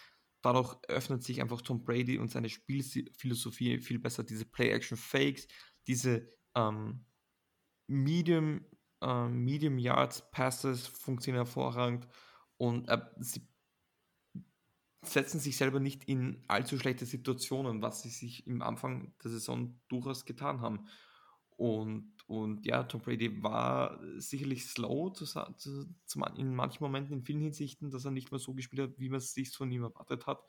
Dadurch 0.41 0.75
öffnet 0.87 1.23
sich 1.23 1.41
einfach 1.41 1.61
Tom 1.61 1.83
Brady 1.83 2.17
und 2.17 2.31
seine 2.31 2.49
Spielphilosophie 2.49 3.79
viel 3.79 3.99
besser. 3.99 4.23
Diese 4.23 4.45
Play-Action-Fakes, 4.45 5.47
diese 5.85 6.31
ähm, 6.55 7.05
Medium 7.87 8.65
äh, 9.01 9.27
Medium 9.27 9.77
Yards 9.77 10.29
Passes 10.31 10.87
funktionieren 10.87 11.45
hervorragend 11.45 12.07
und 12.57 12.87
äh, 12.89 13.01
sie 13.19 13.47
setzen 15.03 15.39
sich 15.39 15.57
selber 15.57 15.79
nicht 15.79 16.03
in 16.05 16.43
allzu 16.47 16.77
schlechte 16.77 17.05
Situationen, 17.05 17.81
was 17.81 18.01
sie 18.01 18.09
sich 18.09 18.45
im 18.47 18.61
Anfang 18.61 19.13
der 19.23 19.31
Saison 19.31 19.79
durchaus 19.87 20.25
getan 20.25 20.61
haben. 20.61 20.87
Und, 21.55 22.13
und 22.27 22.65
ja, 22.65 22.83
Tom 22.83 23.01
Brady 23.01 23.41
war 23.41 23.99
sicherlich 24.17 24.65
slow 24.65 25.11
zu, 25.13 25.25
zu, 25.25 25.87
zu, 26.05 26.21
in 26.35 26.53
manchen 26.55 26.83
Momenten, 26.83 27.13
in 27.13 27.23
vielen 27.23 27.41
Hinsichten, 27.41 27.89
dass 27.89 28.05
er 28.05 28.11
nicht 28.11 28.31
mehr 28.31 28.39
so 28.39 28.53
gespielt 28.53 28.89
hat, 28.89 28.99
wie 28.99 29.09
man 29.09 29.17
es 29.17 29.33
sich 29.33 29.49
von 29.55 29.71
ihm 29.71 29.83
erwartet 29.83 30.27
hat. 30.27 30.43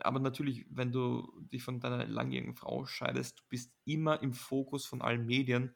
Aber 0.00 0.18
natürlich, 0.18 0.66
wenn 0.68 0.92
du 0.92 1.26
dich 1.52 1.62
von 1.62 1.80
deiner 1.80 2.06
langjährigen 2.06 2.54
Frau 2.54 2.84
scheidest, 2.84 3.40
du 3.40 3.44
bist 3.48 3.72
immer 3.86 4.22
im 4.22 4.34
Fokus 4.34 4.84
von 4.84 5.00
allen 5.00 5.24
Medien 5.24 5.74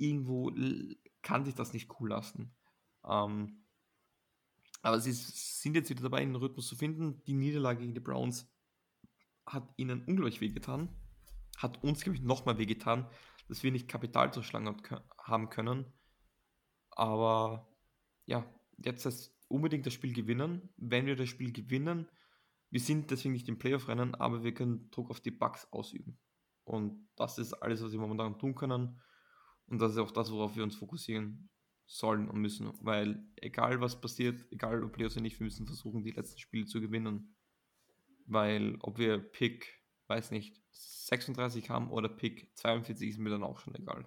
irgendwo 0.00 0.50
kann 1.22 1.44
sich 1.44 1.54
das 1.54 1.72
nicht 1.72 1.90
cool 2.00 2.10
lassen. 2.10 2.54
Ähm, 3.04 3.64
aber 4.82 5.00
sie 5.00 5.12
sind 5.12 5.74
jetzt 5.74 5.90
wieder 5.90 6.02
dabei, 6.02 6.18
einen 6.18 6.36
Rhythmus 6.36 6.66
zu 6.66 6.76
finden. 6.76 7.22
Die 7.24 7.34
Niederlage 7.34 7.80
gegen 7.80 7.94
die 7.94 8.00
Browns 8.00 8.50
hat 9.46 9.68
ihnen 9.76 10.04
unglaublich 10.04 10.40
wehgetan. 10.40 10.88
Hat 11.58 11.82
uns, 11.82 12.02
glaube 12.02 12.16
ich, 12.16 12.22
nochmal 12.22 12.58
wehgetan, 12.58 13.06
dass 13.48 13.62
wir 13.62 13.72
nicht 13.72 13.88
Kapital 13.88 14.32
zuschlagen 14.32 14.74
haben 15.18 15.50
können. 15.50 15.84
Aber 16.90 17.68
ja, 18.26 18.44
jetzt 18.78 19.04
das 19.04 19.36
unbedingt 19.48 19.84
das 19.84 19.92
Spiel 19.92 20.14
gewinnen. 20.14 20.70
Wenn 20.76 21.06
wir 21.06 21.16
das 21.16 21.28
Spiel 21.28 21.52
gewinnen, 21.52 22.08
wir 22.70 22.80
sind 22.80 23.10
deswegen 23.10 23.34
nicht 23.34 23.48
im 23.48 23.58
Playoff-Rennen, 23.58 24.14
aber 24.14 24.44
wir 24.44 24.54
können 24.54 24.90
Druck 24.90 25.10
auf 25.10 25.20
die 25.20 25.32
Bugs 25.32 25.66
ausüben. 25.72 26.18
Und 26.64 27.08
das 27.16 27.38
ist 27.38 27.52
alles, 27.54 27.82
was 27.82 27.92
wir 27.92 27.98
momentan 27.98 28.38
tun 28.38 28.54
können. 28.54 29.00
Und 29.70 29.80
das 29.80 29.92
ist 29.92 29.98
auch 29.98 30.10
das, 30.10 30.30
worauf 30.30 30.56
wir 30.56 30.64
uns 30.64 30.76
fokussieren 30.76 31.48
sollen 31.86 32.28
und 32.28 32.40
müssen. 32.40 32.70
Weil 32.80 33.24
egal 33.36 33.80
was 33.80 34.00
passiert, 34.00 34.44
egal 34.50 34.84
ob 34.84 34.92
Playoffs 34.92 35.16
oder 35.16 35.22
nicht, 35.22 35.38
wir 35.38 35.44
müssen 35.44 35.66
versuchen, 35.66 36.02
die 36.02 36.10
letzten 36.10 36.38
Spiele 36.38 36.66
zu 36.66 36.80
gewinnen. 36.80 37.36
Weil 38.26 38.76
ob 38.80 38.98
wir 38.98 39.18
Pick, 39.18 39.80
weiß 40.08 40.32
nicht, 40.32 40.60
36 40.72 41.70
haben 41.70 41.90
oder 41.90 42.08
Pick 42.08 42.50
42 42.56 43.10
ist 43.10 43.18
mir 43.18 43.30
dann 43.30 43.44
auch 43.44 43.60
schon 43.60 43.74
egal. 43.74 44.06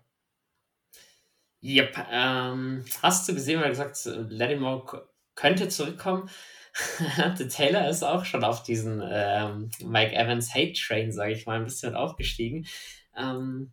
Yep, 1.61 2.07
ähm, 2.11 2.83
hast 3.01 3.27
du 3.27 3.33
gesehen, 3.33 3.61
weil 3.61 3.69
gesagt 3.69 3.97
Lattimore 4.05 5.07
könnte 5.35 5.69
zurückkommen. 5.69 6.29
Der 7.39 7.47
Taylor 7.47 7.87
ist 7.87 8.03
auch 8.03 8.25
schon 8.25 8.43
auf 8.43 8.63
diesen 8.63 9.01
ähm, 9.05 9.71
Mike 9.85 10.13
Evans 10.13 10.53
Hate 10.53 10.73
Train, 10.73 11.11
sage 11.11 11.33
ich 11.33 11.45
mal, 11.45 11.57
ein 11.57 11.65
bisschen 11.65 11.95
aufgestiegen. 11.95 12.67
Ähm, 13.15 13.71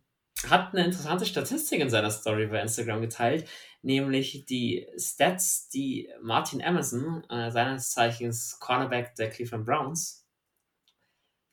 hat 0.49 0.73
eine 0.73 0.85
interessante 0.85 1.25
Statistik 1.25 1.79
in 1.81 1.89
seiner 1.89 2.11
Story 2.11 2.47
bei 2.47 2.61
Instagram 2.61 3.01
geteilt, 3.01 3.47
nämlich 3.81 4.45
die 4.45 4.87
Stats, 4.97 5.69
die 5.69 6.09
Martin 6.21 6.59
Emerson, 6.59 7.23
äh, 7.29 7.51
seines 7.51 7.91
Zeichens 7.91 8.59
Cornerback 8.59 9.15
der 9.15 9.29
Cleveland 9.29 9.65
Browns, 9.65 10.27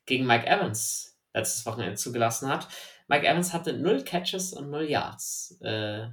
gegen 0.06 0.26
Mike 0.26 0.46
Evans 0.46 1.18
letztes 1.34 1.66
Wochenende 1.66 1.94
zugelassen 1.94 2.48
hat. 2.48 2.68
Mike 3.08 3.26
Evans 3.26 3.52
hatte 3.52 3.74
0 3.74 4.02
Catches 4.04 4.52
und 4.52 4.70
0 4.70 4.84
Yards. 4.84 5.58
Äh, 5.60 6.08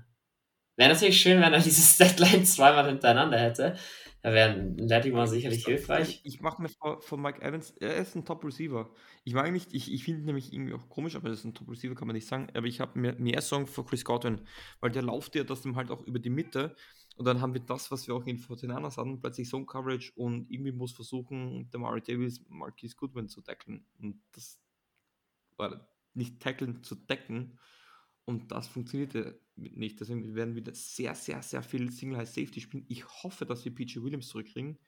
Wäre 0.78 0.94
natürlich 0.94 1.20
schön, 1.20 1.42
wenn 1.42 1.54
er 1.54 1.60
dieses 1.60 1.98
Deadline 1.98 2.46
zweimal 2.46 2.88
hintereinander 2.88 3.40
hätte. 3.40 3.78
Da 4.22 4.34
wäre 4.34 4.54
ein 4.54 4.78
Latimer 4.78 5.28
sicherlich 5.28 5.60
ich, 5.60 5.66
hilfreich. 5.66 6.22
Ich 6.24 6.42
mache 6.42 6.60
mir 6.62 6.70
vor, 6.70 7.00
von 7.00 7.22
Mike 7.22 7.44
Evans, 7.44 7.70
er 7.80 7.96
ist 7.98 8.16
ein 8.16 8.26
Top-Receiver. 8.26 8.90
Ich 9.24 9.36
mag 9.36 9.52
nicht, 9.52 9.72
ich, 9.72 9.94
ich 9.94 10.04
finde 10.04 10.26
nämlich 10.26 10.52
irgendwie 10.52 10.74
auch 10.74 10.90
komisch, 10.90 11.16
aber 11.16 11.30
das 11.30 11.40
ist 11.40 11.46
ein 11.46 11.54
Top-Receiver, 11.54 11.94
kann 11.94 12.08
man 12.08 12.16
nicht 12.16 12.28
sagen. 12.28 12.48
Aber 12.56 12.66
ich 12.66 12.80
habe 12.80 12.98
mehr, 13.00 13.14
mehr 13.20 13.42
Song 13.42 13.68
für 13.68 13.86
Chris 13.86 14.04
Godwin, 14.04 14.42
weil 14.80 14.90
der 14.90 15.04
lauft 15.04 15.36
ja 15.36 15.44
das 15.44 15.62
dann 15.62 15.76
halt 15.76 15.92
auch 15.92 16.02
über 16.08 16.18
die 16.18 16.32
Mitte. 16.32 16.76
Und 17.18 17.26
dann 17.26 17.40
haben 17.40 17.54
wir 17.54 17.62
das, 17.62 17.92
was 17.92 18.08
wir 18.08 18.16
auch 18.16 18.26
in 18.26 18.40
Fortinanders 18.40 18.98
hatten, 18.98 19.22
plötzlich 19.22 19.48
Zone 19.48 19.68
Coverage 19.68 20.12
und 20.16 20.50
irgendwie 20.50 20.72
muss 20.72 20.92
versuchen, 20.92 21.70
der 21.70 21.80
Murray 21.80 22.02
Davis, 22.02 22.44
Marquis 22.50 22.98
Goodwin 22.98 23.30
zu 23.30 23.42
tackeln. 23.42 23.86
Und 24.00 24.22
das, 24.34 24.60
Leute, 25.58 25.88
nicht 26.16 26.42
tackeln, 26.42 26.84
zu 26.84 26.96
decken. 26.96 27.60
Und 28.26 28.52
das 28.52 28.68
funktionierte 28.68 29.40
nicht. 29.56 30.00
Deswegen 30.00 30.36
werden 30.36 30.56
wir 30.56 30.64
sehr, 30.74 31.16
sehr, 31.16 31.42
sehr 31.42 31.62
viel 31.62 31.92
Single 31.92 32.18
High 32.18 32.30
Safety 32.30 32.60
spielen. 32.60 32.86
Ich 32.90 33.06
hoffe, 33.24 33.46
dass 33.46 33.64
wir 33.66 33.74
PJ 33.74 34.02
Williams 34.02 34.28
zurückkriegen. 34.28 34.80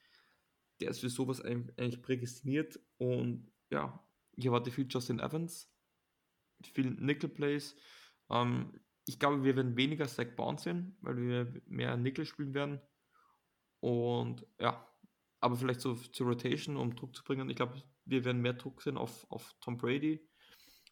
Der 0.81 0.89
ist 0.89 0.99
für 0.99 1.09
sowas 1.09 1.41
eigentlich 1.41 2.01
prädestiniert. 2.01 2.79
Und 2.97 3.51
ja, 3.69 4.03
ich 4.33 4.45
erwarte 4.45 4.71
viel 4.71 4.87
Justin 4.89 5.19
Evans, 5.19 5.71
viel 6.73 6.91
Nickel 6.91 7.29
Plays. 7.29 7.75
Ähm, 8.29 8.79
ich 9.05 9.19
glaube, 9.19 9.43
wir 9.43 9.55
werden 9.55 9.77
weniger 9.77 10.07
Stack 10.07 10.35
Bounce 10.35 10.65
sehen, 10.65 10.97
weil 11.01 11.17
wir 11.17 11.61
mehr 11.65 11.95
Nickel 11.95 12.25
spielen 12.25 12.53
werden. 12.53 12.81
Und 13.79 14.45
ja, 14.59 14.85
aber 15.39 15.55
vielleicht 15.55 15.81
so 15.81 15.95
zur 15.95 16.27
Rotation, 16.27 16.77
um 16.77 16.95
Druck 16.95 17.15
zu 17.15 17.23
bringen. 17.23 17.49
Ich 17.49 17.55
glaube, 17.55 17.81
wir 18.05 18.25
werden 18.25 18.41
mehr 18.41 18.53
Druck 18.53 18.81
sehen 18.81 18.97
auf, 18.97 19.29
auf 19.29 19.55
Tom 19.61 19.77
Brady. 19.77 20.27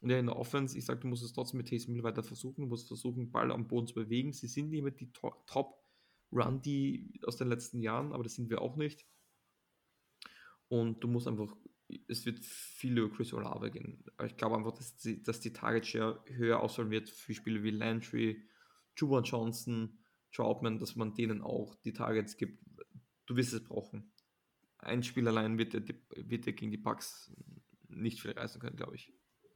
Und 0.01 0.09
ja, 0.09 0.19
in 0.19 0.26
der 0.26 0.35
Offense, 0.35 0.77
ich 0.77 0.85
sage, 0.85 0.99
du 1.01 1.07
musst 1.07 1.23
es 1.23 1.34
trotzdem 1.34 1.57
mit 1.57 1.69
Taysom 1.69 1.93
Hill 1.93 2.03
weiter 2.03 2.23
versuchen, 2.23 2.61
du 2.61 2.67
musst 2.67 2.88
versuchen, 2.88 3.31
Ball 3.31 3.51
am 3.51 3.67
Boden 3.67 3.88
zu 3.88 3.95
bewegen. 3.95 4.34
Sie 4.34 4.47
sind 4.47 4.69
nicht 4.69 4.84
mehr 4.84 4.91
die 4.91 5.11
Top-Run, 5.11 6.61
die 6.61 7.19
aus 7.26 7.38
den 7.38 7.47
letzten 7.47 7.81
Jahren, 7.81 8.11
aber 8.11 8.23
das 8.23 8.35
sind 8.35 8.49
wir 8.49 8.61
auch 8.61 8.76
nicht. 8.76 9.05
Und 10.67 11.03
du 11.03 11.07
musst 11.07 11.27
einfach, 11.27 11.55
es 12.07 12.26
wird 12.26 12.43
viel 12.43 12.97
über 12.97 13.15
Chris 13.15 13.34
Olave 13.34 13.72
gehen. 13.72 14.03
Ich 14.26 14.35
glaube 14.38 14.57
einfach, 14.57 14.73
dass 14.73 14.97
die, 14.97 15.22
dass 15.22 15.39
die 15.39 15.53
Target 15.53 15.85
Share 15.85 16.23
höher 16.27 16.59
ausfallen 16.59 16.91
wird 16.91 17.09
für 17.09 17.34
Spiele 17.34 17.63
wie 17.63 17.72
Landry, 17.72 18.43
Juwan 18.97 19.23
Johnson, 19.23 19.99
Troutman, 20.31 20.80
dass 20.80 20.95
man 20.95 21.13
denen 21.13 21.41
auch 21.41 21.76
die 21.76 21.93
Targets 21.93 22.38
gibt. 22.38 22.63
Du 23.26 23.35
wirst 23.35 23.53
es 23.53 23.63
brauchen. 23.63 24.11
Ein 24.80 25.03
Spiel 25.03 25.27
allein 25.27 25.57
wird 25.57 25.73
er, 25.73 25.84
wird 25.88 26.45
gegen 26.45 26.72
die 26.72 26.77
Bucks 26.77 27.34
nicht 27.88 28.22
viel 28.22 28.31
reißen 28.31 28.59
können, 28.59 28.76
glaube 28.76 28.95
ich. 28.95 29.13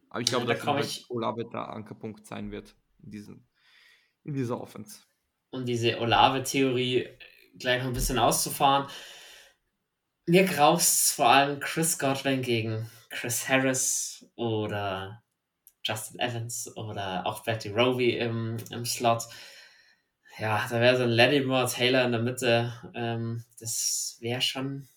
Aber 0.10 0.22
ich 0.22 0.28
glaube, 0.28 0.48
ja, 0.48 0.54
da 0.54 0.60
dass 0.60 0.68
halt 0.68 0.86
ich... 0.86 1.10
Olave 1.10 1.46
der 1.46 1.70
Ankerpunkt 1.70 2.26
sein 2.26 2.52
wird 2.52 2.76
in, 3.04 3.12
diesen, 3.12 3.48
in 4.24 4.34
dieser 4.34 4.60
Offense. 4.60 5.02
Um 5.52 5.66
diese 5.66 6.00
Olave-Theorie 6.00 7.08
gleich 7.58 7.82
noch 7.82 7.90
ein 7.90 7.94
bisschen 7.94 8.20
auszufahren. 8.20 8.90
Mir 10.26 10.46
graust 10.46 11.14
vor 11.14 11.30
allem 11.30 11.60
Chris 11.60 11.98
Godwin 11.98 12.42
gegen 12.42 12.90
Chris 13.10 13.48
Harris 13.50 14.26
oder 14.36 15.24
Justin 15.84 16.20
Evans 16.20 16.72
oder 16.76 17.26
auch 17.26 17.44
Betty 17.44 17.70
Roby 17.70 18.18
im, 18.18 18.58
im 18.70 18.86
Slot. 18.86 19.24
Ja, 20.38 20.68
da 20.70 20.80
wäre 20.80 20.98
so 20.98 21.04
ein 21.04 21.10
Lattimore 21.10 21.68
Taylor 21.68 22.06
in 22.06 22.12
der 22.12 22.22
Mitte. 22.22 22.74
Ähm, 22.94 23.44
das 23.60 24.18
wäre 24.22 24.42
schon 24.42 24.88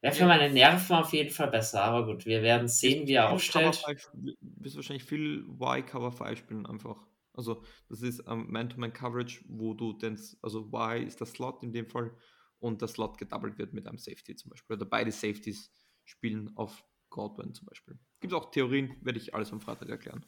Wäre 0.00 0.14
für 0.14 0.26
meine 0.26 0.50
Nerven 0.52 0.96
auf 0.96 1.12
jeden 1.12 1.30
Fall 1.30 1.50
besser, 1.50 1.82
aber 1.82 2.06
gut, 2.06 2.24
wir 2.24 2.42
werden 2.42 2.68
sehen, 2.68 3.06
wie 3.06 3.14
er 3.14 3.30
aufstellt. 3.30 3.82
Du 4.14 4.32
wirst 4.40 4.76
wahrscheinlich 4.76 5.04
viel 5.04 5.44
Y 5.46 5.84
Cover 5.84 6.10
5 6.10 6.38
spielen 6.38 6.66
einfach. 6.66 6.96
Also 7.34 7.62
das 7.88 8.02
ist 8.02 8.24
ähm, 8.26 8.46
Man-to-Man-Coverage, 8.50 9.44
wo 9.48 9.74
du 9.74 9.92
den, 9.92 10.18
also 10.42 10.66
Y 10.66 11.06
ist 11.06 11.20
der 11.20 11.26
Slot 11.26 11.62
in 11.62 11.72
dem 11.72 11.86
Fall 11.86 12.10
und 12.58 12.80
der 12.80 12.88
Slot 12.88 13.18
gedoubled 13.18 13.58
wird 13.58 13.72
mit 13.72 13.86
einem 13.86 13.98
Safety 13.98 14.34
zum 14.34 14.50
Beispiel. 14.50 14.76
Oder 14.76 14.86
beide 14.86 15.12
Safeties 15.12 15.70
spielen 16.04 16.50
auf 16.56 16.84
Godwin 17.10 17.54
zum 17.54 17.66
Beispiel. 17.66 17.98
Gibt 18.20 18.32
auch 18.32 18.50
Theorien, 18.50 18.96
werde 19.02 19.18
ich 19.18 19.34
alles 19.34 19.52
am 19.52 19.60
Freitag 19.60 19.88
erklären. 19.88 20.24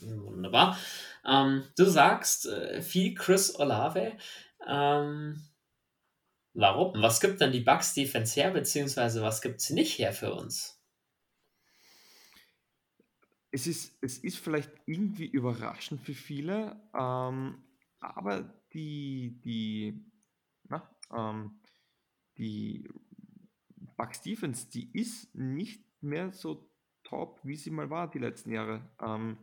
Wunderbar. 0.00 0.78
Ähm, 1.24 1.64
du 1.76 1.84
sagst 1.84 2.46
äh, 2.46 2.82
viel 2.82 3.14
Chris 3.14 3.58
Olave. 3.58 4.16
Ähm, 4.66 5.42
Warum? 6.60 7.00
Was 7.00 7.20
gibt 7.20 7.40
denn 7.40 7.52
die 7.52 7.60
Bugs 7.60 7.94
Defense 7.94 8.34
her, 8.34 8.50
beziehungsweise 8.50 9.22
was 9.22 9.40
gibt 9.42 9.60
sie 9.60 9.74
nicht 9.74 9.96
her 9.96 10.12
für 10.12 10.34
uns? 10.34 10.82
Es 13.52 13.68
ist, 13.68 13.96
es 14.00 14.18
ist 14.18 14.38
vielleicht 14.38 14.72
irgendwie 14.84 15.26
überraschend 15.26 16.00
für 16.00 16.14
viele, 16.14 16.82
ähm, 16.98 17.62
aber 18.00 18.52
die, 18.72 19.40
die, 19.44 20.04
na, 20.64 20.90
ähm, 21.14 21.60
die 22.38 22.88
Bugs 23.96 24.20
Defense, 24.22 24.68
die 24.68 24.90
ist 24.98 25.32
nicht 25.36 25.84
mehr 26.02 26.32
so 26.32 26.68
top, 27.04 27.38
wie 27.44 27.56
sie 27.56 27.70
mal 27.70 27.88
war 27.88 28.10
die 28.10 28.18
letzten 28.18 28.50
Jahre. 28.50 28.82
Ähm, 29.00 29.38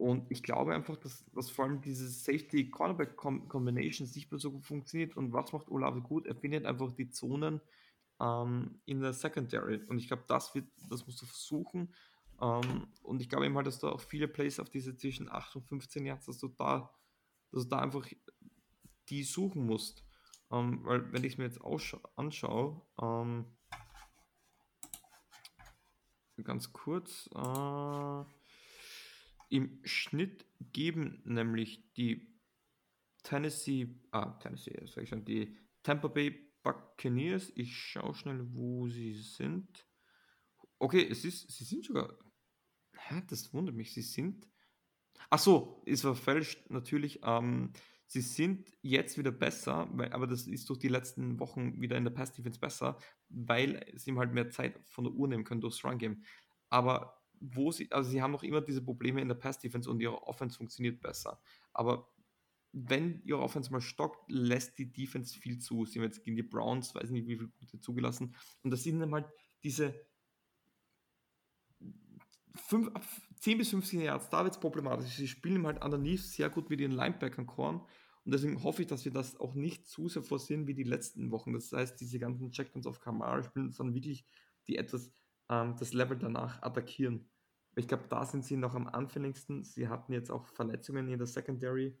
und 0.00 0.30
ich 0.30 0.42
glaube 0.42 0.74
einfach, 0.74 0.96
dass, 0.96 1.26
dass 1.34 1.50
vor 1.50 1.66
allem 1.66 1.82
diese 1.82 2.08
Safety-Cornerback-Combinations 2.08 4.14
nicht 4.14 4.32
mehr 4.32 4.40
so 4.40 4.50
gut 4.50 4.64
funktioniert. 4.64 5.14
Und 5.14 5.34
was 5.34 5.52
macht 5.52 5.68
Olave 5.68 6.00
gut? 6.00 6.26
Er 6.26 6.34
findet 6.34 6.64
einfach 6.64 6.90
die 6.92 7.10
Zonen 7.10 7.60
ähm, 8.18 8.80
in 8.86 9.02
der 9.02 9.12
Secondary. 9.12 9.82
Und 9.88 9.98
ich 9.98 10.08
glaube, 10.08 10.24
das, 10.26 10.54
das 10.88 11.06
musst 11.06 11.20
du 11.20 11.26
versuchen. 11.26 11.94
Ähm, 12.40 12.86
und 13.02 13.20
ich 13.20 13.28
glaube 13.28 13.44
eben 13.44 13.56
halt, 13.56 13.66
dass 13.66 13.78
du 13.78 13.88
auch 13.88 14.00
viele 14.00 14.26
Plays 14.26 14.58
auf 14.58 14.70
diese 14.70 14.96
zwischen 14.96 15.30
8 15.30 15.56
und 15.56 15.68
15 15.68 16.06
Yards, 16.06 16.24
dass 16.24 16.38
du 16.38 16.48
da, 16.48 16.90
dass 17.52 17.64
du 17.64 17.68
da 17.68 17.80
einfach 17.80 18.08
die 19.10 19.22
suchen 19.22 19.66
musst. 19.66 20.02
Ähm, 20.50 20.80
weil, 20.84 21.12
wenn 21.12 21.24
ich 21.24 21.34
es 21.34 21.38
mir 21.38 21.44
jetzt 21.44 21.60
anschaue, 22.16 22.80
ähm, 23.02 23.44
ganz 26.42 26.72
kurz, 26.72 27.28
äh, 27.34 28.24
im 29.50 29.80
Schnitt 29.84 30.46
geben 30.72 31.20
nämlich 31.24 31.92
die 31.94 32.34
Tennessee, 33.22 34.00
ah, 34.12 34.38
Tennessee, 34.38 34.80
sag 34.86 35.04
ich 35.04 35.10
schon, 35.10 35.24
die 35.24 35.58
Tampa 35.82 36.08
Bay 36.08 36.50
Buccaneers, 36.62 37.52
ich 37.54 37.76
schaue 37.76 38.14
schnell, 38.14 38.46
wo 38.54 38.88
sie 38.88 39.14
sind. 39.14 39.86
Okay, 40.78 41.06
es 41.10 41.24
ist, 41.24 41.50
sie 41.50 41.64
sind 41.64 41.84
sogar, 41.84 42.16
hä, 42.92 43.22
das 43.28 43.52
wundert 43.52 43.74
mich, 43.74 43.92
sie 43.92 44.02
sind, 44.02 44.48
ach 45.28 45.38
so, 45.38 45.82
ist 45.84 46.02
verfälscht, 46.02 46.70
natürlich, 46.70 47.20
ähm, 47.22 47.72
sie 48.06 48.20
sind 48.20 48.72
jetzt 48.82 49.18
wieder 49.18 49.32
besser, 49.32 49.88
weil, 49.92 50.12
aber 50.12 50.26
das 50.26 50.46
ist 50.46 50.68
durch 50.68 50.78
die 50.78 50.88
letzten 50.88 51.38
Wochen 51.38 51.80
wieder 51.80 51.96
in 51.96 52.04
der 52.04 52.10
Pass 52.10 52.32
Defense 52.32 52.58
besser, 52.58 52.98
weil 53.28 53.84
sie 53.94 54.10
ihm 54.10 54.18
halt 54.18 54.32
mehr 54.32 54.50
Zeit 54.50 54.80
von 54.86 55.04
der 55.04 55.14
Uhr 55.14 55.28
nehmen 55.28 55.44
können 55.44 55.60
durchs 55.60 55.84
Run 55.84 55.98
Game. 55.98 56.24
Aber 56.68 57.19
wo 57.40 57.72
sie, 57.72 57.90
also 57.90 58.10
sie 58.10 58.22
haben 58.22 58.32
noch 58.32 58.42
immer 58.42 58.60
diese 58.60 58.82
Probleme 58.82 59.20
in 59.20 59.28
der 59.28 59.34
Pass-Defense 59.34 59.90
und 59.90 60.00
ihre 60.00 60.22
Offense 60.26 60.56
funktioniert 60.56 61.00
besser. 61.00 61.40
Aber 61.72 62.08
wenn 62.72 63.22
ihre 63.24 63.40
Offense 63.40 63.72
mal 63.72 63.80
stockt, 63.80 64.30
lässt 64.30 64.78
die 64.78 64.92
Defense 64.92 65.36
viel 65.36 65.58
zu. 65.58 65.84
Sie 65.86 65.98
haben 65.98 66.04
jetzt 66.04 66.22
gegen 66.22 66.36
die 66.36 66.42
Browns, 66.42 66.94
weiß 66.94 67.10
nicht, 67.10 67.26
wie 67.26 67.36
viele 67.36 67.48
Punkte 67.48 67.80
zugelassen. 67.80 68.36
Und 68.62 68.70
das 68.70 68.82
sind 68.84 69.00
dann 69.00 69.12
halt 69.12 69.26
diese 69.64 69.94
5, 72.54 72.90
10 73.36 73.58
bis 73.58 73.70
15 73.70 74.00
Yards, 74.02 74.28
da 74.28 74.44
wird 74.44 74.54
es 74.54 74.60
problematisch. 74.60 75.16
Sie 75.16 75.28
spielen 75.28 75.66
halt 75.66 75.82
underneath 75.82 76.20
sehr 76.20 76.50
gut 76.50 76.68
mit 76.70 76.80
ihren 76.80 76.92
Linebackern 76.92 77.46
Korn. 77.46 77.80
Und 78.24 78.34
deswegen 78.34 78.62
hoffe 78.62 78.82
ich, 78.82 78.88
dass 78.88 79.04
wir 79.04 79.12
das 79.12 79.40
auch 79.40 79.54
nicht 79.54 79.86
zu 79.86 80.08
sehr 80.08 80.22
vorsehen 80.22 80.66
wie 80.66 80.74
die 80.74 80.84
letzten 80.84 81.30
Wochen. 81.30 81.52
Das 81.52 81.72
heißt, 81.72 82.00
diese 82.00 82.18
ganzen 82.18 82.50
Checkdowns 82.52 82.86
auf 82.86 83.00
Kamara 83.00 83.42
spielen, 83.42 83.72
sondern 83.72 83.94
wirklich 83.94 84.24
die 84.66 84.76
etwas 84.76 85.10
ähm, 85.50 85.76
das 85.78 85.92
Level 85.92 86.16
danach 86.16 86.62
attackieren. 86.62 87.28
Ich 87.76 87.88
glaube, 87.88 88.04
da 88.08 88.24
sind 88.24 88.44
sie 88.44 88.56
noch 88.56 88.74
am 88.74 88.86
anfälligsten. 88.86 89.64
Sie 89.64 89.88
hatten 89.88 90.12
jetzt 90.12 90.30
auch 90.30 90.46
Verletzungen 90.46 91.08
in 91.08 91.18
der 91.18 91.26
Secondary. 91.26 91.98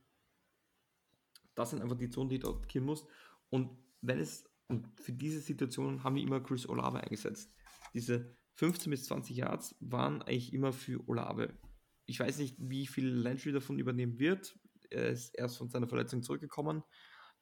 Das 1.54 1.70
sind 1.70 1.82
einfach 1.82 1.96
die 1.96 2.08
Zonen, 2.08 2.30
die 2.30 2.38
du 2.38 2.48
attackieren 2.48 2.86
musst. 2.86 3.06
Und 3.50 3.76
wenn 4.00 4.18
es, 4.18 4.48
und 4.68 4.88
für 5.00 5.12
diese 5.12 5.40
Situation 5.40 6.02
haben 6.04 6.14
wir 6.14 6.22
immer 6.22 6.40
Chris 6.40 6.68
Olave 6.68 7.00
eingesetzt. 7.00 7.52
Diese 7.92 8.36
15 8.54 8.90
bis 8.90 9.04
20 9.06 9.36
Yards 9.36 9.76
waren 9.80 10.22
eigentlich 10.22 10.52
immer 10.52 10.72
für 10.72 11.06
Olave. 11.08 11.58
Ich 12.06 12.20
weiß 12.20 12.38
nicht, 12.38 12.56
wie 12.58 12.86
viel 12.86 13.08
Landry 13.08 13.52
davon 13.52 13.78
übernehmen 13.78 14.18
wird. 14.18 14.58
Er 14.90 15.08
ist 15.08 15.36
erst 15.36 15.58
von 15.58 15.68
seiner 15.68 15.88
Verletzung 15.88 16.22
zurückgekommen. 16.22 16.82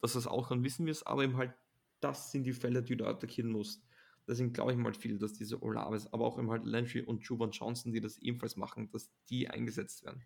Dass 0.01 0.13
das 0.13 0.27
auch 0.27 0.49
dann 0.49 0.63
wissen 0.63 0.87
wir 0.87 0.93
es, 0.93 1.05
aber 1.05 1.25
eben 1.25 1.37
halt, 1.37 1.55
das 2.01 2.31
sind 2.31 2.45
die 2.45 2.53
Fälle, 2.53 2.83
die 2.83 2.97
du 2.97 3.05
attackieren 3.05 3.51
musst. 3.51 3.83
Deswegen 4.29 4.53
glaube 4.53 4.73
ich 4.73 4.79
mal 4.79 4.93
viel, 4.93 5.19
dass 5.19 5.33
diese 5.33 5.63
Olaves, 5.63 6.13
aber 6.13 6.27
auch 6.27 6.39
eben 6.39 6.51
halt 6.51 6.65
Landry 6.65 7.01
und 7.01 7.25
Juban 7.25 7.51
Johnson, 7.51 7.93
die 7.93 8.01
das 8.01 8.19
ebenfalls 8.19 8.57
machen, 8.57 8.91
dass 8.91 9.11
die 9.31 9.49
eingesetzt 9.49 10.05
werden. 10.05 10.23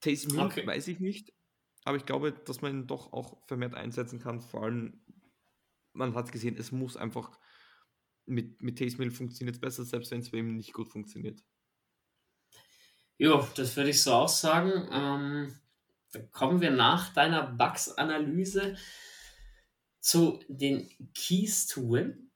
Taysom 0.00 0.32
Hill 0.32 0.46
okay. 0.46 0.66
weiß 0.66 0.88
ich 0.88 0.98
nicht, 0.98 1.32
aber 1.84 1.96
ich 1.96 2.06
glaube, 2.06 2.32
dass 2.32 2.60
man 2.60 2.72
ihn 2.72 2.86
doch 2.86 3.12
auch 3.12 3.46
vermehrt 3.46 3.74
einsetzen 3.74 4.18
kann. 4.18 4.40
Vor 4.40 4.64
allem, 4.64 5.00
man 5.92 6.14
hat 6.14 6.26
es 6.26 6.32
gesehen, 6.32 6.56
es 6.58 6.72
muss 6.72 6.96
einfach 6.96 7.38
mit, 8.26 8.62
mit 8.62 8.78
Taysom 8.78 9.00
Hill 9.02 9.10
funktioniert 9.12 9.56
es 9.56 9.60
besser, 9.60 9.84
selbst 9.84 10.10
wenn 10.10 10.20
es 10.20 10.30
bei 10.30 10.38
ihm 10.38 10.56
nicht 10.56 10.72
gut 10.72 10.88
funktioniert. 10.88 11.42
Jo, 13.16 13.46
das 13.54 13.76
würde 13.76 13.90
ich 13.90 14.02
so 14.02 14.12
auch 14.12 14.28
sagen. 14.28 14.88
Ähm, 14.90 15.60
dann 16.12 16.30
kommen 16.30 16.60
wir 16.60 16.70
nach 16.70 17.12
deiner 17.12 17.46
Bugs-Analyse 17.46 18.76
zu 20.00 20.40
den 20.48 20.88
Keys 21.14 21.66
to 21.66 21.82
Win. 21.90 22.29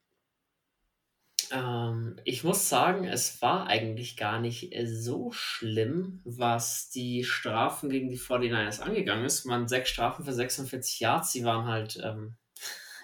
Ähm, 1.55 2.17
ich 2.25 2.43
muss 2.43 2.69
sagen, 2.69 3.05
es 3.05 3.41
war 3.41 3.69
eigentlich 3.69 4.17
gar 4.17 4.41
nicht 4.41 4.75
äh, 4.75 4.87
so 4.87 5.31
schlimm, 5.31 6.21
was 6.25 6.91
die 6.91 7.23
Strafen 7.23 7.91
gegen 7.91 8.11
die 8.11 8.19
49ers 8.19 8.81
angegangen 8.81 9.25
ist. 9.25 9.45
Man 9.45 9.69
sechs 9.69 9.91
Strafen 9.91 10.25
für 10.25 10.33
46 10.33 10.99
Yards, 10.99 11.31
sie 11.31 11.45
waren 11.45 11.67
halt 11.67 12.01
ähm, 12.03 12.37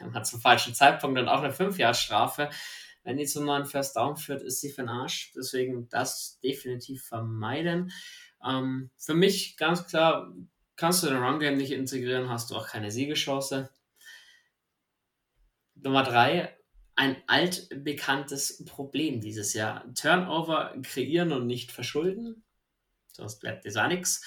zum 0.25 0.41
falschen 0.41 0.75
Zeitpunkt 0.75 1.17
dann 1.17 1.29
auch 1.29 1.43
eine 1.43 1.53
5 1.53 1.79
Yard 1.79 1.97
Strafe. 1.97 2.51
Wenn 3.05 3.17
die 3.17 3.27
zum 3.27 3.45
neuen 3.45 3.67
First 3.67 3.97
Down 3.97 4.17
führt, 4.17 4.43
ist 4.43 4.61
sie 4.61 4.71
für 4.71 4.83
den 4.83 4.89
Arsch. 4.89 5.33
Deswegen 5.37 5.89
das 5.89 6.41
definitiv 6.43 7.05
vermeiden. 7.05 7.93
Ähm, 8.45 8.91
für 8.97 9.15
mich 9.15 9.57
ganz 9.59 9.87
klar, 9.87 10.35
kannst 10.75 11.05
du 11.05 11.07
den 11.07 11.23
Run 11.23 11.39
Game 11.39 11.57
nicht 11.57 11.73
integrieren, 11.73 12.29
hast 12.29 12.51
du 12.51 12.57
auch 12.57 12.67
keine 12.67 12.91
Siegeschance. 12.91 13.71
Nummer 15.77 16.03
drei, 16.03 16.57
ein 16.97 17.17
altbekanntes 17.27 18.65
Problem 18.65 19.21
dieses 19.21 19.55
Jahr. 19.55 19.85
Turnover 19.95 20.75
kreieren 20.83 21.33
und 21.33 21.47
nicht 21.47 21.73
verschulden. 21.73 22.45
Sonst 23.13 23.41
bleibt 23.41 23.65
dir 23.65 23.89
nichts. 23.89 24.23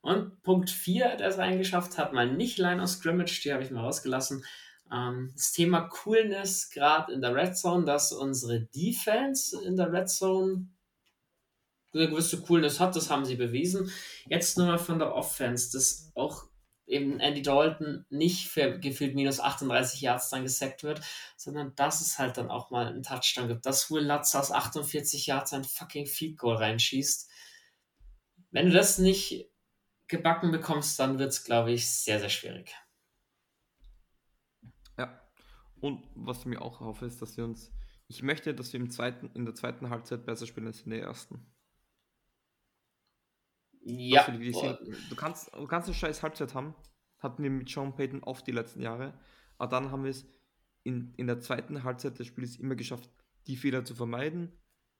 Und 0.00 0.42
Punkt 0.42 0.70
4, 0.70 1.16
der 1.16 1.28
es 1.28 1.38
reingeschafft 1.38 1.96
hat, 1.96 2.12
mal 2.12 2.30
nicht 2.30 2.58
Line 2.58 2.82
of 2.82 2.90
Scrimmage, 2.90 3.40
die 3.42 3.52
habe 3.52 3.62
ich 3.62 3.70
mal 3.70 3.80
rausgelassen. 3.80 4.44
Ähm, 4.92 5.32
das 5.34 5.52
Thema 5.52 5.88
Coolness, 5.88 6.70
gerade 6.70 7.12
in 7.12 7.22
der 7.22 7.34
Red 7.34 7.56
Zone, 7.56 7.84
dass 7.84 8.12
unsere 8.12 8.60
Defense 8.60 9.58
in 9.64 9.76
der 9.76 9.92
Red 9.92 10.10
Zone 10.10 10.68
eine 11.94 12.08
gewisse 12.08 12.40
Coolness 12.42 12.80
hat, 12.80 12.96
das 12.96 13.08
haben 13.08 13.24
sie 13.24 13.36
bewiesen. 13.36 13.90
Jetzt 14.26 14.58
nur 14.58 14.66
mal 14.66 14.78
von 14.78 14.98
der 14.98 15.14
Offense, 15.14 15.72
das 15.72 16.10
auch 16.14 16.48
eben 16.86 17.20
Andy 17.20 17.42
Dalton 17.42 18.04
nicht 18.10 18.48
für 18.48 18.78
gefühlt 18.78 19.14
minus 19.14 19.40
38 19.40 20.00
Yards 20.00 20.30
dann 20.30 20.42
gesackt 20.42 20.82
wird, 20.82 21.00
sondern 21.36 21.74
dass 21.76 22.00
es 22.00 22.18
halt 22.18 22.36
dann 22.36 22.50
auch 22.50 22.70
mal 22.70 22.86
einen 22.86 23.02
Touchdown 23.02 23.48
gibt, 23.48 23.66
dass 23.66 23.90
Will 23.90 24.06
Lutz 24.06 24.34
aus 24.34 24.50
48 24.50 25.26
Yards 25.26 25.52
ein 25.52 25.64
fucking 25.64 26.06
Feed 26.06 26.38
Goal 26.38 26.56
reinschießt. 26.56 27.30
Wenn 28.50 28.66
du 28.66 28.72
das 28.72 28.98
nicht 28.98 29.50
gebacken 30.08 30.50
bekommst, 30.52 30.98
dann 30.98 31.18
wird 31.18 31.30
es, 31.30 31.44
glaube 31.44 31.72
ich, 31.72 31.90
sehr, 31.90 32.20
sehr 32.20 32.28
schwierig. 32.28 32.74
Ja, 34.98 35.20
und 35.80 36.04
was 36.14 36.40
ich 36.40 36.46
mir 36.46 36.60
auch 36.60 36.80
hoffe, 36.80 37.06
ist, 37.06 37.22
dass 37.22 37.36
wir 37.36 37.44
uns, 37.44 37.72
ich 38.08 38.22
möchte, 38.22 38.54
dass 38.54 38.72
wir 38.72 38.80
im 38.80 38.90
zweiten, 38.90 39.30
in 39.34 39.44
der 39.44 39.54
zweiten 39.54 39.88
Halbzeit 39.88 40.26
besser 40.26 40.46
spielen 40.46 40.66
als 40.66 40.82
in 40.82 40.90
der 40.90 41.02
ersten. 41.02 41.53
Ja. 43.84 44.26
Du 44.30 45.16
kannst, 45.16 45.54
du 45.54 45.66
kannst 45.66 45.88
eine 45.88 45.94
scheiß 45.94 46.22
Halbzeit 46.22 46.54
haben. 46.54 46.74
Hatten 47.18 47.42
wir 47.42 47.50
mit 47.50 47.68
Sean 47.68 47.94
Payton 47.94 48.22
oft 48.22 48.46
die 48.46 48.52
letzten 48.52 48.80
Jahre. 48.80 49.14
Aber 49.58 49.70
dann 49.70 49.90
haben 49.90 50.04
wir 50.04 50.10
es 50.10 50.26
in, 50.82 51.14
in 51.16 51.26
der 51.26 51.40
zweiten 51.40 51.82
Halbzeit 51.84 52.18
des 52.18 52.26
Spiels 52.26 52.56
immer 52.56 52.74
geschafft, 52.74 53.10
die 53.46 53.56
Fehler 53.56 53.84
zu 53.84 53.94
vermeiden, 53.94 54.52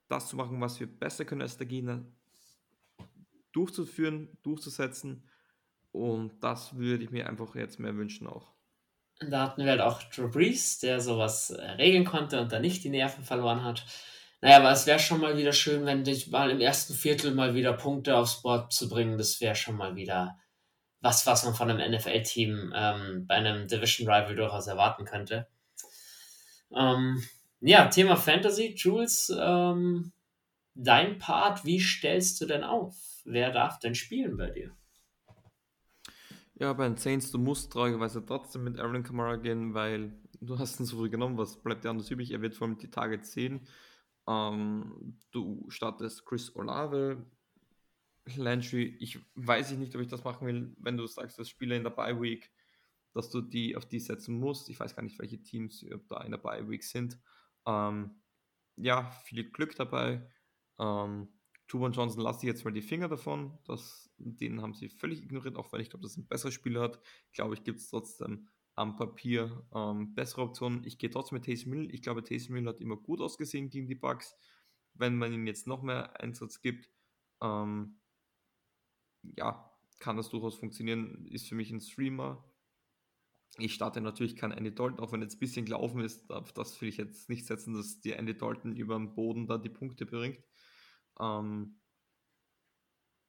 das 0.08 0.28
zu 0.28 0.36
machen, 0.36 0.60
was 0.60 0.80
wir 0.80 0.86
besser 0.86 1.24
können 1.24 1.42
als 1.42 1.56
der 1.56 1.66
Gegner, 1.66 2.04
durchzuführen, 3.52 4.36
durchzusetzen. 4.42 5.28
Und 5.92 6.42
das 6.42 6.76
würde 6.76 7.04
ich 7.04 7.10
mir 7.10 7.28
einfach 7.28 7.54
jetzt 7.54 7.78
mehr 7.78 7.96
wünschen 7.96 8.26
auch. 8.26 8.52
Da 9.20 9.42
hatten 9.42 9.62
wir 9.62 9.70
halt 9.70 9.80
auch 9.80 10.02
Drew 10.02 10.28
Brees, 10.28 10.80
der 10.80 11.00
sowas 11.00 11.50
äh, 11.50 11.62
regeln 11.62 12.04
konnte 12.04 12.40
und 12.40 12.50
da 12.50 12.58
nicht 12.58 12.82
die 12.82 12.90
Nerven 12.90 13.22
verloren 13.22 13.62
hat. 13.62 13.86
Naja, 14.44 14.58
aber 14.58 14.72
es 14.72 14.86
wäre 14.86 14.98
schon 14.98 15.22
mal 15.22 15.38
wieder 15.38 15.54
schön, 15.54 15.86
wenn 15.86 16.04
dich 16.04 16.30
mal 16.30 16.50
im 16.50 16.60
ersten 16.60 16.92
Viertel 16.92 17.34
mal 17.34 17.54
wieder 17.54 17.72
Punkte 17.72 18.14
aufs 18.14 18.42
Board 18.42 18.74
zu 18.74 18.90
bringen. 18.90 19.16
Das 19.16 19.40
wäre 19.40 19.54
schon 19.54 19.74
mal 19.74 19.96
wieder 19.96 20.38
was, 21.00 21.26
was 21.26 21.46
man 21.46 21.54
von 21.54 21.70
einem 21.70 21.94
NFL-Team 21.94 22.70
ähm, 22.76 23.26
bei 23.26 23.36
einem 23.36 23.68
Division 23.68 24.06
Rival 24.06 24.36
durchaus 24.36 24.66
erwarten 24.66 25.06
könnte. 25.06 25.48
Ähm, 26.76 27.24
ja, 27.60 27.86
Thema 27.86 28.16
Fantasy, 28.16 28.74
Jules, 28.76 29.34
ähm, 29.34 30.12
dein 30.74 31.16
Part, 31.16 31.64
wie 31.64 31.80
stellst 31.80 32.38
du 32.42 32.44
denn 32.44 32.64
auf? 32.64 32.94
Wer 33.24 33.50
darf 33.50 33.78
denn 33.78 33.94
spielen 33.94 34.36
bei 34.36 34.50
dir? 34.50 34.76
Ja, 36.56 36.74
bei 36.74 36.84
den 36.86 36.98
Saints, 36.98 37.30
du 37.30 37.38
musst 37.38 37.72
traurigerweise 37.72 38.22
trotzdem 38.22 38.64
mit 38.64 38.78
Aaron 38.78 39.04
Kamara 39.04 39.36
gehen, 39.36 39.72
weil 39.72 40.12
du 40.42 40.58
hast 40.58 40.80
ihn 40.80 40.84
so 40.84 40.98
früh 40.98 41.08
genommen, 41.08 41.38
was 41.38 41.62
bleibt 41.62 41.84
dir 41.84 41.88
anders 41.88 42.10
übrig? 42.10 42.30
Er 42.30 42.42
wird 42.42 42.54
vor 42.54 42.68
allem 42.68 42.76
die 42.76 42.90
Tage 42.90 43.18
sehen. 43.24 43.66
Ähm, 44.26 45.18
du 45.30 45.64
startest 45.68 46.24
Chris 46.24 46.54
Olave, 46.56 47.24
Landry. 48.36 48.96
Ich 49.00 49.18
weiß 49.34 49.72
nicht, 49.72 49.94
ob 49.94 50.00
ich 50.00 50.08
das 50.08 50.24
machen 50.24 50.46
will, 50.46 50.74
wenn 50.78 50.96
du 50.96 51.06
sagst, 51.06 51.38
dass 51.38 51.48
Spieler 51.48 51.76
in 51.76 51.82
der 51.82 51.90
Bye 51.90 52.20
Week, 52.20 52.50
dass 53.12 53.30
du 53.30 53.40
die 53.40 53.76
auf 53.76 53.86
die 53.86 54.00
setzen 54.00 54.38
musst. 54.38 54.68
Ich 54.70 54.80
weiß 54.80 54.96
gar 54.96 55.02
nicht, 55.02 55.18
welche 55.18 55.42
Teams 55.42 55.84
da 56.08 56.22
in 56.22 56.30
der 56.30 56.38
Bye 56.38 56.68
Week 56.68 56.82
sind. 56.82 57.20
Ähm, 57.66 58.22
ja, 58.76 59.10
viel 59.24 59.50
Glück 59.50 59.76
dabei. 59.76 60.28
Ähm, 60.78 61.28
Tubon 61.66 61.92
Johnson 61.92 62.22
lasse 62.22 62.40
ich 62.40 62.52
jetzt 62.52 62.64
mal 62.64 62.72
die 62.72 62.82
Finger 62.82 63.08
davon. 63.08 63.58
Das, 63.64 64.10
den 64.18 64.60
haben 64.60 64.74
sie 64.74 64.88
völlig 64.88 65.22
ignoriert, 65.22 65.56
auch 65.56 65.72
weil 65.72 65.80
ich 65.80 65.90
glaube, 65.90 66.02
dass 66.02 66.16
er 66.16 66.22
ein 66.22 66.28
besseres 66.28 66.54
Spiel 66.54 66.78
hat. 66.80 67.00
Glaube 67.32 67.54
ich, 67.54 67.62
gibt 67.62 67.80
es 67.80 67.88
trotzdem 67.88 68.48
am 68.76 68.96
Papier 68.96 69.66
ähm, 69.74 70.14
bessere 70.14 70.42
Optionen. 70.42 70.84
Ich 70.84 70.98
gehe 70.98 71.10
trotzdem 71.10 71.36
mit 71.36 71.44
Taysom 71.44 71.72
Hill. 71.72 71.94
Ich 71.94 72.02
glaube, 72.02 72.24
Taysom 72.24 72.56
Hill 72.56 72.66
hat 72.66 72.80
immer 72.80 72.96
gut 72.96 73.20
ausgesehen 73.20 73.70
gegen 73.70 73.86
die 73.86 73.94
Bugs. 73.94 74.34
Wenn 74.94 75.16
man 75.16 75.32
ihm 75.32 75.46
jetzt 75.46 75.66
noch 75.66 75.82
mehr 75.82 76.20
Einsatz 76.20 76.60
gibt, 76.60 76.90
ähm, 77.42 78.00
ja, 79.36 79.70
kann 79.98 80.16
das 80.16 80.28
durchaus 80.28 80.56
funktionieren. 80.56 81.26
Ist 81.26 81.48
für 81.48 81.54
mich 81.54 81.70
ein 81.70 81.80
Streamer. 81.80 82.44
Ich 83.58 83.74
starte 83.74 84.00
natürlich 84.00 84.34
kein 84.34 84.50
Andy 84.50 84.74
Dalton, 84.74 84.98
auch 84.98 85.12
wenn 85.12 85.22
jetzt 85.22 85.36
ein 85.36 85.40
bisschen 85.40 85.64
gelaufen 85.64 86.00
ist, 86.00 86.28
auf 86.30 86.52
das 86.52 86.80
will 86.80 86.88
ich 86.88 86.96
jetzt 86.96 87.28
nicht 87.28 87.46
setzen, 87.46 87.74
dass 87.74 88.00
die 88.00 88.12
Andy 88.12 88.36
Dalton 88.36 88.74
über 88.74 88.96
den 88.96 89.14
Boden 89.14 89.46
da 89.46 89.58
die 89.58 89.68
Punkte 89.68 90.06
bringt. 90.06 90.42
Ähm, 91.20 91.78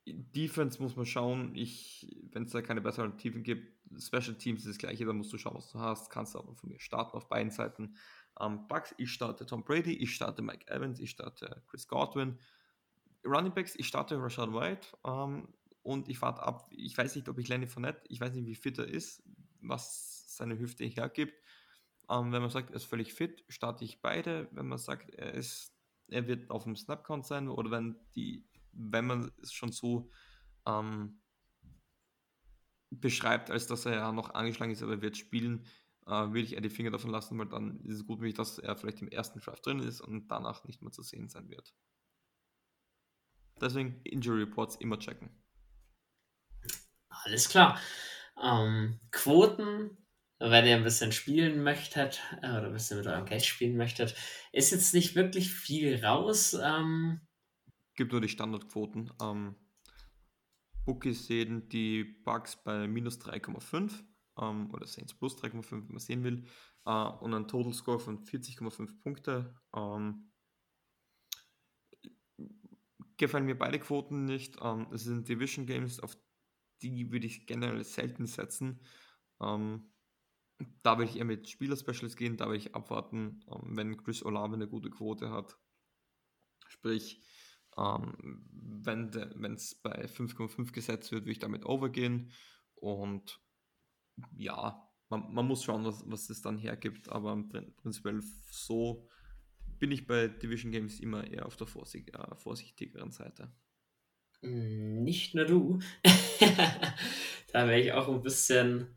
Defense 0.05 0.81
muss 0.81 0.95
man 0.95 1.05
schauen. 1.05 1.53
wenn 1.55 2.43
es 2.43 2.51
da 2.51 2.61
keine 2.61 2.81
besseren 2.81 3.11
Alternativen 3.11 3.43
gibt, 3.43 3.75
Special 3.99 4.35
Teams 4.35 4.61
ist 4.61 4.69
das 4.69 4.77
gleiche, 4.77 5.05
da 5.05 5.13
musst 5.13 5.31
du 5.31 5.37
schauen, 5.37 5.55
was 5.55 5.71
du 5.71 5.79
hast. 5.79 6.09
Kannst 6.09 6.35
aber 6.35 6.53
von 6.55 6.69
mir 6.69 6.79
starten 6.79 7.15
auf 7.15 7.29
beiden 7.29 7.51
Seiten. 7.51 7.95
Ähm, 8.39 8.67
Bucks, 8.67 8.93
ich 8.97 9.11
starte 9.11 9.45
Tom 9.45 9.63
Brady, 9.63 9.93
ich 9.93 10.13
starte 10.13 10.41
Mike 10.41 10.67
Evans, 10.67 10.99
ich 10.99 11.11
starte 11.11 11.63
Chris 11.67 11.87
Godwin. 11.87 12.37
Running 13.25 13.53
Backs, 13.53 13.75
ich 13.75 13.87
starte 13.87 14.21
Rashad 14.21 14.53
White 14.53 14.87
ähm, 15.05 15.47
und 15.81 16.09
ich 16.09 16.21
warte 16.21 16.43
ab. 16.43 16.67
Ich 16.71 16.97
weiß 16.97 17.15
nicht, 17.15 17.27
ob 17.29 17.39
ich 17.39 17.47
Lenny 17.47 17.67
Fournette, 17.67 18.01
ich 18.09 18.19
weiß 18.19 18.33
nicht, 18.33 18.45
wie 18.45 18.55
fit 18.55 18.77
er 18.77 18.87
ist, 18.87 19.23
was 19.61 20.35
seine 20.35 20.59
Hüfte 20.59 20.85
hergibt. 20.85 21.33
Ähm, 22.09 22.31
wenn 22.31 22.41
man 22.41 22.51
sagt, 22.51 22.69
er 22.69 22.75
ist 22.75 22.85
völlig 22.85 23.13
fit, 23.13 23.43
starte 23.47 23.83
ich 23.83 24.01
beide. 24.01 24.47
Wenn 24.51 24.67
man 24.67 24.77
sagt, 24.77 25.09
er 25.15 25.33
ist, 25.33 25.73
er 26.07 26.27
wird 26.27 26.51
auf 26.51 26.63
dem 26.65 26.75
Snapcount 26.75 27.25
sein 27.25 27.47
oder 27.47 27.71
wenn 27.71 27.95
die, 28.15 28.45
wenn 28.75 29.05
man 29.05 29.31
es 29.41 29.53
schon 29.53 29.71
so 29.71 30.11
ähm, 30.67 31.21
beschreibt, 32.89 33.51
als 33.51 33.67
dass 33.67 33.85
er 33.85 33.93
ja 33.93 34.11
noch 34.11 34.33
angeschlagen 34.33 34.71
ist, 34.71 34.83
aber 34.83 34.93
er 34.93 35.01
wird 35.01 35.17
spielen, 35.17 35.65
äh, 36.05 36.11
würde 36.11 36.41
ich 36.41 36.53
eher 36.53 36.61
die 36.61 36.69
Finger 36.69 36.91
davon 36.91 37.11
lassen, 37.11 37.37
weil 37.39 37.47
dann 37.47 37.79
ist 37.81 37.97
es 37.97 38.05
gut 38.05 38.19
möglich, 38.19 38.35
dass 38.35 38.59
er 38.59 38.75
vielleicht 38.75 39.01
im 39.01 39.09
ersten 39.09 39.39
Draft 39.39 39.65
drin 39.65 39.79
ist 39.79 40.01
und 40.01 40.27
danach 40.27 40.63
nicht 40.65 40.81
mehr 40.81 40.91
zu 40.91 41.01
sehen 41.01 41.29
sein 41.29 41.49
wird. 41.49 41.73
Deswegen 43.59 44.01
Injury 44.03 44.43
Reports 44.43 44.75
immer 44.77 44.99
checken. 44.99 45.29
Alles 47.09 47.49
klar. 47.49 47.79
Ähm, 48.41 48.99
Quoten, 49.11 49.97
wenn 50.39 50.65
ihr 50.65 50.75
ein 50.75 50.83
bisschen 50.83 51.13
spielen 51.13 51.63
möchtet 51.63 52.21
äh, 52.41 52.49
oder 52.49 52.65
ein 52.65 52.73
bisschen 52.73 52.97
mit 52.97 53.07
eurem 53.07 53.25
Geld 53.25 53.45
spielen 53.45 53.77
möchtet, 53.77 54.15
ist 54.51 54.71
jetzt 54.71 54.93
nicht 54.93 55.15
wirklich 55.15 55.51
viel 55.51 56.03
raus. 56.03 56.55
Ähm, 56.61 57.21
Gibt 57.95 58.11
nur 58.11 58.21
die 58.21 58.29
Standardquoten. 58.29 59.11
Ähm, 59.21 59.55
Bookies 60.85 61.27
sehen 61.27 61.67
die 61.69 62.03
Bugs 62.03 62.55
bei 62.63 62.87
minus 62.87 63.19
3,5 63.19 64.03
ähm, 64.39 64.71
oder 64.71 64.85
Saints 64.85 65.13
plus 65.13 65.35
3,5, 65.37 65.71
wenn 65.71 65.87
man 65.87 65.99
sehen 65.99 66.23
will, 66.23 66.45
äh, 66.85 66.91
und 66.91 67.33
ein 67.33 67.47
Total 67.47 67.73
Score 67.73 67.99
von 67.99 68.23
40,5 68.23 69.01
Punkte. 69.01 69.55
Ähm, 69.75 70.31
gefallen 73.17 73.45
mir 73.45 73.57
beide 73.57 73.79
Quoten 73.79 74.25
nicht. 74.25 74.57
Ähm, 74.61 74.87
es 74.91 75.03
sind 75.03 75.27
Division 75.27 75.65
Games, 75.65 75.99
auf 75.99 76.15
die 76.81 77.11
würde 77.11 77.25
ich 77.25 77.47
generell 77.47 77.83
selten 77.83 78.25
setzen. 78.25 78.81
Ähm, 79.41 79.91
da 80.83 80.97
würde 80.97 81.09
ich 81.09 81.17
eher 81.17 81.25
mit 81.25 81.49
Spieler-Specials 81.49 82.15
gehen, 82.15 82.37
da 82.37 82.45
würde 82.45 82.57
ich 82.57 82.75
abwarten, 82.75 83.43
ähm, 83.47 83.75
wenn 83.75 83.97
Chris 83.97 84.23
Olave 84.23 84.55
eine 84.55 84.67
gute 84.67 84.89
Quote 84.89 85.31
hat. 85.31 85.57
Sprich, 86.67 87.21
ähm, 87.77 88.41
wenn 88.83 89.53
es 89.53 89.75
bei 89.75 90.05
5,5 90.05 90.71
gesetzt 90.71 91.11
wird, 91.11 91.23
würde 91.23 91.31
ich 91.31 91.39
damit 91.39 91.65
overgehen. 91.65 92.31
Und 92.75 93.39
ja, 94.37 94.89
man, 95.09 95.33
man 95.33 95.47
muss 95.47 95.63
schauen, 95.63 95.85
was, 95.85 96.03
was 96.07 96.29
es 96.29 96.41
dann 96.41 96.57
hergibt. 96.57 97.09
Aber 97.09 97.35
prinzipiell 97.77 98.21
so 98.49 99.07
bin 99.79 99.91
ich 99.91 100.07
bei 100.07 100.27
Division 100.27 100.71
Games 100.71 100.99
immer 100.99 101.25
eher 101.25 101.45
auf 101.45 101.57
der 101.57 101.67
vorsicht, 101.67 102.15
äh, 102.15 102.35
vorsichtigeren 102.35 103.11
Seite. 103.11 103.51
Nicht 104.41 105.33
nur 105.33 105.45
du. 105.45 105.79
da 107.51 107.67
wäre 107.67 107.79
ich 107.79 107.93
auch 107.93 108.07
ein 108.09 108.21
bisschen 108.21 108.95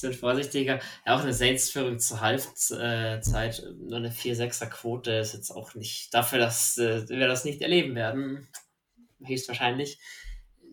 bisschen 0.00 0.18
vorsichtiger. 0.18 0.80
Ja, 1.06 1.16
auch 1.16 1.20
eine 1.20 1.34
Saints-Führung 1.34 1.98
zur 1.98 2.20
Halbzeit, 2.20 3.62
nur 3.78 3.98
eine 3.98 4.10
4-6er 4.10 4.66
Quote 4.66 5.12
ist 5.12 5.34
jetzt 5.34 5.50
auch 5.50 5.74
nicht 5.74 6.12
dafür, 6.14 6.38
dass 6.38 6.78
äh, 6.78 7.08
wir 7.08 7.28
das 7.28 7.44
nicht 7.44 7.60
erleben 7.62 7.94
werden. 7.94 8.48
Höchstwahrscheinlich 9.24 9.98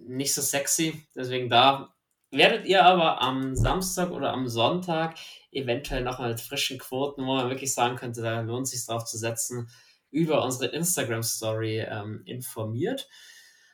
nicht 0.08 0.34
so 0.34 0.42
sexy. 0.42 1.06
Deswegen 1.16 1.50
da 1.50 1.94
werdet 2.32 2.66
ihr 2.66 2.86
aber 2.86 3.22
am 3.22 3.56
Samstag 3.56 4.12
oder 4.12 4.34
am 4.34 4.48
Sonntag 4.48 5.18
eventuell 5.52 6.04
nochmal 6.04 6.30
mit 6.30 6.42
frischen 6.42 6.78
Quoten, 6.78 7.26
wo 7.26 7.36
man 7.36 7.50
wirklich 7.50 7.74
sagen 7.74 7.96
könnte, 7.96 8.22
da 8.22 8.42
lohnt 8.42 8.68
es 8.68 8.72
sich 8.72 8.86
drauf 8.86 9.06
zu 9.06 9.18
setzen, 9.18 9.70
über 10.12 10.44
unsere 10.44 10.72
Instagram-Story 10.72 11.80
ähm, 11.80 12.22
informiert. 12.26 13.08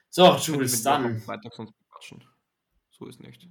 So, 0.09 0.35
Jules, 0.35 0.83
dann. 0.83 1.21
So 2.91 3.07
ist 3.07 3.19
nicht. 3.19 3.47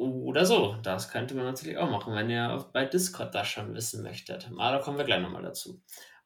Oder 0.00 0.46
so, 0.46 0.78
das 0.82 1.10
könnte 1.10 1.34
man 1.34 1.44
natürlich 1.44 1.76
auch 1.76 1.90
machen, 1.90 2.14
wenn 2.14 2.30
ihr 2.30 2.70
bei 2.72 2.86
Discord 2.86 3.34
das 3.34 3.48
schon 3.48 3.74
wissen 3.74 4.02
möchtet. 4.02 4.48
Aber 4.48 4.70
da 4.70 4.78
kommen 4.78 4.96
wir 4.96 5.04
gleich 5.04 5.20
nochmal 5.20 5.42
dazu. 5.42 5.82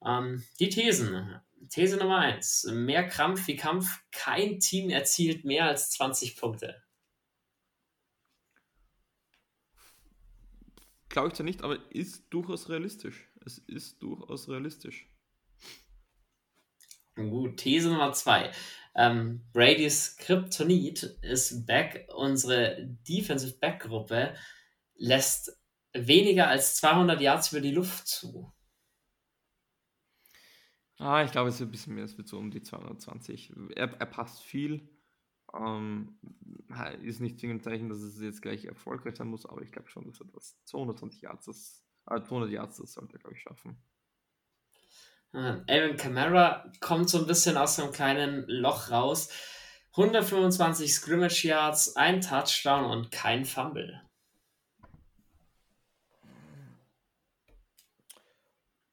Ähm, 0.06 0.44
die 0.60 0.68
Thesen. 0.68 1.40
These 1.70 1.96
Nummer 1.96 2.18
1. 2.18 2.68
Mehr 2.70 3.08
Krampf 3.08 3.48
wie 3.48 3.56
Kampf. 3.56 4.04
Kein 4.12 4.60
Team 4.60 4.90
erzielt 4.90 5.44
mehr 5.44 5.64
als 5.64 5.90
20 5.90 6.36
Punkte. 6.36 6.84
Glaube 11.08 11.28
ich 11.28 11.34
zwar 11.34 11.44
nicht, 11.44 11.64
aber 11.64 11.76
ist 11.90 12.26
durchaus 12.30 12.68
realistisch. 12.68 13.28
Es 13.44 13.58
ist 13.58 14.00
durchaus 14.00 14.48
realistisch. 14.48 15.10
Gut, 17.16 17.56
These 17.56 17.88
Nummer 17.88 18.12
2. 18.12 18.52
Ähm, 18.96 19.44
Brady's 19.52 20.16
Kryptonit 20.16 21.02
ist 21.22 21.66
back. 21.66 22.08
Unsere 22.14 22.86
Defensive 23.08 23.58
Back 23.58 23.80
Gruppe 23.80 24.34
lässt 24.94 25.60
weniger 25.92 26.48
als 26.48 26.76
200 26.76 27.20
Yards 27.20 27.52
über 27.52 27.60
die 27.60 27.72
Luft 27.72 28.06
zu. 28.06 28.52
Ah, 30.98 31.24
ich 31.24 31.32
glaube, 31.32 31.48
es 31.48 31.58
wird 31.58 31.68
ein 31.68 31.72
bisschen 31.72 31.94
mehr. 31.94 32.04
Es 32.04 32.16
wird 32.16 32.28
so 32.28 32.38
um 32.38 32.50
die 32.50 32.62
220. 32.62 33.52
Er, 33.74 33.92
er 33.92 34.06
passt 34.06 34.42
viel. 34.42 34.88
Ähm, 35.52 36.18
ist 37.02 37.20
nicht 37.20 37.38
zwingend 37.38 37.60
ein 37.60 37.64
Zeichen, 37.64 37.88
dass 37.88 37.98
es 37.98 38.20
jetzt 38.20 38.42
gleich 38.42 38.64
erfolgreich 38.64 39.16
sein 39.16 39.28
muss, 39.28 39.46
aber 39.46 39.62
ich 39.62 39.70
glaube 39.70 39.88
schon, 39.88 40.04
dass 40.06 40.20
er 40.20 40.26
das 40.26 40.56
220 40.64 41.22
Yards, 41.22 41.46
das, 41.46 41.84
äh, 42.06 42.22
200 42.22 42.50
Yards, 42.50 42.78
das 42.78 42.92
sollte 42.92 43.14
er, 43.14 43.20
glaube 43.20 43.36
ich, 43.36 43.42
schaffen. 43.42 43.76
Aaron 45.34 45.96
Camara 45.96 46.70
kommt 46.80 47.10
so 47.10 47.18
ein 47.18 47.26
bisschen 47.26 47.56
aus 47.56 47.78
einem 47.78 47.92
kleinen 47.92 48.44
Loch 48.46 48.90
raus. 48.90 49.28
125 49.96 50.92
Scrimmage 50.92 51.44
Yards, 51.44 51.96
ein 51.96 52.20
Touchdown 52.20 52.84
und 52.84 53.10
kein 53.10 53.44
Fumble. 53.44 54.00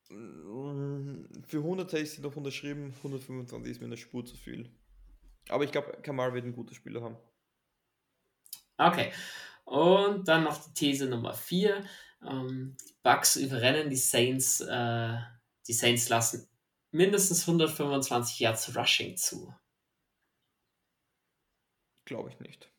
Für 0.07 1.57
100 1.57 1.91
hätte 1.91 2.03
ich 2.03 2.11
sie 2.11 2.21
noch 2.21 2.35
unterschrieben, 2.35 2.93
125 2.97 3.71
ist 3.71 3.79
mir 3.79 3.87
eine 3.87 3.97
Spur 3.97 4.25
zu 4.25 4.37
viel. 4.37 4.69
Aber 5.49 5.63
ich 5.63 5.71
glaube, 5.71 5.97
Kamal 6.01 6.33
wird 6.33 6.45
ein 6.45 6.53
guter 6.53 6.75
Spieler 6.75 7.01
haben. 7.01 7.17
Okay. 8.77 9.11
Und 9.65 10.27
dann 10.27 10.43
noch 10.43 10.63
die 10.63 10.73
These 10.73 11.07
Nummer 11.07 11.33
4. 11.33 11.83
Ähm, 12.27 12.77
Bucks 13.03 13.35
überrennen 13.35 13.89
die 13.89 13.95
Saints. 13.95 14.61
Äh, 14.61 15.17
die 15.67 15.73
Saints 15.73 16.09
lassen 16.09 16.47
mindestens 16.91 17.47
125 17.47 18.39
Yards 18.39 18.75
Rushing 18.75 19.17
zu. 19.17 19.53
Glaube 22.05 22.29
ich 22.29 22.39
nicht. 22.39 22.69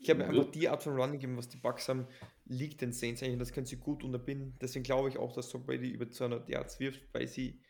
Ich 0.00 0.10
habe 0.10 0.24
einfach 0.24 0.50
die 0.50 0.68
Art 0.68 0.82
von 0.82 0.94
Running 0.94 1.20
Game, 1.20 1.36
was 1.36 1.48
die 1.48 1.58
Bucks 1.58 1.88
haben, 1.88 2.08
liegt 2.46 2.80
den 2.80 2.92
Saints 2.92 3.22
eigentlich. 3.22 3.38
Das 3.38 3.52
können 3.52 3.66
sie 3.66 3.76
gut 3.76 4.02
unterbinden. 4.02 4.56
Deswegen 4.60 4.82
glaube 4.82 5.10
ich 5.10 5.18
auch, 5.18 5.32
dass 5.32 5.50
Tom 5.50 5.64
Brady 5.64 5.90
über 5.90 6.10
200 6.10 6.48
Yards 6.48 6.80
wirft, 6.80 7.02
weil 7.12 7.28
sie 7.28 7.62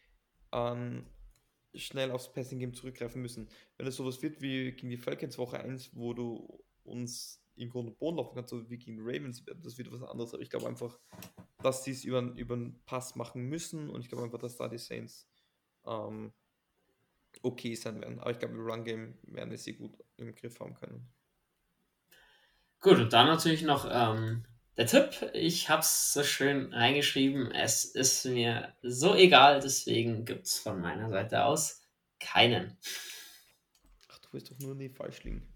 ähm, 0.53 1.07
schnell 1.75 2.13
aufs 2.13 2.33
Passing 2.33 2.61
Game 2.61 2.73
zurückgreifen 2.73 3.21
müssen. 3.21 3.51
Wenn 3.77 3.87
es 3.87 3.97
sowas 3.97 4.23
wird 4.23 4.41
wie 4.41 4.73
gegen 4.73 4.91
die 4.91 4.97
Falcons 4.97 5.39
Woche 5.39 5.61
1, 5.61 5.97
wo 5.97 6.15
du 6.15 6.65
uns 6.85 7.45
im 7.61 7.71
Grunde 7.71 7.93
Boden 7.93 8.17
laufen 8.17 8.35
kannst, 8.35 8.51
so 8.51 8.69
wie 8.71 8.79
gegen 8.79 8.99
Ravens, 9.01 9.45
das 9.63 9.79
wird 9.79 9.93
was 9.93 10.03
anderes. 10.03 10.33
Aber 10.33 10.43
ich 10.43 10.51
glaube 10.51 10.67
einfach, 10.67 10.99
dass 11.63 11.85
sie 11.85 11.93
es 11.93 12.05
über, 12.05 12.21
über 12.37 12.55
einen 12.55 12.81
Pass 12.85 13.17
machen 13.17 13.43
müssen 13.49 13.91
und 13.91 14.01
ich 14.01 14.09
glaube 14.09 14.25
einfach, 14.25 14.39
dass 14.39 14.57
da 14.57 14.69
die 14.69 14.79
Saints 14.79 15.29
ähm, 15.87 16.33
okay 17.43 17.75
sein 17.75 18.01
werden. 18.01 18.19
Aber 18.21 18.31
ich 18.31 18.39
glaube, 18.39 18.55
im 18.55 18.67
Run 18.67 18.85
Game 18.85 19.19
werden 19.23 19.57
sie 19.57 19.75
gut 19.75 19.93
im 20.17 20.35
Griff 20.35 20.59
haben 20.61 20.75
können. 20.75 21.09
Gut, 22.81 22.99
und 22.99 23.13
dann 23.13 23.27
natürlich 23.27 23.63
noch 23.63 23.87
ähm, 23.91 24.45
der 24.77 24.87
Tipp. 24.87 25.31
Ich 25.35 25.69
habe 25.69 25.83
es 25.83 26.13
so 26.13 26.23
schön 26.23 26.73
reingeschrieben. 26.73 27.53
Es 27.53 27.85
ist 27.85 28.25
mir 28.25 28.75
so 28.83 29.15
egal, 29.15 29.61
deswegen 29.61 30.25
gibt 30.25 30.47
es 30.47 30.59
von 30.59 30.81
meiner 30.81 31.11
Seite 31.11 31.45
aus 31.45 31.83
keinen. 32.19 32.79
Ach, 34.09 34.19
du 34.19 34.29
willst 34.33 34.51
doch 34.51 34.59
nur 34.59 34.75
nie 34.75 34.89
falsch 34.89 35.23
liegen. 35.25 35.47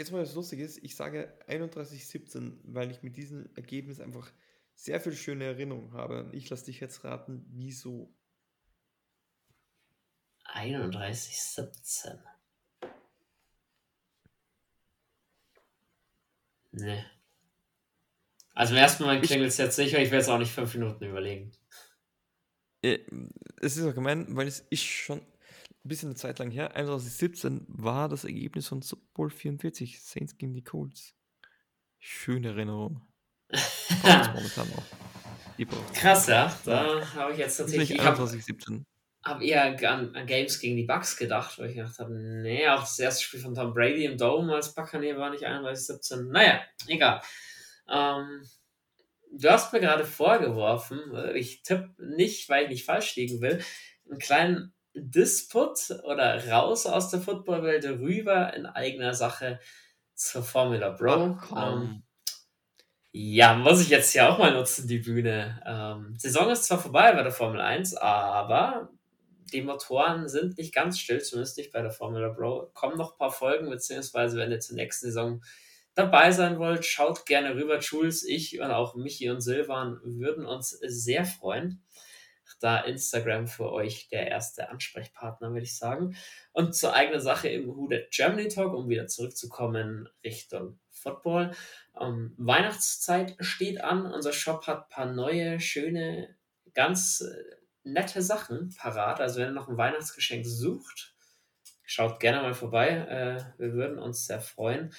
Jetzt 0.00 0.12
mal 0.12 0.22
was 0.22 0.34
lustig 0.34 0.60
ist, 0.60 0.78
ich 0.82 0.96
sage 0.96 1.30
31-17, 1.46 2.54
weil 2.62 2.90
ich 2.90 3.02
mit 3.02 3.18
diesem 3.18 3.54
Ergebnis 3.54 4.00
einfach 4.00 4.32
sehr 4.74 4.98
viel 4.98 5.12
schöne 5.12 5.44
Erinnerungen 5.44 5.92
habe. 5.92 6.30
Ich 6.32 6.48
lasse 6.48 6.64
dich 6.64 6.80
jetzt 6.80 7.04
raten, 7.04 7.44
wieso. 7.50 8.10
31-17. 10.54 12.18
Nee. 16.72 17.04
Also 18.54 18.72
im 18.72 18.80
ersten 18.80 19.04
Mal 19.04 19.20
klingelt 19.20 19.50
es 19.50 19.58
jetzt 19.58 19.76
sicher, 19.76 19.98
ich 19.98 20.10
werde 20.10 20.22
es 20.22 20.30
auch 20.30 20.38
nicht 20.38 20.52
fünf 20.52 20.72
Minuten 20.72 21.04
überlegen. 21.04 21.52
Äh, 22.80 23.00
es 23.60 23.76
ist 23.76 23.84
auch 23.84 23.94
gemein, 23.94 24.34
weil 24.34 24.46
es 24.46 24.60
ist 24.70 24.82
schon 24.82 25.20
ein 25.84 25.88
bisschen 25.88 26.10
eine 26.10 26.16
Zeit 26.16 26.38
lang 26.38 26.50
her. 26.50 26.70
2017 26.74 27.64
war 27.68 28.08
das 28.08 28.24
Ergebnis 28.24 28.68
von 28.68 28.82
Super 28.82 29.06
Bowl 29.14 29.30
44, 29.30 30.02
Saints 30.02 30.36
gegen 30.36 30.52
die 30.52 30.64
Colts. 30.64 31.14
Schöne 31.98 32.48
Erinnerung. 32.48 33.02
momentan 34.02 34.68
auch. 34.76 35.94
Krass, 35.94 36.26
ja. 36.28 36.54
Da 36.64 37.14
habe 37.14 37.32
ich 37.32 37.38
jetzt 37.38 37.56
tatsächlich. 37.56 37.90
Ich 37.92 38.00
habe 38.00 38.16
hab 39.24 39.42
eher 39.42 39.90
an, 39.90 40.14
an, 40.14 40.26
Games 40.26 40.58
gegen 40.60 40.76
die 40.76 40.84
Bucks 40.84 41.16
gedacht, 41.16 41.58
weil 41.58 41.70
ich 41.70 41.76
gedacht 41.76 41.98
habe, 41.98 42.14
nee, 42.14 42.66
auch 42.68 42.80
das 42.80 42.98
erste 42.98 43.24
Spiel 43.24 43.40
von 43.40 43.54
Tom 43.54 43.74
Brady 43.74 44.06
im 44.06 44.16
Dome 44.16 44.54
als 44.54 44.74
Buccaneer 44.74 45.18
war 45.18 45.30
nicht 45.30 45.46
31-17. 45.46 46.30
Naja, 46.30 46.62
egal. 46.86 47.20
Ähm, 47.90 48.42
du 49.32 49.50
hast 49.50 49.72
mir 49.72 49.80
gerade 49.80 50.04
vorgeworfen, 50.04 51.00
ich 51.34 51.62
tippe 51.62 51.90
nicht, 51.98 52.48
weil 52.48 52.64
ich 52.64 52.70
nicht 52.70 52.84
falsch 52.86 53.16
liegen 53.16 53.42
will, 53.42 53.62
einen 54.08 54.18
kleinen 54.18 54.72
Disput 54.94 55.78
oder 56.04 56.48
raus 56.48 56.86
aus 56.86 57.10
der 57.10 57.20
Footballwelt 57.20 57.84
rüber 57.84 58.54
in 58.54 58.66
eigener 58.66 59.14
Sache 59.14 59.60
zur 60.14 60.42
Formula 60.42 60.90
Bro. 60.90 61.38
Ähm, 61.56 62.02
ja, 63.12 63.54
muss 63.54 63.80
ich 63.80 63.88
jetzt 63.88 64.12
hier 64.12 64.28
auch 64.28 64.38
mal 64.38 64.52
nutzen, 64.52 64.86
die 64.86 64.98
Bühne. 64.98 65.62
Ähm, 65.66 66.14
Saison 66.16 66.50
ist 66.50 66.64
zwar 66.64 66.78
vorbei 66.78 67.12
bei 67.12 67.22
der 67.22 67.32
Formel 67.32 67.60
1, 67.60 67.96
aber 67.96 68.90
die 69.52 69.62
Motoren 69.62 70.28
sind 70.28 70.58
nicht 70.58 70.74
ganz 70.74 70.98
still, 70.98 71.20
zumindest 71.20 71.56
nicht 71.56 71.72
bei 71.72 71.82
der 71.82 71.90
Formula 71.90 72.28
Bro. 72.28 72.70
Kommen 72.74 72.96
noch 72.96 73.12
ein 73.12 73.18
paar 73.18 73.32
Folgen, 73.32 73.68
beziehungsweise 73.68 74.38
wenn 74.38 74.52
ihr 74.52 74.60
zur 74.60 74.76
nächsten 74.76 75.06
Saison 75.06 75.42
dabei 75.94 76.30
sein 76.30 76.58
wollt, 76.58 76.84
schaut 76.84 77.26
gerne 77.26 77.54
rüber. 77.54 77.80
Jules, 77.80 78.24
ich 78.24 78.60
und 78.60 78.70
auch 78.70 78.94
Michi 78.94 79.28
und 79.28 79.40
Silvan 79.40 80.00
würden 80.04 80.46
uns 80.46 80.70
sehr 80.70 81.24
freuen 81.24 81.82
da 82.60 82.78
Instagram 82.80 83.48
für 83.48 83.72
euch 83.72 84.08
der 84.08 84.28
erste 84.28 84.68
Ansprechpartner, 84.68 85.52
würde 85.52 85.64
ich 85.64 85.76
sagen. 85.76 86.16
Und 86.52 86.76
zur 86.76 86.94
eigenen 86.94 87.20
Sache 87.20 87.48
im 87.48 87.66
Who 87.66 87.88
Germany 88.10 88.48
Talk, 88.48 88.74
um 88.74 88.88
wieder 88.88 89.06
zurückzukommen 89.06 90.08
Richtung 90.22 90.78
Football. 90.90 91.52
Ähm, 91.98 92.34
Weihnachtszeit 92.36 93.36
steht 93.40 93.82
an. 93.82 94.06
Unser 94.06 94.32
Shop 94.32 94.66
hat 94.66 94.84
ein 94.84 94.88
paar 94.90 95.06
neue, 95.06 95.58
schöne, 95.58 96.36
ganz 96.74 97.22
äh, 97.22 97.56
nette 97.82 98.22
Sachen 98.22 98.74
parat. 98.76 99.20
Also 99.20 99.40
wenn 99.40 99.48
ihr 99.48 99.52
noch 99.52 99.68
ein 99.68 99.78
Weihnachtsgeschenk 99.78 100.44
sucht, 100.46 101.14
schaut 101.84 102.20
gerne 102.20 102.42
mal 102.42 102.54
vorbei. 102.54 102.88
Äh, 102.88 103.60
wir 103.60 103.72
würden 103.72 103.98
uns 103.98 104.26
sehr 104.26 104.40
freuen. 104.40 104.92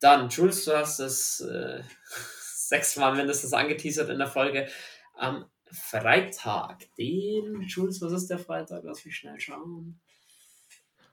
Dann, 0.00 0.28
Jules, 0.28 0.64
du 0.64 0.76
hast 0.76 0.98
es 0.98 1.40
äh, 1.40 1.82
sechsmal 2.40 3.14
mindestens 3.14 3.52
angeteasert 3.52 4.10
in 4.10 4.18
der 4.18 4.26
Folge. 4.26 4.68
Am 5.14 5.48
Freitag, 5.70 6.86
den, 6.96 7.62
Jules, 7.62 8.00
was 8.00 8.12
ist 8.12 8.28
der 8.28 8.38
Freitag? 8.38 8.82
Lass 8.84 9.04
mich 9.04 9.16
schnell 9.16 9.38
schauen. 9.40 10.00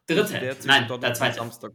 Dritte, 0.07 0.39
der 0.39 0.55
nein, 0.65 0.87
der 0.87 1.13
zweite. 1.13 1.35
Samstag. 1.35 1.71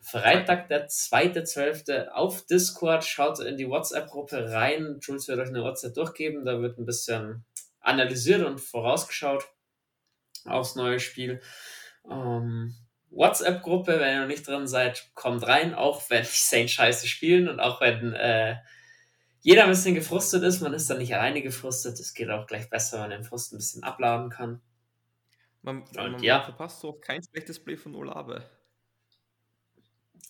Freitag, 0.00 0.68
der 0.68 0.88
zweite, 0.88 1.44
zwölfte 1.44 2.14
auf 2.14 2.44
Discord. 2.46 3.04
Schaut 3.04 3.40
in 3.40 3.56
die 3.56 3.68
WhatsApp-Gruppe 3.68 4.50
rein. 4.50 4.98
Jules 5.00 5.28
wird 5.28 5.38
euch 5.38 5.48
eine 5.48 5.62
WhatsApp 5.62 5.94
durchgeben. 5.94 6.44
Da 6.44 6.60
wird 6.60 6.78
ein 6.78 6.86
bisschen 6.86 7.44
analysiert 7.80 8.44
und 8.44 8.60
vorausgeschaut 8.60 9.44
aufs 10.44 10.74
neue 10.74 11.00
Spiel. 11.00 11.40
Ähm, 12.10 12.74
WhatsApp-Gruppe, 13.10 14.00
wenn 14.00 14.14
ihr 14.14 14.20
noch 14.22 14.28
nicht 14.28 14.46
drin 14.46 14.66
seid, 14.66 15.10
kommt 15.14 15.46
rein, 15.46 15.74
auch 15.74 16.02
wenn 16.10 16.22
die 16.22 16.28
Saints 16.30 16.72
scheiße 16.72 17.06
spielen 17.06 17.48
und 17.48 17.60
auch 17.60 17.80
wenn 17.80 18.12
äh, 18.14 18.56
jeder 19.42 19.64
ein 19.64 19.70
bisschen 19.70 19.94
gefrustet 19.94 20.42
ist. 20.44 20.60
Man 20.60 20.72
ist 20.72 20.88
dann 20.88 20.98
nicht 20.98 21.14
alleine 21.14 21.42
gefrustet. 21.42 21.98
Es 21.98 22.14
geht 22.14 22.30
auch 22.30 22.46
gleich 22.46 22.70
besser, 22.70 22.94
wenn 22.94 23.10
man 23.10 23.10
den 23.10 23.24
Frust 23.24 23.52
ein 23.52 23.58
bisschen 23.58 23.82
abladen 23.82 24.30
kann. 24.30 24.62
Man, 25.62 25.84
man, 25.94 26.22
ja. 26.22 26.42
verpasst 26.42 26.84
auch 26.84 27.00
kein 27.00 27.22
schlechtes 27.22 27.62
Play 27.62 27.76
von 27.76 27.94
Olave. 27.94 28.48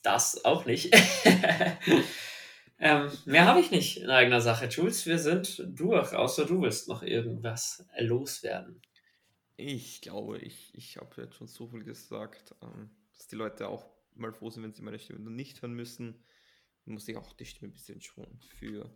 das 0.02 0.44
auch 0.44 0.66
nicht. 0.66 0.94
ähm, 2.78 3.10
mehr 3.24 3.46
habe 3.46 3.60
ich 3.60 3.70
nicht 3.70 3.98
in 3.98 4.10
eigener 4.10 4.40
Sache. 4.40 4.66
Jules, 4.66 5.06
wir 5.06 5.18
sind 5.18 5.62
durch, 5.66 6.14
außer 6.14 6.46
du 6.46 6.62
willst 6.62 6.88
noch 6.88 7.02
irgendwas 7.02 7.86
loswerden. 7.98 8.82
Ich 9.56 10.00
glaube, 10.00 10.38
ich, 10.38 10.74
ich 10.74 10.96
habe 10.96 11.22
jetzt 11.22 11.36
schon 11.36 11.46
so 11.46 11.68
viel 11.68 11.84
gesagt, 11.84 12.54
ähm, 12.62 12.90
dass 13.16 13.26
die 13.26 13.36
Leute 13.36 13.68
auch 13.68 13.86
mal 14.14 14.32
froh 14.32 14.50
sind, 14.50 14.62
wenn 14.62 14.72
sie 14.72 14.82
meine 14.82 14.98
Stimme 14.98 15.30
nicht 15.30 15.62
hören 15.62 15.74
müssen 15.74 16.24
muss 16.84 17.08
ich 17.08 17.16
auch 17.16 17.32
die 17.34 17.44
Stimme 17.44 17.70
ein 17.70 17.72
bisschen 17.72 18.00
schonen 18.00 18.40
für 18.58 18.94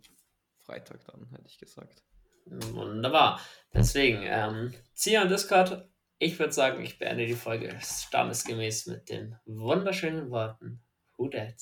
Freitag 0.57 1.05
dann, 1.05 1.29
hätte 1.29 1.47
ich 1.47 1.57
gesagt. 1.57 2.03
Wunderbar. 2.45 3.41
Deswegen, 3.73 4.21
ähm, 4.23 4.73
Zia 4.93 5.23
und 5.23 5.29
Discord, 5.29 5.89
ich 6.19 6.39
würde 6.39 6.53
sagen, 6.53 6.83
ich 6.83 6.97
beende 6.97 7.25
die 7.25 7.33
Folge 7.33 7.77
stammesgemäß 7.81 8.87
mit 8.87 9.09
den 9.09 9.35
wunderschönen 9.45 10.29
Worten 10.29 10.81
Who 11.17 11.29
Dat? 11.29 11.55